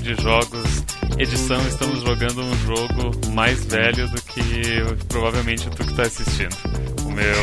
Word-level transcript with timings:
De 0.00 0.14
Jogos. 0.20 0.84
Edição, 1.18 1.60
estamos 1.68 2.02
jogando 2.02 2.42
um 2.42 2.54
jogo 2.58 3.28
mais 3.32 3.64
velho 3.64 4.08
do 4.10 4.22
que 4.22 4.42
provavelmente 5.08 5.68
tu 5.70 5.84
que 5.84 5.94
tá 5.94 6.02
assistindo. 6.02 6.56
O 7.04 7.10
meu. 7.10 7.34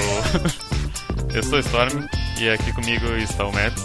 Eu 1.33 1.43
sou 1.43 1.59
Storm 1.59 2.07
e 2.39 2.49
aqui 2.49 2.73
comigo 2.73 3.05
está 3.17 3.45
o 3.45 3.53
Matt. 3.53 3.77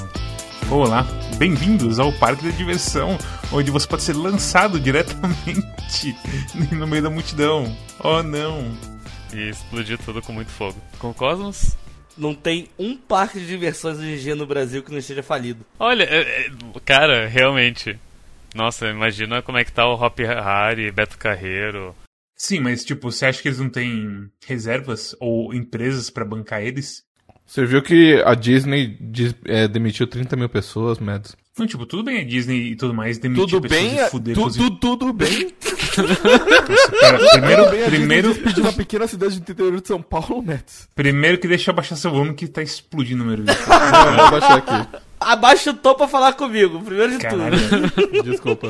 Olá, 0.70 1.06
bem-vindos 1.36 1.98
ao 1.98 2.12
Parque 2.14 2.44
da 2.44 2.50
Diversão, 2.50 3.18
onde 3.52 3.70
você 3.70 3.86
pode 3.86 4.02
ser 4.02 4.14
lançado 4.14 4.80
diretamente 4.80 6.16
no 6.72 6.86
meio 6.86 7.02
da 7.02 7.10
multidão. 7.10 7.76
Oh 8.00 8.22
não! 8.22 8.72
E 9.32 9.50
explodir 9.50 9.98
tudo 9.98 10.22
com 10.22 10.32
muito 10.32 10.50
fogo. 10.50 10.80
Com 10.98 11.10
o 11.10 11.14
Cosmos? 11.14 11.76
Não 12.16 12.34
tem 12.34 12.68
um 12.78 12.96
parque 12.96 13.38
de 13.38 13.46
diversões 13.46 13.98
hoje 13.98 14.14
em 14.14 14.18
dia 14.18 14.34
no 14.34 14.46
Brasil 14.46 14.82
que 14.82 14.90
não 14.90 14.98
esteja 14.98 15.22
falido. 15.22 15.64
Olha, 15.78 16.04
é, 16.04 16.46
é, 16.46 16.50
cara, 16.84 17.26
realmente. 17.28 17.98
Nossa, 18.54 18.88
imagina 18.88 19.42
como 19.42 19.58
é 19.58 19.64
que 19.64 19.72
tá 19.72 19.86
o 19.86 19.94
Hop 19.94 20.18
Harry, 20.20 20.90
Beto 20.90 21.18
Carreiro. 21.18 21.94
Sim, 22.36 22.60
mas 22.60 22.84
tipo, 22.84 23.10
você 23.10 23.26
acha 23.26 23.40
que 23.42 23.48
eles 23.48 23.58
não 23.58 23.68
têm 23.68 24.28
reservas 24.46 25.14
ou 25.20 25.52
empresas 25.54 26.10
para 26.10 26.24
bancar 26.24 26.62
eles? 26.62 27.02
Você 27.46 27.64
viu 27.66 27.82
que 27.82 28.22
a 28.24 28.34
Disney 28.34 28.96
des- 29.00 29.34
é, 29.44 29.68
demitiu 29.68 30.06
30 30.06 30.34
mil 30.36 30.48
pessoas, 30.48 30.98
Mads? 30.98 31.36
Não, 31.58 31.66
tipo, 31.66 31.84
tudo 31.86 32.02
bem 32.02 32.18
a 32.20 32.24
Disney 32.24 32.72
e 32.72 32.76
tudo 32.76 32.94
mais 32.94 33.18
demitir 33.18 33.44
Tudo 33.46 33.60
pessoas 33.68 33.82
bem? 33.82 33.96
e 34.00 34.10
fuder 34.10 34.34
Tu- 34.34 34.40
inclusive- 34.40 34.70
tu- 34.70 34.76
tudo 34.96 35.12
bem? 35.12 35.54
Pera, 37.00 37.18
primeiro, 37.32 37.62
Tudo 37.64 37.70
bem, 37.70 37.82
a 37.84 37.86
primeiro, 37.86 38.28
Disney 38.28 38.42
despediu 38.44 38.64
uma 38.64 38.72
pequena 38.72 39.06
cidade 39.06 39.38
do 39.40 39.50
interior 39.52 39.80
de 39.80 39.86
São 39.86 40.02
Paulo, 40.02 40.42
Mads? 40.42 40.88
primeiro 40.94 41.38
que 41.38 41.46
deixa 41.46 41.70
eu 41.70 41.74
baixar 41.74 41.96
seu 41.96 42.10
volume 42.10 42.34
que 42.34 42.48
tá 42.48 42.62
explodindo 42.62 43.22
o 43.22 43.26
número. 43.26 43.44
Não, 43.44 44.16
vou 44.16 44.30
baixar 44.32 44.56
aqui. 44.58 45.03
Abaixa 45.24 45.70
o 45.70 45.74
tom 45.74 45.94
pra 45.94 46.06
falar 46.08 46.32
comigo, 46.34 46.80
primeiro 46.82 47.12
de 47.12 47.18
Caralho. 47.18 47.56
tudo. 47.68 48.22
Desculpa. 48.24 48.68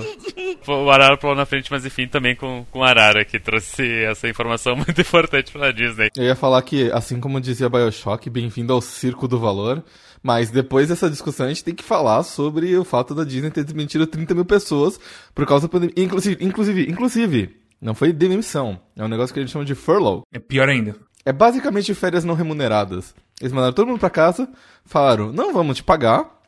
O 0.66 0.90
Arara 0.90 1.16
pulou 1.16 1.34
na 1.34 1.44
frente, 1.44 1.70
mas 1.70 1.84
enfim, 1.84 2.06
também 2.06 2.34
com, 2.34 2.64
com 2.70 2.78
o 2.80 2.84
Arara, 2.84 3.24
que 3.24 3.38
trouxe 3.38 4.04
essa 4.04 4.28
informação 4.28 4.76
muito 4.76 5.00
importante 5.00 5.52
pra 5.52 5.72
Disney. 5.72 6.10
Eu 6.16 6.24
ia 6.24 6.36
falar 6.36 6.62
que, 6.62 6.90
assim 6.92 7.20
como 7.20 7.40
dizia 7.40 7.68
Bioshock, 7.68 8.28
bem-vindo 8.30 8.72
ao 8.72 8.80
circo 8.80 9.26
do 9.28 9.38
valor. 9.38 9.82
Mas 10.22 10.50
depois 10.50 10.88
dessa 10.88 11.10
discussão 11.10 11.44
a 11.44 11.48
gente 11.50 11.62
tem 11.62 11.74
que 11.74 11.84
falar 11.84 12.22
sobre 12.22 12.74
o 12.78 12.82
fato 12.82 13.14
da 13.14 13.24
Disney 13.24 13.50
ter 13.50 13.62
desmentido 13.62 14.06
30 14.06 14.34
mil 14.34 14.44
pessoas 14.46 14.98
por 15.34 15.44
causa 15.46 15.68
da 15.68 15.72
pandemia. 15.72 15.94
Inclusive, 16.02 16.42
inclusive, 16.42 16.90
inclusive, 16.90 17.56
não 17.78 17.94
foi 17.94 18.10
demissão. 18.10 18.80
É 18.96 19.04
um 19.04 19.08
negócio 19.08 19.34
que 19.34 19.40
a 19.40 19.42
gente 19.42 19.52
chama 19.52 19.66
de 19.66 19.74
furlough. 19.74 20.22
É 20.32 20.38
pior 20.38 20.66
ainda. 20.70 20.96
É 21.26 21.32
basicamente 21.32 21.92
férias 21.92 22.24
não 22.24 22.34
remuneradas. 22.34 23.14
Eles 23.38 23.52
mandaram 23.52 23.74
todo 23.74 23.86
mundo 23.88 23.98
pra 23.98 24.08
casa, 24.08 24.48
falaram, 24.86 25.30
não 25.30 25.52
vamos 25.52 25.76
te 25.76 25.82
pagar, 25.82 26.40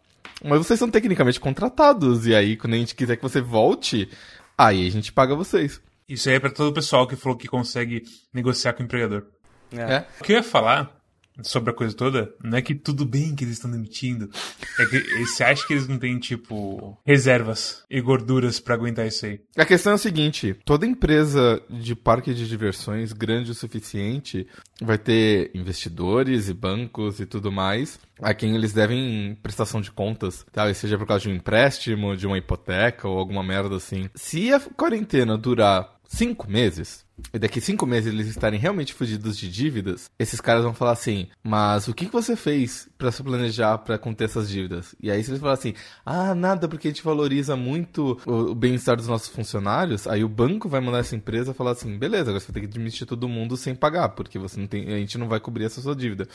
mas 0.45 0.59
vocês 0.59 0.79
são 0.79 0.91
tecnicamente 0.91 1.41
contratados. 1.41 2.27
E 2.27 2.34
aí, 2.34 2.56
quando 2.56 2.75
a 2.75 2.79
gente 2.79 2.95
quiser 2.95 3.17
que 3.17 3.23
você 3.23 3.41
volte, 3.41 4.09
aí 4.56 4.87
a 4.87 4.91
gente 4.91 5.12
paga 5.12 5.34
vocês. 5.34 5.81
Isso 6.09 6.28
aí 6.28 6.37
é 6.37 6.41
pra 6.41 6.51
todo 6.51 6.69
o 6.69 6.75
pessoal 6.75 7.06
que 7.06 7.17
falou 7.17 7.37
que 7.37 7.48
consegue 7.48 8.05
negociar 8.33 8.72
com 8.72 8.83
o 8.83 8.87
empregador. 8.87 9.25
É. 9.72 10.05
O 10.21 10.25
que 10.25 10.33
eu 10.33 10.37
ia 10.37 10.43
falar 10.43 10.97
sobre 11.42 11.70
a 11.70 11.74
coisa 11.74 11.94
toda 11.94 12.34
não 12.42 12.56
é 12.56 12.62
que 12.62 12.74
tudo 12.74 13.04
bem 13.04 13.34
que 13.34 13.44
eles 13.44 13.54
estão 13.54 13.70
demitindo. 13.70 14.30
É 14.78 14.86
que 14.86 15.24
você 15.24 15.44
acha 15.44 15.66
que 15.66 15.72
eles 15.72 15.88
não 15.88 15.98
têm, 15.98 16.19
tipo, 16.19 16.98
reservas 17.04 17.82
e 17.91 18.00
gorduras 18.00 18.60
pra 18.60 18.74
aguentar 18.74 19.06
isso 19.06 19.26
aí? 19.26 19.41
A 19.56 19.64
questão 19.64 19.92
é 19.92 19.94
a 19.97 19.98
seguinte: 19.98 20.56
toda 20.64 20.86
empresa 20.86 21.62
de 21.69 21.94
parque 21.94 22.34
de 22.34 22.48
diversões 22.48 23.12
grande 23.12 23.50
o 23.50 23.54
suficiente 23.54 24.47
vai 24.80 24.98
ter 24.98 25.50
investidores 25.54 26.48
e 26.48 26.54
bancos 26.54 27.20
e 27.20 27.26
tudo 27.26 27.50
mais 27.50 27.98
a 28.20 28.32
quem 28.32 28.54
eles 28.54 28.72
devem 28.72 29.36
prestação 29.42 29.80
de 29.80 29.91
contas, 29.91 30.44
tá? 30.53 30.72
seja 30.72 30.98
por 30.98 31.06
causa 31.06 31.24
de 31.24 31.28
um 31.28 31.34
empréstimo, 31.34 32.16
de 32.16 32.26
uma 32.26 32.38
hipoteca 32.38 33.08
ou 33.08 33.18
alguma 33.18 33.42
merda 33.42 33.76
assim. 33.76 34.08
Se 34.14 34.53
a 34.53 34.60
quarentena 34.60 35.36
durar 35.36 35.96
cinco 36.09 36.50
meses, 36.50 37.05
e 37.33 37.39
daqui 37.39 37.61
cinco 37.61 37.87
meses 37.87 38.12
eles 38.12 38.27
estarem 38.27 38.61
realmente 38.61 38.93
fugidos 38.93 39.39
de 39.39 39.50
dívidas, 39.50 40.11
esses 40.19 40.41
caras 40.41 40.65
vão 40.65 40.75
falar 40.75 40.93
assim: 40.93 41.28
Mas 41.43 41.89
o 41.89 41.94
que 41.94 42.06
você 42.06 42.37
fez 42.37 42.89
pra 42.99 43.11
se 43.11 43.22
planejar 43.22 43.78
pra 43.78 43.99
conter 43.99 44.25
essas 44.25 44.49
dívidas? 44.49 44.95
E 45.00 45.11
aí, 45.11 45.22
se 45.22 45.31
eles 45.31 45.41
falarem 45.41 45.59
assim: 45.59 45.75
Ah, 46.05 46.34
nada, 46.34 46.69
porque 46.69 46.89
a 46.89 46.91
gente 46.91 47.03
valoriza 47.03 47.56
muito 47.56 48.19
o, 48.27 48.50
o 48.50 48.55
bem-estar 48.55 48.97
dos 48.97 49.09
nossos 49.09 49.28
funcionários, 49.28 50.06
aí 50.06 50.22
o 50.22 50.28
banco 50.28 50.69
vai 50.69 50.81
mandar 50.81 50.99
essa 50.99 51.16
empresa 51.16 51.55
falar 51.55 51.72
assim: 51.72 51.99
Beleza, 51.99 52.31
agora 52.31 52.41
você 52.41 52.53
vai 52.53 52.61
ter 52.61 52.69
que 52.69 52.78
demitir 52.78 53.06
todo 53.06 53.28
mundo 53.28 53.56
sem 53.56 53.75
pagar, 53.75 54.11
porque 54.11 54.39
você 54.39 54.61
não 54.61 54.66
tem, 54.66 54.93
a 54.93 54.99
gente 54.99 55.16
não 55.16 55.28
vai 55.28 55.41
cobrir 55.41 55.65
essa 55.65 55.81
sua 55.81 55.97
dívida. 55.97 56.28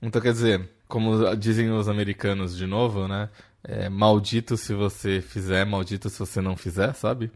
Então, 0.00 0.20
quer 0.20 0.32
dizer, 0.32 0.68
como 0.88 1.34
dizem 1.36 1.70
os 1.70 1.88
americanos 1.88 2.56
de 2.56 2.66
novo, 2.66 3.08
né? 3.08 3.28
É, 3.62 3.88
maldito 3.88 4.56
se 4.56 4.74
você 4.74 5.22
fizer, 5.22 5.64
maldito 5.64 6.10
se 6.10 6.18
você 6.18 6.40
não 6.40 6.56
fizer, 6.56 6.94
sabe? 6.94 7.30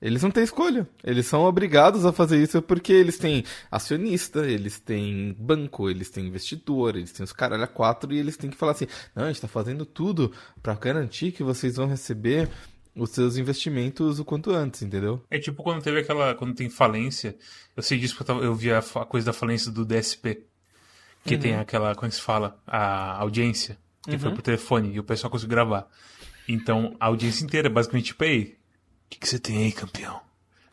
Eles 0.00 0.22
não 0.22 0.30
têm 0.30 0.42
escolha. 0.42 0.88
Eles 1.04 1.26
são 1.26 1.42
obrigados 1.42 2.06
a 2.06 2.12
fazer 2.12 2.42
isso 2.42 2.62
porque 2.62 2.92
eles 2.92 3.18
têm 3.18 3.44
acionista, 3.70 4.46
eles 4.46 4.80
têm 4.80 5.36
banco, 5.38 5.90
eles 5.90 6.08
têm 6.10 6.26
investidor, 6.26 6.96
eles 6.96 7.12
têm 7.12 7.22
os 7.24 7.32
caralho 7.32 7.62
a 7.62 7.66
quatro 7.66 8.12
e 8.12 8.18
eles 8.18 8.36
têm 8.36 8.48
que 8.50 8.56
falar 8.56 8.72
assim: 8.72 8.86
não, 9.14 9.24
a 9.24 9.26
gente 9.28 9.40
tá 9.42 9.48
fazendo 9.48 9.84
tudo 9.84 10.32
pra 10.62 10.74
garantir 10.74 11.32
que 11.32 11.42
vocês 11.42 11.76
vão 11.76 11.86
receber 11.86 12.48
os 12.96 13.10
seus 13.10 13.36
investimentos 13.36 14.18
o 14.18 14.24
quanto 14.24 14.50
antes, 14.52 14.82
entendeu? 14.82 15.22
É 15.30 15.38
tipo 15.38 15.62
quando 15.62 15.82
teve 15.82 16.00
aquela. 16.00 16.34
Quando 16.34 16.54
tem 16.54 16.68
falência. 16.70 17.36
Eu 17.76 17.82
sei 17.82 17.98
disso 17.98 18.14
porque 18.16 18.30
eu, 18.30 18.34
tava- 18.36 18.46
eu 18.46 18.54
vi 18.54 18.72
a, 18.72 18.78
a 18.78 19.04
coisa 19.04 19.26
da 19.26 19.32
falência 19.32 19.70
do 19.70 19.84
DSP. 19.84 20.44
Que 21.24 21.36
tem 21.36 21.54
aquela. 21.56 21.94
Como 21.94 22.06
é 22.06 22.08
que 22.08 22.14
se 22.16 22.22
fala? 22.22 22.58
A 22.66 23.20
audiência. 23.20 23.76
Que 24.02 24.18
foi 24.18 24.32
pro 24.32 24.42
telefone 24.42 24.94
e 24.94 24.98
o 24.98 25.04
pessoal 25.04 25.30
conseguiu 25.30 25.50
gravar. 25.50 25.86
Então 26.48 26.96
a 26.98 27.06
audiência 27.06 27.44
inteira, 27.44 27.68
basicamente, 27.68 28.06
tipo, 28.06 28.24
o 28.24 28.26
que, 29.10 29.18
que 29.18 29.28
você 29.28 29.38
tem 29.38 29.64
aí, 29.64 29.72
campeão? 29.72 30.20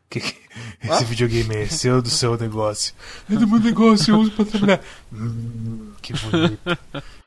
Que 0.10 0.22
que- 0.22 0.38
Esse 0.84 1.04
videogame 1.06 1.56
é 1.56 1.68
seu 1.68 2.02
do 2.02 2.10
seu 2.10 2.38
negócio? 2.38 2.94
É 3.30 3.36
do 3.36 3.48
meu 3.48 3.60
negócio, 3.60 4.14
eu 4.14 4.20
uso 4.20 4.32
pra 4.32 4.46
trabalhar. 4.46 4.84
Hum, 5.12 5.94
que 6.02 6.14
bonito. 6.14 6.60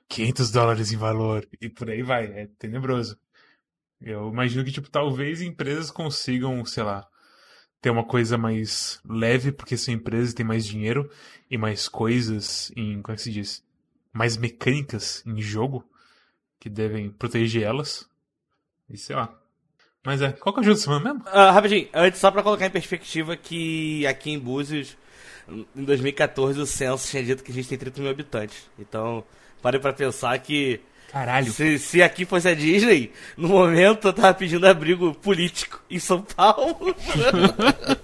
500 0.09 0.51
dólares 0.51 0.91
em 0.93 0.97
valor. 0.97 1.47
E 1.61 1.69
por 1.69 1.91
aí 1.91 2.03
vai, 2.03 2.25
é 2.27 2.47
tenebroso. 2.59 3.19
Eu 4.01 4.31
imagino 4.31 4.65
que, 4.65 4.73
tipo, 4.73 4.89
talvez 4.91 5.43
empresas 5.43 5.91
consigam, 5.91 6.65
sei 6.65 6.83
lá, 6.83 7.07
ter 7.83 7.91
uma 7.91 8.05
coisa 8.05 8.39
mais 8.39 8.99
leve, 9.05 9.53
porque 9.53 9.77
são 9.77 9.93
empresas 9.93 10.33
e 10.33 10.35
têm 10.35 10.47
mais 10.47 10.65
dinheiro 10.67 11.11
e 11.51 11.59
mais 11.59 11.87
coisas 11.89 12.73
em, 12.77 13.03
como 13.03 13.13
é 13.13 13.17
que 13.17 13.23
se 13.23 13.31
diz? 13.31 13.63
Mais 14.13 14.37
mecânicas 14.39 15.23
em 15.27 15.41
jogo 15.41 15.85
que 16.59 16.69
devem 16.71 17.11
proteger 17.11 17.63
elas. 17.63 18.09
E 18.89 18.97
sei 18.97 19.15
lá. 19.17 19.39
Mas 20.05 20.23
é, 20.23 20.33
qual 20.33 20.53
que 20.55 20.61
é 20.61 20.63
o 20.63 20.65
jogo 20.65 20.77
da 20.77 20.83
semana 20.83 21.05
mesmo? 21.05 21.23
Ah, 21.27 21.51
rapidinho, 21.51 21.89
antes 21.93 22.19
só 22.21 22.31
pra 22.31 22.43
colocar 22.43 22.67
em 22.67 22.71
perspectiva 22.71 23.37
que 23.37 24.07
aqui 24.07 24.31
em 24.31 24.39
Búzios, 24.39 24.97
em 25.49 25.85
2014, 25.85 26.59
o 26.61 26.67
censo 26.67 27.09
tinha 27.09 27.23
dito 27.23 27.45
que 27.45 27.53
a 27.53 27.55
gente 27.55 27.69
tem 27.69 27.77
30 27.79 28.01
mil 28.01 28.11
habitantes. 28.11 28.71
Então, 28.79 29.23
pare 29.61 29.79
pra 29.79 29.93
pensar 29.93 30.39
que 30.39 30.81
Caralho. 31.13 31.53
se, 31.53 31.79
se 31.79 32.03
aqui 32.03 32.25
fosse 32.25 32.49
a 32.49 32.55
Disney, 32.55 33.13
no 33.37 33.49
momento 33.49 34.09
eu 34.09 34.13
tava 34.13 34.33
pedindo 34.33 34.67
abrigo 34.67 35.13
político 35.15 35.83
em 35.91 35.99
São 35.99 36.23
Paulo. 36.23 36.95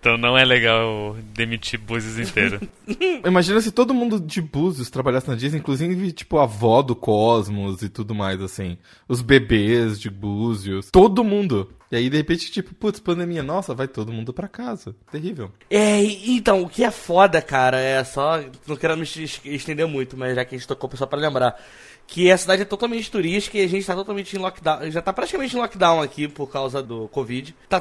Então 0.00 0.16
não 0.16 0.38
é 0.38 0.44
legal 0.44 1.16
demitir 1.34 1.78
Búzios 1.80 2.18
inteiro. 2.18 2.60
Imagina 3.26 3.60
se 3.60 3.72
todo 3.72 3.92
mundo 3.92 4.20
de 4.20 4.40
Búzios 4.40 4.90
trabalhasse 4.90 5.28
na 5.28 5.34
Disney, 5.34 5.58
inclusive, 5.58 6.12
tipo, 6.12 6.38
a 6.38 6.44
avó 6.44 6.82
do 6.82 6.94
Cosmos 6.94 7.82
e 7.82 7.88
tudo 7.88 8.14
mais, 8.14 8.40
assim. 8.40 8.78
Os 9.08 9.20
bebês 9.20 9.98
de 10.00 10.08
Búzios. 10.08 10.90
Todo 10.92 11.24
mundo. 11.24 11.72
E 11.90 11.96
aí, 11.96 12.08
de 12.08 12.16
repente, 12.16 12.50
tipo, 12.50 12.74
putz, 12.74 13.00
pandemia, 13.00 13.42
nossa, 13.42 13.74
vai 13.74 13.88
todo 13.88 14.12
mundo 14.12 14.32
pra 14.32 14.46
casa. 14.46 14.94
Terrível. 15.10 15.50
É, 15.70 16.00
então, 16.04 16.62
o 16.62 16.68
que 16.68 16.84
é 16.84 16.90
foda, 16.90 17.40
cara, 17.42 17.80
é 17.80 18.04
só. 18.04 18.40
Não 18.66 18.76
quero 18.76 18.96
me 18.96 19.02
es- 19.04 19.40
estender 19.44 19.86
muito, 19.88 20.16
mas 20.16 20.34
já 20.36 20.44
que 20.44 20.54
a 20.54 20.58
gente 20.58 20.68
tocou 20.68 20.90
só 20.94 21.06
pra 21.06 21.18
lembrar. 21.18 21.58
Que 22.06 22.30
a 22.30 22.38
cidade 22.38 22.62
é 22.62 22.64
totalmente 22.64 23.10
turística 23.10 23.58
e 23.58 23.62
a 23.64 23.68
gente 23.68 23.84
tá 23.86 23.94
totalmente 23.94 24.34
em 24.34 24.38
lockdown. 24.38 24.90
Já 24.90 25.02
tá 25.02 25.12
praticamente 25.12 25.54
em 25.56 25.58
lockdown 25.60 26.00
aqui 26.00 26.26
por 26.28 26.46
causa 26.50 26.82
do 26.82 27.06
Covid. 27.08 27.54
Tá 27.68 27.80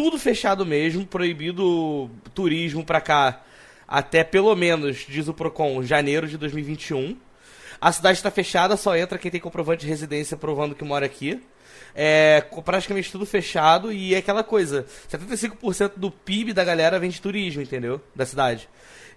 tudo 0.00 0.18
fechado 0.18 0.64
mesmo, 0.64 1.04
proibido 1.04 2.10
turismo 2.34 2.82
pra 2.82 3.02
cá 3.02 3.42
até 3.86 4.24
pelo 4.24 4.56
menos, 4.56 5.04
diz 5.06 5.28
o 5.28 5.34
Procon, 5.34 5.82
janeiro 5.82 6.26
de 6.26 6.38
2021. 6.38 7.18
A 7.78 7.92
cidade 7.92 8.16
está 8.16 8.30
fechada, 8.30 8.78
só 8.78 8.96
entra 8.96 9.18
quem 9.18 9.30
tem 9.30 9.38
comprovante 9.38 9.82
de 9.82 9.88
residência 9.88 10.38
provando 10.38 10.74
que 10.74 10.84
mora 10.84 11.04
aqui. 11.04 11.42
É 11.94 12.42
praticamente 12.64 13.12
tudo 13.12 13.26
fechado 13.26 13.92
e 13.92 14.14
é 14.14 14.18
aquela 14.18 14.42
coisa: 14.42 14.86
75% 15.12 15.92
do 15.96 16.10
PIB 16.10 16.54
da 16.54 16.64
galera 16.64 16.98
vem 16.98 17.10
de 17.10 17.20
turismo, 17.20 17.60
entendeu? 17.60 18.00
Da 18.16 18.24
cidade. 18.24 18.70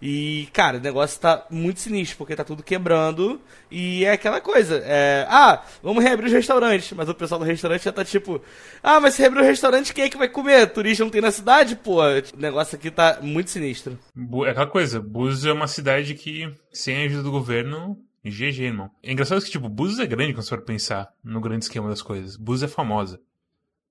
E, 0.05 0.50
cara, 0.51 0.79
o 0.79 0.81
negócio 0.81 1.17
tá 1.17 1.47
muito 1.50 1.79
sinistro, 1.79 2.17
porque 2.17 2.35
tá 2.35 2.44
tudo 2.44 2.61
quebrando. 2.61 3.39
E 3.71 4.03
é 4.03 4.11
aquela 4.11 4.41
coisa: 4.41 4.83
é, 4.83 5.25
ah, 5.29 5.63
vamos 5.81 6.03
reabrir 6.03 6.25
os 6.25 6.33
restaurantes. 6.33 6.91
Mas 6.91 7.07
o 7.07 7.15
pessoal 7.15 7.39
do 7.39 7.45
restaurante 7.45 7.85
já 7.85 7.91
tá 7.94 8.03
tipo: 8.03 8.41
ah, 8.83 9.00
mas 9.00 9.13
se 9.13 9.21
reabrir 9.21 9.41
o 9.41 9.45
restaurante, 9.45 9.94
quem 9.94 10.03
é 10.03 10.09
que 10.09 10.17
vai 10.17 10.27
comer? 10.27 10.67
Turista 10.73 11.05
não 11.05 11.09
tem 11.09 11.21
na 11.21 11.31
cidade, 11.31 11.77
pô. 11.77 12.01
O 12.03 12.38
negócio 12.38 12.75
aqui 12.75 12.91
tá 12.91 13.19
muito 13.21 13.50
sinistro. 13.50 13.97
É 14.45 14.50
aquela 14.50 14.67
coisa, 14.67 15.00
Búzios 15.00 15.45
é 15.45 15.53
uma 15.53 15.69
cidade 15.69 16.15
que, 16.15 16.53
sem 16.73 16.97
a 16.97 17.05
ajuda 17.05 17.23
do 17.23 17.31
governo, 17.31 17.97
GG, 18.25 18.61
irmão. 18.61 18.91
É 19.01 19.09
engraçado 19.09 19.41
que, 19.41 19.51
tipo, 19.51 19.69
Búzios 19.69 20.01
é 20.01 20.05
grande 20.05 20.33
quando 20.33 20.44
você 20.44 20.50
for 20.50 20.65
pensar 20.65 21.13
no 21.23 21.39
grande 21.39 21.63
esquema 21.63 21.88
das 21.88 22.01
coisas. 22.01 22.35
Búzios 22.35 22.69
é 22.69 22.75
famosa. 22.75 23.21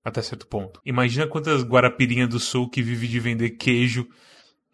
Até 0.04 0.20
certo 0.20 0.46
ponto. 0.46 0.78
Imagina 0.84 1.26
quantas 1.26 1.62
Guarapirinhas 1.62 2.28
do 2.28 2.38
Sul 2.38 2.68
que 2.68 2.82
vive 2.82 3.08
de 3.08 3.18
vender 3.18 3.50
queijo 3.50 4.06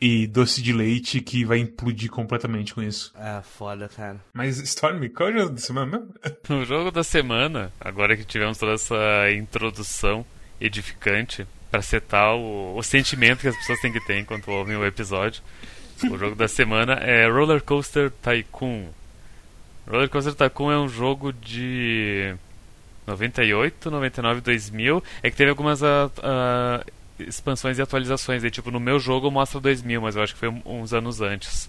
e 0.01 0.27
doce 0.27 0.63
de 0.63 0.73
leite 0.73 1.21
que 1.21 1.45
vai 1.45 1.59
implodir 1.59 2.11
completamente 2.11 2.75
com 2.75 2.83
isso. 2.83 3.13
É, 3.17 3.43
foda, 3.43 3.89
cara. 3.89 4.21
Mas, 4.33 4.59
Storm, 4.59 5.09
qual 5.09 5.29
é 5.29 5.33
o 5.33 5.39
jogo 5.39 5.51
da 5.55 5.61
semana 5.61 5.87
mesmo? 5.87 6.15
No 6.49 6.65
jogo 6.65 6.91
da 6.91 7.03
semana, 7.03 7.73
agora 7.81 8.17
que 8.17 8.25
tivemos 8.25 8.59
toda 8.59 8.73
essa 8.73 9.31
introdução 9.33 10.25
edificante 10.61 11.47
para 11.71 11.83
setar 11.83 12.35
o, 12.35 12.77
o 12.77 12.83
sentimento 12.83 13.41
que 13.41 13.49
as 13.49 13.57
pessoas 13.57 13.81
têm 13.81 13.93
que 13.93 14.05
ter 14.07 14.19
enquanto 14.19 14.51
ouvem 14.51 14.77
o 14.77 14.87
episódio, 14.87 15.43
o 16.11 16.17
jogo 16.17 16.37
da 16.37 16.47
semana 16.47 16.95
é 16.95 17.29
Roller 17.29 17.63
Coaster 17.63 18.11
Tycoon. 18.23 18.87
Roller 19.87 20.09
Coaster 20.09 20.35
Tycoon 20.35 20.71
é 20.71 20.79
um 20.79 20.89
jogo 20.89 21.33
de 21.33 22.35
98, 23.07 23.91
99, 23.91 24.41
2000. 24.41 25.03
É 25.23 25.31
que 25.31 25.37
teve 25.37 25.51
algumas 25.51 25.83
uh, 25.83 26.07
uh, 26.19 26.93
expansões 27.19 27.79
e 27.79 27.83
atualizações. 27.83 28.45
E, 28.45 28.51
tipo, 28.51 28.71
no 28.71 28.81
meu 28.81 28.99
jogo 28.99 29.31
mostra 29.31 29.61
2000, 29.61 30.01
mas 30.01 30.17
eu 30.17 30.23
acho 30.23 30.35
que 30.35 30.41
foi 30.41 30.49
uns 30.65 30.93
anos 30.93 31.21
antes. 31.21 31.69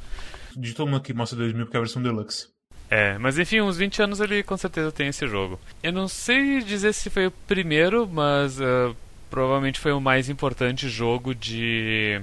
De 0.55 0.73
todo 0.73 0.89
mundo 0.89 1.01
que 1.01 1.13
mostra 1.13 1.37
2000 1.37 1.65
porque 1.65 1.77
é 1.77 1.79
a 1.79 1.83
versão 1.83 2.01
deluxe. 2.01 2.47
É, 2.89 3.17
mas 3.19 3.37
enfim, 3.37 3.61
uns 3.61 3.77
20 3.77 4.01
anos 4.01 4.19
ele 4.19 4.41
com 4.41 4.57
certeza 4.57 4.91
tem 4.91 5.07
esse 5.07 5.27
jogo. 5.27 5.59
Eu 5.83 5.93
não 5.93 6.07
sei 6.07 6.59
dizer 6.61 6.93
se 6.93 7.09
foi 7.09 7.27
o 7.27 7.31
primeiro, 7.31 8.07
mas 8.07 8.59
uh, 8.59 8.95
provavelmente 9.29 9.79
foi 9.79 9.91
o 9.91 10.01
mais 10.01 10.27
importante 10.27 10.89
jogo 10.89 11.35
de 11.35 12.19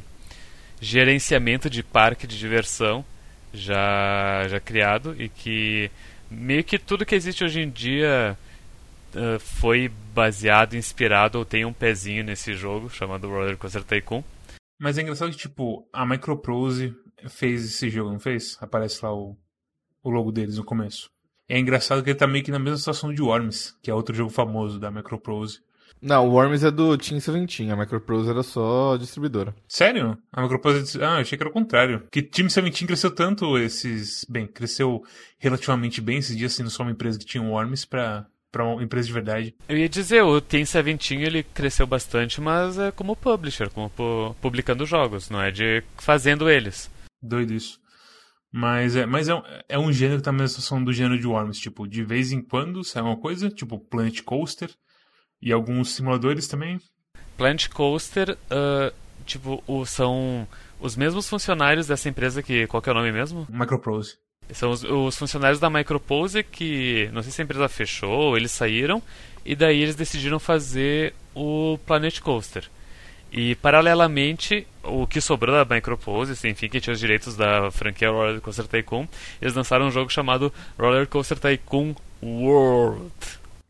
gerenciamento 0.80 1.70
de 1.70 1.82
parque 1.82 2.26
de 2.26 2.36
diversão 2.36 3.04
já, 3.54 4.46
já 4.48 4.60
criado 4.60 5.14
e 5.18 5.28
que 5.28 5.90
meio 6.28 6.64
que 6.64 6.78
tudo 6.78 7.06
que 7.06 7.14
existe 7.14 7.44
hoje 7.44 7.60
em 7.60 7.70
dia 7.70 8.36
uh, 9.16 9.40
foi 9.40 9.90
baseado, 10.14 10.76
inspirado 10.76 11.38
ou 11.38 11.44
tem 11.44 11.64
um 11.64 11.72
pezinho 11.72 12.22
nesse 12.22 12.54
jogo 12.54 12.88
chamado 12.88 13.28
Roller 13.28 13.56
Coaster 13.56 13.82
Tycoon. 13.82 14.22
Mas 14.78 14.98
é 14.98 15.02
engraçado 15.02 15.30
que, 15.30 15.38
tipo, 15.38 15.88
a 15.92 16.04
Microprose 16.06 16.94
fez 17.28 17.64
esse 17.64 17.88
jogo, 17.88 18.12
não 18.12 18.20
fez? 18.20 18.56
Aparece 18.60 19.04
lá 19.04 19.14
o, 19.14 19.36
o 20.02 20.10
logo 20.10 20.30
deles 20.30 20.58
no 20.58 20.64
começo. 20.64 21.10
É 21.48 21.58
engraçado 21.58 22.02
que 22.02 22.10
ele 22.10 22.18
tá 22.18 22.26
meio 22.26 22.44
que 22.44 22.50
na 22.50 22.58
mesma 22.58 22.76
situação 22.76 23.12
de 23.12 23.22
Worms, 23.22 23.74
que 23.82 23.90
é 23.90 23.94
outro 23.94 24.14
jogo 24.14 24.30
famoso 24.30 24.78
da 24.78 24.90
Microprose. 24.90 25.60
Não, 26.02 26.28
o 26.28 26.32
Worms 26.32 26.62
é 26.62 26.70
do 26.70 26.96
Team 26.98 27.20
Seventeen, 27.20 27.70
a 27.70 27.76
Microprose 27.76 28.28
era 28.28 28.42
só 28.42 28.96
distribuidora. 28.96 29.54
Sério? 29.66 30.18
A 30.30 30.42
Microprose. 30.42 31.00
Ah, 31.00 31.16
eu 31.16 31.20
achei 31.20 31.38
que 31.38 31.42
era 31.42 31.48
o 31.48 31.52
contrário. 31.52 32.06
Que 32.10 32.20
Team 32.20 32.50
Seventeen 32.50 32.86
cresceu 32.86 33.10
tanto 33.10 33.56
esses. 33.56 34.26
Bem, 34.28 34.46
cresceu 34.46 35.02
relativamente 35.38 36.00
bem 36.00 36.18
esses 36.18 36.36
dias 36.36 36.52
sendo 36.52 36.68
só 36.68 36.82
uma 36.82 36.92
empresa 36.92 37.18
que 37.18 37.24
tinha 37.24 37.42
um 37.42 37.52
Worms 37.52 37.84
pra, 37.84 38.26
pra 38.56 38.64
uma 38.64 38.82
empresa 38.82 39.06
de 39.06 39.12
verdade. 39.12 39.54
Eu 39.68 39.76
ia 39.76 39.88
dizer, 39.88 40.22
o 40.22 40.40
Team 40.40 40.64
Seventeen 40.64 41.22
ele 41.22 41.42
cresceu 41.42 41.86
bastante, 41.86 42.40
mas 42.40 42.78
é 42.78 42.90
como 42.90 43.14
publisher, 43.14 43.68
como 43.70 43.90
pu 43.90 44.34
publicando 44.40 44.86
jogos, 44.86 45.28
não 45.28 45.40
é 45.42 45.50
de 45.50 45.82
fazendo 45.98 46.48
eles. 46.48 46.90
Doido 47.22 47.52
isso. 47.52 47.78
Mas 48.52 48.96
é, 48.96 49.04
mas 49.04 49.28
é, 49.28 49.34
um- 49.34 49.42
é 49.68 49.78
um 49.78 49.92
gênero 49.92 50.18
que 50.18 50.24
tá 50.24 50.32
na 50.32 50.38
mesma 50.38 50.48
situação 50.48 50.82
do 50.82 50.92
gênero 50.92 51.18
de 51.18 51.26
Worms. 51.26 51.58
Tipo, 51.58 51.86
de 51.86 52.02
vez 52.02 52.32
em 52.32 52.40
quando 52.40 52.82
sai 52.82 53.02
uma 53.02 53.16
coisa, 53.16 53.50
tipo 53.50 53.78
Planet 53.78 54.22
Coaster. 54.22 54.70
E 55.42 55.52
alguns 55.52 55.90
simuladores 55.90 56.48
também. 56.48 56.78
Planet 57.36 57.68
Coaster, 57.68 58.38
ah, 58.50 58.90
tipo, 59.26 59.62
o- 59.66 59.84
são 59.84 60.48
os 60.80 60.96
mesmos 60.96 61.28
funcionários 61.28 61.86
dessa 61.88 62.08
empresa 62.08 62.42
que. 62.42 62.66
Qual 62.68 62.80
que 62.82 62.88
é 62.88 62.92
o 62.92 62.94
nome 62.94 63.12
mesmo? 63.12 63.46
Microprose. 63.50 64.14
São 64.52 64.70
os, 64.70 64.84
os 64.84 65.16
funcionários 65.16 65.58
da 65.60 65.70
Micropose 65.70 66.42
que. 66.42 67.10
Não 67.12 67.22
sei 67.22 67.32
se 67.32 67.40
a 67.40 67.44
empresa 67.44 67.68
fechou, 67.68 68.36
eles 68.36 68.52
saíram. 68.52 69.02
E 69.44 69.54
daí 69.54 69.80
eles 69.80 69.94
decidiram 69.94 70.38
fazer 70.38 71.14
o 71.34 71.78
Planet 71.86 72.20
Coaster. 72.20 72.68
E 73.32 73.54
paralelamente, 73.56 74.66
o 74.82 75.06
que 75.06 75.20
sobrou 75.20 75.54
da 75.54 75.74
Micropose, 75.74 76.32
enfim, 76.48 76.68
que 76.68 76.80
tinha 76.80 76.94
os 76.94 77.00
direitos 77.00 77.36
da 77.36 77.70
franquia 77.70 78.10
Roller 78.10 78.40
Coaster 78.40 78.66
Tycoon, 78.66 79.06
eles 79.42 79.54
lançaram 79.54 79.86
um 79.86 79.90
jogo 79.90 80.10
chamado 80.10 80.52
Roller 80.78 81.06
Coaster 81.06 81.38
Tycoon 81.38 81.94
World. 82.22 83.10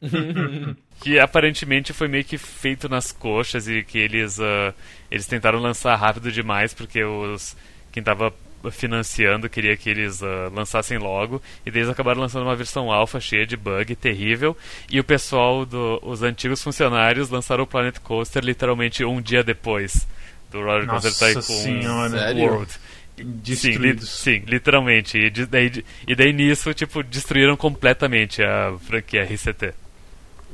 que 1.01 1.19
aparentemente 1.19 1.93
foi 1.93 2.09
meio 2.09 2.25
que 2.25 2.39
feito 2.39 2.89
nas 2.89 3.13
coxas 3.13 3.69
e 3.69 3.83
que 3.83 3.99
eles 3.99 4.39
ah, 4.41 4.75
eles 5.11 5.27
tentaram 5.27 5.59
lançar 5.59 5.95
rápido 5.97 6.31
demais 6.33 6.73
porque 6.73 7.03
os 7.03 7.57
quem 7.93 8.03
tava 8.03 8.33
financiando 8.71 9.49
queria 9.49 9.77
que 9.77 9.89
eles 9.91 10.23
ah, 10.23 10.51
lançassem 10.55 10.99
logo 10.99 11.41
e 11.65 11.71
daí 11.71 11.81
eles 11.81 11.91
acabaram 11.91 12.21
lançando 12.21 12.43
uma 12.45 12.57
versão 12.57 12.91
alfa 12.93 13.21
cheia 13.21 13.47
de 13.47 13.57
bug 13.57 13.95
terrível 13.97 14.57
e 14.91 14.99
o 15.01 15.05
pessoal 15.05 15.65
do 15.67 15.99
os 16.03 16.23
antigos 16.23 16.63
funcionários 16.63 17.31
lançaram 17.31 17.65
o 17.65 17.67
Planet 17.67 17.99
Coaster 18.01 18.45
literalmente 18.45 19.05
um 19.05 19.21
dia 19.21 19.43
depois 19.43 20.07
do 20.51 20.61
Roller 20.63 20.87
Coaster 20.87 21.11
Nossa 21.13 21.27
Tycoon 21.41 21.43
senhora. 21.43 22.11
Sério? 22.19 22.43
World 22.45 22.73
Sim, 22.73 23.23
li- 23.25 23.25
Destruídos. 23.25 24.11
sim, 24.11 24.43
literalmente. 24.47 25.17
E, 25.17 25.31
de- 25.31 25.47
daí, 25.47 25.73
e 26.07 26.15
daí 26.15 26.35
nisso, 26.35 26.75
tipo, 26.75 27.03
destruíram 27.03 27.57
completamente 27.57 28.43
a 28.43 28.77
franquia 28.87 29.23
RCT. 29.25 29.73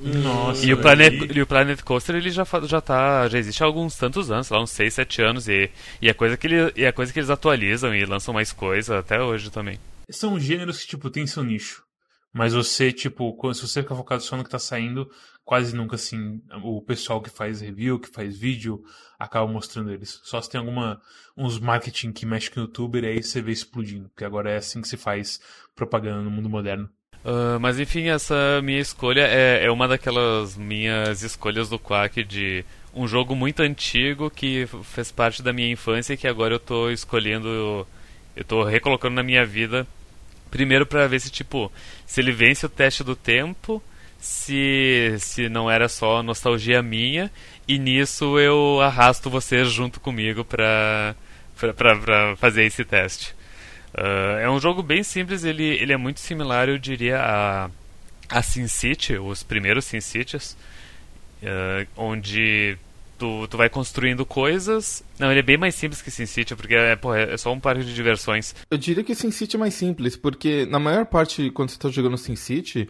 Nossa. 0.02 0.66
E 0.66 0.72
o, 0.72 0.78
Planet, 0.80 1.12
e- 1.34 1.40
o 1.40 1.46
Planet 1.46 1.80
Coaster 1.82 2.16
ele 2.16 2.30
já, 2.30 2.44
já 2.64 2.80
tá. 2.80 3.28
já 3.28 3.38
existe 3.38 3.62
há 3.62 3.66
alguns 3.66 3.96
tantos 3.96 4.30
anos, 4.30 4.48
lá, 4.50 4.60
uns 4.60 4.70
6, 4.70 4.94
7 4.94 5.22
anos, 5.22 5.48
e, 5.48 5.70
e, 6.00 6.08
é 6.08 6.14
coisa 6.14 6.36
que 6.36 6.46
ele, 6.46 6.72
e 6.76 6.84
é 6.84 6.92
coisa 6.92 7.12
que 7.12 7.18
eles 7.18 7.30
atualizam 7.30 7.94
e 7.94 8.04
lançam 8.04 8.34
mais 8.34 8.52
coisa 8.52 8.98
até 8.98 9.22
hoje 9.22 9.50
também. 9.50 9.78
São 10.10 10.38
gêneros 10.38 10.80
que, 10.80 10.88
tipo, 10.88 11.08
tem 11.10 11.26
seu 11.26 11.44
nicho. 11.44 11.82
Mas 12.34 12.54
você, 12.54 12.90
tipo, 12.92 13.34
quando- 13.36 13.54
se 13.54 13.60
você 13.66 13.82
ficar 13.82 13.94
focado 13.94 14.22
só 14.22 14.36
no 14.36 14.42
que 14.44 14.50
tá 14.50 14.58
saindo, 14.58 15.06
quase 15.44 15.76
nunca, 15.76 15.96
assim, 15.96 16.40
o 16.64 16.80
pessoal 16.82 17.20
que 17.20 17.28
faz 17.28 17.60
review, 17.60 17.98
que 18.00 18.08
faz 18.08 18.38
vídeo, 18.38 18.82
acaba 19.18 19.46
mostrando 19.46 19.92
eles. 19.92 20.18
Só 20.24 20.40
se 20.40 20.48
tem 20.50 20.58
alguma, 20.58 20.98
uns 21.36 21.58
marketing 21.60 22.10
que 22.10 22.24
mexe 22.24 22.50
com 22.50 22.60
o 22.60 22.62
youtuber, 22.64 23.04
aí 23.04 23.22
você 23.22 23.42
vê 23.42 23.52
explodindo. 23.52 24.08
Porque 24.08 24.24
agora 24.24 24.50
é 24.50 24.56
assim 24.56 24.80
que 24.80 24.88
se 24.88 24.96
faz 24.96 25.40
propaganda 25.76 26.22
no 26.22 26.30
mundo 26.30 26.48
moderno. 26.48 26.88
Ah, 27.24 27.58
mas 27.60 27.78
enfim, 27.78 28.08
essa 28.08 28.60
minha 28.62 28.80
escolha 28.80 29.22
é, 29.22 29.64
é 29.64 29.70
uma 29.70 29.86
daquelas 29.86 30.56
minhas 30.56 31.22
escolhas 31.22 31.68
do 31.68 31.78
Quack 31.78 32.22
de 32.24 32.64
um 32.94 33.06
jogo 33.06 33.34
muito 33.34 33.62
antigo 33.62 34.30
que 34.30 34.68
fez 34.84 35.10
parte 35.10 35.42
da 35.42 35.52
minha 35.52 35.70
infância 35.70 36.14
e 36.14 36.16
que 36.16 36.28
agora 36.28 36.54
eu 36.54 36.60
tô 36.60 36.90
escolhendo, 36.90 37.86
eu 38.36 38.44
tô 38.44 38.64
recolocando 38.64 39.14
na 39.14 39.22
minha 39.22 39.46
vida. 39.46 39.86
Primeiro 40.50 40.86
pra 40.86 41.06
ver 41.06 41.20
se 41.20 41.30
tipo, 41.30 41.72
se 42.06 42.20
ele 42.20 42.32
vence 42.32 42.66
o 42.66 42.68
teste 42.68 43.02
do 43.04 43.16
tempo, 43.16 43.82
se 44.18 45.16
se 45.18 45.48
não 45.48 45.70
era 45.70 45.88
só 45.88 46.22
nostalgia 46.22 46.82
minha 46.82 47.30
e 47.66 47.78
nisso 47.78 48.38
eu 48.38 48.80
arrasto 48.80 49.30
vocês 49.30 49.70
junto 49.70 50.00
comigo 50.00 50.44
pra, 50.44 51.14
pra 51.76 52.36
fazer 52.36 52.64
esse 52.64 52.84
teste. 52.84 53.34
Ah, 53.94 54.38
é 54.40 54.50
um 54.50 54.60
jogo 54.60 54.82
bem 54.82 55.02
simples, 55.02 55.44
ele, 55.44 55.64
ele 55.64 55.92
é 55.92 55.96
muito 55.96 56.20
similar, 56.20 56.68
eu 56.68 56.78
diria, 56.78 57.20
a, 57.20 57.70
a 58.28 58.42
SimCity, 58.42 59.14
os 59.14 59.42
primeiros 59.42 59.84
SimCities, 59.84 60.56
ah, 61.44 61.86
onde 61.96 62.76
tu, 63.18 63.46
tu 63.48 63.56
vai 63.56 63.68
construindo 63.68 64.26
coisas. 64.26 65.04
Não, 65.18 65.30
ele 65.30 65.40
é 65.40 65.44
bem 65.44 65.56
mais 65.56 65.74
simples 65.74 66.02
que 66.02 66.10
SimCity, 66.10 66.56
porque 66.56 66.74
é, 66.74 66.96
porra, 66.96 67.20
é 67.20 67.36
só 67.36 67.52
um 67.52 67.60
parque 67.60 67.84
de 67.84 67.94
diversões. 67.94 68.54
Eu 68.70 68.78
diria 68.78 69.04
que 69.04 69.14
SimCity 69.14 69.56
é 69.56 69.58
mais 69.58 69.74
simples, 69.74 70.16
porque 70.16 70.66
na 70.66 70.78
maior 70.78 71.06
parte, 71.06 71.50
quando 71.50 71.70
você 71.70 71.78
tá 71.78 71.88
jogando 71.88 72.18
SimCity, 72.18 72.88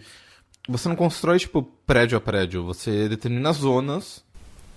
você 0.68 0.88
não 0.88 0.96
constrói, 0.96 1.38
tipo, 1.38 1.62
prédio 1.86 2.16
a 2.16 2.20
prédio. 2.20 2.64
Você 2.64 3.08
determina 3.08 3.52
zonas. 3.52 4.24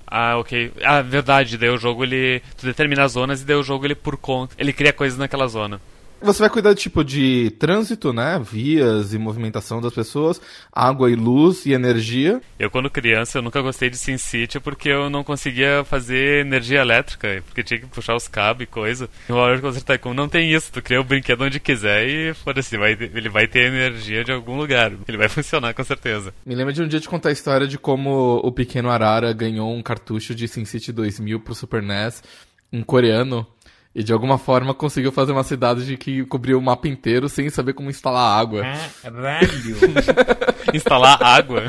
Ah, 0.07 0.37
ok. 0.37 0.71
Ah, 0.83 1.01
verdade, 1.01 1.57
daí 1.57 1.69
o 1.69 1.77
jogo 1.77 2.03
ele. 2.03 2.41
Tu 2.57 2.65
determina 2.65 3.03
as 3.03 3.13
zonas 3.13 3.41
e 3.41 3.45
daí 3.45 3.55
o 3.55 3.63
jogo 3.63 3.85
ele 3.85 3.95
por 3.95 4.17
conta. 4.17 4.55
Ele 4.57 4.73
cria 4.73 4.93
coisas 4.93 5.17
naquela 5.17 5.47
zona. 5.47 5.79
Você 6.21 6.39
vai 6.39 6.49
cuidar, 6.49 6.73
tipo, 6.75 7.03
de 7.03 7.51
trânsito, 7.59 8.11
né? 8.11 8.41
Vias 8.43 9.13
e 9.13 9.17
movimentação 9.17 9.81
das 9.81 9.93
pessoas, 9.93 10.41
água 10.71 11.11
e 11.11 11.15
luz 11.15 11.65
e 11.65 11.73
energia. 11.73 12.41
Eu, 12.57 12.71
quando 12.71 12.89
criança, 12.89 13.37
eu 13.37 13.41
nunca 13.41 13.61
gostei 13.61 13.89
de 13.89 13.97
SimCity 13.97 14.59
porque 14.59 14.89
eu 14.89 15.09
não 15.09 15.23
conseguia 15.23 15.83
fazer 15.83 16.41
energia 16.45 16.81
elétrica, 16.81 17.43
porque 17.45 17.63
tinha 17.63 17.79
que 17.79 17.87
puxar 17.87 18.15
os 18.15 18.27
cabos 18.27 18.63
e 18.63 18.65
coisa. 18.65 19.09
E 19.29 19.31
o 19.31 19.35
Roller 19.35 19.61
Coaster 19.61 19.83
Tycoon 19.83 20.13
não 20.13 20.27
tem 20.27 20.51
isso, 20.51 20.71
tu 20.71 20.81
cria 20.81 20.99
o 20.99 21.03
brinquedo 21.03 21.43
onde 21.43 21.59
quiser 21.59 22.07
e 22.07 22.33
foda-se, 22.33 22.77
vai, 22.77 22.93
ele 22.93 23.29
vai 23.29 23.47
ter 23.47 23.67
energia 23.67 24.23
de 24.23 24.31
algum 24.31 24.57
lugar. 24.57 24.91
Ele 25.07 25.17
vai 25.17 25.27
funcionar 25.29 25.73
com 25.73 25.83
certeza. 25.83 26.33
Me 26.45 26.55
lembra 26.55 26.73
de 26.73 26.81
um 26.81 26.87
dia 26.87 26.99
de 26.99 27.09
contar 27.09 27.29
a 27.29 27.33
história 27.33 27.67
de 27.67 27.77
como 27.77 28.37
o 28.43 28.51
pequeno 28.51 28.89
Arara 28.89 29.31
ganhou 29.33 29.73
um 29.73 29.83
cartucho 29.83 30.33
de 30.33 30.47
SimCity 30.47 30.91
2000 30.91 31.39
pro 31.41 31.53
Super 31.53 31.81
NES 31.81 32.23
em 32.71 32.83
coreano. 32.83 33.45
E 33.95 34.03
de 34.03 34.11
alguma 34.11 34.37
forma 34.37 34.73
conseguiu 34.73 35.11
fazer 35.11 35.31
uma 35.31 35.43
cidade 35.43 35.85
de 35.85 35.95
que 35.95 36.25
cobriu 36.25 36.59
o 36.59 36.61
mapa 36.61 36.87
inteiro 36.87 37.29
sem 37.29 37.49
saber 37.49 37.73
como 37.73 37.89
instalar 37.89 38.37
água. 38.37 38.61
Caralho! 39.01 39.47
Instalar 40.73 41.23
água. 41.23 41.63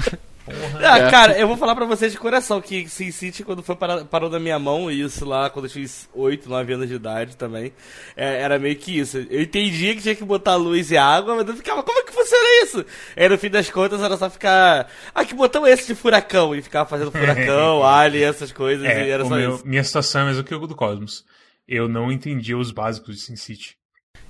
Ah, 0.81 0.99
é. 0.99 1.11
cara, 1.11 1.39
eu 1.39 1.49
vou 1.49 1.57
falar 1.57 1.75
pra 1.75 1.85
vocês 1.85 2.13
de 2.13 2.19
coração 2.19 2.61
que 2.61 2.89
Sin 2.89 3.11
City, 3.11 3.43
quando 3.43 3.63
foi 3.63 3.75
para, 3.75 4.05
parou 4.05 4.31
da 4.31 4.39
minha 4.39 4.59
mão, 4.59 4.91
isso 4.91 5.25
lá, 5.25 5.51
quando 5.51 5.65
eu 5.65 5.71
tinha 5.71 5.87
8, 6.15 6.49
9 6.49 6.73
anos 6.73 6.89
de 6.89 6.95
idade 6.95 7.37
também, 7.37 7.73
é, 8.17 8.43
era 8.43 8.59
meio 8.59 8.77
que 8.77 8.97
isso. 8.99 9.19
Eu 9.29 9.43
entendia 9.43 9.95
que 9.95 10.03
tinha 10.03 10.15
que 10.15 10.25
botar 10.25 10.55
luz 10.55 10.91
e 10.91 10.97
água, 10.97 11.35
mas 11.35 11.49
eu 11.49 11.57
ficava, 11.57 11.83
como 11.83 11.99
é 11.99 12.03
que 12.05 12.13
funciona 12.13 12.63
isso? 12.63 12.85
Aí 13.17 13.29
no 13.29 13.39
fim 13.39 13.51
das 13.51 13.69
contas 13.71 14.01
era 14.01 14.17
só 14.17 14.31
ficar. 14.31 14.89
Ah, 15.15 15.25
que 15.25 15.35
botão 15.35 15.67
é 15.67 15.73
esse 15.73 15.89
de 15.89 15.95
furacão? 15.95 16.55
E 16.55 16.63
ficava 16.63 16.89
fazendo 16.89 17.11
furacão, 17.11 17.83
alien, 17.87 18.25
essas 18.25 18.53
coisas, 18.53 18.87
é, 18.87 19.07
e 19.07 19.11
era 19.11 19.25
só 19.25 19.35
meu, 19.35 19.57
isso. 19.57 19.67
Minha 19.67 19.83
situação 19.83 20.21
é 20.21 20.25
a 20.25 20.27
mesma 20.29 20.45
que 20.45 20.55
o 20.55 20.67
do 20.67 20.77
Cosmos. 20.77 21.25
Eu 21.67 21.89
não 21.89 22.13
entendia 22.13 22.57
os 22.57 22.71
básicos 22.71 23.17
de 23.17 23.23
SimCity. 23.23 23.77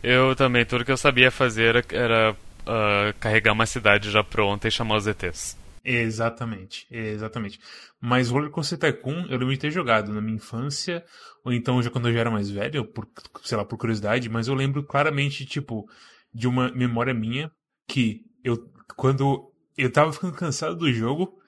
Eu 0.03 0.35
também, 0.35 0.65
tudo 0.65 0.85
que 0.85 0.93
eu 0.93 0.97
sabia 0.97 1.31
fazer 1.31 1.85
era 1.93 2.33
uh, 2.33 3.19
carregar 3.21 3.53
uma 3.53 3.67
cidade 3.67 4.11
já 4.11 4.23
pronta 4.23 4.69
e 4.69 4.71
chamar 4.71 4.97
os 4.97 5.07
ETs. 5.07 5.57
Exatamente, 5.85 6.85
exatamente. 6.91 7.61
Mas 8.01 8.29
Roller 8.29 8.51
Coaster 8.51 8.77
Tycoon 8.77 9.27
eu 9.29 9.39
lembro 9.39 9.51
de 9.51 9.59
ter 9.59 9.71
jogado 9.71 10.13
na 10.13 10.21
minha 10.21 10.37
infância, 10.37 11.05
ou 11.45 11.53
então 11.53 11.81
já 11.81 11.91
quando 11.91 12.09
eu 12.09 12.13
já 12.13 12.21
era 12.21 12.31
mais 12.31 12.51
velho, 12.51 12.85
por, 12.85 13.09
sei 13.45 13.57
lá, 13.57 13.65
por 13.65 13.79
curiosidade, 13.79 14.29
mas 14.29 14.49
eu 14.49 14.55
lembro 14.55 14.83
claramente, 14.83 15.47
tipo, 15.47 15.89
de 16.35 16.49
uma 16.49 16.73
memória 16.73 17.15
minha 17.15 17.53
que 17.87 18.23
eu, 18.43 18.59
quando 18.97 19.53
eu 19.79 19.91
tava 19.93 20.13
ficando 20.13 20.33
cansado 20.35 20.75
do 20.75 20.93
jogo, 20.93 21.39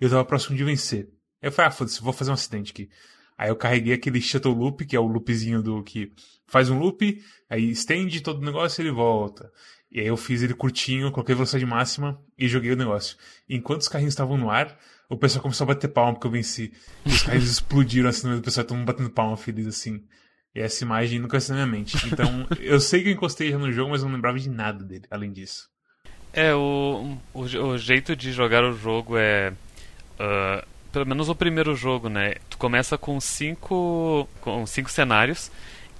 eu 0.00 0.08
tava 0.08 0.24
próximo 0.24 0.56
de 0.56 0.62
vencer. 0.62 1.08
Eu 1.42 1.50
falei, 1.50 1.68
ah, 1.68 1.72
foda-se, 1.72 2.00
vou 2.00 2.12
fazer 2.12 2.30
um 2.30 2.34
acidente 2.34 2.70
aqui. 2.70 2.88
Aí 3.38 3.48
eu 3.50 3.56
carreguei 3.56 3.94
aquele 3.94 4.20
Shuttle 4.20 4.52
Loop, 4.52 4.84
que 4.84 4.96
é 4.96 5.00
o 5.00 5.06
loopzinho 5.06 5.62
do 5.62 5.82
que 5.84 6.12
faz 6.48 6.68
um 6.68 6.78
loop, 6.78 7.22
aí 7.48 7.70
estende 7.70 8.20
todo 8.20 8.42
o 8.42 8.44
negócio 8.44 8.80
e 8.80 8.84
ele 8.84 8.90
volta. 8.90 9.52
E 9.92 10.00
aí 10.00 10.06
eu 10.06 10.16
fiz 10.16 10.42
ele 10.42 10.54
curtinho, 10.54 11.12
coloquei 11.12 11.34
velocidade 11.34 11.64
máxima 11.64 12.20
e 12.36 12.48
joguei 12.48 12.72
o 12.72 12.76
negócio. 12.76 13.16
Enquanto 13.48 13.82
os 13.82 13.88
carrinhos 13.88 14.12
estavam 14.12 14.36
no 14.36 14.50
ar, 14.50 14.76
o 15.08 15.16
pessoal 15.16 15.42
começou 15.42 15.64
a 15.64 15.68
bater 15.68 15.88
palma 15.88 16.14
porque 16.14 16.26
eu 16.26 16.30
venci. 16.30 16.72
E 17.06 17.10
os 17.10 17.22
carrinhos 17.22 17.48
explodiram 17.52 18.08
assim 18.08 18.24
no 18.24 18.30
meio 18.30 18.42
do 18.42 18.44
pessoal, 18.44 18.66
todo 18.66 18.84
batendo 18.84 19.08
palma 19.08 19.36
feliz 19.36 19.66
assim. 19.66 20.02
E 20.54 20.60
essa 20.60 20.82
imagem 20.82 21.20
nunca 21.20 21.38
saiu 21.38 21.58
na 21.58 21.66
minha 21.66 21.78
mente. 21.78 21.96
Então, 22.08 22.46
eu 22.60 22.80
sei 22.80 23.02
que 23.02 23.08
eu 23.08 23.12
encostei 23.12 23.50
já 23.50 23.58
no 23.58 23.70
jogo, 23.70 23.90
mas 23.90 24.02
eu 24.02 24.08
não 24.08 24.16
lembrava 24.16 24.38
de 24.38 24.50
nada 24.50 24.84
dele, 24.84 25.04
além 25.10 25.32
disso. 25.32 25.68
É, 26.32 26.54
o, 26.54 27.16
o, 27.32 27.42
o 27.42 27.78
jeito 27.78 28.16
de 28.16 28.32
jogar 28.32 28.64
o 28.64 28.72
jogo 28.72 29.16
é. 29.16 29.52
Uh, 30.18 30.66
pelo 30.98 31.08
menos 31.08 31.28
o 31.28 31.34
primeiro 31.34 31.76
jogo, 31.76 32.08
né? 32.08 32.34
Tu 32.50 32.58
começa 32.58 32.98
com 32.98 33.20
cinco, 33.20 34.28
com 34.40 34.66
cinco 34.66 34.90
cenários 34.90 35.50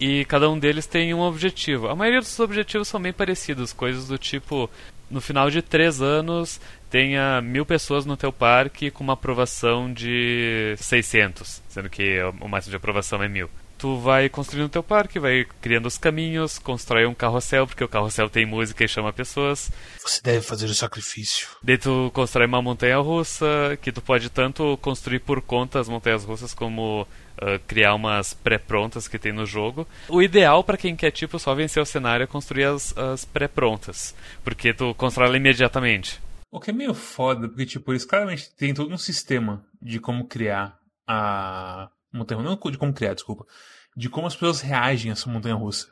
e 0.01 0.25
cada 0.25 0.51
um 0.51 0.59
deles 0.59 0.87
tem 0.87 1.15
um 1.15 1.21
objetivo. 1.21 1.87
A 1.89 1.95
maioria 1.95 2.21
dos 2.21 2.39
objetivos 2.41 2.89
são 2.89 3.01
bem 3.01 3.13
parecidos, 3.13 3.73
coisas 3.73 4.09
do 4.09 4.19
tipo 4.19 4.69
no 5.09 5.21
final 5.21 5.51
de 5.51 5.63
três 5.63 6.03
anos 6.03 6.61
tenha 6.91 7.41
mil 7.41 7.65
pessoas 7.65 8.05
no 8.05 8.17
teu 8.17 8.33
parque 8.33 8.91
com 8.91 9.05
uma 9.05 9.13
aprovação 9.13 9.93
de 9.93 10.75
600, 10.79 11.63
sendo 11.69 11.89
que 11.89 12.19
o 12.41 12.49
máximo 12.49 12.71
de 12.71 12.77
aprovação 12.77 13.23
é 13.23 13.29
mil 13.29 13.49
tu 13.79 13.97
vai 13.99 14.29
construindo 14.29 14.67
o 14.67 14.71
teu 14.71 14.83
parque, 14.83 15.19
vai 15.19 15.47
criando 15.61 15.87
os 15.87 15.97
caminhos, 15.97 16.59
constrói 16.59 17.07
um 17.07 17.15
carrossel, 17.15 17.67
porque 17.67 17.85
o 17.85 17.89
carrossel 17.89 18.29
tem 18.29 18.45
música 18.45 18.85
e 18.85 18.89
chama 18.89 19.13
pessoas. 19.13 19.71
Você 20.03 20.21
deve 20.23 20.43
fazer 20.43 20.67
o 20.67 20.75
sacrifício. 20.75 21.49
Daí 21.63 21.79
tu 21.79 22.11
constrói 22.13 22.47
uma 22.47 22.61
montanha 22.61 22.99
russa, 22.99 23.79
que 23.81 23.93
tu 23.93 24.03
pode 24.03 24.29
tanto 24.29 24.77
construir 24.79 25.21
por 25.21 25.41
conta 25.41 25.79
as 25.79 25.89
montanhas 25.89 26.25
russas 26.25 26.53
como 26.53 27.03
uh, 27.03 27.59
criar 27.67 27.95
umas 27.95 28.35
pré-prontas 28.35 29.07
que 29.07 29.19
tem 29.19 29.33
no 29.33 29.47
jogo. 29.47 29.87
O 30.09 30.21
ideal 30.21 30.65
para 30.65 30.77
quem 30.77 30.97
quer 30.97 31.13
tipo 31.13 31.39
só 31.39 31.55
vencer 31.55 31.83
o 31.83 31.87
cenário 31.87 32.25
é 32.25 32.27
construir 32.27 32.65
as, 32.65 32.97
as 32.99 33.25
pré-prontas, 33.25 34.15
porque 34.43 34.75
tu 34.75 34.95
constrói 34.95 35.29
ela 35.29 35.37
imediatamente. 35.37 36.21
O 36.51 36.61
que 36.61 36.71
é 36.71 36.73
meio 36.73 36.95
foda, 36.95 37.47
porque 37.47 37.67
tipo, 37.67 37.93
eles 37.93 38.05
claramente 38.05 38.51
têm 38.57 38.75
todo 38.75 38.93
um 38.93 38.99
sistema 38.99 39.65
de 39.81 40.01
como 40.01 40.27
criar 40.27 40.79
a 41.07 41.89
montanha 42.19 42.43
não 42.43 42.57
de 42.57 42.79
como 42.79 42.93
criar, 42.93 43.15
desculpa, 43.15 43.47
de 43.97 44.09
como 44.09 44.27
as 44.27 44.35
pessoas 44.35 44.61
reagem 44.61 45.11
a 45.11 45.13
essa 45.13 45.31
montanha 45.31 45.55
russa. 45.55 45.89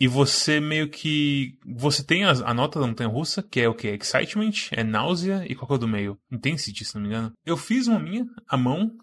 E 0.00 0.06
você 0.06 0.60
meio 0.60 0.88
que. 0.88 1.58
Você 1.66 2.04
tem 2.04 2.24
a, 2.24 2.30
a 2.30 2.54
nota 2.54 2.78
da 2.78 2.86
montanha 2.86 3.10
russa, 3.10 3.42
que 3.42 3.60
é 3.60 3.68
o 3.68 3.74
que? 3.74 3.88
Excitement, 3.88 4.52
é 4.70 4.84
náusea 4.84 5.44
e 5.48 5.56
qual 5.56 5.66
que 5.66 5.72
é 5.72 5.76
o 5.76 5.78
do 5.78 5.88
meio? 5.88 6.16
Intensity, 6.30 6.84
se 6.84 6.94
não 6.94 7.02
me 7.02 7.08
engano. 7.08 7.32
Eu 7.44 7.56
fiz 7.56 7.88
uma 7.88 7.98
minha, 7.98 8.24
a 8.48 8.56
mão, 8.56 8.96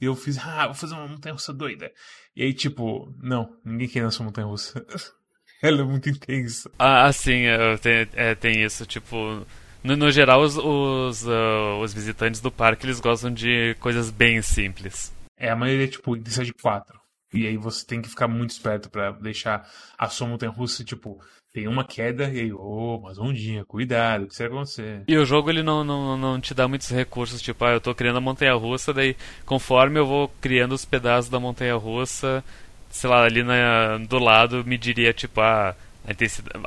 e 0.00 0.04
eu 0.04 0.14
fiz, 0.14 0.36
ah, 0.44 0.66
vou 0.66 0.74
fazer 0.74 0.94
uma 0.94 1.08
montanha 1.08 1.32
russa 1.32 1.54
doida. 1.54 1.90
E 2.36 2.42
aí, 2.42 2.52
tipo, 2.52 3.14
não, 3.22 3.56
ninguém 3.64 3.88
quer 3.88 4.02
nessa 4.02 4.22
montanha 4.22 4.46
russa. 4.46 4.84
Ela 5.62 5.82
é 5.82 5.84
muito 5.84 6.08
intensa. 6.10 6.70
Ah, 6.78 7.10
sim, 7.12 7.44
é, 7.44 7.76
tem, 7.78 8.08
é, 8.14 8.34
tem 8.34 8.62
isso, 8.62 8.84
tipo. 8.84 9.46
No, 9.82 9.96
no 9.96 10.10
geral, 10.10 10.42
os, 10.42 10.56
os, 10.56 11.26
uh, 11.26 11.80
os 11.82 11.94
visitantes 11.94 12.40
do 12.40 12.50
parque 12.50 12.84
eles 12.84 13.00
gostam 13.00 13.32
de 13.32 13.74
coisas 13.80 14.10
bem 14.10 14.42
simples. 14.42 15.12
É, 15.36 15.50
a 15.50 15.56
maioria, 15.56 15.88
tipo, 15.88 16.16
intensidade 16.16 16.48
de 16.48 16.54
4. 16.54 17.00
E 17.34 17.46
aí 17.46 17.56
você 17.56 17.84
tem 17.86 18.02
que 18.02 18.08
ficar 18.08 18.28
muito 18.28 18.50
esperto 18.50 18.90
para 18.90 19.12
deixar 19.12 19.66
a 19.96 20.08
sua 20.08 20.28
montanha 20.28 20.52
russa, 20.52 20.84
tipo, 20.84 21.18
tem 21.52 21.66
uma 21.66 21.84
queda 21.84 22.24
e 22.28 22.40
aí, 22.40 22.52
ô, 22.52 22.58
oh, 22.96 23.00
mas 23.00 23.18
ondinha, 23.18 23.64
cuidado, 23.64 24.24
o 24.24 24.28
que 24.28 24.34
será 24.34 24.48
acontecer? 24.48 25.02
E 25.08 25.16
o 25.16 25.24
jogo 25.24 25.50
ele 25.50 25.62
não, 25.62 25.82
não, 25.82 26.16
não 26.16 26.40
te 26.40 26.52
dá 26.52 26.68
muitos 26.68 26.90
recursos, 26.90 27.40
tipo, 27.40 27.64
ah, 27.64 27.72
eu 27.72 27.80
tô 27.80 27.94
criando 27.94 28.16
a 28.16 28.20
montanha 28.20 28.54
russa, 28.54 28.92
daí 28.92 29.16
conforme 29.46 29.98
eu 29.98 30.06
vou 30.06 30.28
criando 30.40 30.72
os 30.72 30.84
pedaços 30.84 31.30
da 31.30 31.40
montanha 31.40 31.74
russa, 31.74 32.44
sei 32.90 33.08
lá, 33.08 33.24
ali 33.24 33.42
na, 33.42 33.98
do 33.98 34.18
lado 34.18 34.64
me 34.64 34.76
diria, 34.76 35.12
tipo, 35.12 35.40
ah, 35.40 35.74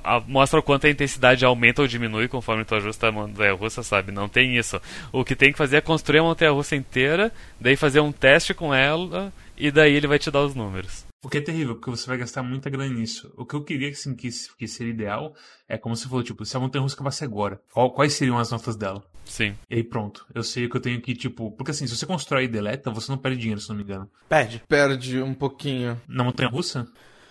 a, 0.04 0.20
mostra 0.22 0.60
o 0.60 0.64
quanto 0.64 0.88
a 0.88 0.90
intensidade 0.90 1.44
aumenta 1.44 1.82
ou 1.82 1.88
diminui 1.88 2.28
conforme 2.28 2.64
tu 2.64 2.76
ajusta 2.76 3.08
a 3.08 3.12
montanha 3.12 3.54
russa, 3.54 3.84
sabe? 3.84 4.12
Não 4.12 4.30
tem 4.30 4.58
isso. 4.58 4.82
O 5.12 5.24
que 5.24 5.36
tem 5.36 5.52
que 5.52 5.58
fazer 5.58 5.78
é 5.78 5.82
construir 5.82 6.20
a 6.20 6.24
montanha 6.24 6.52
russa 6.52 6.76
inteira, 6.76 7.32
daí 7.60 7.76
fazer 7.76 8.00
um 8.00 8.12
teste 8.12 8.54
com 8.54 8.74
ela 8.74 9.34
e 9.58 9.72
daí 9.72 9.94
ele 9.94 10.08
vai 10.08 10.20
te 10.20 10.32
dar 10.32 10.42
os 10.42 10.56
números. 10.56 11.06
O 11.24 11.30
que 11.30 11.40
é 11.40 11.42
terrível, 11.42 11.76
porque 11.76 11.90
você 11.90 12.06
vai 12.06 12.18
gastar 12.18 12.44
muita 12.44 12.70
grana 12.70 12.94
nisso. 12.94 13.34
O 13.36 13.46
que 13.46 13.56
eu 13.56 13.64
queria 13.64 13.90
assim, 13.90 14.16
que, 14.16 14.30
que 14.58 14.68
seria 14.68 14.94
ideal 14.94 15.34
é 15.68 15.76
como 15.76 15.96
se 15.96 16.08
falou, 16.08 16.22
tipo, 16.22 16.46
se 16.46 16.56
a 16.56 16.60
montanha 16.60 16.84
russa 16.84 16.96
acabasse 16.96 17.24
agora, 17.24 17.60
qual, 17.74 17.92
quais 17.92 18.14
seriam 18.14 18.38
as 18.38 18.52
notas 18.52 18.76
dela? 18.76 19.04
Sim. 19.26 19.56
E 19.68 19.78
aí 19.78 19.84
pronto. 19.84 20.24
Eu 20.36 20.44
sei 20.44 20.70
que 20.70 20.78
eu 20.78 20.82
tenho 20.82 21.02
que, 21.02 21.16
tipo. 21.16 21.52
Porque 21.52 21.72
assim, 21.72 21.88
se 21.88 21.96
você 21.96 22.06
constrói 22.06 22.44
e 22.44 22.48
deleta, 22.48 22.92
você 22.92 23.12
não 23.12 23.18
perde 23.18 23.40
dinheiro, 23.40 23.60
se 23.60 23.68
não 23.68 23.76
me 23.76 23.82
engano. 23.82 24.08
Perde. 24.30 24.62
Perde 24.68 25.20
um 25.20 25.34
pouquinho. 25.34 26.00
Na 26.08 26.24
montanha 26.24 26.48
russa? 26.48 26.88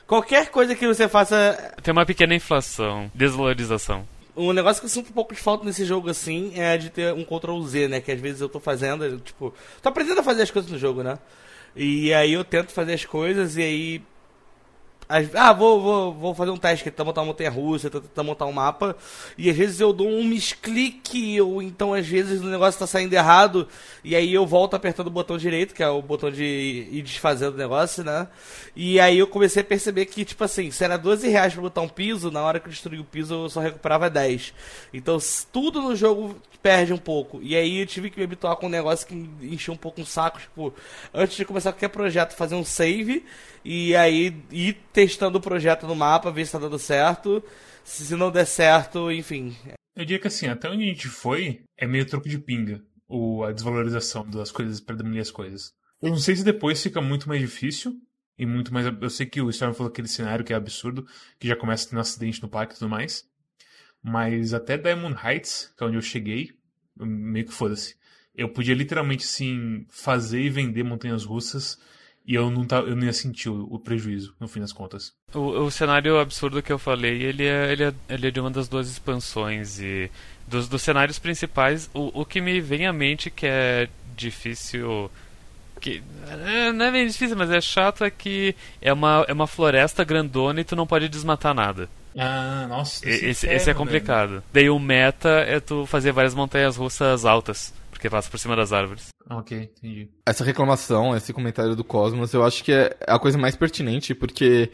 Qualquer 0.07 0.51
coisa 0.51 0.75
que 0.75 0.87
você 0.87 1.09
faça. 1.09 1.75
Tem 1.83 1.93
uma 1.93 2.07
pequena 2.07 2.35
inflação, 2.35 3.11
desvalorização. 3.15 4.07
Um 4.37 4.53
negócio 4.53 4.81
que 4.81 4.87
eu 4.87 4.91
sinto 4.91 5.11
um 5.11 5.15
pouco 5.15 5.35
de 5.35 5.41
falta 5.41 5.65
nesse 5.65 5.85
jogo 5.85 6.11
assim 6.11 6.53
é 6.57 6.77
de 6.77 6.91
ter 6.91 7.15
um 7.15 7.25
Ctrl 7.25 7.61
Z, 7.63 7.89
né? 7.89 8.01
Que 8.01 8.13
às 8.13 8.21
vezes 8.21 8.41
eu 8.41 8.49
tô 8.49 8.59
fazendo, 8.59 9.19
tipo. 9.21 9.55
Tô 9.81 9.89
aprendendo 9.89 10.21
a 10.21 10.25
fazer 10.25 10.43
as 10.43 10.51
coisas 10.51 10.71
no 10.71 10.79
jogo, 10.79 11.03
né? 11.03 11.19
E 11.77 12.13
aí 12.13 12.33
eu 12.33 12.45
tento 12.45 12.73
fazer 12.73 12.95
as 12.95 13.05
coisas 13.05 13.57
e 13.57 13.63
aí 13.63 14.03
ah, 15.09 15.53
vou, 15.53 15.81
vou, 15.81 16.15
vou 16.15 16.35
fazer 16.35 16.51
um 16.51 16.57
teste, 16.57 16.85
tentar 16.85 17.05
montar 17.05 17.21
uma 17.21 17.27
montanha 17.29 17.51
russa, 17.51 17.91
tentar 17.91 18.23
montar 18.23 18.47
um 18.47 18.53
mapa. 18.53 18.97
E 19.37 19.51
às 19.51 19.57
vezes 19.57 19.81
eu 19.81 19.93
dou 19.93 20.09
um 20.09 20.25
misclick, 20.25 21.41
ou 21.41 21.63
então 21.63 21.93
às 21.93 22.07
vezes 22.07 22.41
o 22.41 22.47
negócio 22.47 22.79
tá 22.79 22.87
saindo 22.87 23.13
errado. 23.13 23.69
E 24.03 24.17
aí 24.17 24.33
eu 24.33 24.47
volto 24.47 24.75
apertando 24.75 25.09
o 25.09 25.11
botão 25.11 25.37
direito, 25.37 25.75
que 25.75 25.83
é 25.83 25.89
o 25.89 26.01
botão 26.01 26.31
de 26.31 26.89
ir 26.91 27.03
desfazendo 27.03 27.55
o 27.55 27.59
negócio, 27.59 28.03
né? 28.03 28.29
E 28.75 28.99
aí 28.99 29.19
eu 29.19 29.27
comecei 29.27 29.63
a 29.63 29.65
perceber 29.65 30.07
que, 30.07 30.25
tipo 30.25 30.43
assim, 30.43 30.71
se 30.71 30.83
era 30.85 30.97
12 30.97 31.29
reais 31.29 31.53
pra 31.53 31.63
botar 31.63 31.83
um 31.83 31.89
piso, 31.89 32.31
na 32.31 32.43
hora 32.43 32.59
que 32.59 32.67
eu 32.67 32.73
destruí 32.73 32.99
o 32.99 33.05
piso 33.05 33.35
eu 33.35 33.51
só 33.51 33.61
recuperava 33.61 34.09
10. 34.09 34.55
Então 34.93 35.19
tudo 35.53 35.83
no 35.83 35.95
jogo 35.95 36.37
perde 36.65 36.95
um 36.95 36.99
pouco. 36.99 37.43
E 37.43 37.55
aí 37.55 37.81
eu 37.81 37.87
tive 37.87 38.09
que 38.09 38.17
me 38.17 38.25
habituar 38.25 38.57
com 38.57 38.65
um 38.65 38.71
negócio 38.71 39.07
que 39.07 39.15
encheu 39.43 39.75
um 39.75 39.77
pouco 39.77 40.01
um 40.01 40.07
saco, 40.07 40.41
tipo, 40.41 40.73
antes 41.13 41.37
de 41.37 41.45
começar 41.45 41.73
qualquer 41.73 41.91
projeto, 41.91 42.35
fazer 42.35 42.55
um 42.55 42.65
save 42.65 43.23
e 43.63 43.95
aí 43.95 44.35
ir 44.51 44.79
testando 44.91 45.37
o 45.37 45.43
projeto 45.43 45.87
no 45.87 45.95
mapa, 45.95 46.33
ver 46.33 46.47
se 46.47 46.53
tá 46.53 46.59
dando 46.59 46.79
certo. 46.79 47.45
Se 47.85 48.17
não 48.17 48.31
der 48.31 48.47
certo, 48.47 49.13
enfim. 49.13 49.55
Eu 49.95 50.07
diria 50.07 50.19
que 50.19 50.27
assim, 50.27 50.47
até 50.47 50.71
onde 50.71 50.85
a 50.85 50.87
gente 50.87 51.07
foi, 51.07 51.61
é 51.77 51.87
meio 51.87 52.07
troco 52.07 52.31
de 52.31 52.39
pinga. 52.39 52.81
O, 53.07 53.45
a 53.45 53.53
desvalorização 53.53 54.27
das 54.27 54.51
coisas 54.51 54.81
para 54.81 54.97
diminuir 54.97 55.21
as 55.21 55.31
coisas. 55.31 55.71
Eu 56.01 56.09
não 56.09 56.17
sei 56.17 56.35
se 56.35 56.43
depois 56.43 56.83
fica 56.83 57.03
muito 57.03 57.29
mais 57.29 57.43
difícil. 57.43 57.93
E 58.39 58.47
muito 58.47 58.73
mais. 58.73 58.87
Eu 59.01 59.11
sei 59.11 59.27
que 59.27 59.41
o 59.41 59.51
Storm 59.51 59.75
falou 59.75 59.93
aquele 59.93 60.09
cenário 60.09 60.45
que 60.45 60.53
é 60.53 60.57
absurdo, 60.57 61.07
que 61.39 61.47
já 61.47 61.55
começa 61.55 61.89
ter 61.89 61.95
um 61.95 62.01
acidente 62.01 62.43
no 62.43 62.49
parque 62.49 62.75
e 62.75 62.79
tudo 62.79 62.89
mais. 62.89 63.25
Mas 64.05 64.53
até 64.53 64.77
Diamond 64.77 65.17
Heights, 65.25 65.73
que 65.77 65.83
é 65.83 65.87
onde 65.87 65.97
eu 65.97 66.03
cheguei, 66.03 66.51
meio 66.95 67.47
que 67.47 67.55
foda-se. 67.55 67.97
Eu 68.37 68.51
podia 68.51 68.75
literalmente, 68.75 69.25
assim, 69.25 69.87
fazer 69.89 70.43
e 70.43 70.51
vender 70.51 70.83
montanhas 70.83 71.25
russas 71.25 71.79
e 72.27 72.35
eu 72.35 72.51
não, 72.51 72.65
tá, 72.65 72.79
eu 72.79 72.95
não 72.97 73.05
ia 73.05 73.13
sentir 73.13 73.49
o, 73.49 73.67
o 73.71 73.79
prejuízo, 73.79 74.35
no 74.41 74.49
fim 74.49 74.61
das 74.61 74.73
contas. 74.73 75.15
O, 75.35 75.41
o, 75.65 75.71
cenário 75.71 76.19
absurdo 76.19 76.63
que 76.63 76.73
eu 76.73 76.79
falei, 76.79 77.23
ele 77.23 77.45
é, 77.45 77.73
ele, 77.73 77.85
é, 77.85 77.95
ele 78.09 78.29
é 78.29 78.31
de 78.31 78.41
uma 78.41 78.51
das 78.51 78.69
duas 78.69 78.91
expansões. 78.91 79.79
E 79.81 80.11
dos, 80.47 80.69
dos 80.69 80.83
cenários 80.83 81.19
principais, 81.19 81.91
o, 81.95 82.21
o 82.21 82.25
que 82.25 82.41
me 82.41 82.61
vem 82.61 82.87
à 82.87 82.93
mente 82.93 83.31
que 83.31 83.47
é 83.47 83.89
difícil 84.17 85.11
que 85.81 86.03
é, 86.47 86.73
não 86.73 86.87
é 86.87 86.91
bem 86.91 87.07
difícil, 87.07 87.37
mas 87.37 87.51
é 87.51 87.61
chato 87.61 88.05
é 88.05 88.11
que 88.11 88.57
é 88.81 88.91
uma, 88.91 89.25
é 89.29 89.33
uma 89.33 89.47
floresta 89.47 90.03
grandona 90.03 90.61
e 90.61 90.65
tu 90.65 90.75
não 90.75 90.87
pode 90.87 91.11
desmatar 91.11 91.53
nada. 91.53 91.91
Ah, 92.17 92.67
nossa. 92.69 93.09
Esse, 93.09 93.47
esse 93.49 93.71
é 93.71 93.75
complicado. 93.75 94.31
Velho. 94.31 94.43
Daí 94.53 94.71
o 94.71 94.79
meta 94.79 95.29
é 95.29 95.61
tu 95.61 95.87
fazer 95.87 96.13
várias 96.13 96.35
montanhas 96.35 96.77
russas 96.77 97.25
altas 97.25 97.73
porque 98.05 98.11
passa 98.11 98.31
por 98.31 98.39
cima 98.39 98.55
das 98.55 98.71
árvores. 98.71 99.09
Ok, 99.31 99.71
entendi. 99.79 100.09
Essa 100.27 100.45
reclamação, 100.45 101.17
esse 101.17 101.33
comentário 101.33 101.75
do 101.75 101.83
Cosmos, 101.83 102.35
eu 102.35 102.45
acho 102.45 102.63
que 102.63 102.71
é 102.71 102.95
a 103.07 103.19
coisa 103.19 103.39
mais 103.39 103.57
pertinente, 103.57 104.15
porque 104.15 104.71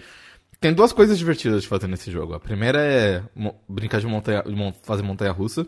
tem 0.60 0.72
duas 0.72 0.92
coisas 0.92 1.16
divertidas 1.16 1.62
de 1.62 1.68
fazer 1.68 1.86
nesse 1.86 2.10
jogo. 2.10 2.34
A 2.34 2.40
primeira 2.40 2.80
é 2.82 3.22
brincar 3.68 4.00
de 4.00 4.06
montanha, 4.08 4.42
fazer 4.82 5.02
montanha 5.02 5.30
russa. 5.30 5.64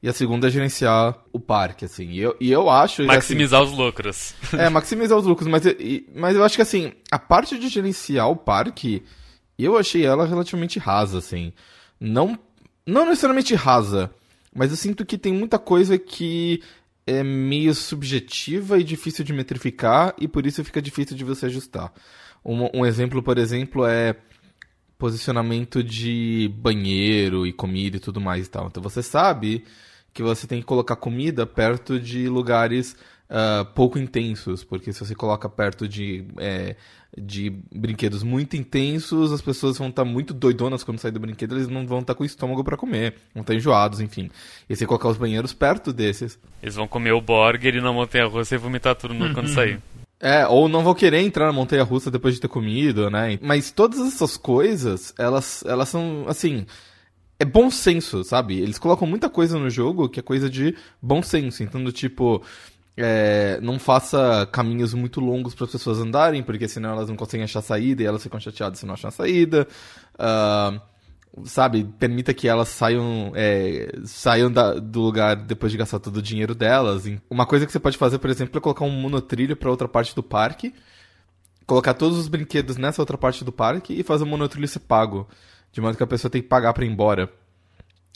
E 0.00 0.08
a 0.08 0.12
segunda 0.12 0.46
é 0.46 0.50
gerenciar 0.50 1.18
o 1.32 1.40
parque, 1.40 1.84
assim. 1.84 2.10
E 2.10 2.20
eu, 2.20 2.36
e 2.38 2.52
eu 2.52 2.70
acho. 2.70 3.02
Maximizar 3.04 3.62
assim, 3.62 3.72
os 3.72 3.76
lucros. 3.76 4.34
É, 4.52 4.68
maximizar 4.68 5.18
os 5.18 5.24
lucros, 5.24 5.48
mas, 5.48 5.64
mas 6.14 6.36
eu 6.36 6.44
acho 6.44 6.54
que 6.54 6.62
assim, 6.62 6.92
a 7.10 7.18
parte 7.18 7.58
de 7.58 7.68
gerenciar 7.68 8.30
o 8.30 8.36
parque, 8.36 9.02
eu 9.64 9.76
achei 9.76 10.04
ela 10.04 10.26
relativamente 10.26 10.78
rasa, 10.78 11.18
assim. 11.18 11.52
Não, 11.98 12.38
não 12.86 13.06
necessariamente 13.06 13.54
rasa, 13.54 14.10
mas 14.54 14.70
eu 14.70 14.76
sinto 14.76 15.04
que 15.04 15.18
tem 15.18 15.32
muita 15.32 15.58
coisa 15.58 15.98
que 15.98 16.62
é 17.06 17.22
meio 17.22 17.74
subjetiva 17.74 18.78
e 18.78 18.84
difícil 18.84 19.24
de 19.24 19.32
metrificar, 19.32 20.14
e 20.18 20.28
por 20.28 20.46
isso 20.46 20.64
fica 20.64 20.80
difícil 20.82 21.16
de 21.16 21.24
você 21.24 21.46
ajustar. 21.46 21.92
Um, 22.44 22.80
um 22.80 22.86
exemplo, 22.86 23.22
por 23.22 23.38
exemplo, 23.38 23.86
é 23.86 24.14
posicionamento 24.98 25.82
de 25.82 26.52
banheiro 26.56 27.46
e 27.46 27.52
comida 27.52 27.96
e 27.96 28.00
tudo 28.00 28.20
mais 28.20 28.46
e 28.46 28.50
tal. 28.50 28.66
Então 28.66 28.82
você 28.82 29.02
sabe 29.02 29.64
que 30.12 30.22
você 30.22 30.46
tem 30.46 30.60
que 30.60 30.66
colocar 30.66 30.96
comida 30.96 31.46
perto 31.46 32.00
de 32.00 32.28
lugares 32.28 32.96
uh, 33.30 33.64
pouco 33.74 33.98
intensos, 33.98 34.64
porque 34.64 34.92
se 34.92 35.00
você 35.00 35.14
coloca 35.14 35.48
perto 35.48 35.86
de, 35.86 36.26
é, 36.38 36.74
de 37.16 37.50
brinquedos 37.74 38.22
muito 38.22 38.56
intensos, 38.56 39.32
as 39.32 39.40
pessoas 39.40 39.78
vão 39.78 39.88
estar 39.88 40.04
tá 40.04 40.08
muito 40.08 40.34
doidonas 40.34 40.84
quando 40.84 40.98
sair 40.98 41.10
do 41.10 41.20
brinquedo, 41.20 41.56
eles 41.56 41.68
não 41.68 41.86
vão 41.86 42.00
estar 42.00 42.14
tá 42.14 42.16
com 42.16 42.22
o 42.22 42.26
estômago 42.26 42.62
para 42.62 42.76
comer, 42.76 43.14
vão 43.34 43.40
estar 43.40 43.52
tá 43.52 43.56
enjoados, 43.56 44.00
enfim. 44.00 44.30
E 44.68 44.76
você 44.76 44.86
colocar 44.86 45.08
os 45.08 45.16
banheiros 45.16 45.52
perto 45.52 45.92
desses. 45.92 46.38
Eles 46.62 46.74
vão 46.74 46.86
comer 46.86 47.12
o 47.12 47.20
burger 47.20 47.76
e 47.76 47.80
na 47.80 47.92
montanha 47.92 48.26
russa 48.26 48.54
e 48.54 48.58
vomitar 48.58 48.94
tudo 48.94 49.14
no, 49.14 49.32
quando 49.32 49.48
sair. 49.48 49.80
É, 50.20 50.46
ou 50.46 50.68
não 50.68 50.82
vão 50.82 50.94
querer 50.94 51.20
entrar 51.20 51.46
na 51.46 51.52
montanha 51.52 51.84
russa 51.84 52.10
depois 52.10 52.34
de 52.34 52.40
ter 52.40 52.48
comido, 52.48 53.08
né? 53.08 53.38
Mas 53.40 53.70
todas 53.70 54.00
essas 54.00 54.36
coisas, 54.36 55.14
elas, 55.16 55.64
elas 55.64 55.88
são, 55.88 56.24
assim, 56.26 56.66
é 57.38 57.44
bom 57.44 57.70
senso, 57.70 58.24
sabe? 58.24 58.58
Eles 58.58 58.78
colocam 58.78 59.06
muita 59.06 59.30
coisa 59.30 59.58
no 59.58 59.70
jogo 59.70 60.08
que 60.08 60.18
é 60.18 60.22
coisa 60.22 60.50
de 60.50 60.74
bom 61.00 61.22
senso. 61.22 61.62
Então, 61.62 61.82
do 61.82 61.92
tipo, 61.92 62.42
é, 62.98 63.60
não 63.62 63.78
faça 63.78 64.46
caminhos 64.50 64.92
muito 64.92 65.20
longos 65.20 65.54
para 65.54 65.64
as 65.66 65.72
pessoas 65.72 65.98
andarem, 65.98 66.42
porque 66.42 66.66
senão 66.66 66.90
elas 66.90 67.08
não 67.08 67.16
conseguem 67.16 67.44
achar 67.44 67.62
saída 67.62 68.02
e 68.02 68.06
elas 68.06 68.22
ficam 68.22 68.40
chateadas 68.40 68.80
se 68.80 68.86
não 68.86 68.94
acham 68.94 69.08
a 69.08 69.12
saída. 69.12 69.68
Uh, 70.14 70.80
sabe, 71.44 71.84
permita 71.98 72.34
que 72.34 72.48
elas 72.48 72.68
saiam, 72.68 73.32
é, 73.36 73.92
saiam 74.04 74.50
da, 74.50 74.74
do 74.74 75.00
lugar 75.00 75.36
depois 75.36 75.70
de 75.70 75.78
gastar 75.78 76.00
todo 76.00 76.16
o 76.16 76.22
dinheiro 76.22 76.54
delas. 76.54 77.04
Uma 77.30 77.46
coisa 77.46 77.66
que 77.66 77.72
você 77.72 77.78
pode 77.78 77.96
fazer, 77.96 78.18
por 78.18 78.30
exemplo, 78.30 78.58
é 78.58 78.60
colocar 78.60 78.84
um 78.84 78.90
monotrilho 78.90 79.56
para 79.56 79.70
outra 79.70 79.86
parte 79.86 80.14
do 80.14 80.22
parque, 80.22 80.74
colocar 81.66 81.94
todos 81.94 82.18
os 82.18 82.26
brinquedos 82.26 82.76
nessa 82.76 83.00
outra 83.00 83.16
parte 83.16 83.44
do 83.44 83.52
parque 83.52 83.92
e 83.92 84.02
fazer 84.02 84.24
o 84.24 84.26
monotrilho 84.26 84.66
ser 84.66 84.80
pago. 84.80 85.28
De 85.70 85.80
modo 85.80 85.96
que 85.96 86.02
a 86.02 86.06
pessoa 86.06 86.30
tem 86.30 86.42
que 86.42 86.48
pagar 86.48 86.72
para 86.72 86.84
ir 86.84 86.90
embora. 86.90 87.30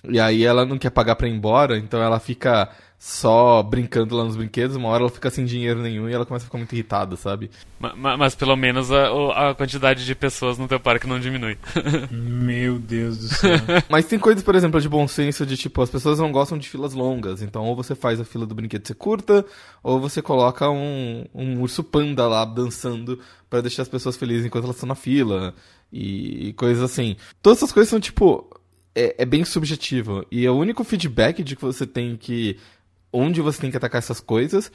E 0.09 0.19
aí 0.19 0.43
ela 0.45 0.65
não 0.67 0.79
quer 0.79 0.91
pagar 0.91 1.15
para 1.15 1.29
ir 1.29 1.33
embora, 1.33 1.79
então 1.79 2.03
ela 2.03 2.19
fica 2.19 2.69
só 3.05 3.61
brincando 3.65 4.15
lá 4.15 4.23
nos 4.23 4.37
brinquedos, 4.37 4.77
uma 4.77 4.89
hora 4.89 5.03
ela 5.03 5.11
fica 5.11 5.29
sem 5.29 5.45
dinheiro 5.45 5.83
nenhum 5.83 6.09
e 6.09 6.13
ela 6.13 6.25
começa 6.25 6.45
a 6.45 6.47
ficar 6.47 6.59
muito 6.59 6.73
irritada, 6.73 7.17
sabe? 7.17 7.51
Mas, 7.81 8.17
mas 8.17 8.35
pelo 8.37 8.55
menos 8.55 8.93
a, 8.93 9.51
a, 9.51 9.55
quantidade 9.57 10.07
de 10.07 10.15
pessoas 10.15 10.57
no 10.57 10.69
teu 10.69 10.79
parque 10.79 11.09
não 11.09 11.19
diminui. 11.19 11.59
Meu 12.13 12.79
Deus 12.79 13.19
do 13.19 13.27
céu. 13.27 13.57
mas 13.91 14.07
tem 14.07 14.21
coisas, 14.21 14.45
por 14.45 14.55
exemplo, 14.55 14.81
de 14.81 14.89
bom 14.89 15.09
senso, 15.09 15.45
de 15.45 15.57
tipo, 15.57 15.83
as 15.83 15.91
pessoas 15.91 16.21
não 16.21 16.31
gostam 16.31 16.57
de 16.57 16.69
filas 16.69 16.95
longas, 16.95 17.43
então 17.43 17.65
ou 17.65 17.75
você 17.75 17.97
faz 17.97 18.21
a 18.21 18.25
fila 18.25 18.47
do 18.47 18.55
brinquedo 18.55 18.87
ser 18.87 18.95
curta, 18.95 19.45
ou 19.83 19.99
você 19.99 20.23
coloca 20.23 20.71
um, 20.71 21.25
um 21.35 21.61
urso 21.61 21.83
panda 21.83 22.29
lá 22.29 22.45
dançando 22.45 23.19
para 23.51 23.63
deixar 23.63 23.83
as 23.83 23.89
pessoas 23.89 24.17
felizes 24.17 24.47
enquanto 24.47 24.63
elas 24.63 24.77
estão 24.77 24.89
na 24.89 24.95
fila, 24.95 25.57
e, 25.93 26.51
e 26.51 26.53
coisas 26.53 26.85
assim. 26.85 27.17
Todas 27.43 27.59
essas 27.59 27.73
coisas 27.73 27.91
são, 27.91 27.99
tipo, 27.99 28.49
é, 28.95 29.17
é, 29.19 29.25
bem 29.25 29.45
subjetivo. 29.45 30.25
E 30.31 30.49
o 30.49 30.57
único 30.57 30.85
feedback 30.85 31.43
de 31.43 31.57
que 31.57 31.63
você 31.63 31.87
tem 31.87 32.17
que. 32.17 32.57
Onde 33.13 33.41
você 33.41 33.61
tem 33.61 33.71
que 33.71 33.77
atacar 33.77 33.99
essas 33.99 34.21
coisas 34.21 34.73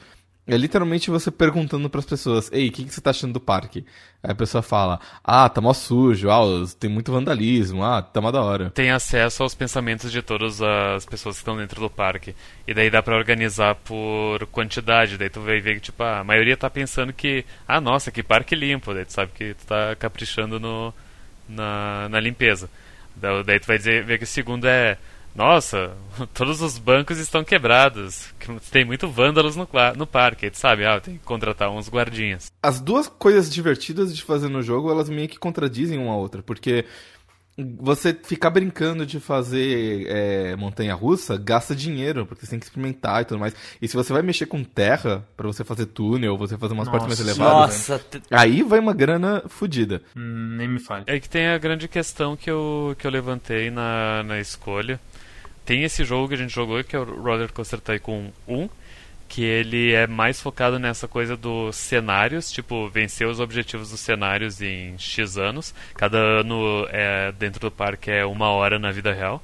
é 0.48 0.56
literalmente 0.56 1.10
você 1.10 1.30
perguntando 1.30 1.90
para 1.90 2.00
as 2.00 2.06
pessoas: 2.06 2.50
Ei, 2.50 2.68
o 2.68 2.72
que, 2.72 2.84
que, 2.84 2.92
você 2.92 3.02
tá 3.02 3.10
achando 3.10 3.34
do 3.34 3.40
parque? 3.40 3.84
Aí 4.22 4.30
a 4.30 4.34
pessoa 4.34 4.62
fala: 4.62 4.98
Ah, 5.22 5.46
tá 5.46 5.60
mó 5.60 5.74
sujo, 5.74 6.30
ah, 6.30 6.40
tem 6.80 6.88
muito 6.88 7.12
vandalismo, 7.12 7.84
ah, 7.84 8.00
tá 8.00 8.18
mó 8.18 8.30
da 8.30 8.42
hora. 8.42 8.70
Tem 8.70 8.90
acesso 8.90 9.42
aos 9.42 9.54
pensamentos 9.54 10.10
de 10.10 10.22
todas 10.22 10.62
as 10.62 11.04
pessoas 11.04 11.36
que 11.36 11.42
estão 11.42 11.56
dentro 11.58 11.82
do 11.82 11.90
parque. 11.90 12.34
E 12.66 12.72
daí 12.72 12.88
dá 12.88 13.02
para 13.02 13.14
organizar 13.14 13.74
por 13.74 14.46
quantidade. 14.46 15.18
Daí 15.18 15.28
tu 15.28 15.42
vai 15.42 15.60
ver 15.60 15.74
que, 15.74 15.80
tipo, 15.80 16.02
a 16.02 16.24
maioria 16.24 16.56
tá 16.56 16.70
pensando 16.70 17.12
que, 17.12 17.44
ah, 17.66 17.80
nossa, 17.80 18.10
que 18.10 18.22
parque 18.22 18.56
limpo. 18.56 18.94
Daí 18.94 19.04
tu 19.04 19.12
sabe 19.12 19.32
que 19.34 19.52
tu 19.52 19.66
tá 19.66 19.94
caprichando 19.96 20.58
no, 20.58 20.94
na, 21.46 22.08
na 22.08 22.18
limpeza. 22.18 22.70
Daí 23.14 23.60
tu 23.60 23.66
vai 23.66 23.76
dizer, 23.76 24.02
ver 24.02 24.16
que 24.16 24.24
o 24.24 24.26
segundo 24.26 24.66
é. 24.66 24.96
Nossa, 25.34 25.92
todos 26.34 26.60
os 26.60 26.78
bancos 26.78 27.18
estão 27.18 27.44
quebrados. 27.44 28.32
Tem 28.70 28.84
muito 28.84 29.08
vândalos 29.08 29.56
no, 29.56 29.68
no 29.96 30.06
parque. 30.06 30.46
Aí 30.46 30.50
tu 30.50 30.58
sabe, 30.58 30.84
ah, 30.84 31.00
tem 31.00 31.16
que 31.16 31.24
contratar 31.24 31.70
uns 31.70 31.88
guardinhas. 31.88 32.50
As 32.62 32.80
duas 32.80 33.08
coisas 33.08 33.50
divertidas 33.50 34.14
de 34.14 34.22
fazer 34.22 34.48
no 34.48 34.62
jogo, 34.62 34.90
elas 34.90 35.08
meio 35.08 35.28
que 35.28 35.38
contradizem 35.38 35.98
uma 35.98 36.12
a 36.12 36.16
outra. 36.16 36.42
Porque 36.42 36.84
você 37.76 38.14
ficar 38.14 38.50
brincando 38.50 39.04
de 39.04 39.18
fazer 39.18 40.06
é, 40.08 40.56
montanha 40.56 40.94
russa 40.94 41.36
gasta 41.36 41.74
dinheiro, 41.74 42.24
porque 42.24 42.44
você 42.44 42.50
tem 42.50 42.58
que 42.58 42.66
experimentar 42.66 43.22
e 43.22 43.24
tudo 43.24 43.40
mais. 43.40 43.54
E 43.82 43.88
se 43.88 43.96
você 43.96 44.12
vai 44.12 44.22
mexer 44.22 44.46
com 44.46 44.62
terra 44.62 45.26
para 45.36 45.46
você 45.46 45.64
fazer 45.64 45.86
túnel, 45.86 46.36
você 46.36 46.56
fazer 46.56 46.74
umas 46.74 46.86
Nossa. 46.86 46.98
partes 46.98 47.18
mais 47.18 47.38
elevadas, 47.38 47.88
Nossa. 47.88 48.00
aí 48.30 48.62
vai 48.62 48.78
uma 48.78 48.94
grana 48.94 49.42
fodida. 49.48 50.02
Hum, 50.16 50.56
nem 50.56 50.68
me 50.68 50.78
fale. 50.78 51.04
É 51.06 51.18
que 51.18 51.28
tem 51.28 51.48
a 51.48 51.58
grande 51.58 51.88
questão 51.88 52.36
que 52.36 52.48
eu, 52.48 52.94
que 52.96 53.06
eu 53.06 53.10
levantei 53.10 53.70
na, 53.70 54.22
na 54.22 54.38
escolha. 54.38 55.00
Tem 55.68 55.84
esse 55.84 56.02
jogo 56.02 56.28
que 56.28 56.32
a 56.32 56.38
gente 56.38 56.54
jogou, 56.54 56.82
que 56.82 56.96
é 56.96 56.98
o 56.98 57.04
Roller 57.04 57.52
Coaster 57.52 57.78
Tycoon 57.78 58.30
1, 58.48 58.70
que 59.28 59.44
ele 59.44 59.92
é 59.92 60.06
mais 60.06 60.40
focado 60.40 60.78
nessa 60.78 61.06
coisa 61.06 61.36
dos 61.36 61.76
cenários, 61.76 62.50
tipo, 62.50 62.88
vencer 62.88 63.28
os 63.28 63.38
objetivos 63.38 63.90
dos 63.90 64.00
cenários 64.00 64.62
em 64.62 64.96
X 64.96 65.36
anos. 65.36 65.74
Cada 65.94 66.16
ano 66.16 66.88
é, 66.88 67.32
dentro 67.32 67.60
do 67.60 67.70
parque 67.70 68.10
é 68.10 68.24
uma 68.24 68.48
hora 68.48 68.78
na 68.78 68.90
vida 68.90 69.12
real. 69.12 69.42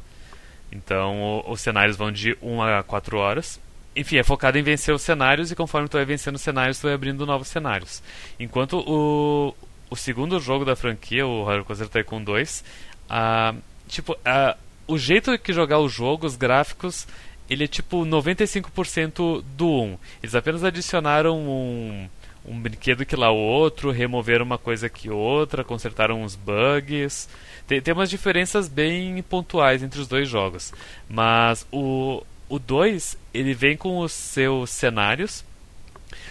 Então 0.73 1.45
os 1.47 1.61
cenários 1.61 1.95
vão 1.95 2.11
de 2.11 2.35
1 2.41 2.63
a 2.63 2.83
4 2.83 3.19
horas. 3.19 3.61
Enfim, 3.95 4.17
é 4.17 4.23
focado 4.23 4.57
em 4.57 4.63
vencer 4.63 4.95
os 4.95 5.03
cenários 5.03 5.53
e 5.53 5.55
conforme 5.55 5.91
tu 5.91 5.99
vai 5.99 6.07
vencendo 6.07 6.37
os 6.37 6.41
cenários, 6.41 6.79
tu 6.79 6.85
vai 6.85 6.95
abrindo 6.95 7.27
novos 7.27 7.49
cenários. 7.49 8.03
Enquanto 8.41 8.79
o, 8.79 9.55
o 9.91 9.95
segundo 9.95 10.41
jogo 10.41 10.65
da 10.65 10.75
franquia, 10.75 11.27
o 11.27 11.45
Roller 11.45 11.65
Coaster 11.65 11.87
Tycoon 11.87 12.25
2, 12.25 12.65
a, 13.11 13.55
tipo, 13.89 14.17
a, 14.25 14.57
o 14.87 14.99
jeito 14.99 15.37
que 15.39 15.53
jogar 15.53 15.79
o 15.79 15.89
jogo, 15.89 16.27
os 16.27 16.37
gráficos, 16.37 17.07
ele 17.49 17.65
é 17.65 17.69
tipo 17.69 18.05
95% 18.05 19.43
do 19.57 19.69
1. 19.69 19.99
Eles 20.23 20.35
apenas 20.35 20.65
adicionaram 20.65 21.39
um, 21.39 22.09
um 22.47 22.59
brinquedo 22.59 23.05
que 23.05 23.17
lá 23.17 23.31
o 23.31 23.37
outro, 23.37 23.91
removeram 23.91 24.45
uma 24.45 24.59
coisa 24.59 24.89
que 24.89 25.11
outra, 25.11 25.65
consertaram 25.65 26.23
uns 26.23 26.37
bugs. 26.37 27.29
Tem, 27.67 27.81
tem 27.81 27.95
umas 27.95 28.11
diferenças 28.11 28.69
bem 28.69 29.23
pontuais 29.23 29.83
entre 29.83 30.01
os 30.01 30.09
dois 30.09 30.29
jogos. 30.29 30.73
Mas 31.09 31.67
o, 31.73 32.23
o 32.49 32.59
2, 32.59 33.17
ele 33.33 33.55
vem 33.55 33.77
com 33.77 33.99
os 33.99 34.13
seus 34.13 34.71
cenários, 34.71 35.45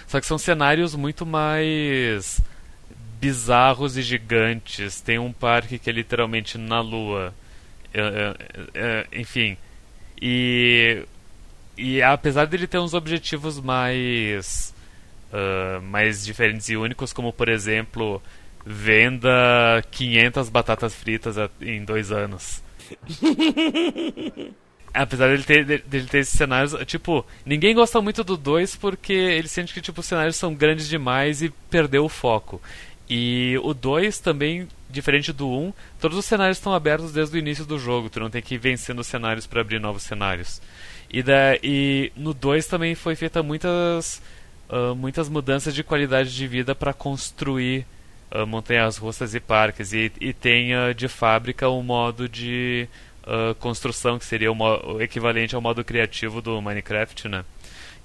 só 0.08 0.20
que 0.20 0.28
são 0.28 0.38
cenários 0.38 0.96
muito 0.96 1.26
mais 1.26 2.40
bizarros 3.20 3.98
e 3.98 4.02
gigantes. 4.02 5.02
Tem 5.02 5.18
um 5.18 5.32
parque 5.32 5.80
que 5.80 5.90
é 5.90 5.94
literalmente 5.94 6.58
na 6.58 6.82
lua. 6.82 7.34
Enfim, 9.12 9.58
e, 10.22 11.04
e 11.78 12.02
apesar 12.02 12.46
dele 12.46 12.68
ter 12.68 12.80
uns 12.80 12.94
objetivos 12.94 13.60
mais, 13.60 14.74
uh, 15.32 15.82
mais 15.82 16.24
diferentes 16.24 16.70
e 16.70 16.78
únicos, 16.78 17.12
como 17.12 17.34
por 17.34 17.50
exemplo, 17.50 18.22
venda 18.66 19.84
500 19.92 20.50
batatas 20.50 20.96
fritas 20.96 21.36
em 21.62 21.84
dois 21.84 22.12
anos. 22.12 22.64
apesar 24.94 25.30
dele 25.30 25.44
ter, 25.44 25.66
dele 25.82 26.08
ter 26.08 26.20
esses 26.20 26.38
cenários, 26.38 26.74
tipo, 26.86 27.26
ninguém 27.46 27.74
gosta 27.74 28.00
muito 28.00 28.24
do 28.24 28.38
2 28.38 28.76
porque 28.76 29.14
ele 29.14 29.48
sente 29.48 29.74
que 29.74 29.82
tipo, 29.82 30.02
os 30.02 30.06
cenários 30.06 30.36
são 30.36 30.54
grandes 30.54 30.88
demais 30.88 31.42
e 31.42 31.50
perdeu 31.70 32.06
o 32.06 32.10
foco. 32.10 32.62
E 33.10 33.60
o 33.64 33.74
2 33.74 34.20
também, 34.20 34.68
diferente 34.94 35.34
do 35.34 35.50
1, 35.50 35.52
um, 35.52 35.74
todos 36.00 36.18
os 36.18 36.26
cenários 36.26 36.58
estão 36.58 36.74
abertos 36.74 37.12
desde 37.12 37.36
o 37.36 37.40
início 37.40 37.66
do 37.66 37.78
jogo, 37.78 38.10
tu 38.10 38.20
não 38.20 38.30
tem 38.30 38.42
que 38.42 38.56
ir 38.56 38.58
vencendo 38.58 39.00
os 39.00 39.08
cenários 39.08 39.46
para 39.46 39.60
abrir 39.62 39.80
novos 39.80 40.04
cenários. 40.04 40.62
E, 41.14 41.22
da, 41.22 41.56
e 41.62 42.12
no 42.16 42.34
2 42.34 42.66
também 42.66 42.96
foi 42.96 43.16
feita 43.16 43.44
muitas, 43.44 44.22
uh, 44.68 44.96
muitas 44.96 45.30
mudanças 45.30 45.76
de 45.76 45.84
qualidade 45.84 46.36
de 46.36 46.48
vida 46.48 46.74
para 46.74 46.92
construir 46.92 47.86
uh, 48.32 48.48
montanhas 48.48 48.98
russas 48.98 49.36
e 49.36 49.40
parques. 49.40 49.94
E, 49.94 50.12
e 50.20 50.34
tem 50.34 50.76
uh, 50.76 50.94
de 50.94 51.08
fábrica 51.08 51.70
um 51.70 51.84
modo 51.84 52.28
de 52.28 52.88
construção 53.58 54.20
que 54.20 54.26
seria 54.26 54.52
o, 54.52 54.58
o 54.96 55.02
equivalente 55.02 55.56
ao 55.56 55.62
modo 55.62 55.82
criativo 55.82 56.42
do 56.42 56.62
Minecraft, 56.62 57.30
né? 57.30 57.46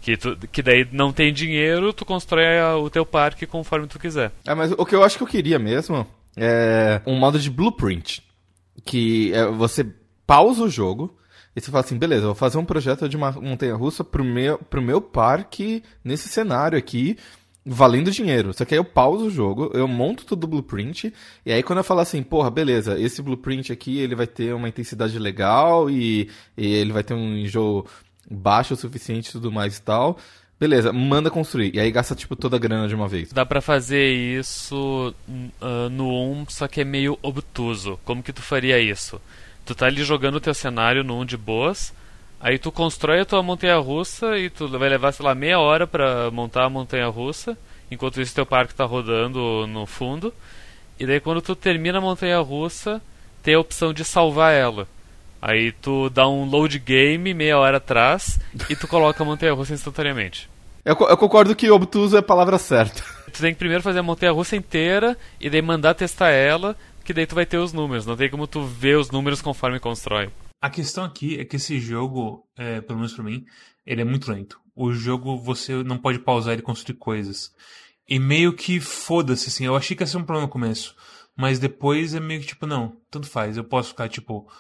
Que, 0.01 0.17
tu, 0.17 0.39
que 0.53 0.63
daí 0.63 0.87
não 0.93 1.13
tem 1.13 1.33
dinheiro, 1.33 1.93
tu 1.93 2.05
constrói 2.05 2.63
o 2.81 2.89
teu 2.89 3.05
parque 3.05 3.45
conforme 3.45 3.89
tu 3.89 3.99
quiser. 3.99 4.31
É, 4.47 4.55
mas 4.55 4.71
o 4.71 4.87
que 4.87 4.95
eu 4.95 5.03
acho 5.03 5.17
que 5.17 5.25
eu 5.25 5.27
queria 5.27 5.59
mesmo 5.59 6.07
é 6.39 7.03
um 7.07 7.17
modo 7.17 7.39
de 7.39 7.51
blueprint. 7.51 8.23
Que 8.85 9.33
é, 9.35 9.47
você 9.47 9.87
pausa 10.27 10.63
o 10.63 10.69
jogo 10.69 11.17
e 11.55 11.61
você 11.61 11.71
fala 11.71 11.85
assim, 11.85 11.99
beleza, 11.99 12.27
vou 12.27 12.35
fazer 12.35 12.59
um 12.59 12.65
projeto 12.65 13.09
de 13.09 13.17
uma 13.17 13.33
montanha-russa 13.33 14.05
pro 14.05 14.25
meu, 14.25 14.59
pro 14.59 14.81
meu 14.81 15.01
parque 15.01 15.83
nesse 16.05 16.29
cenário 16.29 16.79
aqui, 16.79 17.17
valendo 17.67 18.11
dinheiro. 18.11 18.53
Só 18.55 18.65
que 18.65 18.75
aí 18.75 18.79
eu 18.79 18.85
pauso 18.85 19.27
o 19.27 19.31
jogo, 19.31 19.71
eu 19.75 19.89
monto 19.89 20.25
tudo 20.25 20.45
o 20.45 20.47
blueprint, 20.47 21.13
e 21.45 21.53
aí 21.53 21.63
quando 21.63 21.79
eu 21.79 21.85
falar 21.85 22.03
assim, 22.03 22.23
porra, 22.23 22.51
beleza, 22.51 22.99
esse 23.01 23.21
blueprint 23.21 23.73
aqui 23.73 23.99
ele 23.99 24.15
vai 24.15 24.27
ter 24.27 24.55
uma 24.55 24.69
intensidade 24.69 25.19
legal 25.19 25.91
e, 25.91 26.31
e 26.57 26.67
ele 26.75 26.93
vai 26.93 27.03
ter 27.03 27.15
um 27.15 27.37
enjoo 27.37 27.85
baixo 28.31 28.75
o 28.75 28.77
suficiente 28.77 29.31
e 29.31 29.33
tudo 29.33 29.51
mais 29.51 29.79
e 29.79 29.83
tal. 29.83 30.19
Beleza, 30.59 30.93
manda 30.93 31.31
construir. 31.31 31.75
E 31.75 31.79
aí 31.79 31.91
gasta, 31.91 32.17
tipo, 32.17 32.35
toda 32.35 32.57
a 32.57 32.59
grana 32.59 32.89
de 32.89 32.95
uma 32.95 33.07
vez. 33.07 33.33
Dá 33.33 33.47
pra 33.47 33.61
fazer 33.61 34.13
isso 34.13 35.15
uh, 35.29 35.89
no 35.89 36.09
1, 36.33 36.47
só 36.49 36.67
que 36.67 36.81
é 36.81 36.85
meio 36.85 37.17
obtuso. 37.23 37.99
Como 38.05 38.23
que 38.23 38.33
tu 38.33 38.43
faria 38.43 38.79
isso? 38.81 39.21
Tu 39.65 39.75
tá 39.75 39.87
ali 39.87 40.03
jogando 40.03 40.37
o 40.37 40.41
teu 40.41 40.53
cenário 40.53 41.05
no 41.05 41.21
1 41.21 41.27
de 41.27 41.37
boas, 41.37 41.95
aí 42.41 42.59
tu 42.59 42.73
constrói 42.73 43.21
a 43.21 43.25
tua 43.25 43.43
montanha-russa 43.43 44.37
e 44.37 44.51
tu 44.51 44.69
vai 44.69 44.89
levar, 44.89 45.13
sei 45.13 45.25
lá, 45.25 45.35
meia 45.35 45.61
hora 45.61 45.87
pra 45.87 46.31
montar 46.33 46.65
a 46.65 46.71
montanha-russa, 46.71 47.57
enquanto 47.91 48.21
isso 48.21 48.35
teu 48.35 48.47
parque 48.47 48.75
tá 48.75 48.85
rodando 48.85 49.67
no 49.69 49.87
fundo. 49.87 50.35
E 50.99 51.07
daí 51.07 51.21
quando 51.21 51.41
tu 51.41 51.55
termina 51.55 51.99
a 51.99 52.01
montanha-russa, 52.01 53.01
tem 53.43 53.55
a 53.55 53.61
opção 53.61 53.93
de 53.93 54.05
salvar 54.05 54.53
ela. 54.53 54.89
Aí 55.41 55.73
tu 55.73 56.11
dá 56.11 56.29
um 56.29 56.45
load 56.45 56.79
game 56.79 57.33
meia 57.33 57.59
hora 57.59 57.77
atrás 57.77 58.41
e 58.69 58.75
tu 58.75 58.89
coloca 58.89 59.23
a 59.23 59.27
montanha-russa 59.27 59.75
instantaneamente. 59.75 60.51
Eu, 60.85 60.97
eu, 61.09 61.17
concordo 61.17 61.55
que 61.55 61.71
obtuso 61.71 62.17
é 62.17 62.21
a 62.21 62.23
palavra 62.23 62.59
certa. 62.59 63.03
Tu 63.31 63.43
tem 63.43 63.53
que 63.53 63.59
primeiro 63.59 63.83
fazer 63.83 63.99
a 63.99 64.03
montanha-russa 64.03 64.57
inteira 64.57 65.17
e 65.39 65.51
daí 65.51 65.61
mandar 65.61 65.93
testar 65.93 66.31
ela, 66.31 66.75
que 67.05 67.13
daí 67.13 67.27
tu 67.27 67.35
vai 67.35 67.45
ter 67.45 67.59
os 67.59 67.75
números. 67.75 68.07
Não 68.07 68.17
tem 68.17 68.31
como 68.31 68.47
tu 68.47 68.63
ver 68.65 68.97
os 68.97 69.11
números 69.11 69.43
conforme 69.43 69.79
constrói. 69.79 70.31
A 70.61 70.71
questão 70.71 71.05
aqui 71.05 71.39
é 71.39 71.45
que 71.45 71.57
esse 71.57 71.79
jogo, 71.79 72.49
é, 72.57 72.81
pelo 72.81 72.99
menos 72.99 73.13
pra 73.13 73.23
mim, 73.23 73.45
ele 73.87 74.01
é 74.01 74.05
muito 74.05 74.33
lento. 74.33 74.59
O 74.75 74.93
jogo 74.93 75.37
você 75.37 75.83
não 75.85 75.99
pode 75.99 76.19
pausar 76.21 76.59
e 76.59 76.63
construir 76.63 76.97
coisas. 76.97 77.53
E 78.09 78.19
meio 78.19 78.55
que 78.55 78.81
foda-se, 78.81 79.49
assim. 79.49 79.67
Eu 79.67 79.77
achei 79.77 79.95
que 79.95 80.03
ia 80.03 80.07
ser 80.07 80.17
um 80.17 80.25
problema 80.25 80.47
no 80.47 80.53
começo. 80.53 80.97
Mas 81.37 81.59
depois 81.59 82.15
é 82.15 82.21
meio 82.21 82.41
que 82.41 82.47
tipo, 82.47 82.67
não, 82.67 82.97
tanto 83.11 83.29
faz. 83.29 83.59
Eu 83.59 83.65
posso 83.65 83.91
ficar, 83.91 84.09
tipo, 84.09 84.51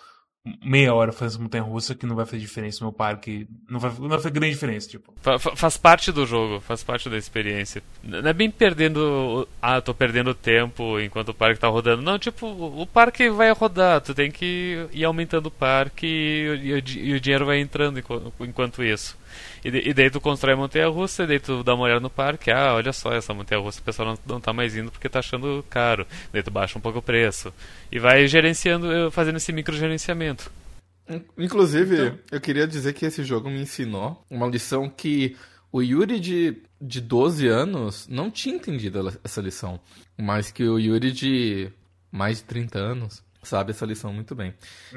meia 0.63 0.95
hora 0.95 1.13
fazendo 1.13 1.43
montanha 1.43 1.63
russa 1.63 1.95
que 1.95 2.07
não 2.07 2.17
vai 2.17 2.25
fazer 2.25 2.39
diferença 2.39 2.81
no 2.81 2.91
meu 2.91 2.93
parque. 2.93 3.47
Não 3.69 3.81
vai, 3.81 3.91
não 3.99 4.09
vai 4.09 4.19
fazer 4.19 4.31
grande 4.31 4.55
diferença, 4.55 4.89
tipo. 4.89 5.13
Fa 5.21 5.39
faz 5.39 5.77
parte 5.77 6.13
do 6.13 6.25
jogo, 6.25 6.61
faz 6.61 6.83
parte 6.83 7.11
da 7.11 7.17
experiência. 7.17 7.83
Não 8.03 8.29
é 8.29 8.33
bem 8.33 8.51
perdendo. 8.51 9.49
Ah, 9.61 9.81
tô 9.81 9.93
perdendo 9.93 10.33
tempo 10.35 11.01
enquanto 11.01 11.31
o 11.31 11.35
parque 11.35 11.61
tá 11.61 11.69
rodando. 11.69 12.03
Não, 12.03 12.19
tipo, 12.19 12.47
o 12.47 12.87
parque 12.87 13.29
vai 13.31 13.51
rodar, 13.53 14.01
tu 14.01 14.15
tem 14.15 14.31
que 14.31 14.87
ir 14.93 15.05
aumentando 15.05 15.47
o 15.47 15.51
parque 15.51 16.07
e, 16.07 16.71
e, 16.71 17.09
e 17.11 17.15
o 17.15 17.21
dinheiro 17.21 17.45
vai 17.45 17.59
entrando 17.59 17.99
enquanto, 17.99 18.33
enquanto 18.41 18.83
isso. 18.83 19.18
E, 19.65 19.91
e 19.91 19.95
daí 19.95 20.11
tu 20.11 20.21
constrói 20.21 20.55
a 20.55 20.57
montanha 20.57 20.89
russa, 20.89 21.25
e 21.25 21.27
daí 21.27 21.41
tu 21.41 21.63
dá 21.63 21.75
uma 21.75 21.85
olhada 21.85 22.01
no 22.01 22.11
parque, 22.11 22.51
ah, 22.51 22.75
olha 22.75 22.93
só, 22.93 23.13
essa 23.13 23.35
montanha 23.35 23.61
russa 23.61 23.81
o 23.81 23.85
pessoal 23.85 24.09
não, 24.09 24.35
não 24.35 24.41
tá 24.41 24.53
mais 24.53 24.77
indo 24.77 24.91
porque 24.91 25.09
tá 25.09 25.19
achando 25.19 25.65
caro. 25.69 26.07
Daí 26.33 26.43
tu 26.43 26.51
baixa 26.51 26.79
um 26.79 26.81
pouco 26.81 26.99
o 26.99 27.03
preço. 27.03 27.53
E 27.91 27.99
vai 27.99 28.27
gerenciando, 28.27 28.91
eh, 28.93 29.11
fazendo 29.11 29.37
esse 29.37 29.53
micro 29.53 29.77
gerenciamento. 29.77 30.51
Inclusive, 31.37 31.95
então... 31.95 32.19
eu 32.31 32.41
queria 32.41 32.67
dizer 32.67 32.93
que 32.93 33.07
esse 33.07 33.25
jogo 33.25 33.49
me 33.49 33.61
ensinou 33.61 34.23
uma 34.31 34.47
lição 34.47 34.89
que 34.89 35.37
o 35.73 35.83
Yuri 35.83 36.21
de, 36.21 36.63
de 36.81 37.01
12 37.01 37.47
anos 37.47 38.07
não 38.09 38.31
tinha 38.31 38.55
entendido 38.55 39.13
essa 39.25 39.41
lição. 39.41 39.81
Mas 40.17 40.51
que 40.51 40.65
o 40.65 40.79
Yuri 40.79 41.13
de 41.13 41.71
mais 42.11 42.39
de 42.39 42.45
30 42.45 42.79
anos 42.79 43.23
sabe 43.43 43.71
essa 43.71 43.87
lição 43.87 44.13
muito 44.13 44.35
bem. 44.35 44.55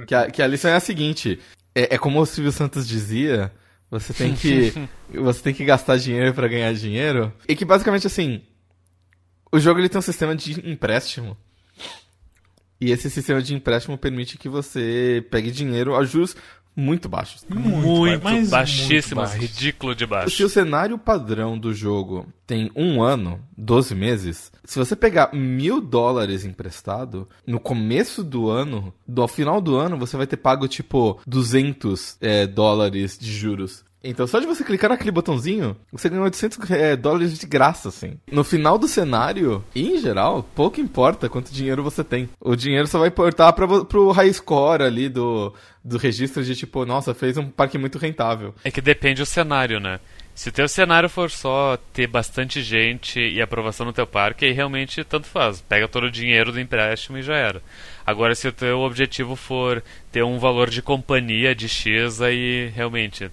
Que 0.07 0.15
a, 0.15 0.29
que 0.29 0.41
a 0.41 0.47
lição 0.47 0.71
é 0.71 0.75
a 0.75 0.79
seguinte: 0.79 1.39
é, 1.75 1.95
é 1.95 1.97
como 1.97 2.19
o 2.19 2.25
Silvio 2.25 2.51
Santos 2.51 2.87
dizia, 2.87 3.51
você 3.91 4.13
tem 4.13 4.33
que 4.33 4.73
você 5.13 5.41
tem 5.43 5.53
que 5.53 5.65
gastar 5.65 5.97
dinheiro 5.97 6.33
para 6.33 6.47
ganhar 6.47 6.73
dinheiro. 6.73 7.31
E 7.47 7.55
que 7.55 7.65
basicamente 7.65 8.07
assim, 8.07 8.41
o 9.51 9.59
jogo 9.59 9.79
ele 9.79 9.89
tem 9.89 9.99
um 9.99 10.01
sistema 10.01 10.33
de 10.33 10.67
empréstimo. 10.67 11.37
E 12.79 12.89
esse 12.89 13.09
sistema 13.11 13.41
de 13.41 13.53
empréstimo 13.53 13.97
permite 13.97 14.37
que 14.37 14.49
você 14.49 15.23
pegue 15.29 15.51
dinheiro 15.51 15.95
a 15.95 16.03
juros 16.03 16.35
muito 16.75 17.09
baixos. 17.09 17.45
Muito, 17.49 18.23
muito 18.23 18.49
baixíssimos, 18.49 19.31
muito 19.31 19.41
ridículo 19.41 19.93
de 19.95 20.05
baixo. 20.05 20.35
Se 20.35 20.43
o 20.43 20.49
cenário 20.49 20.97
padrão 20.97 21.57
do 21.57 21.73
jogo 21.73 22.25
tem 22.47 22.71
um 22.75 23.01
ano, 23.01 23.39
12 23.57 23.93
meses, 23.95 24.51
se 24.63 24.79
você 24.79 24.95
pegar 24.95 25.33
mil 25.33 25.81
dólares 25.81 26.45
emprestado, 26.45 27.27
no 27.45 27.59
começo 27.59 28.23
do 28.23 28.49
ano, 28.49 28.93
do, 29.07 29.21
ao 29.21 29.27
final 29.27 29.61
do 29.61 29.75
ano, 29.75 29.97
você 29.97 30.17
vai 30.17 30.27
ter 30.27 30.37
pago 30.37 30.67
tipo 30.67 31.19
200 31.27 32.17
é, 32.21 32.47
dólares 32.47 33.17
de 33.17 33.31
juros. 33.31 33.83
Então, 34.03 34.25
só 34.25 34.39
de 34.39 34.47
você 34.47 34.63
clicar 34.63 34.89
naquele 34.89 35.11
botãozinho, 35.11 35.77
você 35.91 36.09
ganha 36.09 36.23
800 36.23 36.71
é, 36.71 36.95
dólares 36.95 37.37
de 37.37 37.45
graça, 37.45 37.89
assim. 37.89 38.17
No 38.31 38.43
final 38.43 38.77
do 38.77 38.87
cenário, 38.87 39.63
em 39.75 39.97
geral, 39.99 40.43
pouco 40.55 40.81
importa 40.81 41.29
quanto 41.29 41.53
dinheiro 41.53 41.83
você 41.83 42.03
tem. 42.03 42.29
O 42.39 42.55
dinheiro 42.55 42.87
só 42.87 42.97
vai 42.97 43.09
importar 43.09 43.53
pra, 43.53 43.85
pro 43.85 44.11
high 44.11 44.33
score 44.33 44.83
ali 44.83 45.07
do, 45.07 45.53
do 45.83 45.97
registro 45.97 46.43
de 46.43 46.55
tipo, 46.55 46.85
nossa, 46.85 47.13
fez 47.13 47.37
um 47.37 47.47
parque 47.49 47.77
muito 47.77 47.99
rentável. 47.99 48.55
É 48.63 48.71
que 48.71 48.81
depende 48.81 49.21
do 49.21 49.25
cenário, 49.25 49.79
né? 49.79 49.99
Se 50.33 50.49
o 50.49 50.51
teu 50.51 50.67
cenário 50.67 51.09
for 51.09 51.29
só 51.29 51.77
ter 51.93 52.07
bastante 52.07 52.61
gente 52.63 53.19
e 53.19 53.41
aprovação 53.41 53.85
no 53.85 53.93
teu 53.93 54.07
parque, 54.07 54.45
aí 54.45 54.51
realmente 54.51 55.03
tanto 55.03 55.27
faz. 55.27 55.61
Pega 55.61 55.87
todo 55.87 56.05
o 56.05 56.11
dinheiro 56.11 56.51
do 56.51 56.59
empréstimo 56.59 57.17
e 57.17 57.21
já 57.21 57.35
era. 57.35 57.61
Agora, 58.11 58.35
se 58.35 58.47
o 58.47 58.51
teu 58.51 58.79
objetivo 58.79 59.35
for 59.35 59.81
ter 60.11 60.23
um 60.23 60.37
valor 60.37 60.69
de 60.69 60.81
companhia 60.81 61.55
de 61.55 61.69
X, 61.69 62.21
aí 62.21 62.67
realmente, 62.75 63.31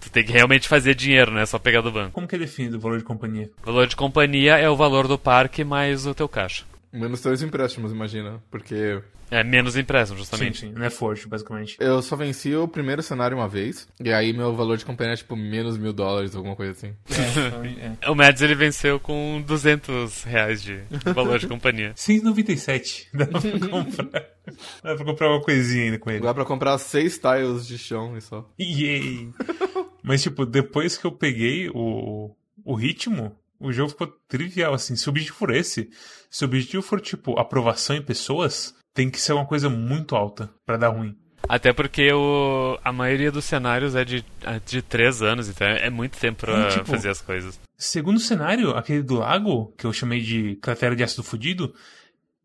tu 0.00 0.10
tem 0.10 0.24
que 0.24 0.32
realmente 0.32 0.68
fazer 0.68 0.94
dinheiro, 0.94 1.30
não 1.32 1.40
é 1.40 1.46
só 1.46 1.58
pegar 1.58 1.80
do 1.80 1.90
banco. 1.90 2.12
Como 2.12 2.28
que 2.28 2.36
é 2.36 2.38
definido 2.38 2.76
o 2.76 2.80
valor 2.80 2.98
de 2.98 3.04
companhia? 3.04 3.50
O 3.62 3.66
valor 3.66 3.86
de 3.86 3.96
companhia 3.96 4.56
é 4.58 4.68
o 4.68 4.76
valor 4.76 5.08
do 5.08 5.18
parque 5.18 5.64
mais 5.64 6.06
o 6.06 6.14
teu 6.14 6.28
caixa. 6.28 6.64
Menos 6.92 7.20
teus 7.20 7.42
empréstimos, 7.42 7.92
imagina. 7.92 8.42
Porque 8.50 9.02
é, 9.30 9.44
menos 9.44 9.76
empréstimo, 9.76 10.18
justamente. 10.18 10.60
Sim, 10.60 10.68
sim, 10.68 10.72
não 10.72 10.84
é 10.84 10.90
forte, 10.90 11.28
basicamente. 11.28 11.76
Eu 11.78 12.00
só 12.00 12.16
venci 12.16 12.54
o 12.54 12.66
primeiro 12.66 13.02
cenário 13.02 13.36
uma 13.36 13.48
vez, 13.48 13.86
e 14.00 14.12
aí 14.12 14.32
meu 14.32 14.54
valor 14.54 14.78
de 14.78 14.84
companhia 14.84 15.12
é 15.12 15.16
tipo 15.16 15.36
menos 15.36 15.76
mil 15.76 15.92
dólares, 15.92 16.34
alguma 16.34 16.56
coisa 16.56 16.72
assim. 16.72 16.94
É, 17.10 17.96
é. 18.06 18.10
o 18.10 18.14
Mads 18.14 18.40
ele 18.40 18.54
venceu 18.54 18.98
com 18.98 19.42
200 19.46 20.24
reais 20.24 20.62
de 20.62 20.80
valor 21.14 21.38
de 21.38 21.46
companhia. 21.48 21.92
6,97. 21.94 23.08
Dá 23.12 23.26
pra 23.26 23.40
comprar. 23.68 24.26
Dá 24.82 24.94
pra 24.94 25.04
comprar 25.04 25.28
uma 25.30 25.42
coisinha 25.42 25.84
ainda 25.84 25.98
com 25.98 26.10
ele. 26.10 26.20
Dá 26.20 26.32
pra 26.32 26.44
comprar 26.46 26.78
seis 26.78 27.18
tiles 27.18 27.66
de 27.66 27.76
chão 27.76 28.16
e 28.16 28.22
só. 28.22 28.48
Yay! 28.58 29.28
Mas, 30.02 30.22
tipo, 30.22 30.46
depois 30.46 30.96
que 30.96 31.06
eu 31.06 31.12
peguei 31.12 31.68
o, 31.68 32.34
o 32.64 32.74
ritmo, 32.74 33.36
o 33.60 33.72
jogo 33.72 33.90
ficou 33.90 34.06
trivial, 34.28 34.74
assim. 34.74 34.96
Se 34.96 35.08
o 35.08 35.10
objetivo 35.10 35.36
for 35.36 35.54
esse, 35.54 35.90
se 36.30 36.44
o 36.44 36.48
objetivo 36.48 36.82
for, 36.82 37.00
tipo, 37.00 37.38
aprovação 37.38 37.96
em 37.96 38.02
pessoas, 38.02 38.74
tem 38.94 39.10
que 39.10 39.20
ser 39.20 39.32
uma 39.32 39.46
coisa 39.46 39.68
muito 39.68 40.14
alta 40.14 40.50
para 40.64 40.76
dar 40.76 40.88
ruim. 40.88 41.16
Até 41.48 41.72
porque 41.72 42.12
o, 42.12 42.78
a 42.84 42.92
maioria 42.92 43.32
dos 43.32 43.44
cenários 43.44 43.94
é 43.94 44.04
de, 44.04 44.24
é 44.42 44.60
de 44.64 44.82
três 44.82 45.22
anos, 45.22 45.48
então 45.48 45.66
é 45.66 45.88
muito 45.88 46.18
tempo 46.18 46.40
pra 46.40 46.68
e, 46.68 46.72
tipo, 46.72 46.84
fazer 46.86 47.08
as 47.08 47.20
coisas. 47.20 47.58
Segundo 47.76 48.20
cenário, 48.20 48.70
aquele 48.76 49.02
do 49.02 49.14
lago, 49.14 49.72
que 49.78 49.86
eu 49.86 49.92
chamei 49.92 50.20
de 50.20 50.56
cratera 50.56 50.94
de 50.94 51.02
ácido 51.02 51.22
fudido, 51.22 51.74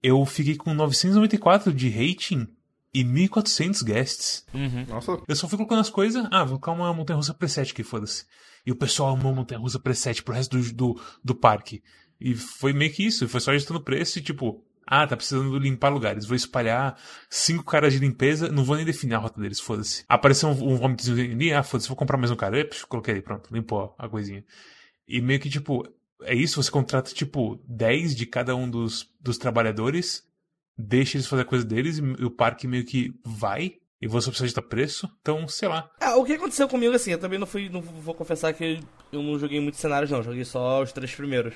eu 0.02 0.24
fiquei 0.26 0.56
com 0.56 0.74
994 0.74 1.74
de 1.74 1.90
rating 1.90 2.48
e 2.94 3.04
1400 3.04 3.82
guests. 3.82 4.46
Uhum. 4.54 4.86
Nossa. 4.88 5.22
Eu 5.28 5.36
só 5.36 5.48
fui 5.48 5.58
colocando 5.58 5.82
as 5.82 5.90
coisas, 5.90 6.26
ah, 6.32 6.44
vou 6.44 6.60
colocar 6.60 6.72
uma 6.72 6.94
montanha 6.94 7.18
russa 7.18 7.34
preset 7.34 7.72
aqui, 7.72 7.84
foda-se. 7.84 8.26
E 8.66 8.72
o 8.72 8.76
pessoal 8.76 9.14
amou 9.14 9.34
montanha 9.34 9.60
russa 9.60 9.80
preset 9.80 10.24
pro 10.24 10.34
resto 10.34 10.58
do, 10.58 10.74
do, 10.74 11.02
do 11.24 11.36
parque. 11.36 11.84
E 12.20 12.36
foi 12.36 12.72
meio 12.72 12.92
que 12.92 13.06
isso, 13.06 13.28
foi 13.28 13.40
só 13.40 13.52
ajustando 13.52 13.80
o 13.80 13.84
preço 13.84 14.20
e 14.20 14.22
tipo, 14.22 14.64
ah, 14.86 15.08
tá 15.08 15.16
precisando 15.16 15.58
limpar 15.58 15.90
lugares. 15.90 16.26
Vou 16.26 16.36
espalhar 16.36 16.98
cinco 17.30 17.64
caras 17.64 17.94
de 17.94 18.00
limpeza. 18.00 18.50
Não 18.52 18.64
vou 18.64 18.76
nem 18.76 18.86
definir 18.86 19.16
a 19.16 19.18
rota 19.18 19.40
deles, 19.40 19.60
foda-se. 19.60 20.04
Apareceu 20.08 20.50
um, 20.50 20.74
um 20.74 20.76
vômitozinho 20.76 21.32
ali. 21.32 21.54
Ah, 21.54 21.64
foda-se, 21.64 21.88
vou 21.88 21.98
comprar 21.98 22.18
mais 22.18 22.32
um 22.32 22.36
cara. 22.36 22.60
Epsh, 22.60 22.84
coloquei 22.86 23.14
ali, 23.14 23.22
pronto. 23.22 23.54
Limpou 23.54 23.96
a 23.98 24.10
coisinha. 24.10 24.44
E 25.08 25.22
meio 25.22 25.40
que, 25.40 25.50
tipo, 25.50 25.88
é 26.22 26.36
isso. 26.36 26.62
Você 26.62 26.70
contrata, 26.70 27.14
tipo, 27.14 27.62
10 27.68 28.16
de 28.16 28.26
cada 28.26 28.56
um 28.56 28.70
dos, 28.70 29.10
dos 29.20 29.38
trabalhadores. 29.38 30.24
Deixa 30.78 31.18
eles 31.18 31.28
fazer 31.28 31.44
a 31.44 31.46
coisa 31.46 31.66
deles. 31.66 31.98
E 31.98 32.26
o 32.26 32.32
parque 32.32 32.68
meio 32.68 32.86
que 32.86 33.14
vai 33.26 33.78
e 34.04 34.08
você 34.08 34.30
precisa 34.30 34.54
de 34.54 34.62
preço, 34.68 35.10
então, 35.22 35.48
sei 35.48 35.70
lá. 35.70 35.90
Ah, 35.98 36.18
o 36.18 36.26
que 36.26 36.34
aconteceu 36.34 36.68
comigo, 36.68 36.94
assim, 36.94 37.12
eu 37.12 37.18
também 37.18 37.40
não 37.40 37.48
fui, 37.48 37.70
não 37.70 37.80
vou 37.80 38.14
confessar 38.14 38.52
que 38.52 38.82
eu 39.14 39.24
não 39.24 39.40
joguei 39.40 39.62
muitos 39.62 39.80
cenários, 39.80 40.12
não, 40.12 40.22
joguei 40.22 40.44
só 40.44 40.84
os 40.84 40.92
três 40.92 41.16
primeiros, 41.16 41.54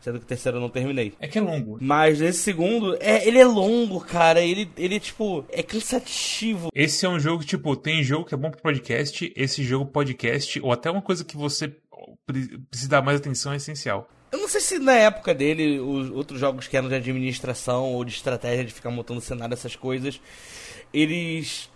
sendo 0.00 0.18
que 0.18 0.24
o 0.24 0.26
terceiro 0.26 0.56
eu 0.56 0.62
não 0.62 0.70
terminei. 0.70 1.12
É 1.20 1.28
que 1.28 1.38
é 1.38 1.42
longo. 1.42 1.76
Mas 1.78 2.18
nesse 2.18 2.38
segundo, 2.38 2.96
é, 3.00 3.28
ele 3.28 3.38
é 3.38 3.44
longo, 3.44 4.00
cara, 4.00 4.40
ele, 4.40 4.70
ele, 4.78 4.98
tipo, 4.98 5.44
é 5.50 5.62
cansativo. 5.62 6.70
Esse 6.74 7.04
é 7.04 7.08
um 7.08 7.20
jogo, 7.20 7.44
tipo, 7.44 7.76
tem 7.76 8.02
jogo 8.02 8.24
que 8.24 8.32
é 8.32 8.38
bom 8.38 8.50
pro 8.50 8.62
podcast, 8.62 9.30
esse 9.36 9.62
jogo 9.62 9.84
podcast, 9.84 10.58
ou 10.62 10.72
até 10.72 10.90
uma 10.90 11.02
coisa 11.02 11.22
que 11.22 11.36
você 11.36 11.76
precisa 12.26 12.88
dar 12.88 13.02
mais 13.02 13.18
atenção 13.20 13.52
é 13.52 13.56
essencial. 13.56 14.08
Eu 14.32 14.38
não 14.38 14.48
sei 14.48 14.62
se 14.62 14.78
na 14.78 14.94
época 14.94 15.34
dele, 15.34 15.80
os 15.80 16.10
outros 16.10 16.40
jogos 16.40 16.66
que 16.66 16.78
eram 16.78 16.88
de 16.88 16.94
administração 16.94 17.92
ou 17.92 18.02
de 18.06 18.12
estratégia, 18.12 18.64
de 18.64 18.72
ficar 18.72 18.90
montando 18.90 19.20
cenário, 19.20 19.52
essas 19.52 19.76
coisas, 19.76 20.18
eles 20.94 21.69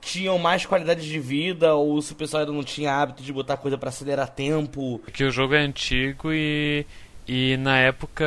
tinham 0.00 0.38
mais 0.38 0.64
qualidade 0.64 1.06
de 1.06 1.20
vida 1.20 1.74
ou 1.74 2.00
se 2.00 2.12
o 2.12 2.16
pessoal 2.16 2.42
ainda 2.42 2.52
não 2.52 2.64
tinha 2.64 2.94
hábito 2.94 3.22
de 3.22 3.32
botar 3.32 3.56
coisa 3.56 3.76
para 3.76 3.90
acelerar 3.90 4.28
tempo. 4.28 5.00
Que 5.12 5.24
o 5.24 5.30
jogo 5.30 5.54
é 5.54 5.58
antigo 5.58 6.32
e, 6.32 6.86
e 7.28 7.56
na 7.58 7.78
época 7.78 8.24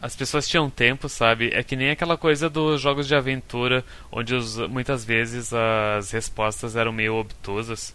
as 0.00 0.14
pessoas 0.14 0.46
tinham 0.46 0.70
tempo, 0.70 1.08
sabe? 1.08 1.50
É 1.52 1.62
que 1.62 1.74
nem 1.74 1.90
aquela 1.90 2.16
coisa 2.16 2.48
dos 2.48 2.80
jogos 2.80 3.08
de 3.08 3.14
aventura, 3.14 3.84
onde 4.12 4.34
os, 4.34 4.56
muitas 4.68 5.04
vezes 5.04 5.52
as 5.52 6.10
respostas 6.12 6.76
eram 6.76 6.92
meio 6.92 7.14
obtusas. 7.16 7.94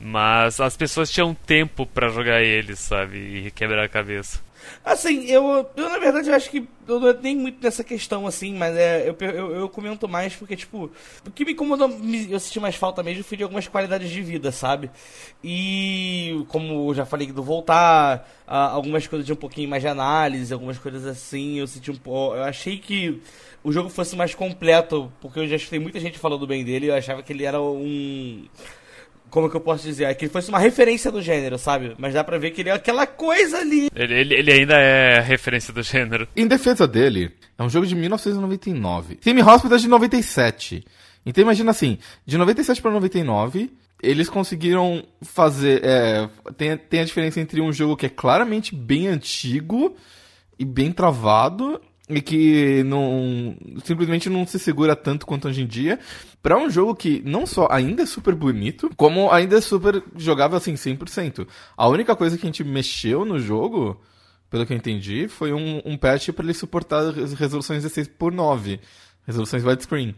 Mas 0.00 0.58
as 0.60 0.76
pessoas 0.76 1.10
tinham 1.10 1.34
tempo 1.34 1.86
para 1.86 2.08
jogar 2.08 2.42
eles, 2.42 2.80
sabe? 2.80 3.46
E 3.46 3.50
quebrar 3.52 3.84
a 3.84 3.88
cabeça. 3.88 4.40
Assim, 4.84 5.26
eu, 5.26 5.68
eu 5.76 5.88
na 5.88 5.98
verdade 5.98 6.28
eu 6.28 6.34
acho 6.34 6.50
que 6.50 6.66
eu 6.88 6.98
não 6.98 7.08
é 7.08 7.14
nem 7.14 7.36
muito 7.36 7.62
nessa 7.62 7.84
questão 7.84 8.26
assim, 8.26 8.54
mas 8.54 8.76
é, 8.76 9.08
eu, 9.08 9.16
eu, 9.20 9.56
eu, 9.56 9.68
comento 9.68 10.08
mais 10.08 10.34
porque, 10.34 10.56
tipo, 10.56 10.90
o 11.26 11.30
que 11.30 11.44
me 11.44 11.52
incomodou, 11.52 11.88
eu 12.28 12.40
senti 12.40 12.58
mais 12.58 12.74
falta 12.74 13.02
mesmo 13.02 13.22
foi 13.22 13.36
de 13.36 13.44
algumas 13.44 13.68
qualidades 13.68 14.10
de 14.10 14.20
vida, 14.20 14.50
sabe? 14.50 14.90
E 15.42 16.44
como 16.48 16.90
eu 16.90 16.94
já 16.94 17.06
falei 17.06 17.30
do 17.30 17.42
voltar, 17.42 18.28
algumas 18.46 19.06
coisas 19.06 19.24
de 19.24 19.32
um 19.32 19.36
pouquinho 19.36 19.68
mais 19.68 19.82
de 19.82 19.88
análise, 19.88 20.52
algumas 20.52 20.78
coisas 20.78 21.06
assim, 21.06 21.58
eu 21.58 21.66
senti 21.66 21.90
um 21.90 21.96
pouco. 21.96 22.36
Eu 22.36 22.44
achei 22.44 22.78
que 22.78 23.22
o 23.62 23.72
jogo 23.72 23.88
fosse 23.88 24.16
mais 24.16 24.34
completo, 24.34 25.12
porque 25.20 25.40
eu 25.40 25.46
já 25.46 25.56
escutei 25.56 25.78
muita 25.78 26.00
gente 26.00 26.18
falando 26.18 26.46
bem 26.46 26.64
dele, 26.64 26.88
eu 26.88 26.94
achava 26.94 27.22
que 27.22 27.32
ele 27.32 27.44
era 27.44 27.60
um 27.60 28.44
como 29.32 29.48
que 29.48 29.56
eu 29.56 29.60
posso 29.62 29.82
dizer? 29.82 30.04
É 30.04 30.14
que 30.14 30.26
ele 30.26 30.32
fosse 30.32 30.50
uma 30.50 30.58
referência 30.58 31.10
do 31.10 31.22
gênero, 31.22 31.58
sabe? 31.58 31.94
Mas 31.96 32.12
dá 32.12 32.22
pra 32.22 32.36
ver 32.36 32.50
que 32.50 32.60
ele 32.60 32.68
é 32.68 32.72
aquela 32.72 33.06
coisa 33.06 33.58
ali. 33.58 33.88
Ele, 33.96 34.14
ele, 34.14 34.34
ele 34.34 34.52
ainda 34.52 34.74
é 34.74 35.20
referência 35.20 35.72
do 35.72 35.82
gênero. 35.82 36.28
Em 36.36 36.46
defesa 36.46 36.86
dele, 36.86 37.32
é 37.58 37.62
um 37.62 37.68
jogo 37.70 37.86
de 37.86 37.94
1999. 37.94 39.16
Team 39.16 39.38
Hospital 39.38 39.78
é 39.78 39.80
de 39.80 39.88
97. 39.88 40.84
Então 41.24 41.40
imagina 41.40 41.70
assim, 41.70 41.98
de 42.26 42.36
97 42.36 42.82
para 42.82 42.90
99, 42.90 43.72
eles 44.02 44.28
conseguiram 44.28 45.02
fazer. 45.22 45.82
É, 45.82 46.28
tem, 46.58 46.76
tem 46.76 47.00
a 47.00 47.04
diferença 47.04 47.40
entre 47.40 47.62
um 47.62 47.72
jogo 47.72 47.96
que 47.96 48.04
é 48.04 48.10
claramente 48.10 48.74
bem 48.74 49.08
antigo 49.08 49.96
e 50.58 50.64
bem 50.66 50.92
travado 50.92 51.80
e 52.08 52.20
que 52.20 52.82
não 52.84 53.56
simplesmente 53.84 54.28
não 54.28 54.46
se 54.46 54.58
segura 54.58 54.96
tanto 54.96 55.24
quanto 55.24 55.48
hoje 55.48 55.62
em 55.62 55.66
dia 55.66 55.98
para 56.42 56.58
um 56.58 56.68
jogo 56.68 56.94
que 56.96 57.22
não 57.24 57.46
só 57.46 57.68
ainda 57.70 58.02
é 58.02 58.06
super 58.06 58.34
bonito, 58.34 58.90
como 58.96 59.30
ainda 59.30 59.58
é 59.58 59.60
super 59.60 60.02
jogável 60.16 60.56
assim 60.56 60.74
100%. 60.74 61.46
A 61.76 61.88
única 61.88 62.16
coisa 62.16 62.36
que 62.36 62.44
a 62.44 62.48
gente 62.48 62.64
mexeu 62.64 63.24
no 63.24 63.38
jogo, 63.38 64.00
pelo 64.50 64.66
que 64.66 64.72
eu 64.72 64.76
entendi, 64.76 65.28
foi 65.28 65.52
um, 65.52 65.80
um 65.84 65.96
patch 65.96 66.30
para 66.30 66.44
ele 66.44 66.54
suportar 66.54 67.12
resoluções 67.12 67.82
16 67.82 68.08
por 68.08 68.32
9, 68.32 68.80
resoluções 69.24 69.64
widescreen. 69.64 70.16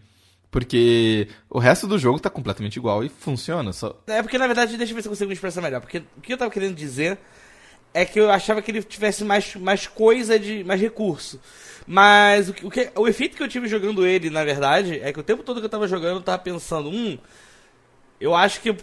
Porque 0.51 1.29
o 1.51 1.59
resto 1.59 1.87
do 1.87 1.99
jogo 1.99 2.21
tá 2.21 2.31
completamente 2.31 2.77
igual 2.77 3.05
e 3.05 3.09
funciona. 3.09 3.73
Só... 3.73 4.01
É 4.07 4.23
porque, 4.23 4.39
na 4.39 4.47
verdade, 4.47 4.77
deixa 4.77 4.93
eu 4.93 4.95
ver 4.95 5.03
se 5.03 5.09
eu 5.09 5.11
consigo 5.11 5.29
me 5.29 5.35
expressar 5.35 5.61
melhor. 5.61 5.81
Porque 5.81 6.05
o 6.17 6.21
que 6.21 6.33
eu 6.33 6.39
tava 6.39 6.51
querendo 6.51 6.77
dizer 6.77 7.19
é 7.93 8.05
que 8.05 8.21
eu 8.21 8.31
achava 8.31 8.63
que 8.63 8.71
ele 8.71 8.83
tivesse 8.83 9.25
mais, 9.25 9.57
mais 9.57 9.87
coisa 9.87 10.39
de. 10.39 10.65
mais 10.65 10.81
recurso. 10.81 11.41
Mas 11.87 12.49
o, 12.49 12.71
que, 12.71 12.91
o 12.95 13.07
efeito 13.07 13.37
que 13.37 13.43
eu 13.43 13.49
tive 13.49 13.69
jogando 13.69 14.07
ele, 14.07 14.31
na 14.31 14.45
verdade, 14.45 15.01
é 15.03 15.13
que 15.13 15.21
o 15.21 15.23
tempo 15.23 15.43
todo 15.43 15.61
que 15.61 15.67
eu 15.67 15.71
tava 15.71 15.87
jogando, 15.87 16.17
eu 16.17 16.23
tava 16.23 16.39
pensando, 16.39 16.89
hum, 16.89 17.19
eu 18.21 18.35
acho 18.35 18.61
que 18.61 18.75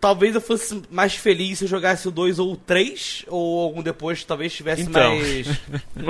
talvez 0.00 0.34
eu 0.34 0.40
fosse 0.40 0.82
mais 0.90 1.14
feliz 1.14 1.58
se 1.58 1.64
eu 1.64 1.68
jogasse 1.68 2.06
o 2.06 2.10
2 2.10 2.38
ou 2.38 2.52
o 2.52 2.56
3, 2.56 3.24
ou 3.28 3.60
algum 3.60 3.82
depois 3.82 4.24
talvez 4.24 4.54
tivesse 4.54 4.82
então. 4.82 5.16
mais. 5.16 5.48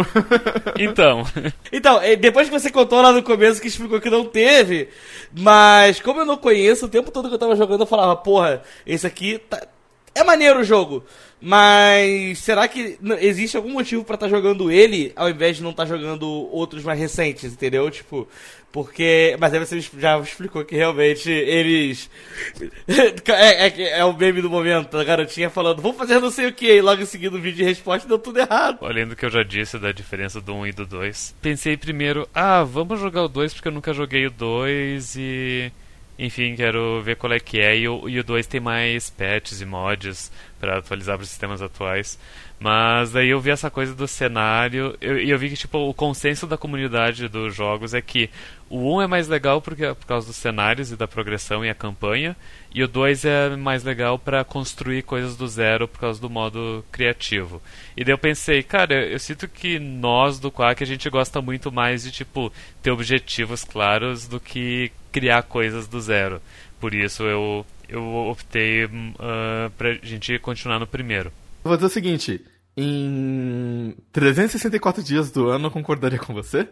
então. 0.78 1.24
Então, 1.72 2.00
depois 2.20 2.48
que 2.48 2.58
você 2.58 2.70
contou 2.70 3.00
lá 3.00 3.12
no 3.12 3.22
começo 3.22 3.60
que 3.60 3.68
explicou 3.68 4.00
que 4.00 4.10
não 4.10 4.24
teve, 4.24 4.88
mas 5.32 6.00
como 6.00 6.20
eu 6.20 6.26
não 6.26 6.36
conheço, 6.36 6.86
o 6.86 6.90
tempo 6.90 7.10
todo 7.10 7.28
que 7.28 7.34
eu 7.34 7.38
tava 7.38 7.56
jogando 7.56 7.80
eu 7.80 7.86
falava, 7.86 8.16
porra, 8.16 8.62
esse 8.86 9.06
aqui 9.06 9.38
tá... 9.38 9.66
é 10.16 10.24
maneiro 10.24 10.60
o 10.60 10.64
jogo. 10.64 11.04
Mas 11.40 12.38
será 12.38 12.66
que 12.66 12.98
existe 13.20 13.56
algum 13.56 13.70
motivo 13.70 14.02
para 14.02 14.14
estar 14.14 14.26
tá 14.26 14.30
jogando 14.30 14.70
ele 14.72 15.12
ao 15.14 15.28
invés 15.28 15.58
de 15.58 15.62
não 15.62 15.70
estar 15.70 15.84
tá 15.84 15.88
jogando 15.88 16.26
outros 16.26 16.82
mais 16.82 16.98
recentes, 16.98 17.52
entendeu? 17.52 17.90
Tipo, 17.90 18.26
porque. 18.72 19.36
Mas 19.38 19.52
aí 19.52 19.60
você 19.60 19.80
já 19.80 20.18
explicou 20.18 20.64
que 20.64 20.74
realmente 20.74 21.30
eles. 21.30 22.10
é, 23.28 23.66
é, 23.66 23.98
é, 23.98 24.04
o 24.04 24.12
meme 24.14 24.40
do 24.40 24.50
momento, 24.50 24.98
a 24.98 25.04
garotinha 25.04 25.50
falando, 25.50 25.82
vou 25.82 25.92
fazer 25.92 26.20
não 26.20 26.30
sei 26.30 26.46
o 26.48 26.52
que, 26.52 26.66
e 26.66 26.80
logo 26.80 27.02
em 27.02 27.06
seguida 27.06 27.36
o 27.36 27.40
vídeo 27.40 27.58
de 27.58 27.64
resposta 27.64 28.08
deu 28.08 28.18
tudo 28.18 28.38
errado. 28.38 28.84
Além 28.84 29.06
do 29.06 29.14
que 29.14 29.24
eu 29.24 29.30
já 29.30 29.42
disse 29.42 29.78
da 29.78 29.92
diferença 29.92 30.40
do 30.40 30.54
1 30.54 30.66
e 30.68 30.72
do 30.72 30.86
2. 30.86 31.36
Pensei 31.40 31.76
primeiro, 31.76 32.28
ah, 32.34 32.64
vamos 32.64 32.98
jogar 32.98 33.24
o 33.24 33.28
2 33.28 33.54
porque 33.54 33.68
eu 33.68 33.72
nunca 33.72 33.92
joguei 33.92 34.26
o 34.26 34.30
2 34.30 35.16
e. 35.16 35.72
Enfim, 36.18 36.56
quero 36.56 37.02
ver 37.02 37.16
qual 37.16 37.32
é 37.32 37.40
que 37.40 37.60
é. 37.60 37.76
E 37.76 37.88
o, 37.88 38.08
e 38.08 38.18
o 38.18 38.24
2 38.24 38.46
tem 38.46 38.60
mais 38.60 39.10
patches 39.10 39.60
e 39.60 39.66
mods 39.66 40.32
para 40.58 40.78
atualizar 40.78 41.16
para 41.16 41.24
os 41.24 41.28
sistemas 41.28 41.60
atuais. 41.60 42.18
Mas 42.58 43.12
daí 43.12 43.28
eu 43.28 43.40
vi 43.40 43.50
essa 43.50 43.70
coisa 43.70 43.94
do 43.94 44.08
cenário 44.08 44.96
e 45.00 45.04
eu, 45.06 45.18
eu, 45.18 45.38
vi 45.38 45.50
que 45.50 45.56
tipo 45.56 45.78
o 45.78 45.92
consenso 45.92 46.46
da 46.46 46.56
comunidade 46.56 47.28
dos 47.28 47.54
jogos 47.54 47.92
é 47.92 48.00
que 48.00 48.30
o 48.70 48.96
1 48.96 49.02
é 49.02 49.06
mais 49.06 49.28
legal 49.28 49.60
porque, 49.60 49.86
por 49.94 50.06
causa 50.06 50.26
dos 50.26 50.36
cenários 50.36 50.90
e 50.90 50.96
da 50.96 51.06
progressão 51.06 51.62
e 51.62 51.68
a 51.68 51.74
campanha, 51.74 52.34
e 52.76 52.82
o 52.82 52.86
2 52.86 53.24
é 53.24 53.56
mais 53.56 53.82
legal 53.82 54.18
para 54.18 54.44
construir 54.44 55.02
coisas 55.02 55.34
do 55.34 55.48
zero 55.48 55.88
por 55.88 55.98
causa 55.98 56.20
do 56.20 56.28
modo 56.28 56.84
criativo. 56.92 57.62
E 57.96 58.04
daí 58.04 58.12
eu 58.12 58.18
pensei, 58.18 58.62
cara, 58.62 59.02
eu 59.06 59.18
sinto 59.18 59.48
que 59.48 59.78
nós 59.78 60.38
do 60.38 60.52
Quack 60.52 60.84
a 60.84 60.86
gente 60.86 61.08
gosta 61.08 61.40
muito 61.40 61.72
mais 61.72 62.02
de 62.02 62.10
tipo 62.10 62.52
ter 62.82 62.90
objetivos 62.90 63.64
claros 63.64 64.28
do 64.28 64.38
que 64.38 64.92
criar 65.10 65.44
coisas 65.44 65.88
do 65.88 65.98
zero. 66.02 66.38
Por 66.78 66.92
isso 66.92 67.22
eu 67.22 67.64
eu 67.88 68.04
optei 68.28 68.84
uh, 68.84 69.70
pra 69.78 69.94
gente 70.02 70.38
continuar 70.40 70.78
no 70.78 70.86
primeiro. 70.86 71.32
Eu 71.64 71.70
vou 71.70 71.76
dizer 71.78 71.86
o 71.86 71.88
seguinte: 71.90 72.44
em 72.76 73.96
364 74.12 75.02
dias 75.02 75.30
do 75.30 75.48
ano 75.48 75.68
eu 75.68 75.70
concordaria 75.70 76.18
com 76.18 76.34
você. 76.34 76.68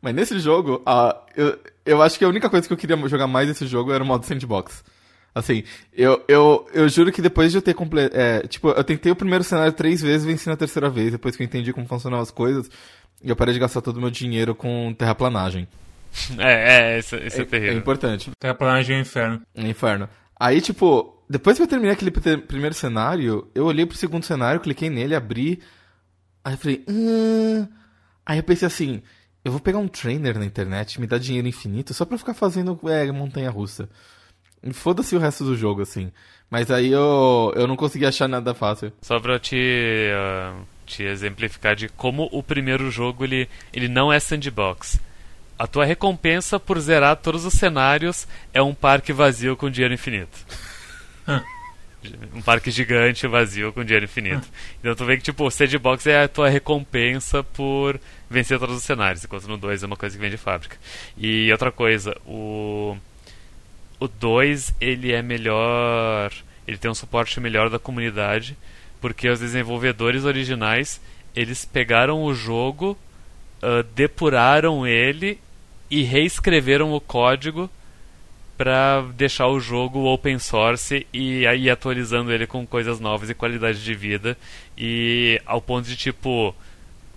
Mas 0.00 0.14
nesse 0.14 0.40
jogo, 0.40 0.82
uh, 0.88 1.14
eu, 1.36 1.58
eu 1.84 2.02
acho 2.02 2.18
que 2.18 2.24
a 2.24 2.28
única 2.28 2.48
coisa 2.48 2.66
que 2.66 2.72
eu 2.72 2.78
queria 2.78 2.96
jogar 3.06 3.26
mais 3.26 3.48
nesse 3.48 3.66
jogo 3.66 3.92
era 3.92 4.02
o 4.02 4.06
modo 4.06 4.24
sandbox. 4.24 4.82
Assim, 5.34 5.64
eu, 5.92 6.22
eu, 6.28 6.68
eu 6.74 6.88
juro 6.88 7.10
que 7.10 7.22
depois 7.22 7.50
de 7.50 7.58
eu 7.58 7.62
ter 7.62 7.74
completado. 7.74 8.20
É, 8.20 8.46
tipo, 8.46 8.68
eu 8.68 8.84
tentei 8.84 9.10
o 9.10 9.16
primeiro 9.16 9.42
cenário 9.42 9.72
três 9.72 10.02
vezes 10.02 10.26
e 10.26 10.30
venci 10.30 10.48
na 10.48 10.56
terceira 10.56 10.90
vez, 10.90 11.12
depois 11.12 11.36
que 11.36 11.42
eu 11.42 11.46
entendi 11.46 11.72
como 11.72 11.86
funcionavam 11.86 12.22
as 12.22 12.30
coisas. 12.30 12.70
E 13.22 13.30
eu 13.30 13.36
parei 13.36 13.54
de 13.54 13.60
gastar 13.60 13.80
todo 13.80 13.96
o 13.96 14.00
meu 14.00 14.10
dinheiro 14.10 14.54
com 14.54 14.94
terraplanagem. 14.94 15.66
É, 16.38 16.96
é, 16.96 16.98
isso, 16.98 17.16
isso 17.16 17.38
é, 17.38 17.42
é 17.42 17.44
terrível. 17.46 17.74
É 17.74 17.76
importante. 17.78 18.30
Terraplanagem 18.38 18.96
é 18.96 18.98
um 18.98 19.02
inferno. 19.02 19.42
É 19.54 19.62
um 19.62 19.66
inferno. 19.66 20.08
Aí, 20.38 20.60
tipo, 20.60 21.24
depois 21.26 21.56
que 21.56 21.62
eu 21.62 21.66
terminei 21.66 21.94
aquele 21.94 22.10
primeiro 22.10 22.74
cenário, 22.74 23.48
eu 23.54 23.64
olhei 23.64 23.86
pro 23.86 23.96
segundo 23.96 24.22
cenário, 24.22 24.60
cliquei 24.60 24.90
nele, 24.90 25.14
abri. 25.14 25.62
Aí 26.44 26.52
eu 26.52 26.58
falei, 26.58 26.84
hum... 26.86 27.66
Aí 28.26 28.38
eu 28.38 28.42
pensei 28.42 28.66
assim, 28.66 29.02
eu 29.44 29.50
vou 29.50 29.60
pegar 29.60 29.78
um 29.78 29.88
trainer 29.88 30.38
na 30.38 30.44
internet, 30.44 31.00
me 31.00 31.06
dar 31.06 31.18
dinheiro 31.18 31.48
infinito, 31.48 31.92
só 31.92 32.04
pra 32.04 32.18
ficar 32.18 32.34
fazendo 32.34 32.78
é, 32.88 33.10
montanha 33.10 33.50
russa. 33.50 33.88
Foda-se 34.72 35.16
o 35.16 35.18
resto 35.18 35.44
do 35.44 35.56
jogo, 35.56 35.82
assim. 35.82 36.12
Mas 36.48 36.70
aí 36.70 36.92
eu, 36.92 37.52
eu 37.56 37.66
não 37.66 37.76
consegui 37.76 38.06
achar 38.06 38.28
nada 38.28 38.54
fácil. 38.54 38.92
Só 39.00 39.18
pra 39.18 39.38
te, 39.38 39.56
uh, 39.56 40.62
te 40.86 41.02
exemplificar 41.02 41.74
de 41.74 41.88
como 41.88 42.28
o 42.30 42.42
primeiro 42.42 42.90
jogo 42.90 43.24
ele, 43.24 43.48
ele 43.72 43.88
não 43.88 44.12
é 44.12 44.20
sandbox. 44.20 45.00
A 45.58 45.66
tua 45.66 45.84
recompensa 45.84 46.60
por 46.60 46.78
zerar 46.78 47.16
todos 47.16 47.44
os 47.44 47.54
cenários 47.54 48.28
é 48.52 48.62
um 48.62 48.74
parque 48.74 49.12
vazio 49.12 49.56
com 49.56 49.70
dinheiro 49.70 49.94
infinito. 49.94 50.38
um 52.34 52.42
parque 52.42 52.70
gigante 52.70 53.26
vazio 53.26 53.72
com 53.72 53.84
dinheiro 53.84 54.04
infinito. 54.04 54.48
Então 54.80 54.94
tu 54.94 55.04
vê 55.04 55.16
que 55.16 55.22
tipo, 55.22 55.44
o 55.44 55.50
Sandbox 55.50 56.06
é 56.06 56.24
a 56.24 56.28
tua 56.28 56.48
recompensa 56.48 57.42
por 57.42 57.98
vencer 58.28 58.58
todos 58.58 58.76
os 58.76 58.82
cenários, 58.82 59.24
enquanto 59.24 59.48
no 59.48 59.56
2 59.56 59.82
é 59.82 59.86
uma 59.86 59.96
coisa 59.96 60.16
que 60.16 60.20
vem 60.20 60.30
de 60.30 60.36
fábrica. 60.36 60.76
E 61.16 61.50
outra 61.50 61.70
coisa, 61.70 62.16
o 62.26 62.96
o 64.02 64.08
2 64.08 64.74
ele 64.80 65.12
é 65.12 65.22
melhor, 65.22 66.32
ele 66.66 66.76
tem 66.76 66.90
um 66.90 66.94
suporte 66.94 67.38
melhor 67.38 67.70
da 67.70 67.78
comunidade, 67.78 68.56
porque 69.00 69.28
os 69.28 69.38
desenvolvedores 69.38 70.24
originais, 70.24 71.00
eles 71.36 71.64
pegaram 71.64 72.24
o 72.24 72.34
jogo, 72.34 72.98
uh, 73.62 73.84
depuraram 73.94 74.84
ele 74.84 75.38
e 75.88 76.02
reescreveram 76.02 76.92
o 76.92 77.00
código 77.00 77.70
para 78.58 79.02
deixar 79.14 79.46
o 79.46 79.60
jogo 79.60 80.04
open 80.04 80.38
source 80.38 81.06
e 81.12 81.46
aí 81.46 81.70
atualizando 81.70 82.32
ele 82.32 82.46
com 82.46 82.66
coisas 82.66 82.98
novas 82.98 83.30
e 83.30 83.34
qualidade 83.34 83.84
de 83.84 83.94
vida 83.94 84.36
e 84.76 85.40
ao 85.46 85.60
ponto 85.60 85.86
de 85.86 85.96
tipo 85.96 86.54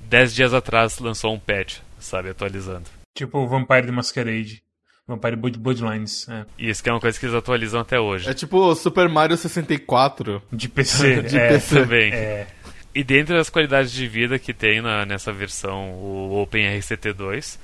10 0.02 0.36
dias 0.36 0.54
atrás 0.54 1.00
lançou 1.00 1.34
um 1.34 1.40
patch, 1.40 1.80
sabe, 2.00 2.30
atualizando. 2.30 2.86
Tipo 3.18 3.40
o 3.40 3.48
Vampire 3.48 3.88
the 3.88 3.92
Masquerade. 3.92 4.65
Vampire 5.08 5.36
Bloodlines, 5.36 6.28
é. 6.28 6.46
Isso 6.58 6.82
que 6.82 6.90
é 6.90 6.92
uma 6.92 7.00
coisa 7.00 7.20
que 7.20 7.26
eles 7.26 7.36
atualizam 7.36 7.80
até 7.80 8.00
hoje. 8.00 8.28
É 8.28 8.34
tipo 8.34 8.74
Super 8.74 9.08
Mario 9.08 9.38
64. 9.38 10.42
De 10.52 10.68
PC. 10.68 11.22
De 11.30 11.38
é, 11.38 11.50
PC. 11.50 11.82
Também. 11.82 12.12
É. 12.12 12.48
E 12.94 13.04
dentre 13.04 13.38
as 13.38 13.50
qualidades 13.50 13.92
de 13.92 14.08
vida 14.08 14.40
que 14.40 14.52
tem 14.52 14.82
na, 14.82 15.06
nessa 15.06 15.32
versão, 15.32 15.92
o 15.92 16.48
OpenRCT2, 16.48 17.60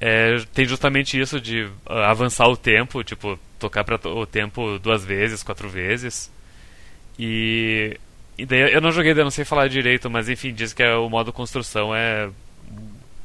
é, 0.00 0.36
tem 0.54 0.64
justamente 0.64 1.18
isso 1.18 1.40
de 1.40 1.68
ah, 1.86 2.10
avançar 2.10 2.46
o 2.46 2.56
tempo, 2.56 3.02
tipo, 3.02 3.36
tocar 3.58 3.82
para 3.82 3.96
o 4.08 4.26
tempo 4.26 4.78
duas 4.78 5.04
vezes, 5.04 5.42
quatro 5.42 5.68
vezes. 5.68 6.30
E, 7.18 7.98
e 8.38 8.46
daí 8.46 8.72
eu 8.72 8.80
não 8.80 8.92
joguei, 8.92 9.10
eu 9.10 9.24
não 9.24 9.30
sei 9.30 9.44
falar 9.44 9.68
direito, 9.68 10.08
mas 10.08 10.28
enfim, 10.28 10.52
diz 10.52 10.72
que 10.72 10.82
é, 10.82 10.94
o 10.94 11.08
modo 11.08 11.32
construção 11.32 11.92
é 11.92 12.28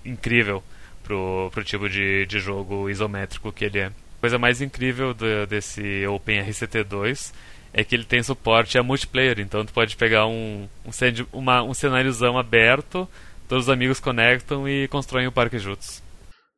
incrível 0.03 0.63
pro, 1.11 1.49
pro 1.51 1.63
tipo 1.63 1.89
de, 1.89 2.25
de 2.25 2.39
jogo 2.39 2.89
isométrico 2.89 3.51
que 3.51 3.65
ele 3.65 3.79
é. 3.79 3.85
A 3.87 4.21
coisa 4.21 4.37
mais 4.37 4.61
incrível 4.61 5.13
do, 5.13 5.45
desse 5.45 5.81
OpenRCT2 6.05 7.33
é 7.73 7.83
que 7.83 7.95
ele 7.95 8.05
tem 8.05 8.23
suporte 8.23 8.77
a 8.77 8.83
multiplayer, 8.83 9.39
então 9.39 9.65
tu 9.65 9.73
pode 9.73 9.97
pegar 9.97 10.25
um, 10.25 10.69
um, 10.85 10.91
uma, 11.33 11.63
um 11.63 11.73
cenáriozão 11.73 12.37
aberto, 12.37 13.07
todos 13.47 13.65
os 13.65 13.69
amigos 13.69 13.99
conectam 13.99 14.67
e 14.67 14.87
constroem 14.87 15.27
o 15.27 15.31
parque 15.31 15.59
juntos. 15.59 16.01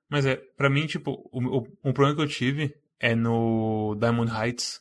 Mas 0.09 0.25
é, 0.25 0.35
pra 0.55 0.69
mim, 0.69 0.85
tipo, 0.85 1.27
o, 1.31 1.59
o, 1.59 1.67
um 1.83 1.93
problema 1.93 2.15
que 2.15 2.21
eu 2.21 2.27
tive 2.27 2.75
é 2.99 3.15
no 3.15 3.95
Diamond 3.99 4.31
Heights, 4.31 4.79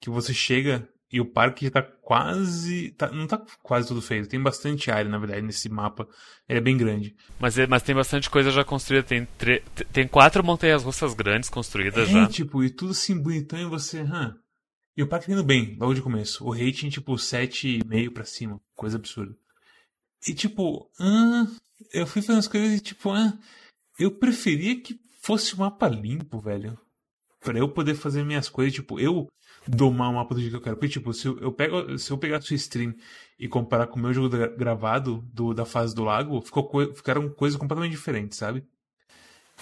que 0.00 0.08
você 0.08 0.32
chega 0.32 0.88
e 1.16 1.20
o 1.20 1.24
parque 1.24 1.64
já 1.66 1.70
tá 1.70 1.82
quase. 1.82 2.90
Tá, 2.92 3.10
não 3.10 3.26
tá 3.26 3.40
quase 3.62 3.88
tudo 3.88 4.02
feito. 4.02 4.28
Tem 4.28 4.42
bastante 4.42 4.90
área, 4.90 5.10
na 5.10 5.18
verdade, 5.18 5.42
nesse 5.42 5.68
mapa. 5.68 6.08
Ele 6.48 6.58
é 6.58 6.62
bem 6.62 6.76
grande. 6.76 7.14
Mas, 7.38 7.56
é- 7.58 7.66
mas 7.66 7.82
tem 7.82 7.94
bastante 7.94 8.28
coisa 8.28 8.50
já 8.50 8.64
construída, 8.64 9.06
tem, 9.06 9.24
tre- 9.38 9.62
tem 9.92 10.08
quatro 10.08 10.42
montanhas 10.44 10.82
russas 10.82 11.14
grandes 11.14 11.48
construídas 11.48 12.08
É, 12.08 12.12
já. 12.12 12.26
tipo, 12.28 12.64
e 12.64 12.70
tudo 12.70 12.90
assim 12.90 13.16
bonitão 13.20 13.58
e 13.60 13.64
você. 13.64 14.00
Hã? 14.00 14.34
E 14.96 15.02
o 15.02 15.08
parque 15.08 15.26
tá 15.26 15.32
indo 15.32 15.44
bem, 15.44 15.76
logo 15.78 15.94
de 15.94 16.02
começo. 16.02 16.44
O 16.44 16.50
rating, 16.52 16.88
tipo, 16.88 17.14
7,5 17.18 18.10
pra 18.12 18.24
cima. 18.24 18.60
Coisa 18.74 18.96
absurda. 18.96 19.34
E 20.28 20.34
tipo, 20.34 20.90
hã? 20.98 21.46
eu 21.92 22.06
fui 22.06 22.22
fazendo 22.22 22.38
as 22.40 22.48
coisas 22.48 22.78
e 22.78 22.80
tipo, 22.80 23.10
hã? 23.10 23.38
eu 23.98 24.10
preferia 24.10 24.80
que 24.80 24.98
fosse 25.22 25.54
um 25.54 25.58
mapa 25.58 25.86
limpo, 25.88 26.40
velho. 26.40 26.78
Pra 27.40 27.58
eu 27.58 27.68
poder 27.68 27.94
fazer 27.94 28.24
minhas 28.24 28.48
coisas, 28.48 28.72
tipo, 28.72 28.98
eu 28.98 29.28
domar 29.66 30.10
o 30.10 30.14
mapa 30.14 30.34
do 30.34 30.40
jeito 30.40 30.52
que 30.52 30.56
eu 30.58 30.62
quero. 30.62 30.76
Porque, 30.76 30.92
tipo, 30.92 31.12
se 31.12 31.26
eu, 31.26 31.52
pego, 31.52 31.98
se 31.98 32.10
eu 32.10 32.18
pegar 32.18 32.38
a 32.38 32.40
sua 32.40 32.56
stream 32.56 32.94
e 33.38 33.48
comparar 33.48 33.86
com 33.86 33.98
o 33.98 34.02
meu 34.02 34.12
jogo 34.12 34.28
gra- 34.28 34.48
gravado 34.48 35.24
do, 35.32 35.54
da 35.54 35.64
fase 35.64 35.94
do 35.94 36.04
lago, 36.04 36.40
ficou 36.40 36.70
ficaram 36.94 37.28
coisas 37.30 37.58
completamente 37.58 37.92
diferentes, 37.92 38.38
sabe? 38.38 38.64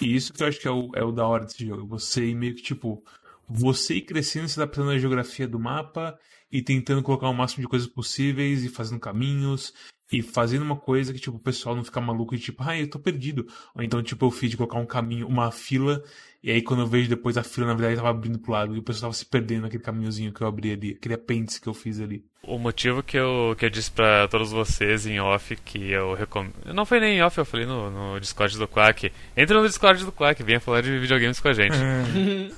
E 0.01 0.15
isso 0.15 0.33
que 0.33 0.41
eu 0.41 0.47
acho 0.47 0.59
que 0.59 0.67
é 0.67 0.71
o, 0.71 0.91
é 0.95 1.03
o 1.03 1.11
da 1.11 1.25
hora 1.25 1.45
desse 1.45 1.65
jogo. 1.65 1.85
Você 1.87 2.25
ir 2.25 2.35
meio 2.35 2.55
que, 2.55 2.61
tipo, 2.61 3.03
você 3.47 3.95
ir 3.95 4.01
crescendo, 4.01 4.47
se 4.47 4.59
adaptando 4.59 4.91
à 4.91 4.97
geografia 4.97 5.47
do 5.47 5.59
mapa 5.59 6.17
e 6.51 6.61
tentando 6.61 7.03
colocar 7.03 7.29
o 7.29 7.33
máximo 7.33 7.61
de 7.61 7.67
coisas 7.67 7.87
possíveis 7.87 8.63
e 8.63 8.69
fazendo 8.69 8.99
caminhos 8.99 9.73
e 10.11 10.21
fazendo 10.21 10.63
uma 10.63 10.75
coisa 10.75 11.13
que, 11.13 11.19
tipo, 11.19 11.37
o 11.37 11.39
pessoal 11.39 11.75
não 11.75 11.83
fica 11.83 11.99
maluco 12.01 12.35
e, 12.35 12.39
tipo, 12.39 12.61
ai, 12.63 12.81
eu 12.81 12.89
tô 12.89 12.99
perdido. 12.99 13.47
Ou 13.73 13.81
então, 13.81 14.01
tipo, 14.03 14.25
eu 14.25 14.31
fiz 14.31 14.51
de 14.51 14.57
colocar 14.57 14.77
um 14.77 14.85
caminho, 14.85 15.27
uma 15.27 15.51
fila 15.51 16.03
e 16.43 16.51
aí 16.51 16.61
quando 16.61 16.81
eu 16.81 16.87
vejo 16.87 17.07
depois 17.07 17.37
a 17.37 17.43
fila, 17.43 17.67
na 17.67 17.73
verdade, 17.73 17.95
tava 17.95 18.09
abrindo 18.09 18.37
pro 18.37 18.51
lado 18.51 18.75
e 18.75 18.79
o 18.79 18.83
pessoal 18.83 19.03
tava 19.03 19.13
se 19.13 19.25
perdendo 19.25 19.61
naquele 19.61 19.81
caminhozinho 19.81 20.33
que 20.33 20.41
eu 20.41 20.47
abri 20.47 20.73
ali, 20.73 20.91
aquele 20.91 21.15
apêndice 21.15 21.61
que 21.61 21.67
eu 21.69 21.73
fiz 21.73 22.01
ali. 22.01 22.23
O 22.45 22.57
motivo 22.59 23.01
que 23.01 23.17
eu, 23.17 23.55
que 23.57 23.63
eu 23.63 23.69
disse 23.69 23.89
pra 23.89 24.27
todos 24.27 24.51
vocês 24.51 25.07
em 25.07 25.17
off 25.21 25.55
que 25.63 25.91
eu 25.91 26.13
recomendo. 26.13 26.53
Não 26.73 26.85
foi 26.85 26.99
nem 26.99 27.17
em 27.17 27.21
off, 27.21 27.37
eu 27.37 27.45
falei 27.45 27.65
no, 27.65 27.89
no 27.89 28.19
Discord 28.19 28.57
do 28.57 28.67
Quack. 28.67 29.09
Entra 29.37 29.61
no 29.61 29.65
Discord 29.65 30.03
do 30.03 30.11
Quack, 30.11 30.43
venha 30.43 30.59
falar 30.59 30.81
de 30.81 30.99
videogames 30.99 31.39
com 31.39 31.47
a 31.47 31.53
gente. 31.53 31.77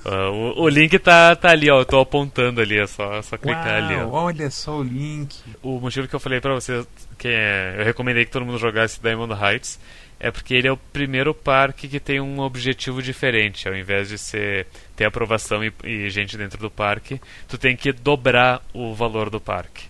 Ah, 0.04 0.30
o, 0.30 0.62
o 0.62 0.68
link 0.68 0.98
tá, 0.98 1.34
tá 1.34 1.50
ali, 1.50 1.70
ó. 1.70 1.80
Eu 1.80 1.84
tô 1.84 2.00
apontando 2.00 2.60
ali, 2.60 2.78
é 2.78 2.86
só, 2.86 3.20
só 3.22 3.36
clicar 3.36 3.84
ali, 3.84 3.94
Uau, 3.94 4.10
ó. 4.12 4.24
olha 4.24 4.50
só 4.50 4.78
o 4.78 4.82
link. 4.82 5.36
O 5.62 5.80
motivo 5.80 6.06
que 6.06 6.14
eu 6.14 6.20
falei 6.20 6.40
pra 6.40 6.54
vocês 6.54 6.86
que 7.18 7.28
é, 7.28 7.76
eu 7.78 7.84
recomendei 7.84 8.24
que 8.24 8.30
todo 8.30 8.44
mundo 8.44 8.58
jogasse 8.58 9.00
Diamond 9.00 9.32
Heights 9.32 9.80
é 10.18 10.30
porque 10.30 10.54
ele 10.54 10.68
é 10.68 10.72
o 10.72 10.76
primeiro 10.76 11.34
parque 11.34 11.88
que 11.88 12.00
tem 12.00 12.20
um 12.20 12.40
objetivo 12.40 13.02
diferente. 13.02 13.68
Ao 13.68 13.74
invés 13.74 14.08
de 14.08 14.18
ser 14.18 14.66
ter 14.94 15.04
aprovação 15.04 15.62
e, 15.62 15.72
e 15.84 16.08
gente 16.10 16.36
dentro 16.36 16.58
do 16.58 16.70
parque, 16.70 17.20
tu 17.46 17.58
tem 17.58 17.76
que 17.76 17.92
dobrar 17.92 18.62
o 18.72 18.94
valor 18.94 19.28
do 19.28 19.40
parque. 19.40 19.84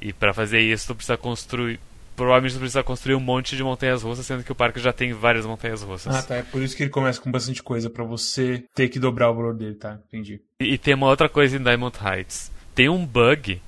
E 0.00 0.12
pra 0.12 0.32
fazer 0.32 0.60
isso, 0.60 0.88
tu 0.88 0.94
precisa 0.94 1.16
construir. 1.16 1.78
Provavelmente 2.14 2.54
tu 2.54 2.60
precisa 2.60 2.82
construir 2.82 3.14
um 3.14 3.20
monte 3.20 3.56
de 3.56 3.62
montanhas 3.62 4.02
russas, 4.02 4.24
sendo 4.24 4.42
que 4.42 4.50
o 4.50 4.54
parque 4.54 4.80
já 4.80 4.90
tem 4.90 5.12
várias 5.12 5.44
montanhas 5.44 5.82
russas. 5.82 6.14
Ah, 6.14 6.22
tá. 6.22 6.36
É 6.36 6.42
por 6.42 6.62
isso 6.62 6.74
que 6.74 6.82
ele 6.82 6.90
começa 6.90 7.20
com 7.20 7.30
bastante 7.30 7.62
coisa, 7.62 7.90
pra 7.90 8.04
você 8.04 8.64
ter 8.74 8.88
que 8.88 8.98
dobrar 8.98 9.30
o 9.30 9.34
valor 9.34 9.54
dele, 9.54 9.74
tá? 9.74 9.98
Entendi. 10.08 10.40
E, 10.60 10.72
e 10.72 10.78
tem 10.78 10.94
uma 10.94 11.08
outra 11.08 11.28
coisa 11.28 11.56
em 11.56 11.62
Diamond 11.62 11.96
Heights. 12.02 12.50
Tem 12.74 12.88
um 12.88 13.04
bug 13.04 13.60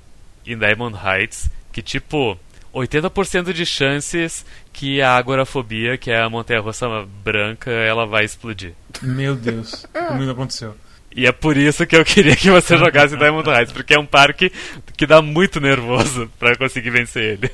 em 0.47 0.57
Diamond 0.57 0.97
Heights 0.97 1.47
que, 1.71 1.83
tipo, 1.83 2.39
80% 2.73 3.51
de 3.53 3.65
chances 3.65 4.45
que 4.71 5.01
a 5.01 5.15
agorafobia, 5.15 5.97
que 5.97 6.11
é 6.11 6.21
a 6.21 6.29
montanha-russa 6.29 6.87
branca, 7.23 7.71
ela 7.71 8.05
vai 8.05 8.23
explodir. 8.25 8.73
Meu 9.01 9.35
Deus, 9.35 9.85
comigo 9.93 10.25
não 10.25 10.31
aconteceu. 10.33 10.75
E 11.15 11.25
é 11.25 11.31
por 11.31 11.57
isso 11.57 11.87
que 11.87 11.95
eu 11.95 12.05
queria 12.05 12.35
que 12.35 12.51
você 12.51 12.77
jogasse 12.77 13.17
Diamond 13.17 13.49
Heights, 13.49 13.73
porque 13.73 13.95
é 13.95 13.99
um 13.99 14.05
parque 14.05 14.51
que 14.95 15.07
dá 15.07 15.21
muito 15.21 15.59
nervoso 15.59 16.31
pra 16.37 16.55
conseguir 16.55 16.91
vencer 16.91 17.39
ele. 17.39 17.51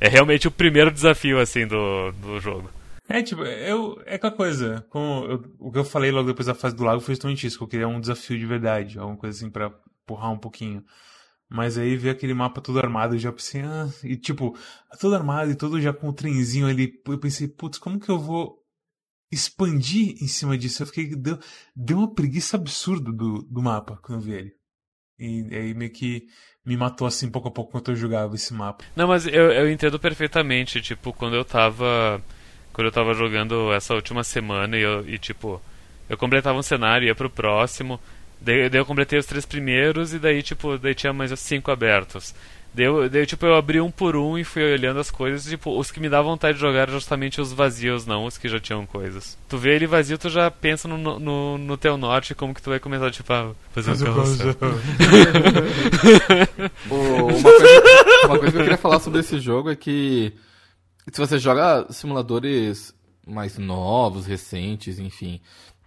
É 0.00 0.08
realmente 0.08 0.46
o 0.46 0.50
primeiro 0.50 0.90
desafio, 0.90 1.38
assim, 1.40 1.66
do, 1.66 2.12
do 2.12 2.40
jogo. 2.40 2.70
É, 3.08 3.20
tipo, 3.20 3.42
eu, 3.42 4.00
é 4.06 4.14
aquela 4.14 4.32
coisa, 4.32 4.84
como 4.88 5.24
eu- 5.26 5.44
o 5.58 5.72
que 5.72 5.78
eu 5.78 5.84
falei 5.84 6.10
logo 6.12 6.28
depois 6.28 6.46
da 6.46 6.54
fase 6.54 6.74
do 6.76 6.84
lago 6.84 7.00
foi 7.00 7.14
justamente 7.14 7.46
isso, 7.46 7.58
que 7.58 7.64
eu 7.64 7.68
queria 7.68 7.88
um 7.88 8.00
desafio 8.00 8.38
de 8.38 8.46
verdade, 8.46 8.96
alguma 8.98 9.18
coisa 9.18 9.36
assim 9.36 9.50
pra 9.50 9.70
empurrar 10.04 10.30
um 10.32 10.38
pouquinho. 10.38 10.82
Mas 11.52 11.76
aí 11.76 11.96
ver 11.96 12.10
aquele 12.10 12.32
mapa 12.32 12.62
todo 12.62 12.78
armado, 12.78 13.14
eu 13.14 13.18
já 13.18 13.30
pensei, 13.30 13.60
ah, 13.60 13.86
e 14.02 14.16
tipo, 14.16 14.56
todo 14.98 15.14
armado 15.14 15.50
e 15.50 15.54
todo 15.54 15.78
já 15.78 15.92
com 15.92 16.08
o 16.08 16.12
trenzinho 16.12 16.66
ali, 16.66 16.94
eu 17.06 17.18
pensei, 17.18 17.46
putz, 17.46 17.76
como 17.76 18.00
que 18.00 18.08
eu 18.08 18.18
vou 18.18 18.56
expandir 19.30 20.16
em 20.22 20.26
cima 20.28 20.56
disso? 20.56 20.82
Eu 20.82 20.86
fiquei, 20.86 21.14
deu, 21.14 21.38
deu 21.76 21.98
uma 21.98 22.14
preguiça 22.14 22.56
absurda 22.56 23.12
do, 23.12 23.42
do 23.42 23.62
mapa 23.62 23.98
quando 24.02 24.20
eu 24.20 24.24
vi 24.24 24.32
ele. 24.32 24.52
E 25.18 25.54
aí 25.54 25.74
meio 25.74 25.92
que 25.92 26.26
me 26.64 26.74
matou 26.74 27.06
assim 27.06 27.30
pouco 27.30 27.48
a 27.48 27.50
pouco 27.50 27.68
enquanto 27.68 27.90
eu 27.90 27.96
jogava 27.96 28.34
esse 28.34 28.54
mapa. 28.54 28.84
Não, 28.96 29.06
mas 29.06 29.26
eu, 29.26 29.52
eu 29.52 29.70
entendo 29.70 29.98
perfeitamente, 29.98 30.80
tipo, 30.80 31.12
quando 31.12 31.36
eu 31.36 31.44
tava. 31.44 32.22
Quando 32.72 32.86
eu 32.86 32.92
tava 32.92 33.12
jogando 33.12 33.70
essa 33.74 33.94
última 33.94 34.24
semana 34.24 34.78
e, 34.78 34.80
eu, 34.80 35.06
e 35.06 35.18
tipo, 35.18 35.60
eu 36.08 36.16
completava 36.16 36.58
um 36.58 36.62
cenário, 36.62 37.06
ia 37.06 37.14
pro 37.14 37.28
próximo, 37.28 38.00
daí, 38.44 38.68
daí 38.68 38.80
eu 38.80 38.86
completei 38.86 39.18
os 39.18 39.26
três 39.26 39.46
primeiros 39.46 40.12
e 40.12 40.18
daí, 40.18 40.42
tipo, 40.42 40.76
daí 40.78 40.94
tinha 40.94 41.12
mais 41.12 41.30
cinco 41.38 41.70
abertos. 41.70 42.34
Daí, 42.74 42.86
eu, 42.86 43.06
daí, 43.10 43.26
tipo, 43.26 43.44
eu 43.44 43.54
abri 43.54 43.82
um 43.82 43.90
por 43.90 44.16
um 44.16 44.38
e 44.38 44.44
fui 44.44 44.62
olhando 44.62 44.98
as 44.98 45.10
coisas, 45.10 45.46
e, 45.46 45.50
tipo, 45.50 45.78
os 45.78 45.90
que 45.90 46.00
me 46.00 46.08
davam 46.08 46.30
vontade 46.30 46.54
de 46.54 46.60
jogar 46.62 46.80
eram 46.80 46.94
justamente 46.94 47.38
os 47.38 47.52
vazios, 47.52 48.06
não 48.06 48.24
os 48.24 48.38
que 48.38 48.48
já 48.48 48.58
tinham 48.58 48.86
coisas. 48.86 49.36
Tu 49.46 49.58
vê 49.58 49.74
ele 49.76 49.86
vazio, 49.86 50.16
tu 50.16 50.30
já 50.30 50.50
pensa 50.50 50.88
no, 50.88 50.96
no, 51.18 51.58
no 51.58 51.76
teu 51.76 51.98
norte 51.98 52.34
como 52.34 52.54
que 52.54 52.62
tu 52.62 52.70
vai 52.70 52.80
começar, 52.80 53.10
tipo, 53.10 53.30
a 53.30 53.52
fazer 53.72 53.90
um 53.92 53.98
carrossel. 53.98 54.56
O- 56.90 57.26
uma, 57.26 57.42
coisa, 57.42 58.26
uma 58.26 58.38
coisa 58.38 58.52
que 58.52 58.58
eu 58.58 58.62
queria 58.62 58.76
falar 58.78 59.00
sobre 59.00 59.20
esse 59.20 59.38
jogo 59.38 59.70
é 59.70 59.76
que 59.76 60.32
se 61.12 61.18
você 61.20 61.38
joga 61.38 61.86
simuladores 61.90 62.94
mais 63.26 63.58
novos, 63.58 64.26
recentes, 64.26 64.98
enfim, 64.98 65.40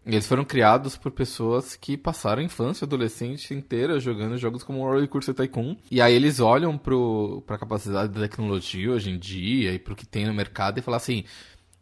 eles 0.06 0.28
foram 0.28 0.46
criados 0.46 0.96
por 0.96 1.12
pessoas 1.12 1.76
que 1.76 1.98
passaram 1.98 2.42
a 2.42 2.46
infância, 2.46 2.86
adolescente 2.86 3.54
inteira 3.54 4.00
jogando 4.00 4.38
jogos 4.38 4.64
como 4.64 4.84
Roller 4.84 5.08
Coaster 5.08 5.34
Tycoon. 5.34 5.76
E 5.90 6.00
aí 6.00 6.14
eles 6.14 6.40
olham 6.40 6.78
pro, 6.78 7.42
pra 7.48 7.58
capacidade 7.58 8.14
da 8.14 8.22
tecnologia 8.22 8.92
hoje 8.92 9.10
em 9.10 9.18
dia 9.18 9.74
e 9.74 9.80
pro 9.80 9.96
que 9.96 10.06
tem 10.06 10.28
no 10.28 10.34
mercado 10.34 10.78
e 10.78 10.82
falam 10.82 10.98
assim, 10.98 11.24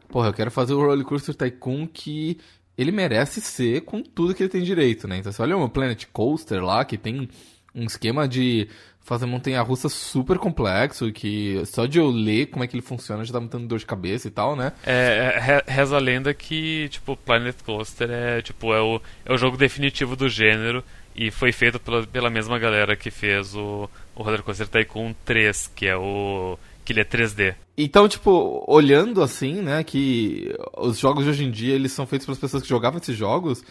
porra, 0.08 0.30
eu 0.30 0.34
quero 0.34 0.50
fazer 0.50 0.74
o 0.74 0.80
Roller 0.80 1.06
Coaster 1.06 1.36
Tycoon 1.36 1.86
que 1.86 2.40
ele 2.78 2.92
merece 2.92 3.42
ser 3.42 3.82
com 3.82 4.02
tudo 4.02 4.34
que 4.34 4.42
ele 4.42 4.50
tem 4.50 4.64
direito, 4.64 5.06
né? 5.06 5.18
Então 5.18 5.32
você 5.32 5.42
olha 5.42 5.58
o 5.58 5.70
Planet 5.70 6.06
Coaster 6.14 6.64
lá, 6.64 6.86
que 6.86 6.98
tem 6.98 7.28
um 7.76 7.86
esquema 7.86 8.28
de 8.28 8.70
fazer 9.04 9.26
montanha-russa 9.26 9.90
super 9.90 10.38
complexo, 10.38 11.12
que 11.12 11.62
só 11.66 11.86
de 11.86 12.00
eu 12.00 12.10
ler 12.10 12.48
como 12.48 12.64
é 12.64 12.68
que 12.68 12.76
ele 12.76 12.82
funciona 12.82 13.26
já 13.26 13.34
tá 13.34 13.40
me 13.42 13.48
dando 13.50 13.68
dor 13.68 13.78
de 13.80 13.86
cabeça 13.86 14.28
e 14.28 14.32
tal, 14.32 14.56
né? 14.56 14.72
É, 14.86 15.34
é, 15.36 15.40
re- 15.40 15.64
reza 15.68 15.96
a 15.96 16.00
lenda 16.00 16.34
que, 16.34 16.88
tipo, 16.90 17.18
Planet 17.18 17.56
Coaster 17.66 18.10
é, 18.10 18.42
tipo, 18.42 18.74
é 18.74 18.82
o, 18.82 19.02
é 19.26 19.34
o 19.34 19.38
jogo 19.38 19.58
definitivo 19.58 20.16
do 20.16 20.30
gênero 20.30 20.84
e 21.16 21.30
foi 21.30 21.52
feito 21.52 21.80
pela, 21.80 22.08
pela 22.08 22.30
mesma 22.30 22.58
galera 22.58 22.96
que 22.96 23.12
fez 23.12 23.54
o, 23.56 23.90
o 24.16 24.24
Roller 24.24 24.42
Coaster 24.42 24.68
Tycoon 24.68 25.14
3, 25.26 25.68
que 25.76 25.86
é 25.86 25.96
o... 25.98 26.58
que 26.86 26.94
ele 26.94 27.02
é 27.02 27.06
3D. 27.06 27.56
Então, 27.78 28.08
tipo, 28.08 28.64
olhando 28.68 29.22
assim, 29.22 29.62
né, 29.62 29.84
que 29.84 30.56
os 30.78 30.98
jogos 30.98 31.26
de 31.26 31.30
hoje 31.32 31.44
em 31.44 31.52
dia, 31.52 31.76
eles 31.76 31.92
são 31.92 32.08
feitos 32.08 32.26
pelas 32.26 32.40
pessoas 32.40 32.64
que 32.64 32.70
jogavam 32.70 33.00
esses 33.00 33.16
jogos, 33.18 33.64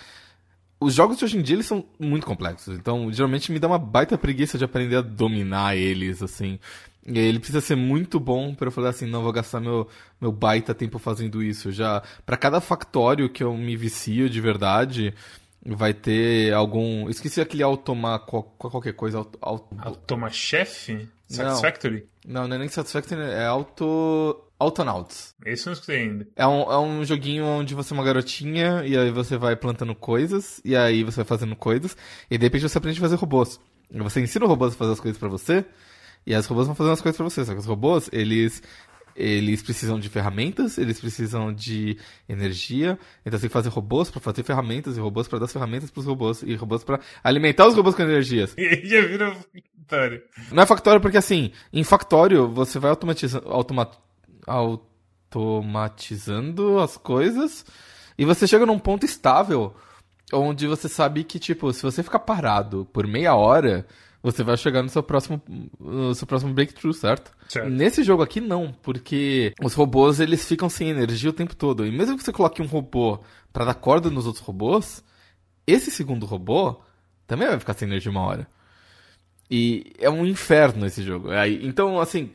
os 0.82 0.94
jogos 0.94 1.18
de 1.18 1.24
hoje 1.24 1.38
em 1.38 1.42
dia, 1.42 1.56
eles 1.56 1.66
são 1.66 1.84
muito 1.98 2.26
complexos. 2.26 2.76
Então, 2.76 3.12
geralmente 3.12 3.50
me 3.52 3.58
dá 3.58 3.68
uma 3.68 3.78
baita 3.78 4.18
preguiça 4.18 4.58
de 4.58 4.64
aprender 4.64 4.96
a 4.96 5.02
dominar 5.02 5.76
eles, 5.76 6.22
assim. 6.22 6.58
E 7.06 7.18
ele 7.18 7.38
precisa 7.38 7.60
ser 7.60 7.74
muito 7.74 8.20
bom 8.20 8.54
para 8.54 8.68
eu 8.68 8.72
falar 8.72 8.90
assim, 8.90 9.06
não 9.06 9.22
vou 9.22 9.32
gastar 9.32 9.60
meu, 9.60 9.88
meu 10.20 10.30
baita 10.30 10.74
tempo 10.74 10.98
fazendo 10.98 11.42
isso. 11.42 11.72
Já 11.72 12.02
para 12.24 12.36
cada 12.36 12.60
factório 12.60 13.28
que 13.28 13.42
eu 13.42 13.56
me 13.56 13.76
vicio 13.76 14.30
de 14.30 14.40
verdade, 14.40 15.12
vai 15.64 15.92
ter 15.92 16.52
algum. 16.54 17.08
Esqueci 17.08 17.40
aquele 17.40 17.62
automa 17.62 18.18
qualquer 18.20 18.92
coisa. 18.92 19.18
Auto, 19.18 19.38
auto... 19.40 19.76
Automa 19.78 20.30
chefe? 20.30 21.08
Satisfactory? 21.28 22.06
Não, 22.26 22.46
não 22.46 22.56
é 22.56 22.58
nem 22.58 22.68
Satisfactory, 22.68 23.20
é 23.20 23.46
auto. 23.46 24.40
Autonauts. 24.62 25.34
Esse 25.44 25.66
eu 25.66 25.70
não 25.70 25.72
escutei 25.72 26.00
ainda. 26.00 26.26
É 26.36 26.46
um, 26.46 26.62
é 26.72 26.78
um 26.78 27.04
joguinho 27.04 27.44
onde 27.44 27.74
você 27.74 27.92
é 27.92 27.96
uma 27.96 28.04
garotinha 28.04 28.84
e 28.84 28.96
aí 28.96 29.10
você 29.10 29.36
vai 29.36 29.56
plantando 29.56 29.94
coisas, 29.94 30.60
e 30.64 30.76
aí 30.76 31.02
você 31.02 31.16
vai 31.16 31.24
fazendo 31.24 31.56
coisas, 31.56 31.96
e 32.30 32.38
de 32.38 32.44
repente 32.44 32.62
você 32.62 32.78
aprende 32.78 32.98
a 32.98 33.00
fazer 33.00 33.16
robôs. 33.16 33.60
Você 33.90 34.20
ensina 34.20 34.44
o 34.44 34.48
robô 34.48 34.66
a 34.66 34.70
fazer 34.70 34.92
as 34.92 35.00
coisas 35.00 35.18
para 35.18 35.28
você, 35.28 35.64
e 36.26 36.34
as 36.34 36.46
robôs 36.46 36.66
vão 36.66 36.76
fazendo 36.76 36.92
as 36.92 37.00
coisas 37.00 37.16
para 37.16 37.24
você. 37.24 37.44
Só 37.44 37.52
que 37.52 37.58
os 37.58 37.66
robôs, 37.66 38.08
eles 38.12 38.62
eles 39.14 39.62
precisam 39.62 40.00
de 40.00 40.08
ferramentas, 40.08 40.78
eles 40.78 40.98
precisam 40.98 41.52
de 41.52 41.98
energia, 42.26 42.98
então 43.26 43.38
você 43.38 43.42
tem 43.42 43.48
que 43.48 43.52
fazer 43.52 43.68
robôs 43.68 44.10
para 44.10 44.20
fazer 44.20 44.42
ferramentas 44.42 44.96
e 44.96 45.00
robôs 45.00 45.28
para 45.28 45.40
dar 45.40 45.44
as 45.44 45.52
ferramentas 45.52 45.90
para 45.90 46.00
os 46.00 46.06
robôs 46.06 46.42
e 46.42 46.54
robôs 46.54 46.82
para 46.82 46.98
alimentar 47.22 47.66
os 47.66 47.74
robôs 47.74 47.94
com 47.94 48.02
energias. 48.02 48.54
E 48.62 48.86
já 48.86 49.02
vira 49.02 49.36
factório. 49.92 50.22
Não 50.50 50.62
é 50.62 50.66
factório 50.66 51.00
porque 51.00 51.16
assim, 51.16 51.52
em 51.72 51.84
factório 51.84 52.48
você 52.48 52.78
vai 52.78 52.90
automatizando, 52.90 53.48
automa, 53.48 53.90
automatizando 54.46 56.78
as 56.78 56.96
coisas 56.96 57.66
e 58.16 58.24
você 58.24 58.46
chega 58.46 58.66
num 58.66 58.78
ponto 58.78 59.04
estável 59.04 59.74
onde 60.32 60.66
você 60.66 60.88
sabe 60.88 61.24
que 61.24 61.38
tipo, 61.38 61.72
se 61.72 61.82
você 61.82 62.02
ficar 62.02 62.20
parado 62.20 62.86
por 62.92 63.06
meia 63.06 63.34
hora, 63.34 63.86
você 64.22 64.42
vai 64.42 64.56
chegar 64.56 64.82
no 64.82 64.88
seu 64.88 65.02
próximo, 65.02 65.40
no 65.78 66.14
seu 66.14 66.26
próximo 66.26 66.54
breakthrough, 66.54 66.94
certo? 66.94 67.32
certo? 67.48 67.68
Nesse 67.68 68.02
jogo 68.02 68.22
aqui, 68.22 68.40
não, 68.40 68.72
porque 68.82 69.52
os 69.62 69.74
robôs 69.74 70.20
eles 70.20 70.46
ficam 70.46 70.68
sem 70.68 70.88
energia 70.88 71.30
o 71.30 71.34
tempo 71.34 71.56
todo. 71.56 71.84
E 71.84 71.90
mesmo 71.90 72.16
que 72.16 72.22
você 72.22 72.32
coloque 72.32 72.62
um 72.62 72.66
robô 72.66 73.20
para 73.52 73.64
dar 73.64 73.74
corda 73.74 74.10
nos 74.10 74.26
outros 74.26 74.44
robôs, 74.44 75.04
esse 75.66 75.90
segundo 75.90 76.24
robô 76.24 76.80
também 77.26 77.48
vai 77.48 77.58
ficar 77.58 77.74
sem 77.74 77.88
energia 77.88 78.10
uma 78.10 78.22
hora. 78.22 78.46
E 79.50 79.92
é 79.98 80.08
um 80.08 80.24
inferno 80.24 80.86
esse 80.86 81.02
jogo. 81.02 81.28
Então, 81.62 82.00
assim, 82.00 82.30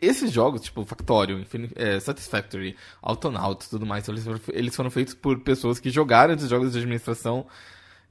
esses 0.00 0.30
jogos, 0.30 0.62
tipo 0.62 0.84
Factorio, 0.84 1.38
Infinite, 1.38 1.74
é, 1.76 1.98
Satisfactory, 2.00 2.76
e 2.76 3.68
tudo 3.68 3.86
mais, 3.86 4.08
eles 4.08 4.24
foram, 4.24 4.40
eles 4.52 4.76
foram 4.76 4.90
feitos 4.90 5.14
por 5.14 5.40
pessoas 5.40 5.78
que 5.78 5.90
jogaram 5.90 6.34
esses 6.34 6.48
jogos 6.48 6.72
de 6.72 6.78
administração 6.78 7.46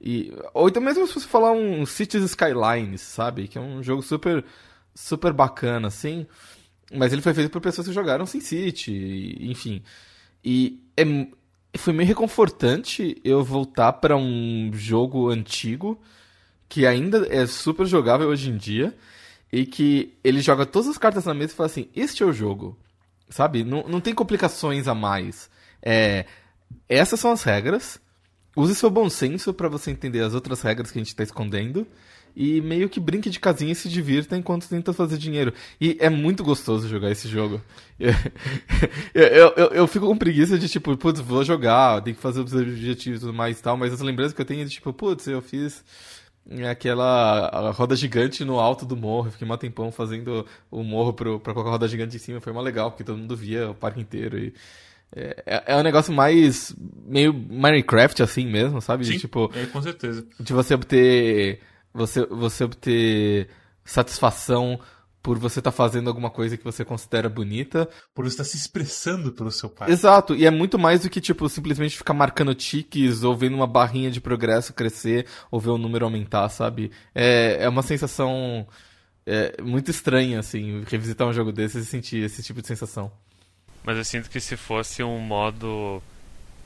e, 0.04 0.34
ou 0.54 0.68
então 0.68 0.84
mesmo 0.84 1.08
se 1.08 1.14
você 1.14 1.28
falar 1.28 1.54
um 1.54 1.86
Cities 1.86 2.24
Skylines, 2.24 3.00
sabe? 3.00 3.48
Que 3.48 3.58
é 3.58 3.62
um 3.62 3.82
jogo 3.82 4.02
super, 4.02 4.44
super 4.94 5.32
bacana, 5.32 5.88
assim. 5.88 6.28
Mas 6.94 7.14
ele 7.14 7.22
foi 7.22 7.34
feito 7.34 7.50
por 7.50 7.62
pessoas 7.62 7.88
que 7.88 7.94
jogaram 7.94 8.26
SimCity, 8.26 9.38
enfim. 9.40 9.82
E 10.44 10.84
é, 10.98 11.04
foi 11.78 11.94
meio 11.94 12.08
reconfortante 12.08 13.20
eu 13.24 13.44
voltar 13.46 13.94
para 13.94 14.18
um 14.18 14.72
jogo 14.74 15.30
antigo 15.30 16.00
que 16.68 16.86
ainda 16.86 17.26
é 17.34 17.48
super 17.48 17.86
jogável 17.86 18.28
hoje 18.28 18.50
em 18.50 18.58
dia 18.58 18.94
e 19.54 19.68
que 19.68 20.18
ele 20.24 20.42
joga 20.42 20.66
todas 20.66 20.90
as 20.90 20.98
cartas 20.98 21.26
na 21.26 21.34
mesa 21.36 21.54
e 21.54 21.56
fala 21.56 21.68
assim: 21.68 21.88
Este 21.96 22.24
é 22.24 22.26
o 22.26 22.34
jogo, 22.34 22.76
sabe? 23.30 23.64
Não, 23.64 23.84
não 23.88 24.02
tem 24.02 24.14
complicações 24.14 24.88
a 24.88 24.96
mais. 24.96 25.48
É, 25.80 26.26
essas 26.90 27.20
são 27.20 27.32
as 27.32 27.44
regras 27.44 28.02
use 28.56 28.76
seu 28.76 28.90
bom 28.90 29.10
senso 29.10 29.54
para 29.54 29.68
você 29.68 29.92
entender 29.92 30.22
as 30.22 30.34
outras 30.34 30.62
regras 30.62 30.92
que 30.92 30.98
a 30.98 31.02
gente 31.02 31.10
está 31.10 31.24
escondendo 31.24 31.88
e 32.36 32.62
meio 32.62 32.90
que 32.90 33.00
brinque 33.00 33.30
de 33.30 33.40
casinha 33.40 33.72
e 33.72 33.76
se 33.76 33.88
divirta 33.88 34.36
enquanto 34.36 34.68
tenta 34.68 34.92
fazer 34.92 35.18
dinheiro. 35.18 35.54
E 35.80 35.98
é 36.00 36.10
muito 36.10 36.44
gostoso 36.44 36.88
jogar 36.88 37.12
esse 37.12 37.28
jogo. 37.28 37.62
Eu, 39.14 39.24
eu, 39.24 39.54
eu, 39.56 39.68
eu 39.68 39.88
fico 39.88 40.08
com 40.08 40.18
preguiça 40.18 40.58
de 40.58 40.68
tipo, 40.68 40.98
putz, 40.98 41.20
vou 41.22 41.44
jogar, 41.44 42.02
tem 42.02 42.14
que 42.14 42.20
fazer 42.20 42.42
os 42.42 42.54
objetivos 42.54 43.20
e 43.20 43.22
tudo 43.22 43.34
mais 43.34 43.60
e 43.60 43.62
tal, 43.62 43.78
mas 43.78 43.94
as 43.94 44.02
lembranças 44.02 44.34
que 44.34 44.42
eu 44.42 44.46
tenho 44.46 44.62
é 44.62 44.66
de 44.66 44.72
tipo, 44.72 44.92
putz, 44.92 45.28
eu 45.28 45.42
fiz 45.42 45.84
aquela 46.70 47.72
roda 47.72 47.96
gigante 47.96 48.44
no 48.44 48.60
alto 48.60 48.86
do 48.86 48.98
morro, 48.98 49.32
fiquei 49.32 49.48
um 49.48 49.58
tempão 49.58 49.92
fazendo 49.92 50.46
o 50.70 50.84
morro 50.84 51.14
pro, 51.14 51.40
pra 51.40 51.54
colocar 51.54 51.70
a 51.70 51.74
roda 51.74 51.88
gigante 51.88 52.16
em 52.16 52.20
cima, 52.20 52.42
foi 52.42 52.52
uma 52.52 52.62
legal, 52.62 52.92
porque 52.92 53.04
todo 53.04 53.18
mundo 53.18 53.36
via 53.36 53.70
o 53.70 53.76
parque 53.76 54.02
inteiro 54.02 54.38
e 54.38 54.54
é, 55.16 55.64
é 55.68 55.78
um 55.78 55.84
negócio 55.84 56.12
mais 56.12 56.76
meio 57.06 57.34
Minecraft 57.34 58.24
assim 58.24 58.48
mesmo, 58.48 58.82
sabe? 58.82 59.06
Sim, 59.06 59.14
de, 59.14 59.20
tipo, 59.20 59.52
é, 59.56 59.66
com 59.68 59.82
certeza. 59.82 60.26
De 60.40 60.54
você 60.54 60.74
obter 60.74 61.60
você 61.94 62.26
você 62.26 62.64
obter 62.64 63.48
satisfação 63.86 64.80
por 65.24 65.40
você 65.40 65.60
estar 65.60 65.72
tá 65.72 65.76
fazendo 65.76 66.10
alguma 66.10 66.30
coisa 66.30 66.58
que 66.58 66.64
você 66.66 66.84
considera 66.84 67.30
bonita. 67.30 67.88
Por 68.14 68.26
você 68.26 68.34
estar 68.34 68.44
tá 68.44 68.50
se 68.50 68.58
expressando 68.58 69.32
pelo 69.32 69.50
seu 69.50 69.70
pai. 69.70 69.90
Exato, 69.90 70.36
e 70.36 70.46
é 70.46 70.52
muito 70.52 70.78
mais 70.78 71.00
do 71.00 71.10
que, 71.10 71.22
tipo, 71.22 71.48
simplesmente 71.48 71.98
ficar 71.98 72.14
marcando 72.14 72.54
tiques 72.54 73.24
ou 73.24 73.36
vendo 73.36 73.56
uma 73.56 73.66
barrinha 73.66 74.12
de 74.12 74.20
progresso 74.20 74.74
crescer 74.74 75.26
ou 75.50 75.62
ver 75.62 75.70
o 75.70 75.78
número 75.78 76.04
aumentar, 76.04 76.50
sabe? 76.50 76.92
É, 77.16 77.64
é 77.64 77.70
uma 77.70 77.82
sensação 77.82 78.68
é, 79.26 79.62
muito 79.62 79.90
estranha, 79.90 80.40
assim, 80.40 80.84
revisitar 80.90 81.26
um 81.26 81.34
jogo 81.34 81.54
desse 81.54 81.80
e 81.80 81.86
sentir 81.86 82.22
esse 82.24 82.44
tipo 82.44 82.62
de 82.62 82.68
sensação. 82.68 83.10
Mas 83.82 83.98
eu 83.98 84.04
sinto 84.04 84.30
que 84.30 84.42
se 84.42 84.58
fosse 84.58 85.02
um 85.04 85.20
modo 85.20 86.04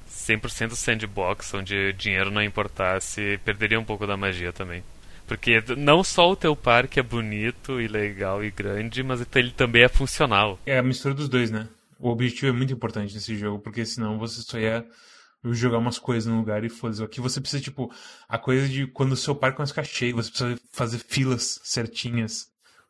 100% 0.10 0.72
sandbox, 0.72 1.54
onde 1.54 1.94
dinheiro 1.94 2.32
não 2.32 2.42
importasse, 2.42 3.40
perderia 3.46 3.80
um 3.80 3.86
pouco 3.86 4.08
da 4.08 4.18
magia 4.18 4.52
também. 4.52 4.84
Porque 5.28 5.62
não 5.78 6.04
só 6.04 6.32
o 6.32 6.36
teu 6.36 6.56
parque 6.56 7.00
é 7.00 7.04
bonito 7.04 7.82
e 7.82 7.88
legal 7.88 8.44
e 8.44 8.50
grande, 8.50 9.04
mas 9.04 9.26
ele 9.36 9.52
também 9.52 9.84
é 9.84 9.90
funcional. 9.90 10.58
É 10.66 10.78
a 10.78 10.84
mistura 10.84 11.14
dos 11.14 11.28
dois, 11.28 11.52
né? 11.52 11.68
O 12.00 12.10
objetivo 12.10 12.48
é 12.48 12.52
muito 12.52 12.72
importante 12.72 13.14
nesse 13.14 13.36
jogo, 13.36 13.60
porque 13.60 13.86
senão 13.86 14.18
você 14.18 14.42
só 14.42 14.58
ia 14.58 14.86
jogar 15.44 15.78
umas 15.80 16.00
coisas 16.00 16.32
no 16.32 16.38
lugar 16.38 16.64
e 16.64 16.70
foda-se. 16.70 17.04
Aqui 17.04 17.20
você 17.20 17.42
precisa, 17.42 17.62
tipo, 17.62 17.92
a 18.28 18.38
coisa 18.38 18.68
de 18.68 18.88
quando 18.88 19.12
o 19.12 19.18
seu 19.18 19.36
parque 19.36 19.58
começa 19.58 19.72
a 19.72 19.76
ficar 19.76 19.84
cheio, 19.84 20.16
você 20.16 20.30
precisa 20.30 20.60
fazer 20.72 21.00
filas 21.00 21.60
certinhas 21.64 22.48